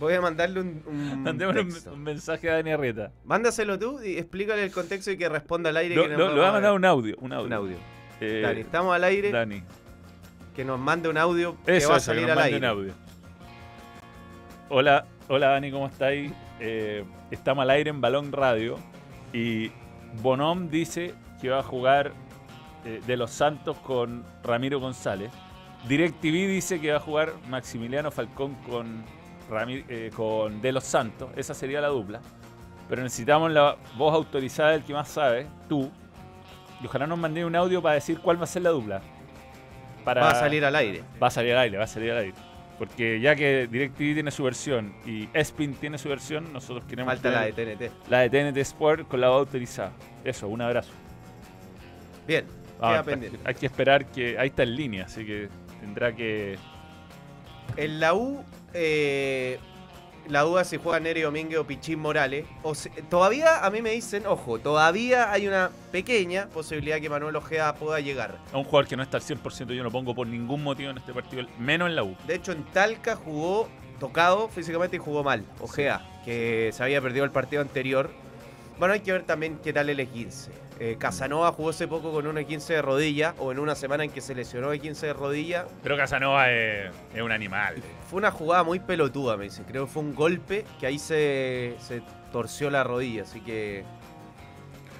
Voy 0.00 0.14
a 0.14 0.20
mandarle 0.20 0.60
un, 0.60 0.82
un 0.86 1.22
Mandémosle 1.22 1.60
un, 1.60 1.68
texto. 1.68 1.92
un 1.92 2.02
mensaje 2.02 2.50
a 2.50 2.54
Dani 2.54 2.72
Arrieta. 2.72 3.12
Mándaselo 3.24 3.78
tú 3.78 4.02
y 4.02 4.16
explícale 4.18 4.64
el 4.64 4.72
contexto 4.72 5.10
y 5.12 5.16
que 5.18 5.28
responda 5.28 5.70
al 5.70 5.76
aire. 5.76 5.94
Lo, 5.94 6.02
que 6.08 6.16
lo- 6.16 6.34
lo 6.34 6.44
a 6.46 6.50
mandar 6.52 6.72
un 6.72 6.84
audio. 6.84 7.16
Un 7.20 7.32
audio. 7.32 7.76
Eh, 8.20 8.40
Dani, 8.42 8.60
estamos 8.62 8.94
al 8.96 9.04
aire. 9.04 9.30
Dani. 9.30 9.62
Que 10.56 10.64
nos 10.64 10.80
mande 10.80 11.08
un 11.08 11.16
audio 11.18 11.56
que 11.64 11.76
Eso, 11.76 11.90
va 11.90 11.94
a 11.94 11.98
eso, 11.98 12.10
que 12.12 12.16
salir 12.16 12.22
nos 12.22 12.30
al 12.32 12.36
mande 12.36 12.54
aire. 12.54 12.58
un 12.58 12.64
audio. 12.78 12.92
Hola, 14.68 15.06
hola 15.28 15.48
Dani, 15.48 15.70
¿cómo 15.70 15.86
estáis? 15.86 16.32
Eh, 16.60 17.04
estamos 17.30 17.62
al 17.62 17.70
aire 17.70 17.90
en 17.90 18.00
Balón 18.00 18.32
Radio 18.32 18.78
y 19.32 19.70
Bonom 20.22 20.68
dice 20.70 21.14
que 21.40 21.50
va 21.50 21.60
a 21.60 21.62
jugar 21.62 22.12
eh, 22.84 23.00
de 23.06 23.16
los 23.16 23.30
Santos 23.30 23.76
con 23.78 24.24
Ramiro 24.42 24.78
González. 24.80 25.30
DirecTV 25.88 26.48
dice 26.48 26.80
que 26.80 26.90
va 26.90 26.98
a 26.98 27.00
jugar 27.00 27.32
Maximiliano 27.48 28.10
Falcón 28.10 28.54
con, 28.68 29.02
Rami- 29.50 29.84
eh, 29.88 30.10
con 30.14 30.62
De 30.62 30.72
los 30.72 30.84
Santos. 30.84 31.30
Esa 31.36 31.52
sería 31.54 31.80
la 31.80 31.88
dupla. 31.88 32.20
Pero 32.88 33.02
necesitamos 33.02 33.50
la 33.50 33.76
voz 33.96 34.14
autorizada 34.14 34.70
del 34.70 34.82
que 34.82 34.92
más 34.92 35.08
sabe, 35.08 35.46
tú. 35.68 35.90
Y 36.82 36.86
ojalá 36.86 37.06
nos 37.06 37.18
mande 37.18 37.44
un 37.44 37.54
audio 37.54 37.82
para 37.82 37.94
decir 37.96 38.20
cuál 38.20 38.38
va 38.40 38.44
a 38.44 38.46
ser 38.48 38.62
la 38.62 38.70
dupla. 38.70 39.00
Para... 40.04 40.22
Va 40.22 40.30
a 40.30 40.34
salir 40.34 40.64
al 40.64 40.74
aire. 40.76 41.02
Va 41.22 41.26
a 41.26 41.30
salir 41.30 41.52
al 41.52 41.58
aire, 41.58 41.76
va 41.78 41.84
a 41.84 41.88
salir 41.88 42.10
al 42.12 42.18
aire. 42.18 42.34
Porque 42.78 43.20
ya 43.20 43.36
que 43.36 43.68
DirecTV 43.70 44.14
tiene 44.14 44.30
su 44.30 44.42
versión 44.42 44.94
y 45.04 45.28
Espin 45.34 45.74
tiene 45.74 45.98
su 45.98 46.08
versión, 46.08 46.50
nosotros 46.52 46.84
queremos 46.86 47.12
Falta 47.12 47.30
la 47.30 47.42
de 47.42 47.52
TNT. 47.52 47.92
la 48.08 48.20
de 48.20 48.30
TNT 48.30 48.56
Sport 48.62 49.06
con 49.06 49.20
la 49.20 49.28
voz 49.28 49.40
autorizada. 49.40 49.92
Eso, 50.24 50.48
un 50.48 50.62
abrazo. 50.62 50.90
Bien, 52.26 52.46
Ah, 52.80 53.02
queda 53.04 53.18
hay 53.44 53.54
que 53.54 53.66
esperar 53.66 54.06
que. 54.06 54.38
Ahí 54.38 54.48
está 54.48 54.62
en 54.62 54.74
línea, 54.74 55.04
así 55.04 55.26
que 55.26 55.50
tendrá 55.80 56.14
que. 56.14 56.56
En 57.76 58.00
la 58.00 58.14
U, 58.14 58.42
eh, 58.74 59.58
la 60.28 60.42
duda 60.42 60.64
si 60.64 60.76
juega 60.76 61.00
Neri 61.00 61.22
Domínguez 61.22 61.58
o 61.58 61.66
Pichín 61.66 61.98
Morales. 61.98 62.46
O 62.62 62.72
todavía 63.08 63.64
a 63.64 63.70
mí 63.70 63.82
me 63.82 63.90
dicen, 63.90 64.26
ojo, 64.26 64.58
todavía 64.58 65.32
hay 65.32 65.48
una 65.48 65.70
pequeña 65.92 66.46
posibilidad 66.46 67.00
que 67.00 67.10
Manuel 67.10 67.36
Ojeda 67.36 67.74
pueda 67.74 68.00
llegar. 68.00 68.38
A 68.52 68.58
un 68.58 68.64
jugador 68.64 68.88
que 68.88 68.96
no 68.96 69.02
está 69.02 69.16
al 69.16 69.22
100%, 69.22 69.72
yo 69.74 69.82
no 69.82 69.90
pongo 69.90 70.14
por 70.14 70.26
ningún 70.26 70.62
motivo 70.62 70.90
en 70.90 70.98
este 70.98 71.12
partido, 71.12 71.46
menos 71.58 71.88
en 71.88 71.96
la 71.96 72.04
U. 72.04 72.16
De 72.26 72.34
hecho, 72.36 72.52
en 72.52 72.64
Talca 72.64 73.16
jugó 73.16 73.68
tocado 73.98 74.48
físicamente 74.48 74.96
y 74.96 74.98
jugó 74.98 75.22
mal. 75.22 75.44
Ojea, 75.60 76.00
que 76.24 76.70
se 76.72 76.82
había 76.82 77.00
perdido 77.00 77.24
el 77.24 77.30
partido 77.30 77.62
anterior. 77.62 78.10
Bueno, 78.78 78.94
hay 78.94 79.00
que 79.00 79.12
ver 79.12 79.24
también 79.24 79.58
qué 79.62 79.72
tal 79.72 79.90
el 79.90 79.98
E15. 79.98 80.48
Eh, 80.82 80.96
Casanova 80.98 81.52
jugó 81.52 81.68
hace 81.68 81.86
poco 81.86 82.10
con 82.10 82.26
un 82.26 82.36
E15 82.36 82.66
de 82.68 82.80
rodilla, 82.80 83.34
o 83.38 83.52
en 83.52 83.58
una 83.58 83.74
semana 83.74 84.02
en 84.02 84.10
que 84.10 84.22
se 84.22 84.34
lesionó 84.34 84.72
E15 84.72 85.00
de 85.00 85.12
rodilla. 85.12 85.66
Pero 85.82 85.94
Casanova 85.98 86.50
es, 86.50 86.90
es 87.14 87.20
un 87.20 87.32
animal. 87.32 87.76
Fue 88.08 88.16
una 88.16 88.30
jugada 88.30 88.64
muy 88.64 88.80
pelotuda, 88.80 89.36
me 89.36 89.44
dice. 89.44 89.62
Creo 89.64 89.84
que 89.84 89.92
fue 89.92 90.02
un 90.02 90.14
golpe 90.14 90.64
que 90.80 90.86
ahí 90.86 90.98
se, 90.98 91.76
se 91.80 92.02
torció 92.32 92.70
la 92.70 92.82
rodilla, 92.82 93.24
así 93.24 93.42
que. 93.42 93.84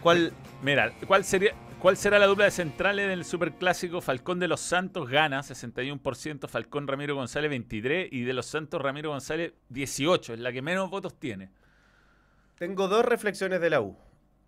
¿Cuál? 0.02 0.34
Mira, 0.62 0.92
¿cuál 1.06 1.24
sería.? 1.24 1.54
¿Cuál 1.80 1.96
será 1.96 2.18
la 2.18 2.26
dupla 2.26 2.44
de 2.44 2.50
centrales 2.50 3.08
del 3.08 3.24
Superclásico? 3.24 4.02
Falcón 4.02 4.38
de 4.38 4.48
los 4.48 4.60
Santos 4.60 5.08
gana 5.08 5.40
61%, 5.40 6.46
Falcón 6.46 6.86
Ramiro 6.86 7.14
González 7.14 7.50
23% 7.50 8.08
y 8.12 8.24
de 8.24 8.34
los 8.34 8.44
Santos 8.44 8.82
Ramiro 8.82 9.08
González 9.08 9.54
18%, 9.72 10.34
es 10.34 10.40
la 10.40 10.52
que 10.52 10.60
menos 10.60 10.90
votos 10.90 11.18
tiene. 11.18 11.48
Tengo 12.58 12.86
dos 12.86 13.02
reflexiones 13.02 13.62
de 13.62 13.70
la 13.70 13.80
U. 13.80 13.96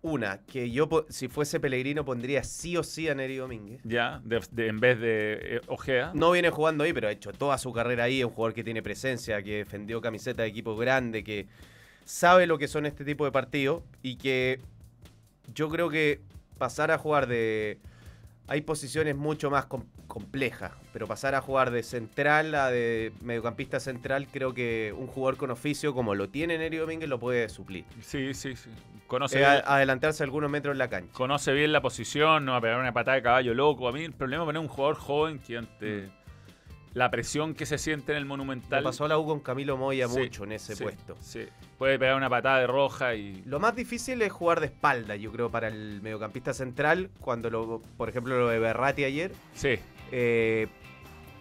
Una, 0.03 0.39
que 0.45 0.69
yo, 0.69 0.87
si 1.09 1.29
fuese 1.29 1.61
Pellegrino, 1.61 2.03
pondría 2.03 2.43
sí 2.43 2.75
o 2.75 2.83
sí 2.83 3.07
a 3.07 3.15
Neri 3.15 3.37
Domínguez. 3.37 3.79
Ya, 3.85 4.21
de- 4.25 4.41
de- 4.51 4.67
en 4.67 4.79
vez 4.81 4.99
de 4.99 5.37
eh, 5.41 5.61
Ojea. 5.67 6.11
No 6.13 6.31
viene 6.31 6.49
jugando 6.49 6.83
ahí, 6.83 6.91
pero 6.91 7.07
ha 7.07 7.11
hecho 7.11 7.31
toda 7.31 7.57
su 7.57 7.71
carrera 7.71 8.03
ahí. 8.03 8.19
Es 8.19 8.25
un 8.25 8.31
jugador 8.33 8.53
que 8.53 8.65
tiene 8.65 8.83
presencia, 8.83 9.41
que 9.41 9.59
defendió 9.59 10.01
camiseta 10.01 10.43
de 10.43 10.49
equipo 10.49 10.75
grande, 10.75 11.23
que 11.23 11.47
sabe 12.03 12.47
lo 12.47 12.57
que 12.57 12.67
son 12.67 12.85
este 12.85 13.05
tipo 13.05 13.23
de 13.23 13.31
partidos 13.31 13.81
y 14.01 14.17
que 14.17 14.59
yo 15.55 15.69
creo 15.69 15.89
que 15.89 16.19
pasar 16.57 16.91
a 16.91 16.97
jugar 16.97 17.27
de 17.27 17.79
hay 18.47 18.61
posiciones 18.61 19.15
mucho 19.15 19.49
más 19.49 19.65
com- 19.65 19.85
complejas, 20.07 20.71
pero 20.91 21.07
pasar 21.07 21.33
a 21.35 21.41
jugar 21.41 21.71
de 21.71 21.81
central 21.83 22.53
a 22.55 22.69
de 22.69 23.13
mediocampista 23.21 23.79
central, 23.79 24.27
creo 24.31 24.53
que 24.53 24.93
un 24.97 25.07
jugador 25.07 25.37
con 25.37 25.49
oficio 25.51 25.93
como 25.93 26.13
lo 26.15 26.29
tiene 26.29 26.57
Neri 26.57 26.77
Domínguez 26.77 27.09
lo 27.09 27.19
puede 27.19 27.47
suplir. 27.49 27.85
Sí, 28.01 28.33
sí, 28.33 28.55
sí. 28.55 28.69
Conoce, 29.07 29.41
Eh, 29.41 29.45
adelantarse 29.45 30.23
algunos 30.23 30.49
metros 30.49 30.73
en 30.73 30.77
la 30.79 30.89
cancha. 30.89 31.11
conoce 31.13 31.53
bien 31.53 31.71
la 31.71 31.81
posición, 31.81 32.45
no 32.45 32.51
va 32.53 32.57
a 32.57 32.61
pegar 32.61 32.79
una 32.79 32.93
patada 32.93 33.15
de 33.15 33.23
caballo 33.23 33.53
loco. 33.53 33.87
A 33.87 33.91
mí 33.91 34.03
el 34.03 34.13
problema 34.13 34.43
es 34.43 34.47
poner 34.47 34.61
un 34.61 34.67
jugador 34.67 34.95
joven 34.97 35.39
que 35.39 35.57
ante 35.57 36.09
la 36.93 37.09
presión 37.09 37.53
que 37.55 37.65
se 37.65 37.77
siente 37.77 38.11
en 38.11 38.17
el 38.17 38.23
Le 38.23 38.29
Monumental. 38.29 38.83
pasó 38.83 39.05
a 39.05 39.07
la 39.07 39.17
U 39.17 39.25
con 39.25 39.39
Camilo 39.39 39.77
Moya 39.77 40.07
Sí, 40.07 40.19
mucho 40.19 40.43
en 40.43 40.51
ese 40.53 40.75
sí, 40.75 40.83
puesto. 40.83 41.17
Sí. 41.21 41.45
Puede 41.77 41.97
pegar 41.97 42.15
una 42.15 42.29
patada 42.29 42.59
de 42.59 42.67
roja 42.67 43.15
y. 43.15 43.41
Lo 43.45 43.59
más 43.59 43.75
difícil 43.75 44.21
es 44.21 44.31
jugar 44.31 44.59
de 44.59 44.67
espalda, 44.67 45.15
yo 45.15 45.31
creo, 45.31 45.49
para 45.49 45.67
el 45.69 46.01
mediocampista 46.01 46.53
central, 46.53 47.09
cuando 47.19 47.49
lo, 47.49 47.81
por 47.97 48.09
ejemplo, 48.09 48.37
lo 48.37 48.47
de 48.49 48.59
Berrati 48.59 49.03
ayer, 49.05 49.31
Sí. 49.53 49.79
eh, 50.11 50.67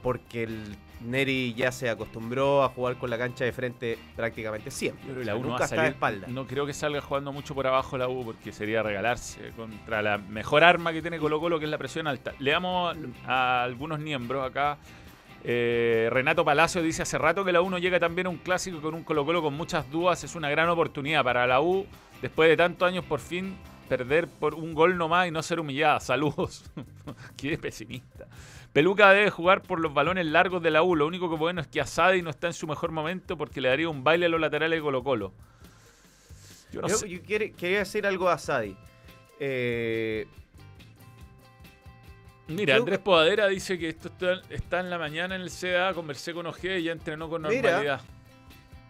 porque 0.03 0.43
el 0.45 0.77
Neri 1.03 1.53
ya 1.55 1.71
se 1.71 1.89
acostumbró 1.91 2.63
a 2.65 2.69
jugar 2.69 2.97
con 2.97 3.11
la 3.11 3.19
cancha 3.19 3.45
de 3.45 3.53
frente 3.53 3.99
prácticamente 4.17 4.71
siempre. 4.71 5.05
Yo 5.07 5.15
creo 5.15 5.17
O 5.17 5.21
que 5.21 5.25
sea, 5.25 5.35
la 5.35 5.39
U 5.39 5.43
no 5.43 5.49
nunca 5.51 5.65
está 5.65 5.83
de 5.83 5.89
espalda. 5.89 6.27
No 6.29 6.47
creo 6.47 6.65
que 6.67 6.73
salga 6.73 7.01
jugando 7.01 7.33
mucho 7.33 7.55
por 7.55 7.67
abajo 7.67 7.99
la 7.99 8.09
U 8.09 8.25
porque 8.25 8.53
sería 8.53 8.83
regalarse 8.83 9.51
contra 9.57 10.01
la 10.03 10.19
mejor 10.19 10.65
arma 10.65 10.93
que 10.93 11.03
tiene 11.03 11.19
Colo 11.19 11.41
Colo, 11.41 11.59
que 11.59 11.65
es 11.67 11.71
la 11.71 11.79
presión 11.79 12.07
alta. 12.07 12.33
Le 12.39 12.51
damos 12.53 12.97
a 13.27 13.63
algunos 13.65 13.99
miembros 14.01 14.49
acá. 14.49 14.79
Eh, 15.45 16.09
Renato 16.13 16.45
Palacio 16.45 16.83
dice 16.83 17.03
hace 17.03 17.19
rato 17.19 17.45
que 17.45 17.53
la 17.53 17.61
U 17.63 17.69
no 17.71 17.79
llega 17.79 17.99
también 17.99 18.29
a 18.29 18.31
un 18.31 18.39
clásico 18.39 18.81
con 18.81 18.95
un 18.95 19.03
Colo 19.03 19.25
Colo 19.25 19.43
con 19.43 19.55
muchas 19.55 19.91
dudas. 19.91 20.23
Es 20.25 20.35
una 20.35 20.49
gran 20.51 20.69
oportunidad 20.69 21.25
para 21.25 21.47
la 21.47 21.61
U, 21.61 21.87
después 22.21 22.49
de 22.49 22.57
tantos 22.57 22.87
años, 22.89 23.05
por 23.05 23.21
fin 23.21 23.57
perder 23.89 24.27
por 24.29 24.55
un 24.55 24.73
gol 24.73 24.97
nomás 24.97 25.29
y 25.29 25.31
no 25.31 25.43
ser 25.43 25.59
humillada. 25.61 25.99
Saludos. 26.01 26.65
Qué 27.37 27.59
pesimista. 27.59 28.27
Peluca 28.73 29.11
debe 29.13 29.29
jugar 29.31 29.63
por 29.63 29.81
los 29.81 29.93
balones 29.93 30.25
largos 30.27 30.63
de 30.63 30.71
la 30.71 30.83
U. 30.83 30.97
Lo 30.97 31.07
único 31.07 31.29
que 31.29 31.37
bueno 31.37 31.61
es 31.61 31.67
que 31.67 31.81
Asadi 31.81 32.23
no 32.23 32.31
está 32.31 32.47
en 32.47 32.55
su 32.55 32.67
mejor 32.67 32.91
momento 32.91 33.37
porque 33.37 33.61
le 33.61 33.69
daría 33.69 33.89
un 33.89 34.03
baile 34.05 34.27
a 34.27 34.29
los 34.31 34.41
laterales 34.41 34.79
de 34.79 34.83
Colo 34.83 35.03
Colo. 35.03 35.33
Yo 36.73 36.81
no 36.81 36.89
Yo, 36.89 36.97
sé. 36.97 37.09
yo 37.11 37.21
quiere- 37.21 37.53
quería 37.53 37.81
decir 37.81 38.07
algo 38.07 38.31
a 38.31 38.39
Sadi. 38.39 38.75
Eh, 39.39 40.27
Mira, 42.49 42.77
Andrés 42.77 42.99
Podadera 42.99 43.47
dice 43.49 43.79
que 43.79 43.89
esto 43.89 44.09
está, 44.09 44.43
está 44.51 44.81
en 44.81 44.91
la 44.91 44.99
mañana 44.99 45.35
en 45.37 45.43
el 45.43 45.51
CDA, 45.51 45.95
conversé 45.95 46.35
con 46.35 46.47
Ojeda 46.47 46.77
y 46.77 46.85
ya 46.85 46.93
entrenó 46.93 47.29
con 47.31 47.43
Mira. 47.43 47.63
normalidad. 47.63 48.01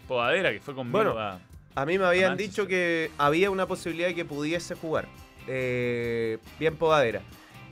Podadera, 0.09 0.53
que 0.53 0.61
fue 0.61 0.75
conmigo 0.75 0.97
Bueno, 0.99 1.19
a- 1.19 1.39
a 1.75 1.87
mí 1.87 1.99
me 1.99 2.05
habían 2.05 2.37
dicho 2.37 2.67
que 2.67 3.11
había 3.19 3.51
una 3.51 3.67
posibilidad 3.67 4.09
de 4.09 4.15
que 4.15 4.25
pudiese 4.25 4.75
jugar. 4.75 5.07
Eh, 5.47 6.39
bien 6.59 6.77
podadera. 6.77 7.21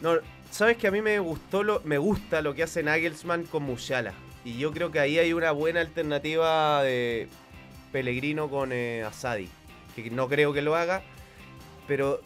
No, 0.01 0.15
Sabes 0.51 0.77
que 0.79 0.89
a 0.89 0.91
mí 0.91 1.01
me 1.01 1.19
gustó 1.21 1.63
lo, 1.63 1.81
me 1.85 1.97
gusta 1.99 2.43
lo 2.43 2.55
que 2.57 2.65
hace 2.65 2.83
Nagelsmann 2.83 3.45
con 3.45 3.63
Musiala. 3.63 4.13
Y 4.45 4.59
yo 4.59 4.73
creo 4.73 4.91
que 4.91 4.99
ahí 4.99 5.17
hay 5.19 5.33
una 5.33 5.53
buena 5.53 5.81
alternativa 5.81 6.83
de 6.83 7.29
Pellegrino 7.93 8.49
con 8.51 8.71
eh, 8.73 9.05
Asadi. 9.05 9.49
Que 9.95 10.11
no 10.11 10.29
creo 10.29 10.53
que 10.53 10.61
lo 10.63 10.75
haga. 10.75 11.03
Pero 11.87 12.21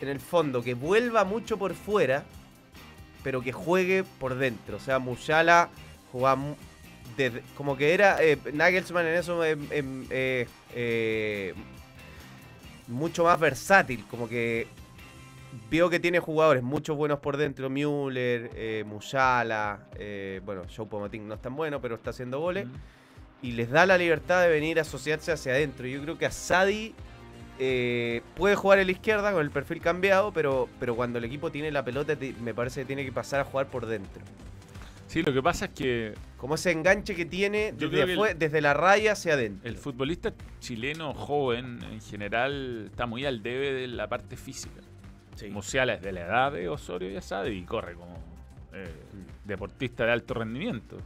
en 0.00 0.08
el 0.08 0.18
fondo, 0.18 0.62
que 0.64 0.74
vuelva 0.74 1.22
mucho 1.24 1.58
por 1.58 1.74
fuera. 1.74 2.24
Pero 3.24 3.40
que 3.42 3.52
juegue 3.52 4.04
por 4.18 4.34
dentro. 4.36 4.76
O 4.76 4.80
sea, 4.80 4.98
Musiala 4.98 5.68
jugaba 6.12 6.54
desde- 7.16 7.42
como 7.56 7.76
que 7.76 7.92
era 7.94 8.22
eh, 8.22 8.38
Nagelsmann 8.52 9.06
en 9.06 9.14
eso 9.14 9.44
em, 9.44 9.66
em, 9.70 10.06
eh, 10.10 10.46
eh, 10.74 11.54
mucho 12.86 13.24
más 13.24 13.38
versátil, 13.38 14.04
como 14.10 14.28
que 14.28 14.66
vio 15.70 15.90
que 15.90 15.98
tiene 16.00 16.20
jugadores 16.20 16.62
muchos 16.62 16.96
buenos 16.96 17.18
por 17.20 17.36
dentro, 17.36 17.68
Müller, 17.68 18.50
eh, 18.54 18.84
Musiala, 18.86 19.80
eh, 19.98 20.40
bueno, 20.44 20.62
Joe 20.74 20.86
Pomatín 20.86 21.26
no 21.28 21.34
es 21.34 21.42
tan 21.42 21.56
bueno, 21.56 21.80
pero 21.80 21.96
está 21.96 22.10
haciendo 22.10 22.38
goles, 22.40 22.66
y 23.42 23.52
les 23.52 23.70
da 23.70 23.84
la 23.86 23.98
libertad 23.98 24.42
de 24.42 24.48
venir 24.48 24.78
a 24.78 24.82
asociarse 24.82 25.32
hacia 25.32 25.52
adentro. 25.52 25.86
Yo 25.86 26.00
creo 26.02 26.18
que 26.18 26.26
a 26.26 26.30
Sadi 26.30 26.94
eh, 27.58 28.22
puede 28.36 28.54
jugar 28.56 28.78
en 28.78 28.86
la 28.86 28.92
izquierda 28.92 29.32
con 29.32 29.42
el 29.42 29.50
perfil 29.50 29.80
cambiado, 29.80 30.32
pero, 30.32 30.68
pero 30.78 30.94
cuando 30.96 31.18
el 31.18 31.24
equipo 31.24 31.50
tiene 31.50 31.70
la 31.70 31.84
pelota 31.84 32.16
me 32.42 32.54
parece 32.54 32.80
que 32.82 32.86
tiene 32.86 33.04
que 33.04 33.12
pasar 33.12 33.40
a 33.40 33.44
jugar 33.44 33.66
por 33.68 33.86
dentro. 33.86 34.22
Sí, 35.06 35.22
lo 35.22 35.32
que 35.32 35.42
pasa 35.42 35.64
es 35.66 35.70
que 35.72 36.14
Como 36.36 36.54
ese 36.56 36.70
enganche 36.70 37.14
que 37.14 37.24
tiene 37.24 37.72
desde, 37.72 38.04
que 38.04 38.12
el- 38.12 38.38
desde 38.38 38.60
la 38.60 38.74
raya 38.74 39.12
hacia 39.12 39.32
adentro. 39.34 39.66
el 39.68 39.76
futbolista 39.78 40.32
chileno 40.60 41.14
joven 41.14 41.78
en 41.90 42.00
general 42.02 42.84
está 42.90 43.06
muy 43.06 43.24
al 43.24 43.42
debe 43.42 43.72
de 43.72 43.86
la 43.88 44.06
parte 44.08 44.36
física. 44.36 44.80
Sí. 45.34 45.48
Musiala 45.48 45.94
es 45.94 46.02
de 46.02 46.12
la 46.12 46.20
edad 46.20 46.52
de 46.52 46.68
Osorio 46.68 47.10
y 47.10 47.16
Asadi 47.16 47.50
y 47.56 47.62
corre 47.62 47.94
como 47.94 48.18
eh, 48.74 48.86
deportista 49.46 50.04
de 50.04 50.12
alto 50.12 50.34
rendimiento. 50.34 50.98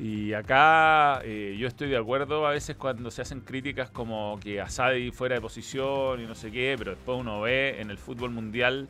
Y 0.00 0.32
acá 0.32 1.20
eh, 1.24 1.54
yo 1.58 1.68
estoy 1.68 1.88
de 1.88 1.96
acuerdo 1.98 2.46
a 2.46 2.50
veces 2.50 2.76
cuando 2.76 3.10
se 3.10 3.22
hacen 3.22 3.40
críticas 3.40 3.90
como 3.90 4.38
que 4.42 4.60
Asadi 4.60 5.10
fuera 5.10 5.34
de 5.36 5.40
posición 5.40 6.20
y 6.20 6.26
no 6.26 6.34
sé 6.34 6.50
qué, 6.50 6.74
pero 6.78 6.92
después 6.92 7.18
uno 7.20 7.42
ve 7.42 7.80
en 7.80 7.90
el 7.90 7.98
fútbol 7.98 8.30
mundial, 8.30 8.88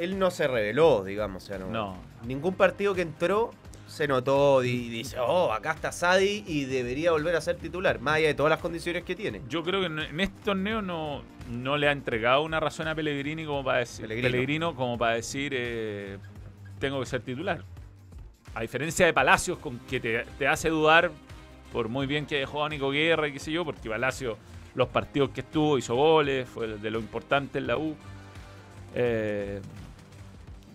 Él 0.00 0.18
no 0.18 0.30
se 0.30 0.46
reveló, 0.46 1.02
digamos. 1.02 1.44
O 1.44 1.46
sea, 1.46 1.58
no, 1.58 1.70
no, 1.70 1.96
Ningún 2.26 2.54
partido 2.54 2.94
que 2.94 3.02
entró 3.02 3.50
se 3.86 4.06
notó 4.06 4.62
y 4.64 4.88
dice, 4.88 5.16
oh, 5.18 5.52
acá 5.52 5.72
está 5.72 5.92
Sadi 5.92 6.44
y 6.46 6.64
debería 6.64 7.10
volver 7.12 7.36
a 7.36 7.40
ser 7.40 7.56
titular, 7.56 8.00
más 8.00 8.16
allá 8.16 8.28
de 8.28 8.34
todas 8.34 8.50
las 8.50 8.60
condiciones 8.60 9.02
que 9.04 9.14
tiene. 9.16 9.40
Yo 9.48 9.62
creo 9.62 9.80
que 9.80 9.86
en- 9.86 9.98
en 9.98 10.20
este 10.20 10.42
torneo 10.44 10.82
no, 10.82 11.22
no 11.50 11.76
le 11.76 11.88
ha 11.88 11.92
entregado 11.92 12.42
una 12.42 12.60
razón 12.60 12.86
a 12.88 12.94
Pellegrini 12.94 13.44
como 13.44 13.64
para 13.64 13.78
decir, 13.78 14.02
Pellegrino. 14.08 14.30
Pellegrino 14.30 14.74
como 14.76 14.98
para 14.98 15.14
decir 15.16 15.52
eh, 15.54 16.18
tengo 16.78 17.00
que 17.00 17.06
ser 17.06 17.22
titular. 17.22 17.62
A 18.54 18.60
diferencia 18.60 19.04
de 19.06 19.12
Palacios, 19.12 19.58
con 19.58 19.78
que 19.80 19.98
te, 20.00 20.24
te 20.38 20.46
hace 20.46 20.68
dudar, 20.68 21.10
por 21.72 21.88
muy 21.88 22.06
bien 22.06 22.24
que 22.26 22.36
haya 22.36 22.46
jugado 22.46 22.68
Nico 22.68 22.90
Guerra 22.90 23.26
y 23.28 23.32
qué 23.32 23.38
sé 23.40 23.50
yo, 23.52 23.64
porque 23.64 23.88
Palacios, 23.88 24.36
los 24.74 24.88
partidos 24.88 25.30
que 25.30 25.40
estuvo, 25.40 25.76
hizo 25.78 25.94
goles, 25.96 26.48
fue 26.48 26.66
de 26.78 26.90
lo 26.90 26.98
importante 27.00 27.58
en 27.58 27.66
la 27.66 27.76
U. 27.76 27.96
Eh, 28.94 29.60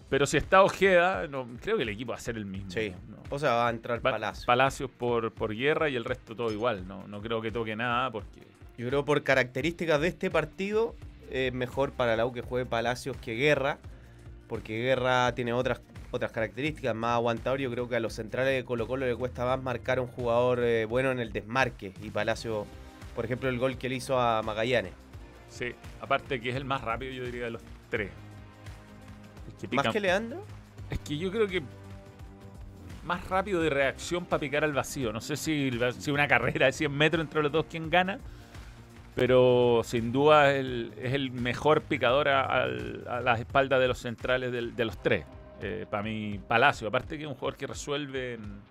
pero 0.09 0.25
si 0.25 0.37
está 0.37 0.63
Ojeda, 0.63 1.27
no, 1.27 1.47
creo 1.61 1.77
que 1.77 1.83
el 1.83 1.89
equipo 1.89 2.11
va 2.11 2.17
a 2.17 2.21
ser 2.21 2.35
el 2.35 2.45
mismo. 2.45 2.71
Sí. 2.71 2.91
¿no? 3.07 3.17
O 3.29 3.37
sea, 3.39 3.51
va 3.53 3.67
a 3.67 3.69
entrar 3.69 4.01
Pa- 4.01 4.11
Palacio. 4.11 4.45
Palacios 4.45 4.89
por, 4.89 5.31
por 5.31 5.55
Guerra 5.55 5.87
y 5.87 5.95
el 5.95 6.03
resto 6.03 6.35
todo 6.35 6.51
igual. 6.51 6.87
No, 6.87 7.07
no 7.07 7.21
creo 7.21 7.41
que 7.41 7.51
toque 7.51 7.75
nada 7.75 8.09
porque 8.11 8.41
Yo 8.77 8.87
creo 8.87 9.05
por 9.05 9.21
características 9.23 10.01
de 10.01 10.07
este 10.07 10.31
partido 10.31 10.95
es 11.29 11.53
mejor 11.53 11.91
para 11.91 12.15
la 12.15 12.25
U 12.25 12.33
que 12.33 12.41
juegue 12.41 12.65
Palacios 12.65 13.15
que 13.17 13.35
Guerra, 13.35 13.77
porque 14.47 14.81
Guerra 14.81 15.33
tiene 15.35 15.53
otras 15.53 15.79
otras 16.11 16.31
características, 16.31 16.95
más 16.95 17.15
aguantador. 17.15 17.59
Yo 17.59 17.69
creo 17.71 17.87
que 17.89 17.95
a 17.95 17.99
los 17.99 18.13
centrales 18.13 18.53
de 18.55 18.65
Colo 18.65 18.87
Colo 18.87 19.05
le 19.05 19.15
cuesta 19.15 19.45
más 19.45 19.61
marcar 19.61 19.99
a 19.99 20.01
un 20.01 20.07
jugador 20.07 20.59
eh, 20.63 20.85
bueno 20.85 21.11
en 21.11 21.19
el 21.19 21.31
desmarque. 21.31 21.93
Y 22.01 22.09
Palacio, 22.09 22.65
por 23.15 23.25
ejemplo, 23.25 23.49
el 23.49 23.59
gol 23.59 23.77
que 23.77 23.89
le 23.89 23.95
hizo 23.95 24.19
a 24.19 24.41
Magallanes. 24.41 24.93
Sí, 25.49 25.73
aparte 26.01 26.39
que 26.39 26.49
es 26.49 26.55
el 26.55 26.65
más 26.65 26.81
rápido, 26.81 27.11
yo 27.11 27.23
diría, 27.25 27.45
de 27.45 27.51
los 27.51 27.61
tres. 27.89 28.11
Que 29.59 29.75
Más 29.75 29.87
que 29.89 29.99
Leandro, 29.99 30.43
Es 30.89 30.99
que 30.99 31.17
yo 31.17 31.31
creo 31.31 31.47
que 31.47 31.61
más 33.03 33.27
rápido 33.27 33.61
de 33.61 33.69
reacción 33.69 34.25
para 34.25 34.39
picar 34.39 34.63
al 34.63 34.73
vacío. 34.73 35.11
No 35.11 35.19
sé 35.21 35.35
si, 35.35 35.71
si 35.97 36.11
una 36.11 36.27
carrera 36.27 36.67
de 36.67 36.71
100 36.71 36.91
metros 36.91 37.21
entre 37.23 37.41
los 37.41 37.51
dos, 37.51 37.65
quién 37.69 37.89
gana. 37.89 38.19
Pero 39.15 39.81
sin 39.83 40.11
duda 40.11 40.51
es 40.53 40.59
el, 40.59 40.93
es 41.01 41.13
el 41.13 41.31
mejor 41.31 41.81
picador 41.81 42.29
a, 42.29 42.67
las 42.67 43.39
espaldas 43.39 43.79
de 43.79 43.87
los 43.87 43.97
centrales 43.97 44.51
del- 44.51 44.75
de 44.75 44.85
los 44.85 45.01
tres. 45.01 45.25
Para 45.89 46.03
mí, 46.03 46.39
Palacio. 46.47 46.87
Aparte 46.87 47.17
que 47.17 47.23
es 47.23 47.29
un 47.29 47.35
jugador 47.35 47.57
que 47.57 47.67
resuelve 47.67 48.33
en- 48.35 48.61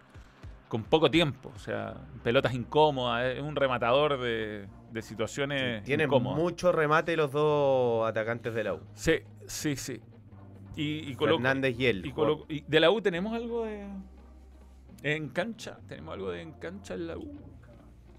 con 0.69 0.83
poco 0.85 1.11
tiempo. 1.11 1.51
O 1.55 1.59
sea, 1.59 1.95
pelotas 2.23 2.53
incómodas. 2.55 3.25
Es 3.37 3.43
un 3.43 3.57
rematador 3.57 4.21
de, 4.21 4.67
de 4.93 5.03
situaciones 5.03 5.83
tienen 5.85 6.07
incómodas. 6.09 6.39
mucho 6.39 6.73
remate 6.73 7.17
los 7.17 7.33
dos 7.33 8.07
atacantes 8.09 8.53
de 8.55 8.65
la 8.65 8.75
U. 8.75 8.81
Sí, 8.95 9.15
sí, 9.47 9.77
sí. 9.77 10.01
Y, 10.77 11.11
y 11.11 11.15
coloco- 11.17 11.39
Fernández 11.43 11.75
y 11.79 11.87
él. 11.87 12.05
y 12.07 12.13
coloco- 12.13 12.47
y 12.49 12.61
de 12.67 12.81
la 12.81 12.91
U 12.91 13.01
tenemos 13.01 13.33
algo 13.35 13.65
de. 13.65 13.87
En 15.03 15.29
cancha. 15.31 15.79
Tenemos 15.89 16.15
algo 16.15 16.31
de 16.31 16.43
en 16.43 16.53
cancha 16.53 16.95
en 16.95 17.07
la 17.07 17.17
U. 17.17 17.31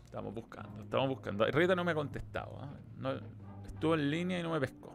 Estamos 0.05 0.33
buscando, 0.33 0.81
estamos 0.81 1.07
buscando. 1.09 1.45
Rita 1.45 1.75
no 1.75 1.83
me 1.83 1.91
ha 1.91 1.95
contestado. 1.95 2.57
¿ah? 2.61 2.69
No- 2.97 3.13
estuvo 3.67 3.93
en 3.93 4.09
línea 4.09 4.39
y 4.39 4.43
no 4.43 4.49
me 4.51 4.59
pescó. 4.59 4.93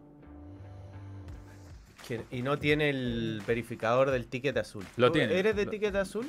Y 2.31 2.43
no 2.43 2.59
tiene 2.59 2.91
el 2.91 3.43
verificador 3.47 4.11
del 4.11 4.27
ticket 4.27 4.57
azul. 4.59 4.85
Lo 4.97 5.09
¿Tú 5.09 5.15
tiene. 5.15 5.39
¿Eres 5.39 5.57
de 5.57 5.65
Lo- 5.65 5.71
ticket 5.71 5.95
azul? 5.97 6.27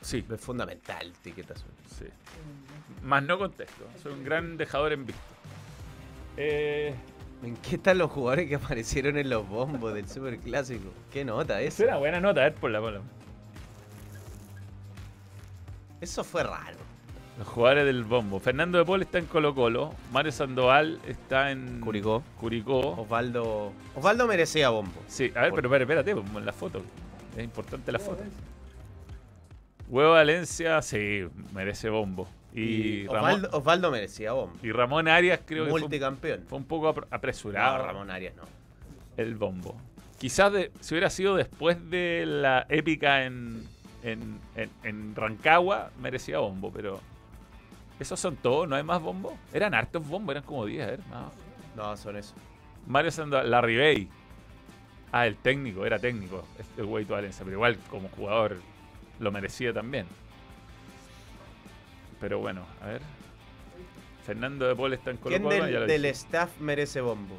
Sí, 0.00 0.24
Es 0.32 0.40
fundamental 0.40 1.06
el 1.06 1.12
ticket 1.14 1.50
azul. 1.50 1.70
sí. 1.98 2.04
Más 3.02 3.22
no 3.22 3.38
contesto. 3.38 3.84
Soy 4.02 4.12
un 4.12 4.24
gran 4.24 4.56
dejador 4.56 4.92
en 4.92 5.06
visto. 5.06 5.22
Eh, 6.36 6.94
¿En 7.42 7.56
qué 7.56 7.76
están 7.76 7.98
los 7.98 8.10
jugadores 8.10 8.48
que 8.48 8.54
aparecieron 8.56 9.16
en 9.16 9.28
los 9.30 9.48
bombos 9.48 9.94
del 9.94 10.08
Super 10.08 10.38
Clásico? 10.38 10.92
¿Qué 11.12 11.24
nota 11.24 11.60
es 11.60 11.74
esa? 11.80 11.84
una 11.90 11.96
buena 11.98 12.20
nota, 12.20 12.40
a 12.40 12.44
ver 12.44 12.54
por 12.54 12.70
la 12.70 12.80
bola. 12.80 13.00
Eso 16.00 16.22
fue 16.24 16.42
raro. 16.42 16.76
Los 17.38 17.46
jugadores 17.48 17.84
del 17.84 18.04
bombo. 18.04 18.40
Fernando 18.40 18.78
de 18.78 18.84
Paul 18.86 19.02
está 19.02 19.18
en 19.18 19.26
Colo 19.26 19.54
Colo. 19.54 19.92
Mario 20.10 20.32
Sandoval 20.32 20.98
está 21.06 21.50
en 21.50 21.80
Curicó. 21.80 22.22
Curicó. 22.40 22.78
Osvaldo. 23.02 23.72
Osvaldo 23.94 24.26
merecía 24.26 24.70
bombo. 24.70 24.92
Sí, 25.06 25.30
a 25.34 25.42
ver, 25.42 25.52
pero 25.52 25.68
espérate, 25.74 26.10
espérate, 26.10 26.38
en 26.38 26.46
la 26.46 26.52
foto. 26.54 26.82
Es 27.36 27.44
importante 27.44 27.92
la 27.92 27.98
foto. 27.98 28.22
Huevo 29.88 30.12
Valencia, 30.12 30.80
sí, 30.82 31.26
merece 31.52 31.90
bombo. 31.90 32.26
Y, 32.54 33.06
Ramón, 33.06 33.24
Osvaldo, 33.32 33.58
Osvaldo 33.58 33.90
merecía 33.90 34.32
bombo. 34.32 34.56
y 34.62 34.72
Ramón 34.72 35.06
Arias 35.08 35.40
creo 35.44 35.64
que 35.66 35.70
fue 35.70 35.82
un, 35.82 36.46
fue 36.48 36.58
un 36.58 36.64
poco 36.64 36.94
apr- 36.94 37.06
apresurado 37.10 37.76
No, 37.78 37.84
Ramón 37.84 38.10
Arias 38.10 38.34
no. 38.34 38.44
el 39.18 39.34
bombo. 39.34 39.76
Quizás 40.18 40.50
de- 40.54 40.72
si 40.80 40.94
hubiera 40.94 41.10
sido 41.10 41.36
después 41.36 41.90
de 41.90 42.24
la 42.26 42.64
épica 42.70 43.24
en, 43.26 43.62
en, 44.02 44.38
en- 44.56 44.70
en 44.84 45.14
Rancagua, 45.14 45.90
merecía 46.00 46.38
bombo, 46.38 46.72
pero 46.72 46.98
esos 47.98 48.20
son 48.20 48.36
todos, 48.36 48.68
no 48.68 48.76
hay 48.76 48.82
más 48.82 49.00
bombo. 49.00 49.36
Eran 49.52 49.74
hartos 49.74 50.06
bombos, 50.06 50.32
eran 50.34 50.44
como 50.44 50.66
10, 50.66 50.86
a 50.86 50.90
ver. 50.90 51.00
No, 51.74 51.96
son 51.96 52.16
eso. 52.16 52.34
Mario 52.86 53.10
Sandoval, 53.10 53.50
la 53.50 53.60
Ribey. 53.60 54.08
Ah, 55.12 55.26
el 55.26 55.36
técnico, 55.36 55.86
era 55.86 55.98
técnico, 55.98 56.44
este 56.58 56.82
Guaito 56.82 57.14
Valencia, 57.14 57.44
pero 57.44 57.56
igual 57.56 57.78
como 57.90 58.08
jugador 58.08 58.56
lo 59.18 59.32
merecía 59.32 59.72
también. 59.72 60.06
Pero 62.20 62.38
bueno, 62.38 62.66
a 62.82 62.86
ver. 62.86 63.02
Fernando 64.24 64.66
de 64.66 64.74
Paul 64.74 64.92
está 64.92 65.10
en 65.12 65.18
Colo 65.18 65.36
¿Quién 65.36 65.48
del, 65.48 65.72
ya 65.72 65.80
lo 65.80 65.86
del 65.86 66.02
dije. 66.02 66.12
staff 66.12 66.50
merece 66.58 67.00
bombo? 67.00 67.38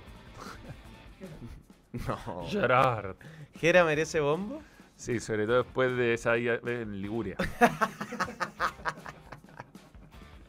no. 2.07 2.47
Gerard. 2.47 3.15
¿Jera 3.59 3.83
merece 3.83 4.19
bombo? 4.19 4.61
Sí, 4.95 5.19
sobre 5.19 5.45
todo 5.45 5.63
después 5.63 5.95
de 5.97 6.13
esa 6.13 6.35
en 6.37 7.01
Liguria. 7.01 7.35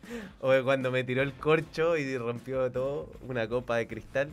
O 0.41 0.53
cuando 0.65 0.91
me 0.91 1.05
tiró 1.05 1.23
el 1.23 1.33
corcho 1.35 1.97
y 1.97 2.17
rompió 2.17 2.71
todo, 2.71 3.09
una 3.27 3.49
copa 3.49 3.77
de 3.77 3.87
cristal. 3.87 4.29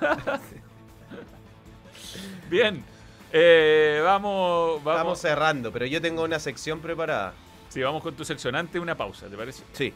Bien, 2.50 2.84
eh, 3.32 4.00
vamos, 4.04 4.82
vamos. 4.84 4.98
Estamos 4.98 5.18
cerrando, 5.18 5.72
pero 5.72 5.86
yo 5.86 6.00
tengo 6.00 6.22
una 6.22 6.38
sección 6.38 6.80
preparada. 6.80 7.34
Sí, 7.68 7.82
vamos 7.82 8.02
con 8.02 8.14
tu 8.14 8.24
sección. 8.24 8.54
Antes 8.54 8.80
una 8.80 8.96
pausa, 8.96 9.26
¿te 9.26 9.36
parece? 9.36 9.64
Sí. 9.72 9.92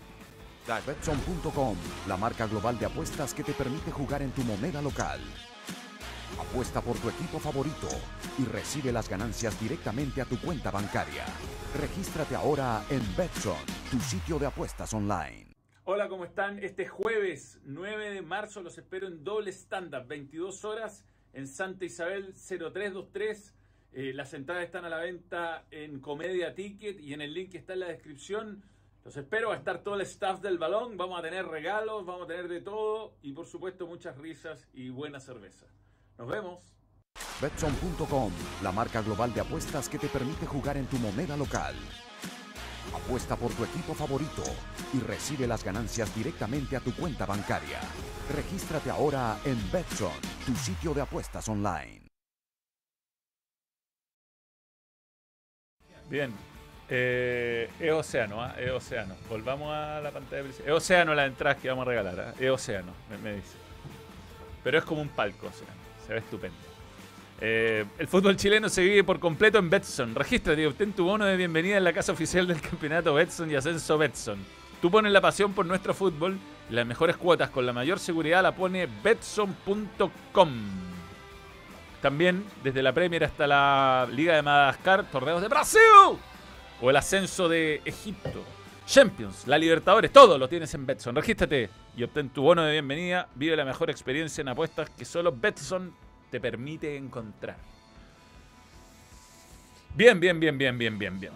Betson.com, 0.86 1.76
la 2.06 2.16
marca 2.16 2.46
global 2.46 2.78
de 2.78 2.86
apuestas 2.86 3.34
que 3.34 3.42
te 3.42 3.52
permite 3.52 3.90
jugar 3.90 4.22
en 4.22 4.30
tu 4.30 4.42
moneda 4.42 4.80
local. 4.80 5.18
Apuesta 6.38 6.80
por 6.80 6.96
tu 6.98 7.08
equipo 7.08 7.38
favorito 7.38 7.88
y 8.38 8.44
recibe 8.44 8.92
las 8.92 9.08
ganancias 9.08 9.58
directamente 9.60 10.20
a 10.20 10.24
tu 10.24 10.38
cuenta 10.40 10.70
bancaria. 10.70 11.24
Regístrate 11.78 12.34
ahora 12.34 12.84
en 12.90 13.02
Betson, 13.16 13.58
tu 13.90 13.98
sitio 14.00 14.38
de 14.38 14.46
apuestas 14.46 14.92
online. 14.94 15.46
Hola, 15.84 16.08
¿cómo 16.08 16.24
están? 16.24 16.58
Este 16.62 16.86
jueves 16.86 17.60
9 17.64 18.10
de 18.10 18.22
marzo 18.22 18.62
los 18.62 18.78
espero 18.78 19.06
en 19.06 19.24
doble 19.24 19.50
stand-up, 19.50 20.06
22 20.06 20.64
horas 20.64 21.04
en 21.32 21.46
Santa 21.46 21.84
Isabel 21.84 22.34
0323. 22.34 23.54
Eh, 23.92 24.12
las 24.14 24.32
entradas 24.34 24.64
están 24.64 24.84
a 24.84 24.88
la 24.88 24.98
venta 24.98 25.64
en 25.70 26.00
Comedia 26.00 26.54
Ticket 26.54 27.00
y 27.00 27.12
en 27.12 27.22
el 27.22 27.34
link 27.34 27.50
que 27.50 27.58
está 27.58 27.72
en 27.72 27.80
la 27.80 27.88
descripción. 27.88 28.62
Los 29.04 29.16
espero, 29.16 29.48
va 29.48 29.54
a 29.54 29.58
estar 29.58 29.82
todo 29.82 29.94
el 29.96 30.02
staff 30.02 30.40
del 30.40 30.58
balón, 30.58 30.96
vamos 30.96 31.18
a 31.18 31.22
tener 31.22 31.46
regalos, 31.46 32.04
vamos 32.04 32.24
a 32.24 32.26
tener 32.28 32.48
de 32.48 32.60
todo 32.60 33.14
y 33.22 33.32
por 33.32 33.46
supuesto 33.46 33.86
muchas 33.86 34.16
risas 34.18 34.68
y 34.74 34.90
buena 34.90 35.18
cerveza. 35.18 35.66
Nos 36.20 36.28
vemos. 36.28 36.58
Betson.com, 37.40 38.30
la 38.62 38.72
marca 38.72 39.00
global 39.00 39.32
de 39.32 39.40
apuestas 39.40 39.88
que 39.88 39.98
te 39.98 40.06
permite 40.06 40.44
jugar 40.44 40.76
en 40.76 40.84
tu 40.84 40.98
moneda 40.98 41.34
local. 41.34 41.74
Apuesta 42.94 43.36
por 43.36 43.50
tu 43.52 43.64
equipo 43.64 43.94
favorito 43.94 44.42
y 44.92 45.00
recibe 45.00 45.46
las 45.46 45.64
ganancias 45.64 46.14
directamente 46.14 46.76
a 46.76 46.80
tu 46.80 46.94
cuenta 46.94 47.24
bancaria. 47.24 47.80
Regístrate 48.36 48.90
ahora 48.90 49.38
en 49.46 49.56
Betson, 49.72 50.12
tu 50.44 50.54
sitio 50.56 50.92
de 50.92 51.00
apuestas 51.00 51.48
online. 51.48 52.06
Bien. 56.10 56.34
Eh, 56.90 57.70
es 57.80 57.92
Océano, 57.92 58.46
Océano. 58.74 59.14
Volvamos 59.30 59.72
a 59.72 60.02
la 60.02 60.10
pantalla 60.10 60.42
principal. 60.42 60.68
Es 60.68 60.76
Océano 60.76 61.14
las 61.14 61.28
entradas 61.28 61.62
que 61.62 61.70
vamos 61.70 61.86
a 61.86 61.88
regalar. 61.88 62.34
Es 62.38 62.50
Océano, 62.50 62.92
me, 63.08 63.16
me 63.16 63.36
dice. 63.36 63.56
Pero 64.62 64.76
es 64.76 64.84
como 64.84 65.00
un 65.00 65.08
palco, 65.08 65.46
Océano. 65.46 65.79
Se 66.10 66.14
ve 66.14 66.20
estupendo. 66.22 66.56
Eh, 67.40 67.84
el 68.00 68.08
fútbol 68.08 68.36
chileno 68.36 68.68
se 68.68 68.82
vive 68.82 69.04
por 69.04 69.20
completo 69.20 69.58
en 69.58 69.70
Betson. 69.70 70.12
Regístrate 70.12 70.60
y 70.60 70.64
obtén 70.64 70.92
tu 70.92 71.04
bono 71.04 71.24
de 71.24 71.36
bienvenida 71.36 71.76
en 71.76 71.84
la 71.84 71.92
casa 71.92 72.10
oficial 72.10 72.48
del 72.48 72.60
campeonato 72.60 73.14
Betson 73.14 73.48
y 73.48 73.54
Ascenso 73.54 73.96
Betson. 73.96 74.44
Tú 74.82 74.90
pones 74.90 75.12
la 75.12 75.20
pasión 75.20 75.52
por 75.52 75.66
nuestro 75.66 75.94
fútbol 75.94 76.36
y 76.68 76.74
las 76.74 76.84
mejores 76.84 77.16
cuotas 77.16 77.50
con 77.50 77.64
la 77.64 77.72
mayor 77.72 78.00
seguridad 78.00 78.42
la 78.42 78.56
pone 78.56 78.88
Betson.com. 79.04 80.48
También 82.02 82.44
desde 82.64 82.82
la 82.82 82.92
Premier 82.92 83.22
hasta 83.22 83.46
la 83.46 84.08
Liga 84.10 84.34
de 84.34 84.42
Madagascar, 84.42 85.08
torneos 85.12 85.40
de 85.40 85.46
Brasil 85.46 85.80
o 86.80 86.90
el 86.90 86.96
ascenso 86.96 87.48
de 87.48 87.82
Egipto. 87.84 88.42
Champions, 88.90 89.46
la 89.46 89.56
Libertadores, 89.56 90.12
todo 90.12 90.36
lo 90.36 90.48
tienes 90.48 90.74
en 90.74 90.84
Betson. 90.84 91.14
Regístrate 91.14 91.70
y 91.96 92.02
obtén 92.02 92.28
tu 92.30 92.42
bono 92.42 92.64
de 92.64 92.72
bienvenida. 92.72 93.28
Vive 93.36 93.54
la 93.54 93.64
mejor 93.64 93.88
experiencia 93.88 94.42
en 94.42 94.48
apuestas 94.48 94.90
que 94.90 95.04
solo 95.04 95.30
Betson 95.30 95.94
te 96.28 96.40
permite 96.40 96.96
encontrar. 96.96 97.56
Bien, 99.94 100.18
bien, 100.18 100.40
bien, 100.40 100.58
bien, 100.58 100.76
bien, 100.76 100.98
bien, 100.98 101.20
bien. 101.20 101.32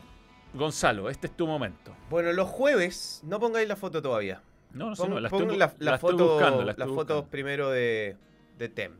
Gonzalo, 0.52 1.08
este 1.08 1.28
es 1.28 1.36
tu 1.36 1.46
momento. 1.46 1.94
Bueno, 2.10 2.32
los 2.32 2.48
jueves, 2.48 3.20
no 3.22 3.38
pongáis 3.38 3.68
la 3.68 3.76
foto 3.76 4.02
todavía. 4.02 4.42
No, 4.72 4.90
no 4.90 4.96
Pon, 4.96 5.10
no, 5.10 5.20
la 5.20 5.28
estoy, 5.28 5.56
la, 5.56 5.72
la 5.78 5.94
estoy 5.94 6.10
foto, 6.10 6.32
buscando. 6.32 6.58
La 6.58 6.64
la 6.64 6.70
estoy 6.72 6.86
foto 6.88 7.14
buscando. 7.14 7.30
primero 7.30 7.70
de, 7.70 8.16
de 8.58 8.68
Tem. 8.68 8.94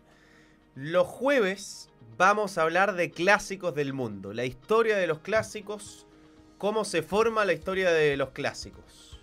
Los 0.76 1.09
jueves 1.09 1.90
vamos 2.16 2.56
a 2.56 2.62
hablar 2.62 2.94
de 2.94 3.10
clásicos 3.10 3.74
del 3.74 3.93
mundo, 3.94 4.32
la 4.32 4.44
historia 4.44 4.97
de 4.97 5.09
los 5.09 5.18
clásicos, 5.18 6.03
cómo 6.65 6.86
se 6.86 7.03
forma 7.03 7.45
la 7.45 7.53
historia 7.53 7.93
de 7.93 8.16
los 8.16 8.31
clásicos. 8.31 9.20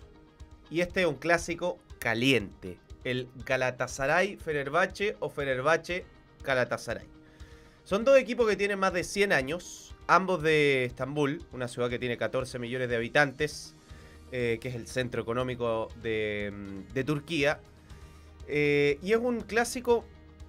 Y 0.70 0.80
este 0.80 1.00
es 1.00 1.08
un 1.08 1.16
clásico 1.16 1.80
caliente, 1.98 2.78
el 3.02 3.30
Galatasaray 3.34 4.36
Fenerbahce 4.36 5.16
o 5.18 5.28
Fenerbahce 5.28 6.04
Galatasaray. 6.44 7.08
Son 7.82 8.04
dos 8.04 8.16
equipos 8.16 8.48
que 8.48 8.54
tienen 8.54 8.78
más 8.78 8.92
de 8.92 9.02
100 9.02 9.32
años, 9.32 9.92
ambos 10.06 10.40
de 10.40 10.84
Estambul, 10.84 11.44
una 11.50 11.66
ciudad 11.66 11.90
que 11.90 11.98
tiene 11.98 12.16
14 12.16 12.60
millones 12.60 12.88
de 12.88 12.94
habitantes, 12.94 13.74
eh, 14.30 14.58
que 14.60 14.68
es 14.68 14.76
el 14.76 14.86
centro 14.86 15.20
económico 15.20 15.88
de, 16.00 16.52
mm, 16.94 17.04
Turquía. 17.04 17.58
Eh, 18.46 19.00
y 19.02 19.14
es 19.14 19.18
un 19.18 19.40
clásico 19.40 20.04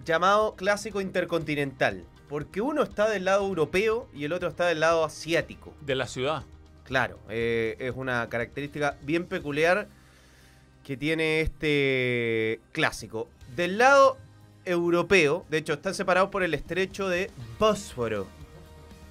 llamado 0.05 0.55
clásico 0.55 1.01
intercontinental, 1.01 2.05
porque 2.29 2.61
uno 2.61 2.83
está 2.83 3.09
del 3.09 3.25
lado 3.25 3.47
europeo 3.47 4.07
y 4.13 4.25
el 4.25 4.33
otro 4.33 4.49
está 4.49 4.67
del 4.67 4.81
lado 4.81 5.03
asiático. 5.03 5.73
De 5.81 5.95
la 5.95 6.05
ciudad. 6.05 6.43
Claro, 6.83 7.19
eh, 7.29 7.75
es 7.79 7.93
una 7.95 8.27
característica 8.29 8.97
bien 9.01 9.25
peculiar 9.25 9.87
que 10.83 10.97
tiene 10.97 11.41
este 11.41 12.59
clásico. 12.71 13.29
Del 13.55 13.77
lado 13.77 14.17
europeo, 14.65 15.45
de 15.49 15.59
hecho 15.59 15.73
están 15.73 15.93
separados 15.93 16.29
por 16.29 16.43
el 16.43 16.53
estrecho 16.53 17.07
de 17.07 17.31
Bósforo. 17.57 18.27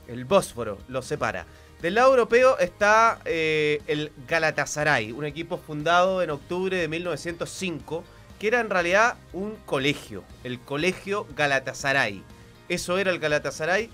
El 0.06 0.24
Bósforo 0.24 0.78
los 0.88 1.06
separa. 1.06 1.46
Del 1.80 1.94
lado 1.94 2.10
europeo 2.10 2.58
está 2.58 3.20
eh, 3.24 3.80
el 3.86 4.12
Galatasaray, 4.28 5.12
un 5.12 5.24
equipo 5.24 5.58
fundado 5.58 6.22
en 6.22 6.30
octubre 6.30 6.76
de 6.76 6.86
1905, 6.88 8.04
que 8.38 8.48
era 8.48 8.60
en 8.60 8.70
realidad 8.70 9.16
un 9.32 9.56
colegio, 9.64 10.24
el 10.44 10.60
Colegio 10.60 11.26
Galatasaray. 11.34 12.22
Eso 12.68 12.98
era 12.98 13.10
el 13.10 13.18
Galatasaray 13.18 13.90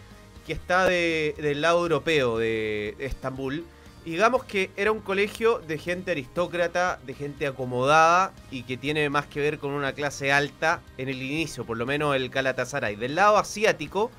que 0.48 0.54
está 0.54 0.86
de- 0.86 1.34
del 1.36 1.60
lado 1.60 1.82
europeo 1.82 2.38
de, 2.38 2.96
Estambul. 2.98 3.66
Digamos 4.06 4.44
que 4.44 4.70
era 4.78 4.90
un 4.90 5.00
colegio 5.00 5.58
de 5.58 5.76
gente 5.76 6.10
aristócrata, 6.10 6.98
de 7.04 7.12
gente 7.12 7.46
acomodada 7.46 8.32
y 8.50 8.62
que 8.62 8.78
tiene 8.78 9.10
más 9.10 9.26
que 9.26 9.40
ver 9.40 9.58
con 9.58 9.72
una 9.72 9.92
clase 9.92 10.32
alta 10.32 10.80
en 10.96 11.10
el 11.10 11.20
inicio, 11.20 11.66
por 11.66 11.76
lo 11.76 11.84
menos 11.84 12.16
el 12.16 12.30
Galatasaray. 12.30 12.96
Del 12.96 13.14
lado 13.14 13.36
asiático 13.36 14.10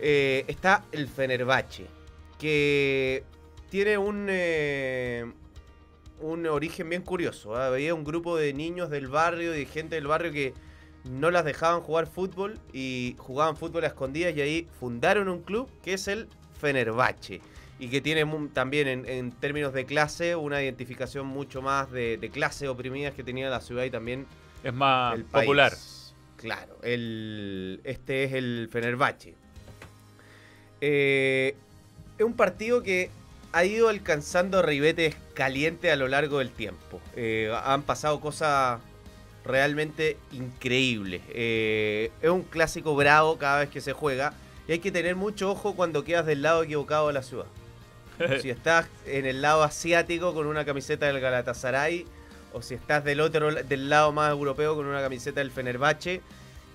eh, 0.00 0.46
está 0.48 0.84
el 0.92 1.06
Fenerbahce, 1.06 1.84
que 2.38 3.22
tiene 3.68 3.98
un, 3.98 4.28
eh, 4.30 5.30
un 6.20 6.46
origen 6.46 6.88
bien 6.88 7.02
curioso. 7.02 7.54
¿ah? 7.54 7.66
Había 7.66 7.94
un 7.94 8.04
grupo 8.04 8.38
de 8.38 8.54
niños 8.54 8.88
del 8.88 9.08
barrio 9.08 9.54
y 9.54 9.58
de 9.58 9.66
gente 9.66 9.96
del 9.96 10.06
barrio 10.06 10.32
que 10.32 10.54
no 11.04 11.30
las 11.30 11.44
dejaban 11.44 11.80
jugar 11.80 12.06
fútbol 12.06 12.58
y 12.72 13.14
jugaban 13.18 13.56
fútbol 13.56 13.84
a 13.84 13.88
escondidas 13.88 14.36
y 14.36 14.40
ahí 14.40 14.68
fundaron 14.80 15.28
un 15.28 15.42
club 15.42 15.68
que 15.82 15.94
es 15.94 16.08
el 16.08 16.28
Fenerbahce 16.60 17.40
y 17.78 17.88
que 17.88 18.00
tiene 18.00 18.26
también 18.52 18.88
en, 18.88 19.08
en 19.08 19.30
términos 19.32 19.72
de 19.72 19.86
clase 19.86 20.34
una 20.34 20.62
identificación 20.62 21.26
mucho 21.26 21.62
más 21.62 21.90
de, 21.92 22.16
de 22.18 22.30
clases 22.30 22.68
oprimidas 22.68 23.14
que 23.14 23.22
tenía 23.22 23.48
la 23.48 23.60
ciudad 23.60 23.84
y 23.84 23.90
también 23.90 24.26
Es 24.64 24.74
más 24.74 25.14
el 25.14 25.24
país. 25.24 25.44
popular. 25.46 25.72
Claro, 26.36 26.76
el, 26.82 27.80
este 27.84 28.24
es 28.24 28.32
el 28.32 28.68
Fenerbahce. 28.70 29.34
Eh, 30.80 31.56
es 32.18 32.24
un 32.24 32.34
partido 32.34 32.82
que 32.82 33.10
ha 33.52 33.64
ido 33.64 33.88
alcanzando 33.88 34.62
ribetes 34.62 35.16
calientes 35.34 35.92
a 35.92 35.96
lo 35.96 36.08
largo 36.08 36.38
del 36.38 36.50
tiempo. 36.50 37.00
Eh, 37.16 37.52
han 37.64 37.82
pasado 37.82 38.20
cosas 38.20 38.80
realmente 39.48 40.16
increíbles. 40.32 41.22
Eh, 41.30 42.10
es 42.22 42.30
un 42.30 42.42
clásico 42.42 42.94
bravo 42.94 43.38
cada 43.38 43.60
vez 43.60 43.68
que 43.70 43.80
se 43.80 43.92
juega 43.92 44.34
y 44.68 44.72
hay 44.72 44.78
que 44.78 44.92
tener 44.92 45.16
mucho 45.16 45.50
ojo 45.50 45.74
cuando 45.74 46.04
quedas 46.04 46.26
del 46.26 46.42
lado 46.42 46.62
equivocado 46.62 47.08
de 47.08 47.14
la 47.14 47.22
ciudad. 47.22 47.46
si 48.42 48.50
estás 48.50 48.86
en 49.06 49.26
el 49.26 49.42
lado 49.42 49.62
asiático 49.62 50.34
con 50.34 50.46
una 50.46 50.64
camiseta 50.64 51.06
del 51.06 51.20
Galatasaray 51.20 52.04
o 52.52 52.62
si 52.62 52.74
estás 52.74 53.04
del 53.04 53.20
otro 53.20 53.52
del 53.54 53.88
lado 53.90 54.12
más 54.12 54.30
europeo 54.30 54.74
con 54.74 54.86
una 54.86 55.00
camiseta 55.00 55.40
del 55.40 55.50
Fenerbahce, 55.50 56.20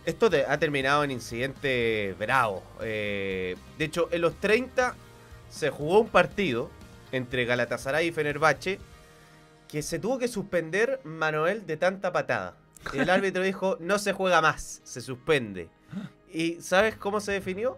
esto 0.06 0.30
te- 0.30 0.46
ha 0.46 0.58
terminado 0.60 1.04
en 1.04 1.12
incidente 1.12 2.16
bravo. 2.20 2.64
Eh, 2.82 3.56
de 3.78 3.86
hecho, 3.86 4.08
en 4.12 4.22
los 4.22 4.40
30 4.40 4.96
se 5.50 5.70
jugó 5.70 6.00
un 6.00 6.08
partido 6.10 6.70
entre 7.12 7.46
Galatasaray 7.46 8.08
y 8.08 8.12
Fenerbahce 8.12 8.80
que 9.68 9.82
se 9.82 10.00
tuvo 10.00 10.20
que 10.20 10.28
suspender 10.28 11.00
Manuel 11.04 11.66
de 11.66 11.78
tanta 11.78 12.12
patada. 12.12 12.56
El 12.94 13.10
árbitro 13.10 13.42
dijo, 13.44 13.78
no 13.80 14.00
se 14.00 14.14
juega 14.14 14.42
más, 14.42 14.82
se 14.84 15.02
suspende. 15.02 15.70
¿Y 16.32 16.56
sabes 16.62 16.96
cómo 16.96 17.20
se 17.20 17.32
definió? 17.34 17.78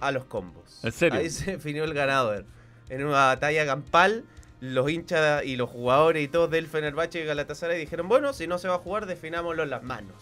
A 0.00 0.12
los 0.12 0.24
combos. 0.24 0.82
¿En 0.84 0.92
serio? 0.92 1.18
Ahí 1.18 1.30
se 1.30 1.52
definió 1.52 1.84
el 1.84 1.94
ganador. 1.94 2.44
En 2.88 3.04
una 3.04 3.26
batalla 3.26 3.66
campal, 3.66 4.24
los 4.60 4.90
hinchas 4.90 5.44
y 5.44 5.56
los 5.56 5.68
jugadores 5.70 6.22
y 6.24 6.28
todos 6.28 6.50
del 6.50 6.66
Fenerbahce 6.66 7.20
y 7.22 7.24
Galatasaray 7.24 7.78
dijeron, 7.78 8.08
bueno, 8.08 8.32
si 8.32 8.46
no 8.46 8.58
se 8.58 8.68
va 8.68 8.76
a 8.76 8.78
jugar, 8.78 9.06
definámoslo 9.06 9.62
en 9.62 9.70
las 9.70 9.82
manos. 9.82 10.14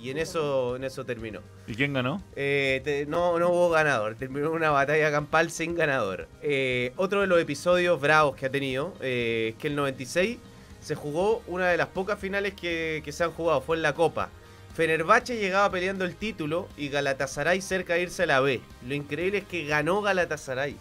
Y 0.00 0.10
en 0.10 0.18
eso, 0.18 0.74
en 0.76 0.84
eso 0.84 1.04
terminó. 1.04 1.40
¿Y 1.68 1.74
quién 1.76 1.92
ganó? 1.92 2.22
Eh, 2.34 2.80
te- 2.82 3.06
no, 3.06 3.38
no 3.38 3.50
hubo 3.50 3.70
ganador, 3.70 4.16
terminó 4.16 4.50
una 4.50 4.70
batalla 4.70 5.10
campal 5.12 5.50
sin 5.50 5.74
ganador. 5.76 6.28
Eh, 6.42 6.92
otro 6.96 7.20
de 7.20 7.26
los 7.28 7.40
episodios 7.40 8.00
bravos 8.00 8.34
que 8.36 8.46
ha 8.46 8.50
tenido 8.50 8.94
eh, 9.00 9.50
es 9.52 9.60
que 9.60 9.68
el 9.68 9.76
96 9.76 10.38
se 10.82 10.94
jugó 10.94 11.42
una 11.46 11.68
de 11.68 11.76
las 11.76 11.86
pocas 11.88 12.18
finales 12.18 12.52
que, 12.54 13.00
que 13.04 13.12
se 13.12 13.24
han 13.24 13.30
jugado, 13.32 13.60
fue 13.62 13.76
en 13.76 13.82
la 13.82 13.94
Copa. 13.94 14.28
Fenerbahce 14.74 15.36
llegaba 15.36 15.70
peleando 15.70 16.04
el 16.04 16.16
título 16.16 16.68
y 16.76 16.88
Galatasaray 16.88 17.60
cerca 17.60 17.94
de 17.94 18.02
irse 18.02 18.22
a 18.22 18.26
la 18.26 18.40
B. 18.40 18.60
Lo 18.86 18.94
increíble 18.94 19.38
es 19.38 19.44
que 19.44 19.66
ganó 19.66 20.00
Galatasaray. 20.02 20.76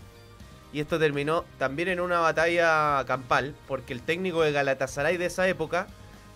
Y 0.74 0.80
esto 0.80 0.98
terminó 0.98 1.44
también 1.58 1.90
en 1.90 2.00
una 2.00 2.20
batalla 2.20 3.04
campal, 3.06 3.54
porque 3.68 3.92
el 3.92 4.02
técnico 4.02 4.42
de 4.42 4.54
Galatasaray 4.54 5.18
de 5.18 5.26
esa 5.26 5.48
época 5.50 5.88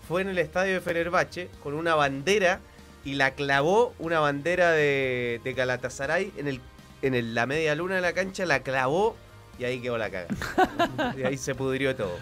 fue 0.06 0.20
en 0.20 0.28
el 0.28 0.38
estadio 0.38 0.74
de 0.74 0.80
Fenerbahce 0.82 1.48
con 1.62 1.72
una 1.72 1.94
bandera 1.94 2.60
y 3.04 3.14
la 3.14 3.30
clavó 3.30 3.94
una 3.98 4.20
bandera 4.20 4.72
de, 4.72 5.40
de 5.42 5.52
Galatasaray 5.54 6.32
en, 6.36 6.48
el, 6.48 6.60
en 7.00 7.14
el- 7.14 7.34
la 7.34 7.46
media 7.46 7.74
luna 7.74 7.94
de 7.94 8.00
la 8.02 8.12
cancha, 8.12 8.44
la 8.44 8.60
clavó 8.62 9.16
y 9.58 9.64
ahí 9.64 9.80
quedó 9.80 9.96
la 9.96 10.10
caga. 10.10 10.26
y 11.16 11.22
ahí 11.22 11.38
se 11.38 11.54
pudrió 11.54 11.96
todo. 11.96 12.18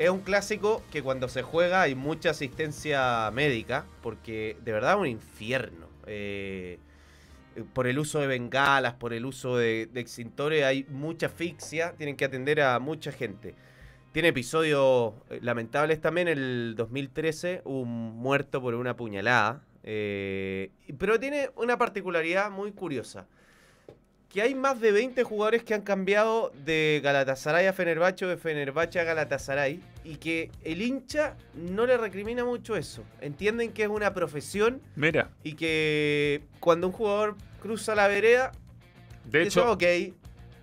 Es 0.00 0.08
un 0.08 0.20
clásico 0.20 0.82
que 0.90 1.02
cuando 1.02 1.28
se 1.28 1.42
juega 1.42 1.82
hay 1.82 1.94
mucha 1.94 2.30
asistencia 2.30 3.30
médica, 3.34 3.84
porque 4.02 4.56
de 4.64 4.72
verdad 4.72 4.94
es 4.94 4.98
un 4.98 5.06
infierno. 5.08 5.88
Eh, 6.06 6.78
por 7.74 7.86
el 7.86 7.98
uso 7.98 8.18
de 8.18 8.26
bengalas, 8.26 8.94
por 8.94 9.12
el 9.12 9.26
uso 9.26 9.58
de, 9.58 9.90
extintores, 9.96 10.64
hay 10.64 10.86
mucha 10.88 11.26
asfixia, 11.26 11.92
tienen 11.98 12.16
que 12.16 12.24
atender 12.24 12.62
a 12.62 12.78
mucha 12.78 13.12
gente. 13.12 13.54
Tiene 14.12 14.28
episodios 14.28 15.12
eh, 15.28 15.38
lamentables 15.42 16.00
también. 16.00 16.28
El 16.28 16.76
2013 16.78 17.60
hubo 17.66 17.82
un 17.82 18.16
muerto 18.16 18.62
por 18.62 18.74
una 18.76 18.96
puñalada. 18.96 19.60
eh, 19.82 20.70
pero 20.96 21.20
tiene 21.20 21.50
una 21.56 21.76
particularidad 21.76 22.50
muy 22.50 22.72
curiosa. 22.72 23.26
Que 24.32 24.42
hay 24.42 24.54
más 24.54 24.80
de 24.80 24.92
20 24.92 25.24
jugadores 25.24 25.64
que 25.64 25.74
han 25.74 25.82
cambiado 25.82 26.52
de 26.64 27.00
Galatasaray 27.02 27.66
a 27.66 27.72
Fenerbahce 27.72 28.24
o 28.26 28.28
de 28.28 28.36
Fenerbahce 28.36 29.00
a 29.00 29.04
Galatasaray. 29.04 29.80
Y 30.04 30.16
que 30.16 30.50
el 30.62 30.82
hincha 30.82 31.36
no 31.54 31.84
le 31.84 31.96
recrimina 31.96 32.44
mucho 32.44 32.76
eso. 32.76 33.02
Entienden 33.20 33.72
que 33.72 33.82
es 33.82 33.88
una 33.88 34.14
profesión 34.14 34.80
Mira, 34.94 35.30
y 35.42 35.54
que 35.54 36.42
cuando 36.60 36.86
un 36.86 36.92
jugador 36.92 37.36
cruza 37.60 37.94
la 37.96 38.06
vereda, 38.06 38.52
de 39.24 39.42
hecho, 39.42 39.72
ok. 39.72 39.80
de 39.80 40.14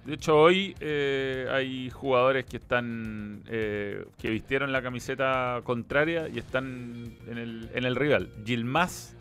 hecho 0.07 0.38
hoy 0.38 0.76
eh, 0.80 1.48
hay 1.52 1.89
jugadores 1.89 2.45
que 2.45 2.57
están 2.57 3.44
eh, 3.48 4.06
que 4.18 4.30
vistieron 4.30 4.72
la 4.72 4.81
camiseta 4.81 5.61
contraria 5.64 6.27
y 6.27 6.39
están 6.39 7.18
en 7.27 7.38
el, 7.38 7.69
en 7.73 7.84
el 7.84 7.95
rival. 7.95 8.30
Gilmás, 8.45 9.15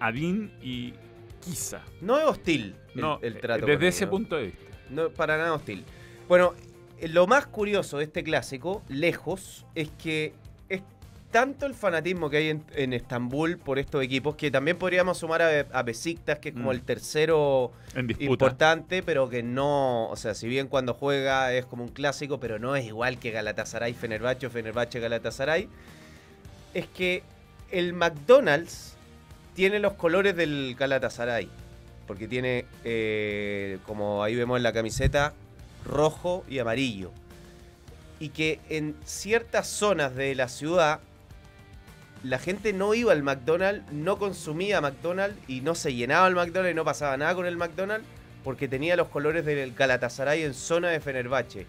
Adín 0.00 0.52
y 0.62 0.94
No 2.00 2.18
es 2.18 2.24
hostil 2.26 2.74
el, 2.94 3.00
No, 3.00 3.18
el 3.22 3.36
eh, 3.36 3.40
trato. 3.40 3.66
desde 3.66 3.88
ese 3.88 4.06
punto 4.06 4.36
de 4.36 4.44
vista. 4.46 4.62
No, 4.90 5.10
para 5.10 5.36
nada 5.38 5.54
hostil. 5.54 5.84
Bueno, 6.28 6.54
eh, 6.98 7.08
lo 7.08 7.26
más 7.26 7.46
curioso 7.46 7.98
de 7.98 8.04
este 8.04 8.22
clásico, 8.22 8.82
lejos, 8.88 9.64
es 9.74 9.88
que 10.02 10.34
es 10.68 10.82
tanto 11.30 11.64
el 11.66 11.74
fanatismo 11.74 12.28
que 12.30 12.36
hay 12.36 12.48
en, 12.50 12.64
en 12.74 12.92
Estambul 12.92 13.56
por 13.58 13.78
estos 13.78 14.02
equipos 14.04 14.36
que 14.36 14.50
también 14.50 14.76
podríamos 14.78 15.18
sumar 15.18 15.40
a, 15.42 15.60
a 15.72 15.82
Besiktas, 15.82 16.38
que 16.38 16.50
es 16.50 16.54
como 16.54 16.68
Mm. 16.68 16.74
el 16.74 16.82
tercero 16.82 17.72
importante, 18.26 19.02
pero 19.02 19.28
que 19.28 19.42
no, 19.42 20.08
o 20.08 20.16
sea, 20.16 20.34
si 20.34 20.46
bien 20.46 20.68
cuando 20.68 20.92
juega 20.94 21.52
es 21.54 21.64
como 21.64 21.82
un 21.84 21.90
clásico, 21.90 22.38
pero 22.38 22.58
no 22.58 22.76
es 22.76 22.84
igual 22.84 23.18
que 23.18 23.30
Galatasaray, 23.30 23.94
Fenerbahce 23.94 24.48
Fenerbahce, 24.50 25.00
Galatasaray, 25.00 25.68
es 26.74 26.86
que 26.86 27.22
el 27.70 27.92
McDonald's 27.94 28.91
tiene 29.54 29.78
los 29.78 29.94
colores 29.94 30.36
del 30.36 30.76
Galatasaray, 30.78 31.48
porque 32.06 32.28
tiene, 32.28 32.64
eh, 32.84 33.78
como 33.86 34.22
ahí 34.22 34.34
vemos 34.34 34.56
en 34.56 34.62
la 34.62 34.72
camiseta, 34.72 35.34
rojo 35.84 36.44
y 36.48 36.58
amarillo. 36.58 37.10
Y 38.18 38.30
que 38.30 38.60
en 38.68 38.96
ciertas 39.04 39.66
zonas 39.66 40.14
de 40.14 40.34
la 40.34 40.48
ciudad 40.48 41.00
la 42.22 42.38
gente 42.38 42.72
no 42.72 42.94
iba 42.94 43.12
al 43.12 43.22
McDonald's, 43.22 43.90
no 43.92 44.18
consumía 44.18 44.80
McDonald's 44.80 45.36
y 45.48 45.60
no 45.60 45.74
se 45.74 45.92
llenaba 45.92 46.28
el 46.28 46.36
McDonald's 46.36 46.72
y 46.72 46.76
no 46.76 46.84
pasaba 46.84 47.16
nada 47.16 47.34
con 47.34 47.46
el 47.46 47.56
McDonald's 47.56 48.06
porque 48.44 48.68
tenía 48.68 48.96
los 48.96 49.08
colores 49.08 49.44
del 49.44 49.74
Galatasaray 49.74 50.42
en 50.42 50.54
zona 50.54 50.90
de 50.90 51.00
Fenerbahce. 51.00 51.66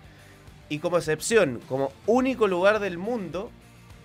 Y 0.69 0.80
como 0.80 0.97
excepción, 0.97 1.60
como 1.68 1.91
único 2.05 2.47
lugar 2.47 2.80
del 2.80 2.97
mundo, 2.97 3.51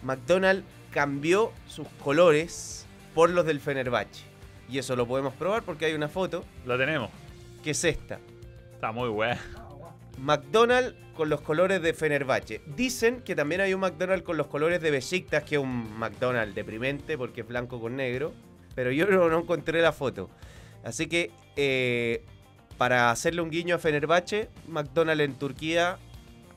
McDonald's 0.03 0.65
cambió 0.91 1.53
sus 1.67 1.87
colores 2.03 2.87
por 3.19 3.31
los 3.31 3.45
del 3.45 3.59
Fenerbahce. 3.59 4.23
Y 4.71 4.79
eso 4.79 4.95
lo 4.95 5.05
podemos 5.05 5.35
probar 5.35 5.65
porque 5.65 5.87
hay 5.87 5.93
una 5.93 6.07
foto 6.07 6.45
La 6.65 6.79
tenemos. 6.79 7.11
que 7.65 7.73
es 7.73 7.83
esta. 7.83 8.21
Está 8.73 8.93
muy 8.93 9.09
buena. 9.09 9.41
McDonald's 10.19 10.95
con 11.17 11.29
los 11.29 11.41
colores 11.41 11.83
de 11.83 11.95
Fenerbahce. 11.95 12.61
Dicen 12.77 13.23
que 13.23 13.35
también 13.35 13.61
hay 13.61 13.75
un 13.75 13.81
McDonald's 13.81 14.25
con 14.25 14.37
los 14.37 14.47
colores 14.47 14.81
de 14.81 14.93
Besiktas, 14.93 15.43
que 15.43 15.57
es 15.57 15.61
un 15.61 15.99
McDonald's 15.99 16.55
deprimente 16.55 17.19
porque 17.19 17.41
es 17.41 17.49
blanco 17.49 17.81
con 17.81 17.97
negro. 17.97 18.33
Pero 18.77 18.93
yo 18.93 19.07
no, 19.07 19.29
no 19.29 19.41
encontré 19.41 19.83
la 19.83 19.91
foto. 19.91 20.31
Así 20.85 21.09
que 21.09 21.33
eh, 21.57 22.25
para 22.77 23.11
hacerle 23.11 23.43
un 23.43 23.51
guiño 23.51 23.75
a 23.75 23.79
Fenerbahce, 23.79 24.49
McDonald's 24.69 25.25
en 25.25 25.35
Turquía 25.35 25.99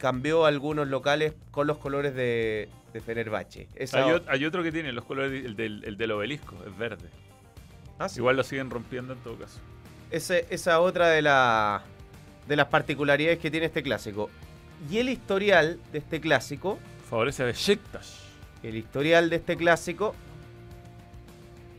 cambió 0.01 0.45
algunos 0.45 0.87
locales 0.87 1.33
con 1.51 1.67
los 1.67 1.77
colores 1.77 2.15
de, 2.15 2.67
de 2.91 3.01
Fenerbahce. 3.01 3.67
Esa- 3.75 4.03
Hay, 4.03 4.11
o- 4.13 4.21
hay 4.27 4.45
otro 4.45 4.63
que 4.63 4.71
tiene 4.71 4.91
los 4.91 5.05
colores, 5.05 5.45
el 5.45 5.55
del, 5.55 5.83
el 5.85 5.95
del 5.95 6.11
obelisco, 6.11 6.55
es 6.67 6.75
verde. 6.75 7.07
Ah, 7.99 8.09
sí. 8.09 8.17
Igual 8.19 8.35
lo 8.35 8.43
siguen 8.43 8.71
rompiendo 8.71 9.13
en 9.13 9.19
todo 9.19 9.35
caso. 9.37 9.59
Ese- 10.09 10.47
esa 10.49 10.81
otra 10.81 11.09
de, 11.09 11.21
la, 11.21 11.83
de 12.47 12.55
las 12.55 12.65
particularidades 12.67 13.37
que 13.37 13.51
tiene 13.51 13.67
este 13.67 13.83
clásico. 13.83 14.31
Y 14.89 14.97
el 14.97 15.09
historial 15.09 15.79
de 15.91 15.99
este 15.99 16.19
clásico 16.19 16.79
Favorece 17.07 17.43
a 17.43 17.45
Besiktas. 17.45 18.17
El 18.63 18.75
historial 18.75 19.29
de 19.29 19.35
este 19.35 19.55
clásico 19.55 20.15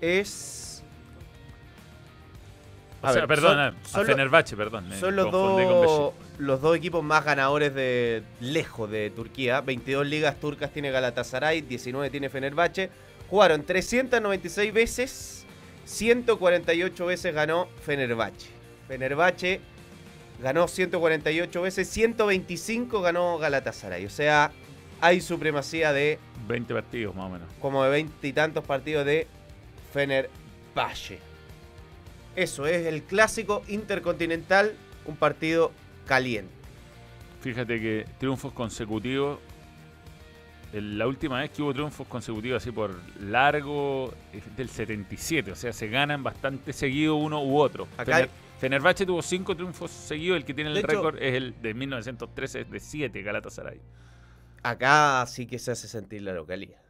es. 0.00 0.61
O 3.02 3.06
A 3.06 3.12
sea, 3.12 3.22
ver, 3.26 3.28
perdón, 3.28 3.76
son- 3.84 4.02
a- 4.02 4.04
Fenerbahce, 4.04 4.56
perdón. 4.56 4.88
Son 5.00 5.16
los 5.16 5.30
dos, 5.32 6.12
los 6.38 6.60
dos 6.60 6.76
equipos 6.76 7.02
más 7.02 7.24
ganadores 7.24 7.74
de 7.74 8.22
lejos 8.40 8.88
de 8.90 9.10
Turquía. 9.10 9.60
22 9.60 10.06
ligas 10.06 10.38
turcas 10.38 10.72
tiene 10.72 10.90
Galatasaray, 10.92 11.62
19 11.62 12.10
tiene 12.10 12.28
Fenerbahce. 12.30 12.90
Jugaron 13.28 13.64
396 13.64 14.72
veces, 14.72 15.46
148 15.84 17.06
veces 17.06 17.34
ganó 17.34 17.66
Fenerbahce. 17.84 18.48
Fenerbahce 18.86 19.60
ganó 20.40 20.68
148 20.68 21.62
veces, 21.62 21.88
125 21.88 23.00
ganó 23.02 23.38
Galatasaray. 23.38 24.06
O 24.06 24.10
sea, 24.10 24.52
hay 25.00 25.20
supremacía 25.20 25.92
de 25.92 26.20
20 26.46 26.72
partidos 26.74 27.14
más 27.16 27.26
o 27.26 27.30
menos. 27.30 27.48
como 27.60 27.82
de 27.82 27.90
veinte 27.90 28.28
y 28.28 28.32
tantos 28.32 28.64
partidos 28.64 29.04
de 29.06 29.26
Fenerbahce. 29.92 31.18
Eso 32.36 32.66
es 32.66 32.86
el 32.86 33.02
clásico 33.02 33.62
intercontinental, 33.68 34.74
un 35.04 35.16
partido 35.16 35.72
caliente. 36.06 36.52
Fíjate 37.40 37.80
que 37.80 38.06
triunfos 38.18 38.52
consecutivos 38.52 39.38
La 40.72 41.06
última 41.06 41.40
vez 41.40 41.50
que 41.50 41.60
hubo 41.60 41.74
triunfos 41.74 42.06
consecutivos 42.06 42.62
así 42.62 42.72
por 42.72 42.98
largo 43.20 44.14
es 44.32 44.56
del 44.56 44.70
77, 44.70 45.52
o 45.52 45.54
sea, 45.54 45.70
se 45.72 45.88
ganan 45.88 46.22
bastante 46.22 46.72
seguido 46.72 47.16
uno 47.16 47.42
u 47.44 47.58
otro. 47.58 47.86
Acá 47.98 48.20
Fener- 48.20 48.28
Fenerbahce 48.58 49.04
tuvo 49.04 49.20
cinco 49.20 49.54
triunfos 49.54 49.90
seguidos, 49.90 50.38
el 50.38 50.44
que 50.46 50.54
tiene 50.54 50.70
De 50.70 50.78
el 50.78 50.84
hecho- 50.86 50.96
récord 50.96 51.16
es 51.20 51.34
el 51.34 51.60
de 51.60 51.74
1913, 51.74 52.60
es 52.60 52.70
de 52.70 52.80
7 52.80 53.20
Galatasaray. 53.22 53.80
Acá 54.62 55.26
sí 55.26 55.46
que 55.46 55.58
se 55.58 55.72
hace 55.72 55.88
sentir 55.88 56.22
la 56.22 56.32
localidad. 56.32 56.80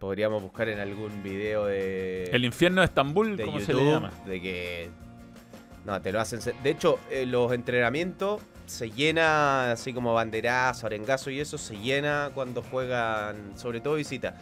Podríamos 0.00 0.42
buscar 0.42 0.66
en 0.70 0.78
algún 0.80 1.22
video 1.22 1.66
de, 1.66 2.24
El 2.32 2.46
infierno 2.46 2.80
de 2.80 2.86
Estambul, 2.86 3.36
de 3.36 3.44
¿cómo 3.44 3.58
YouTube 3.58 3.76
se 3.76 3.84
le 3.84 3.90
llama? 3.90 4.10
de 4.24 4.40
que 4.40 4.90
no 5.84 6.00
te 6.00 6.10
lo 6.10 6.18
hacen. 6.20 6.40
De 6.62 6.70
hecho, 6.70 6.98
eh, 7.10 7.26
los 7.26 7.52
entrenamientos 7.52 8.40
se 8.64 8.90
llena 8.90 9.72
así 9.72 9.92
como 9.92 10.14
banderazo, 10.14 10.86
arengazo 10.86 11.28
y 11.30 11.38
eso 11.38 11.58
se 11.58 11.76
llena 11.76 12.30
cuando 12.34 12.62
juegan, 12.62 13.58
sobre 13.58 13.82
todo 13.82 13.96
visita. 13.96 14.36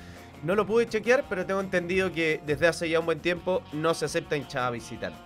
No 0.44 0.54
lo 0.54 0.64
pude 0.64 0.88
chequear, 0.88 1.24
pero 1.28 1.44
tengo 1.44 1.60
entendido 1.60 2.12
que 2.12 2.40
desde 2.46 2.68
hace 2.68 2.88
ya 2.88 3.00
un 3.00 3.06
buen 3.06 3.18
tiempo 3.18 3.64
no 3.72 3.94
se 3.94 4.04
acepta 4.04 4.36
hinchada 4.36 4.70
visitante. 4.70 5.18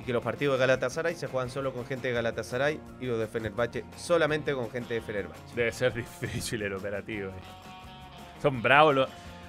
Y 0.00 0.04
que 0.04 0.12
los 0.12 0.22
partidos 0.22 0.54
de 0.54 0.60
Galatasaray 0.60 1.16
se 1.16 1.26
juegan 1.26 1.50
solo 1.50 1.72
con 1.72 1.84
gente 1.84 2.06
de 2.06 2.14
Galatasaray 2.14 2.78
y 3.00 3.06
los 3.06 3.18
de 3.18 3.26
Fenerbahce 3.26 3.84
solamente 3.96 4.54
con 4.54 4.70
gente 4.70 4.94
de 4.94 5.00
Fenerbahce. 5.00 5.56
Debe 5.56 5.72
ser 5.72 5.94
difícil 5.94 6.62
el 6.62 6.74
operativo. 6.74 7.30
eh. 7.30 7.67
Son 8.42 8.62
bravos 8.62 8.94
los, 8.94 9.08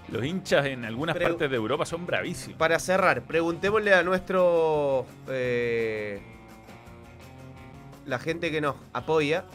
los 0.09 0.25
hinchas 0.25 0.65
en 0.65 0.85
algunas 0.85 1.15
partes 1.17 1.49
de 1.49 1.55
Europa, 1.55 1.85
son 1.85 2.05
bravísimos. 2.05 2.57
Para 2.57 2.79
cerrar, 2.79 3.21
preguntémosle 3.23 3.93
a 3.93 4.03
nuestro. 4.03 5.05
eh, 5.27 6.19
la 8.05 8.17
gente 8.19 8.49
que 8.51 8.61
nos 8.61 8.75
apoya. 8.93 9.45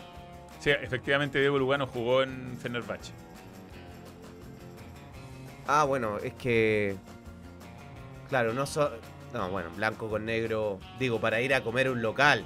Sí, 0.61 0.71
efectivamente 0.71 1.41
Diego 1.41 1.59
Lugano 1.59 1.87
jugó 1.87 2.23
en 2.23 2.57
Fenerbahce. 2.61 3.13
Ah, 5.67 5.85
bueno, 5.85 6.19
es 6.19 6.35
que. 6.35 6.97
Claro, 8.29 8.53
no 8.53 8.67
so- 8.67 8.91
No, 9.33 9.49
bueno, 9.51 9.71
blanco 9.77 10.09
con 10.09 10.25
negro. 10.25 10.79
Digo, 10.99 11.21
para 11.21 11.41
ir 11.41 11.55
a 11.55 11.63
comer 11.63 11.91
un 11.91 12.01
local. 12.03 12.45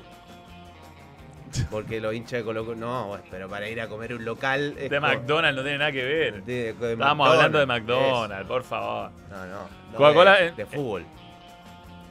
Porque 1.70 2.01
los 2.01 2.15
hinchas 2.15 2.41
de 2.41 2.45
Colo 2.45 2.65
Colo- 2.65 2.77
No, 2.77 3.19
pero 3.31 3.49
para 3.49 3.69
ir 3.69 3.81
a 3.81 3.89
comer 3.89 4.15
un 4.15 4.25
local. 4.25 4.75
De 4.75 5.01
McDonald's 5.01 5.57
no 5.57 5.62
tiene 5.62 5.79
nada 5.79 5.93
que 5.93 6.05
ver. 6.05 6.43
de- 6.45 6.73
de 6.75 6.93
Estábamos 6.93 7.29
hablando 7.29 7.59
de 7.59 7.65
eso. 7.65 7.73
McDonald's, 7.73 8.49
por 8.49 8.62
favor. 8.65 9.11
No, 9.31 9.47
no. 9.47 9.59
no 9.93 9.97
Coca-Cola, 9.99 10.35
de, 10.41 10.53
de 10.53 10.66
fútbol. 10.66 11.05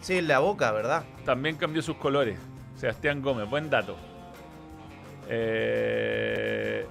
Sí, 0.02 0.18
en 0.20 0.28
la 0.28 0.40
boca, 0.40 0.72
¿verdad? 0.72 1.04
También 1.26 1.56
cambió 1.58 1.82
sus 1.82 1.98
colores. 1.98 2.38
Sebastián 2.76 3.22
Gómez, 3.22 3.50
buen 3.50 3.70
dato. 3.70 3.96
Eh, 5.30 6.86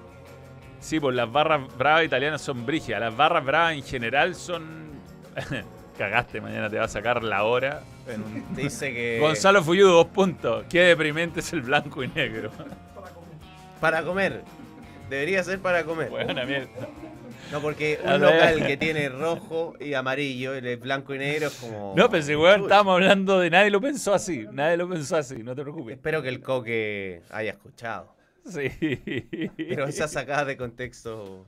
sí, 0.80 1.00
pues 1.00 1.14
las 1.14 1.30
barras 1.30 1.60
bravas 1.76 2.04
italianas 2.04 2.40
son 2.42 2.66
brígidas. 2.66 3.00
Las 3.00 3.16
barras 3.16 3.44
bravas 3.44 3.74
en 3.74 3.82
general 3.82 4.34
son. 4.34 4.86
Cagaste, 5.98 6.40
mañana 6.40 6.68
te 6.68 6.78
va 6.78 6.84
a 6.84 6.88
sacar 6.88 7.22
la 7.22 7.44
hora. 7.44 7.82
en 8.08 8.22
un- 8.22 8.44
Dice 8.56 8.92
que. 8.92 9.18
Gonzalo 9.20 9.62
Fuyudo, 9.62 9.92
dos 9.94 10.06
puntos. 10.06 10.64
Qué 10.68 10.80
deprimente 10.82 11.40
es 11.40 11.52
el 11.52 11.62
blanco 11.62 12.02
y 12.02 12.08
negro. 12.08 12.50
Para 13.80 14.02
comer. 14.02 14.42
Debería 15.10 15.42
ser 15.44 15.60
para 15.60 15.84
comer. 15.84 16.10
Buena 16.10 16.44
mierda. 16.44 16.68
No, 17.52 17.60
porque 17.60 18.00
un 18.04 18.20
local 18.20 18.66
que 18.66 18.76
tiene 18.76 19.08
rojo 19.08 19.74
y 19.78 19.94
amarillo, 19.94 20.54
el 20.54 20.76
blanco 20.78 21.14
y 21.14 21.18
negro 21.18 21.46
es 21.46 21.54
como. 21.54 21.94
No, 21.96 22.10
pero 22.10 22.22
si 22.24 22.34
weón, 22.34 22.62
estábamos 22.62 22.94
hablando 22.94 23.38
de 23.38 23.50
nadie 23.50 23.70
lo 23.70 23.80
pensó 23.80 24.12
así. 24.14 24.46
Nadie 24.50 24.76
lo 24.76 24.88
pensó 24.88 25.16
así, 25.16 25.36
no 25.44 25.54
te 25.54 25.62
preocupes. 25.62 25.94
Espero 25.94 26.22
que 26.22 26.28
el 26.28 26.40
coque 26.40 27.22
haya 27.30 27.52
escuchado. 27.52 28.15
Sí. 28.46 28.68
Pero 29.56 29.86
esa 29.86 30.06
sacada 30.08 30.44
de 30.44 30.56
contexto. 30.56 31.44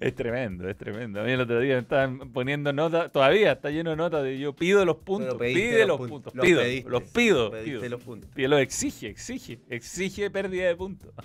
Es 0.00 0.14
tremendo, 0.14 0.68
es 0.68 0.76
tremendo. 0.76 1.20
A 1.20 1.24
mí 1.24 1.32
el 1.32 1.40
otro 1.40 1.60
día 1.60 1.74
me 1.74 1.80
estaban 1.82 2.32
poniendo 2.32 2.72
notas, 2.72 3.12
todavía 3.12 3.52
está 3.52 3.70
lleno 3.70 3.90
de 3.90 3.96
notas 3.96 4.22
de 4.24 4.38
yo 4.38 4.52
pido 4.54 4.84
los 4.84 4.96
puntos, 4.96 5.36
pide 5.38 5.86
los 5.86 6.00
pun- 6.00 6.08
puntos, 6.08 6.34
los 6.34 6.44
pido, 6.44 6.60
pediste, 6.60 6.90
los 6.90 7.02
pido, 7.04 7.50
pido. 7.52 7.88
los 7.88 8.02
puntos. 8.02 8.30
Y 8.36 8.46
lo 8.48 8.58
exige, 8.58 9.08
exige, 9.08 9.60
exige 9.68 10.30
pérdida 10.30 10.66
de 10.66 10.76
puntos. 10.76 11.12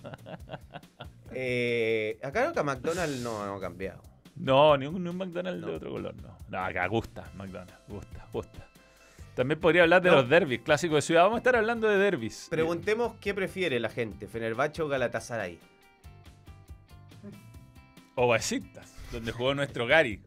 Eh, 1.39 2.17
acá 2.23 2.41
creo 2.41 2.53
que 2.53 2.63
McDonald's 2.63 3.21
no, 3.21 3.45
no 3.45 3.55
ha 3.55 3.59
cambiado. 3.61 4.01
No, 4.35 4.77
ni 4.77 4.85
un, 4.87 5.03
ni 5.03 5.09
un 5.09 5.17
McDonald's 5.17 5.61
de 5.61 5.67
No. 5.71 5.77
otro 5.77 5.91
color, 5.91 6.15
no. 6.21 6.37
No, 6.49 6.57
acá 6.59 6.87
gusta 6.87 7.29
McDonald's, 7.35 7.73
gusta, 7.87 8.27
gusta. 8.31 8.66
También 9.37 9.59
podría 9.59 9.83
hablar 9.83 10.01
de 10.01 10.09
No. 10.09 10.15
los 10.17 10.27
derbis, 10.29 10.61
clásicos 10.61 10.95
de 10.95 11.01
ciudad. 11.03 11.21
Vamos 11.21 11.35
a 11.35 11.37
estar 11.37 11.55
hablando 11.55 11.87
de 11.87 11.97
derbis. 11.97 12.47
Preguntemos 12.49 13.13
qué 13.21 13.33
prefiere 13.35 13.79
la 13.79 13.87
gente, 13.89 14.27
Fenerbahce 14.27 14.81
o 14.81 14.87
Galatasaray. 14.89 15.59
O 18.15 18.27
Besiktas, 18.29 18.91
donde 19.11 19.31
jugó 19.31 19.53
nuestro 19.53 19.85
Gary. 19.85 20.19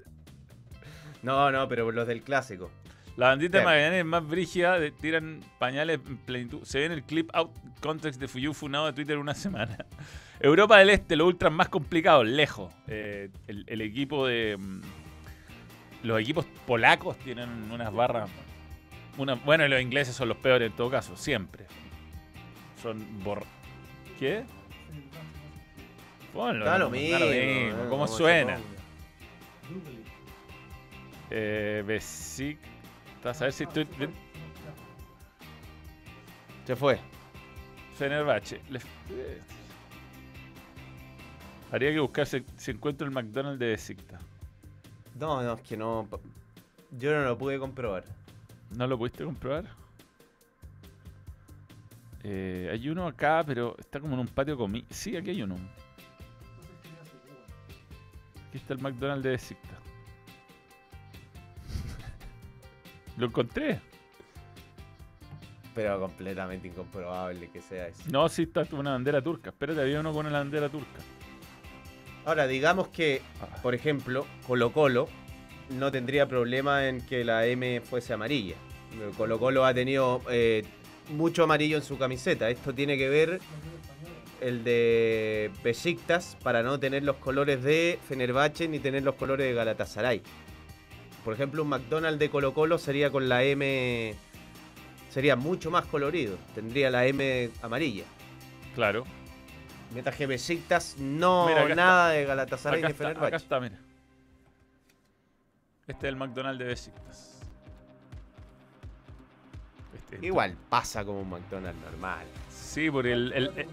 No, 1.23 1.51
no, 1.51 1.67
pero 1.69 1.91
los 1.91 2.07
del 2.07 2.23
clásico. 2.23 2.71
La 3.17 3.27
bandita 3.27 3.59
de. 3.59 3.65
Magallanes 3.65 3.99
es 3.99 4.05
más 4.05 4.27
brígida, 4.27 4.79
de- 4.79 4.93
tiran 4.93 5.41
pañales 5.59 5.99
en 6.07 6.17
plenitud. 6.19 6.63
Se 6.63 6.79
ve 6.79 6.85
en 6.87 6.93
el 6.93 7.03
clip 7.03 7.29
out 7.35 7.51
context 7.81 8.21
de 8.21 8.29
Fuyu 8.29 8.55
Funado 8.55 8.87
de 8.87 8.93
Twitter 8.93 9.19
una 9.19 9.35
semana. 9.35 9.77
Europa 10.39 10.79
del 10.79 10.91
Este, 10.91 11.17
los 11.17 11.27
ultras 11.27 11.53
más 11.53 11.69
complicados, 11.69 12.27
lejos. 12.27 12.73
Eh, 12.87 13.29
el, 13.49 13.65
el 13.67 13.81
equipo 13.81 14.27
de. 14.29 14.57
mm, 14.57 14.81
Los 16.05 16.21
equipos 16.21 16.47
polacos 16.67 17.19
tienen 17.19 17.71
unas 17.73 17.93
barras. 17.93 18.31
Una, 19.19 19.35
bueno, 19.35 19.67
los 19.69 19.81
ingleses 19.81 20.15
son 20.15 20.29
los 20.29 20.37
peores 20.39 20.71
en 20.71 20.77
todo 20.77 20.91
caso, 20.91 21.17
siempre. 21.17 21.67
Son 22.83 23.23
bor. 23.23 23.45
¿Qué? 24.19 24.45
Ponlo, 26.33 26.65
Da 26.65 26.79
lo 26.79 26.91
mismo. 26.91 27.19
lo 27.19 27.27
mismo. 27.27 27.37
eh, 27.37 27.75
¿Cómo 27.89 28.07
se 28.07 28.17
suena? 28.17 28.59
Eh, 31.31 31.83
Besiktas, 31.87 33.41
a 33.41 33.45
ver 33.45 33.53
si 33.53 33.65
estoy. 33.65 33.87
Se 36.65 36.77
fue. 36.77 36.99
Fenerbahce. 37.97 38.61
Le- 38.71 38.79
eh, 39.11 39.41
Haría 41.73 41.91
que 41.93 42.01
buscarse 42.01 42.45
si 42.57 42.71
encuentro 42.73 43.07
el 43.07 43.13
McDonald's 43.13 43.59
de 43.61 43.67
Besiktas. 43.69 44.21
No, 45.19 45.43
no, 45.43 45.55
es 45.55 45.61
que 45.63 45.77
no. 45.77 46.09
Yo 46.93 47.13
no 47.13 47.23
lo 47.25 47.39
pude 47.39 47.59
comprobar. 47.59 48.05
¿No 48.71 48.87
lo 48.87 48.97
pudiste 48.99 49.25
comprobar? 49.25 49.65
Eh, 52.23 52.69
hay 52.71 52.89
uno 52.89 53.07
acá, 53.07 53.43
pero 53.47 53.75
está 53.79 53.99
como 53.99 54.15
en 54.15 54.21
un 54.21 54.29
patio 54.29 54.57
comi. 54.57 54.85
Sí, 54.91 55.17
aquí 55.17 55.31
hay 55.31 55.43
uno. 55.43 55.57
Aquí 58.49 58.59
está 58.59 58.75
el 58.75 58.81
McDonald's 58.81 59.25
de 59.25 59.31
Besiktas. 59.31 59.79
lo 63.17 63.27
encontré. 63.27 63.81
Pero 65.75 66.01
completamente 66.01 66.69
incomprobable 66.69 67.49
que 67.51 67.61
sea 67.63 67.89
eso. 67.89 68.03
No, 68.11 68.29
sí 68.29 68.43
está 68.43 68.65
con 68.67 68.81
una 68.81 68.93
bandera 68.93 69.23
turca. 69.23 69.51
Espérate, 69.51 69.81
había 69.81 70.01
uno 70.01 70.13
con 70.13 70.27
una 70.27 70.39
bandera 70.39 70.69
turca. 70.69 71.01
Ahora, 72.27 72.47
digamos 72.47 72.89
que, 72.89 73.23
Ah. 73.41 73.47
por 73.63 73.75
ejemplo, 73.75 74.27
Colo 74.47 74.73
Colo 74.73 75.09
no 75.71 75.91
tendría 75.91 76.27
problema 76.27 76.89
en 76.89 77.01
que 77.01 77.25
la 77.25 77.47
M 77.47 77.81
fuese 77.81 78.13
amarilla. 78.13 78.57
Colo 79.17 79.39
Colo 79.39 79.65
ha 79.65 79.73
tenido 79.73 80.21
eh, 80.31 80.65
mucho 81.11 81.45
amarillo 81.45 81.77
en 81.77 81.83
su 81.83 81.97
camiseta. 81.99 82.51
Esto 82.51 82.75
tiene 82.75 82.99
que 82.99 83.09
ver 83.09 83.41
el 84.41 84.65
de 84.65 85.51
Besiktas 85.63 86.37
para 86.43 86.63
no 86.63 86.81
tener 86.81 87.05
los 87.05 87.17
colores 87.17 87.63
de 87.63 87.99
Fenerbahce 88.09 88.69
ni 88.69 88.79
tener 88.79 89.03
los 89.03 89.15
colores 89.15 89.47
de 89.47 89.55
Galatasaray. 89.55 90.23
Por 91.25 91.35
ejemplo, 91.35 91.63
un 91.63 91.69
McDonald's 91.69 92.19
de 92.19 92.31
Colo 92.31 92.55
Colo 92.55 92.79
sería 92.79 93.11
con 93.11 93.29
la 93.29 93.45
M... 93.45 94.15
Sería 95.11 95.37
mucho 95.37 95.71
más 95.71 95.87
colorido. 95.87 96.39
Tendría 96.55 96.89
la 96.91 97.05
M 97.07 97.51
amarilla. 97.63 98.05
Claro. 98.75 99.05
Mientras 99.93 100.17
que 100.17 100.27
Besiktas 100.27 100.97
no 100.99 101.47
Mira, 101.49 101.75
nada 101.75 102.11
de 102.11 102.25
Galatasaray 102.25 102.83
ni 102.83 102.93
Fenerbahce. 102.93 103.27
acá 103.27 103.37
está, 103.37 103.61
mira. 103.61 103.77
Este 105.91 106.07
es 106.07 106.13
el 106.13 106.17
McDonald's 106.17 106.59
de 106.61 106.65
Besiktas. 106.67 107.41
Este 109.95 110.15
es 110.17 110.21
el- 110.21 110.25
Igual 110.27 110.57
pasa 110.69 111.05
como 111.05 111.21
un 111.21 111.31
McDonald's 111.31 111.81
normal. 111.83 112.27
Sí, 112.49 112.91
porque 112.91 113.13
el, 113.13 113.33
el- 113.33 113.53
el- 113.57 113.69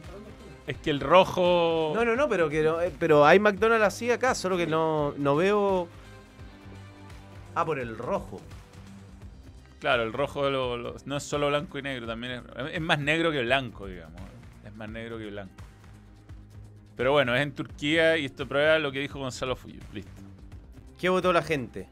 es 0.65 0.77
que 0.77 0.89
el 0.89 0.99
rojo. 0.99 1.91
No, 1.95 2.03
no, 2.03 2.15
no, 2.15 2.27
pero 2.27 2.49
que 2.49 2.63
no, 2.63 2.81
eh, 2.81 2.91
pero 2.99 3.25
hay 3.25 3.39
McDonald's 3.39 3.85
así 3.85 4.09
acá, 4.11 4.33
solo 4.35 4.57
que 4.57 4.65
no, 4.67 5.13
no 5.17 5.35
veo. 5.35 5.87
Ah, 7.55 7.63
por 7.65 7.79
el 7.79 7.97
rojo. 7.97 8.41
Claro, 9.79 10.01
el 10.03 10.11
rojo 10.11 10.49
lo- 10.49 10.75
lo- 10.77 10.95
no 11.05 11.17
es 11.17 11.23
solo 11.23 11.47
blanco 11.49 11.77
y 11.77 11.83
negro, 11.83 12.07
también 12.07 12.33
es, 12.57 12.73
es 12.73 12.81
más 12.81 12.97
negro 12.99 13.31
que 13.31 13.41
blanco, 13.43 13.85
digamos. 13.85 14.19
Es 14.65 14.75
más 14.75 14.89
negro 14.89 15.19
que 15.19 15.27
blanco. 15.27 15.53
Pero 16.95 17.11
bueno, 17.11 17.35
es 17.35 17.43
en 17.43 17.51
Turquía 17.53 18.17
y 18.17 18.25
esto 18.25 18.47
prueba 18.47 18.79
lo 18.79 18.91
que 18.91 18.99
dijo 18.99 19.19
Gonzalo 19.19 19.55
Fuyo. 19.55 19.79
Listo. 19.93 20.11
¿Qué 20.97 21.09
votó 21.09 21.31
la 21.31 21.43
gente? 21.43 21.87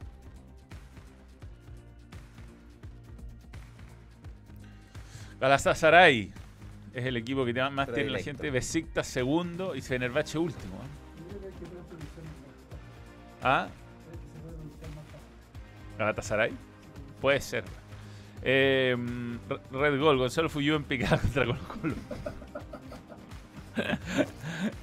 Galatasaray 5.45 6.33
es 6.91 7.05
el 7.05 7.17
equipo 7.17 7.45
que 7.45 7.53
más 7.69 7.93
tiene 7.93 8.09
la 8.09 8.17
gente. 8.17 8.49
Besiktas 8.49 9.05
segundo 9.05 9.75
y 9.75 9.81
Fenerbahce 9.81 10.39
último. 10.39 10.73
¿eh? 10.73 11.49
¿Ah? 13.43 13.67
Galatasaray. 15.99 16.51
Puede 17.21 17.41
ser. 17.41 17.63
Eh, 18.41 18.97
Red 19.71 19.99
Gol, 19.99 20.17
Gonzalo 20.17 20.49
Fuyú 20.49 20.77
en 20.77 20.83
picada 20.83 21.17
contra 21.21 21.45
Colo 21.45 21.59
Colo. 21.67 21.93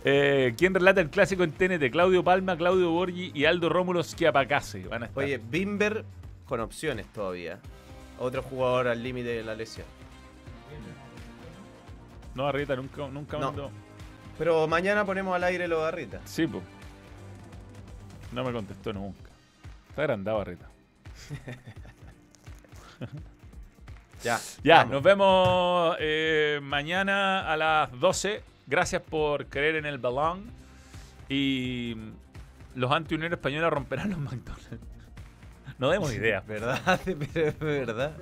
eh, 0.04 0.54
¿Quién 0.56 0.74
relata 0.74 1.00
el 1.00 1.10
clásico 1.10 1.42
en 1.42 1.50
TNT? 1.50 1.90
Claudio 1.90 2.22
Palma, 2.22 2.56
Claudio 2.56 2.92
Borgi 2.92 3.32
y 3.34 3.46
Aldo 3.46 3.68
Rómulo 3.68 4.04
Schiapacase. 4.04 4.86
Van 4.86 5.02
a 5.02 5.06
estar. 5.06 5.24
Oye, 5.24 5.40
Bimber 5.42 6.04
con 6.46 6.60
opciones 6.60 7.06
todavía. 7.08 7.58
Otro 8.20 8.44
jugador 8.44 8.86
al 8.86 9.02
límite 9.02 9.30
de 9.30 9.42
la 9.42 9.56
lesión. 9.56 10.01
No, 12.34 12.46
Arrieta 12.46 12.74
nunca, 12.76 13.06
nunca 13.08 13.38
No. 13.38 13.46
mandó. 13.46 13.70
Pero 14.38 14.66
mañana 14.66 15.04
ponemos 15.04 15.34
al 15.34 15.44
aire 15.44 15.68
lo 15.68 15.80
de 15.82 15.88
Arrieta. 15.88 16.20
Sí, 16.24 16.46
po. 16.46 16.62
No 18.32 18.42
me 18.44 18.52
contestó 18.52 18.92
nunca. 18.92 19.30
Está 19.90 20.02
agrandado 20.02 20.40
Arrieta. 20.40 20.66
Ya. 24.22 24.38
Ya, 24.62 24.76
vamos. 24.78 24.92
nos 24.92 25.02
vemos 25.02 25.96
eh, 25.98 26.60
mañana 26.62 27.52
a 27.52 27.56
las 27.56 27.90
12. 27.98 28.42
Gracias 28.68 29.02
por 29.02 29.46
creer 29.46 29.74
en 29.76 29.84
el 29.86 29.98
balón. 29.98 30.44
Y 31.28 31.96
los 32.76 32.92
anti-Unión 32.92 33.32
Española 33.32 33.68
romperán 33.70 34.10
los 34.10 34.18
McDonald's. 34.20 34.68
No 35.78 35.90
demos 35.90 36.12
ideas. 36.14 36.46
¿Verdad? 36.46 37.00
Pero 37.04 37.48
es 37.48 37.58
verdad. 37.58 38.12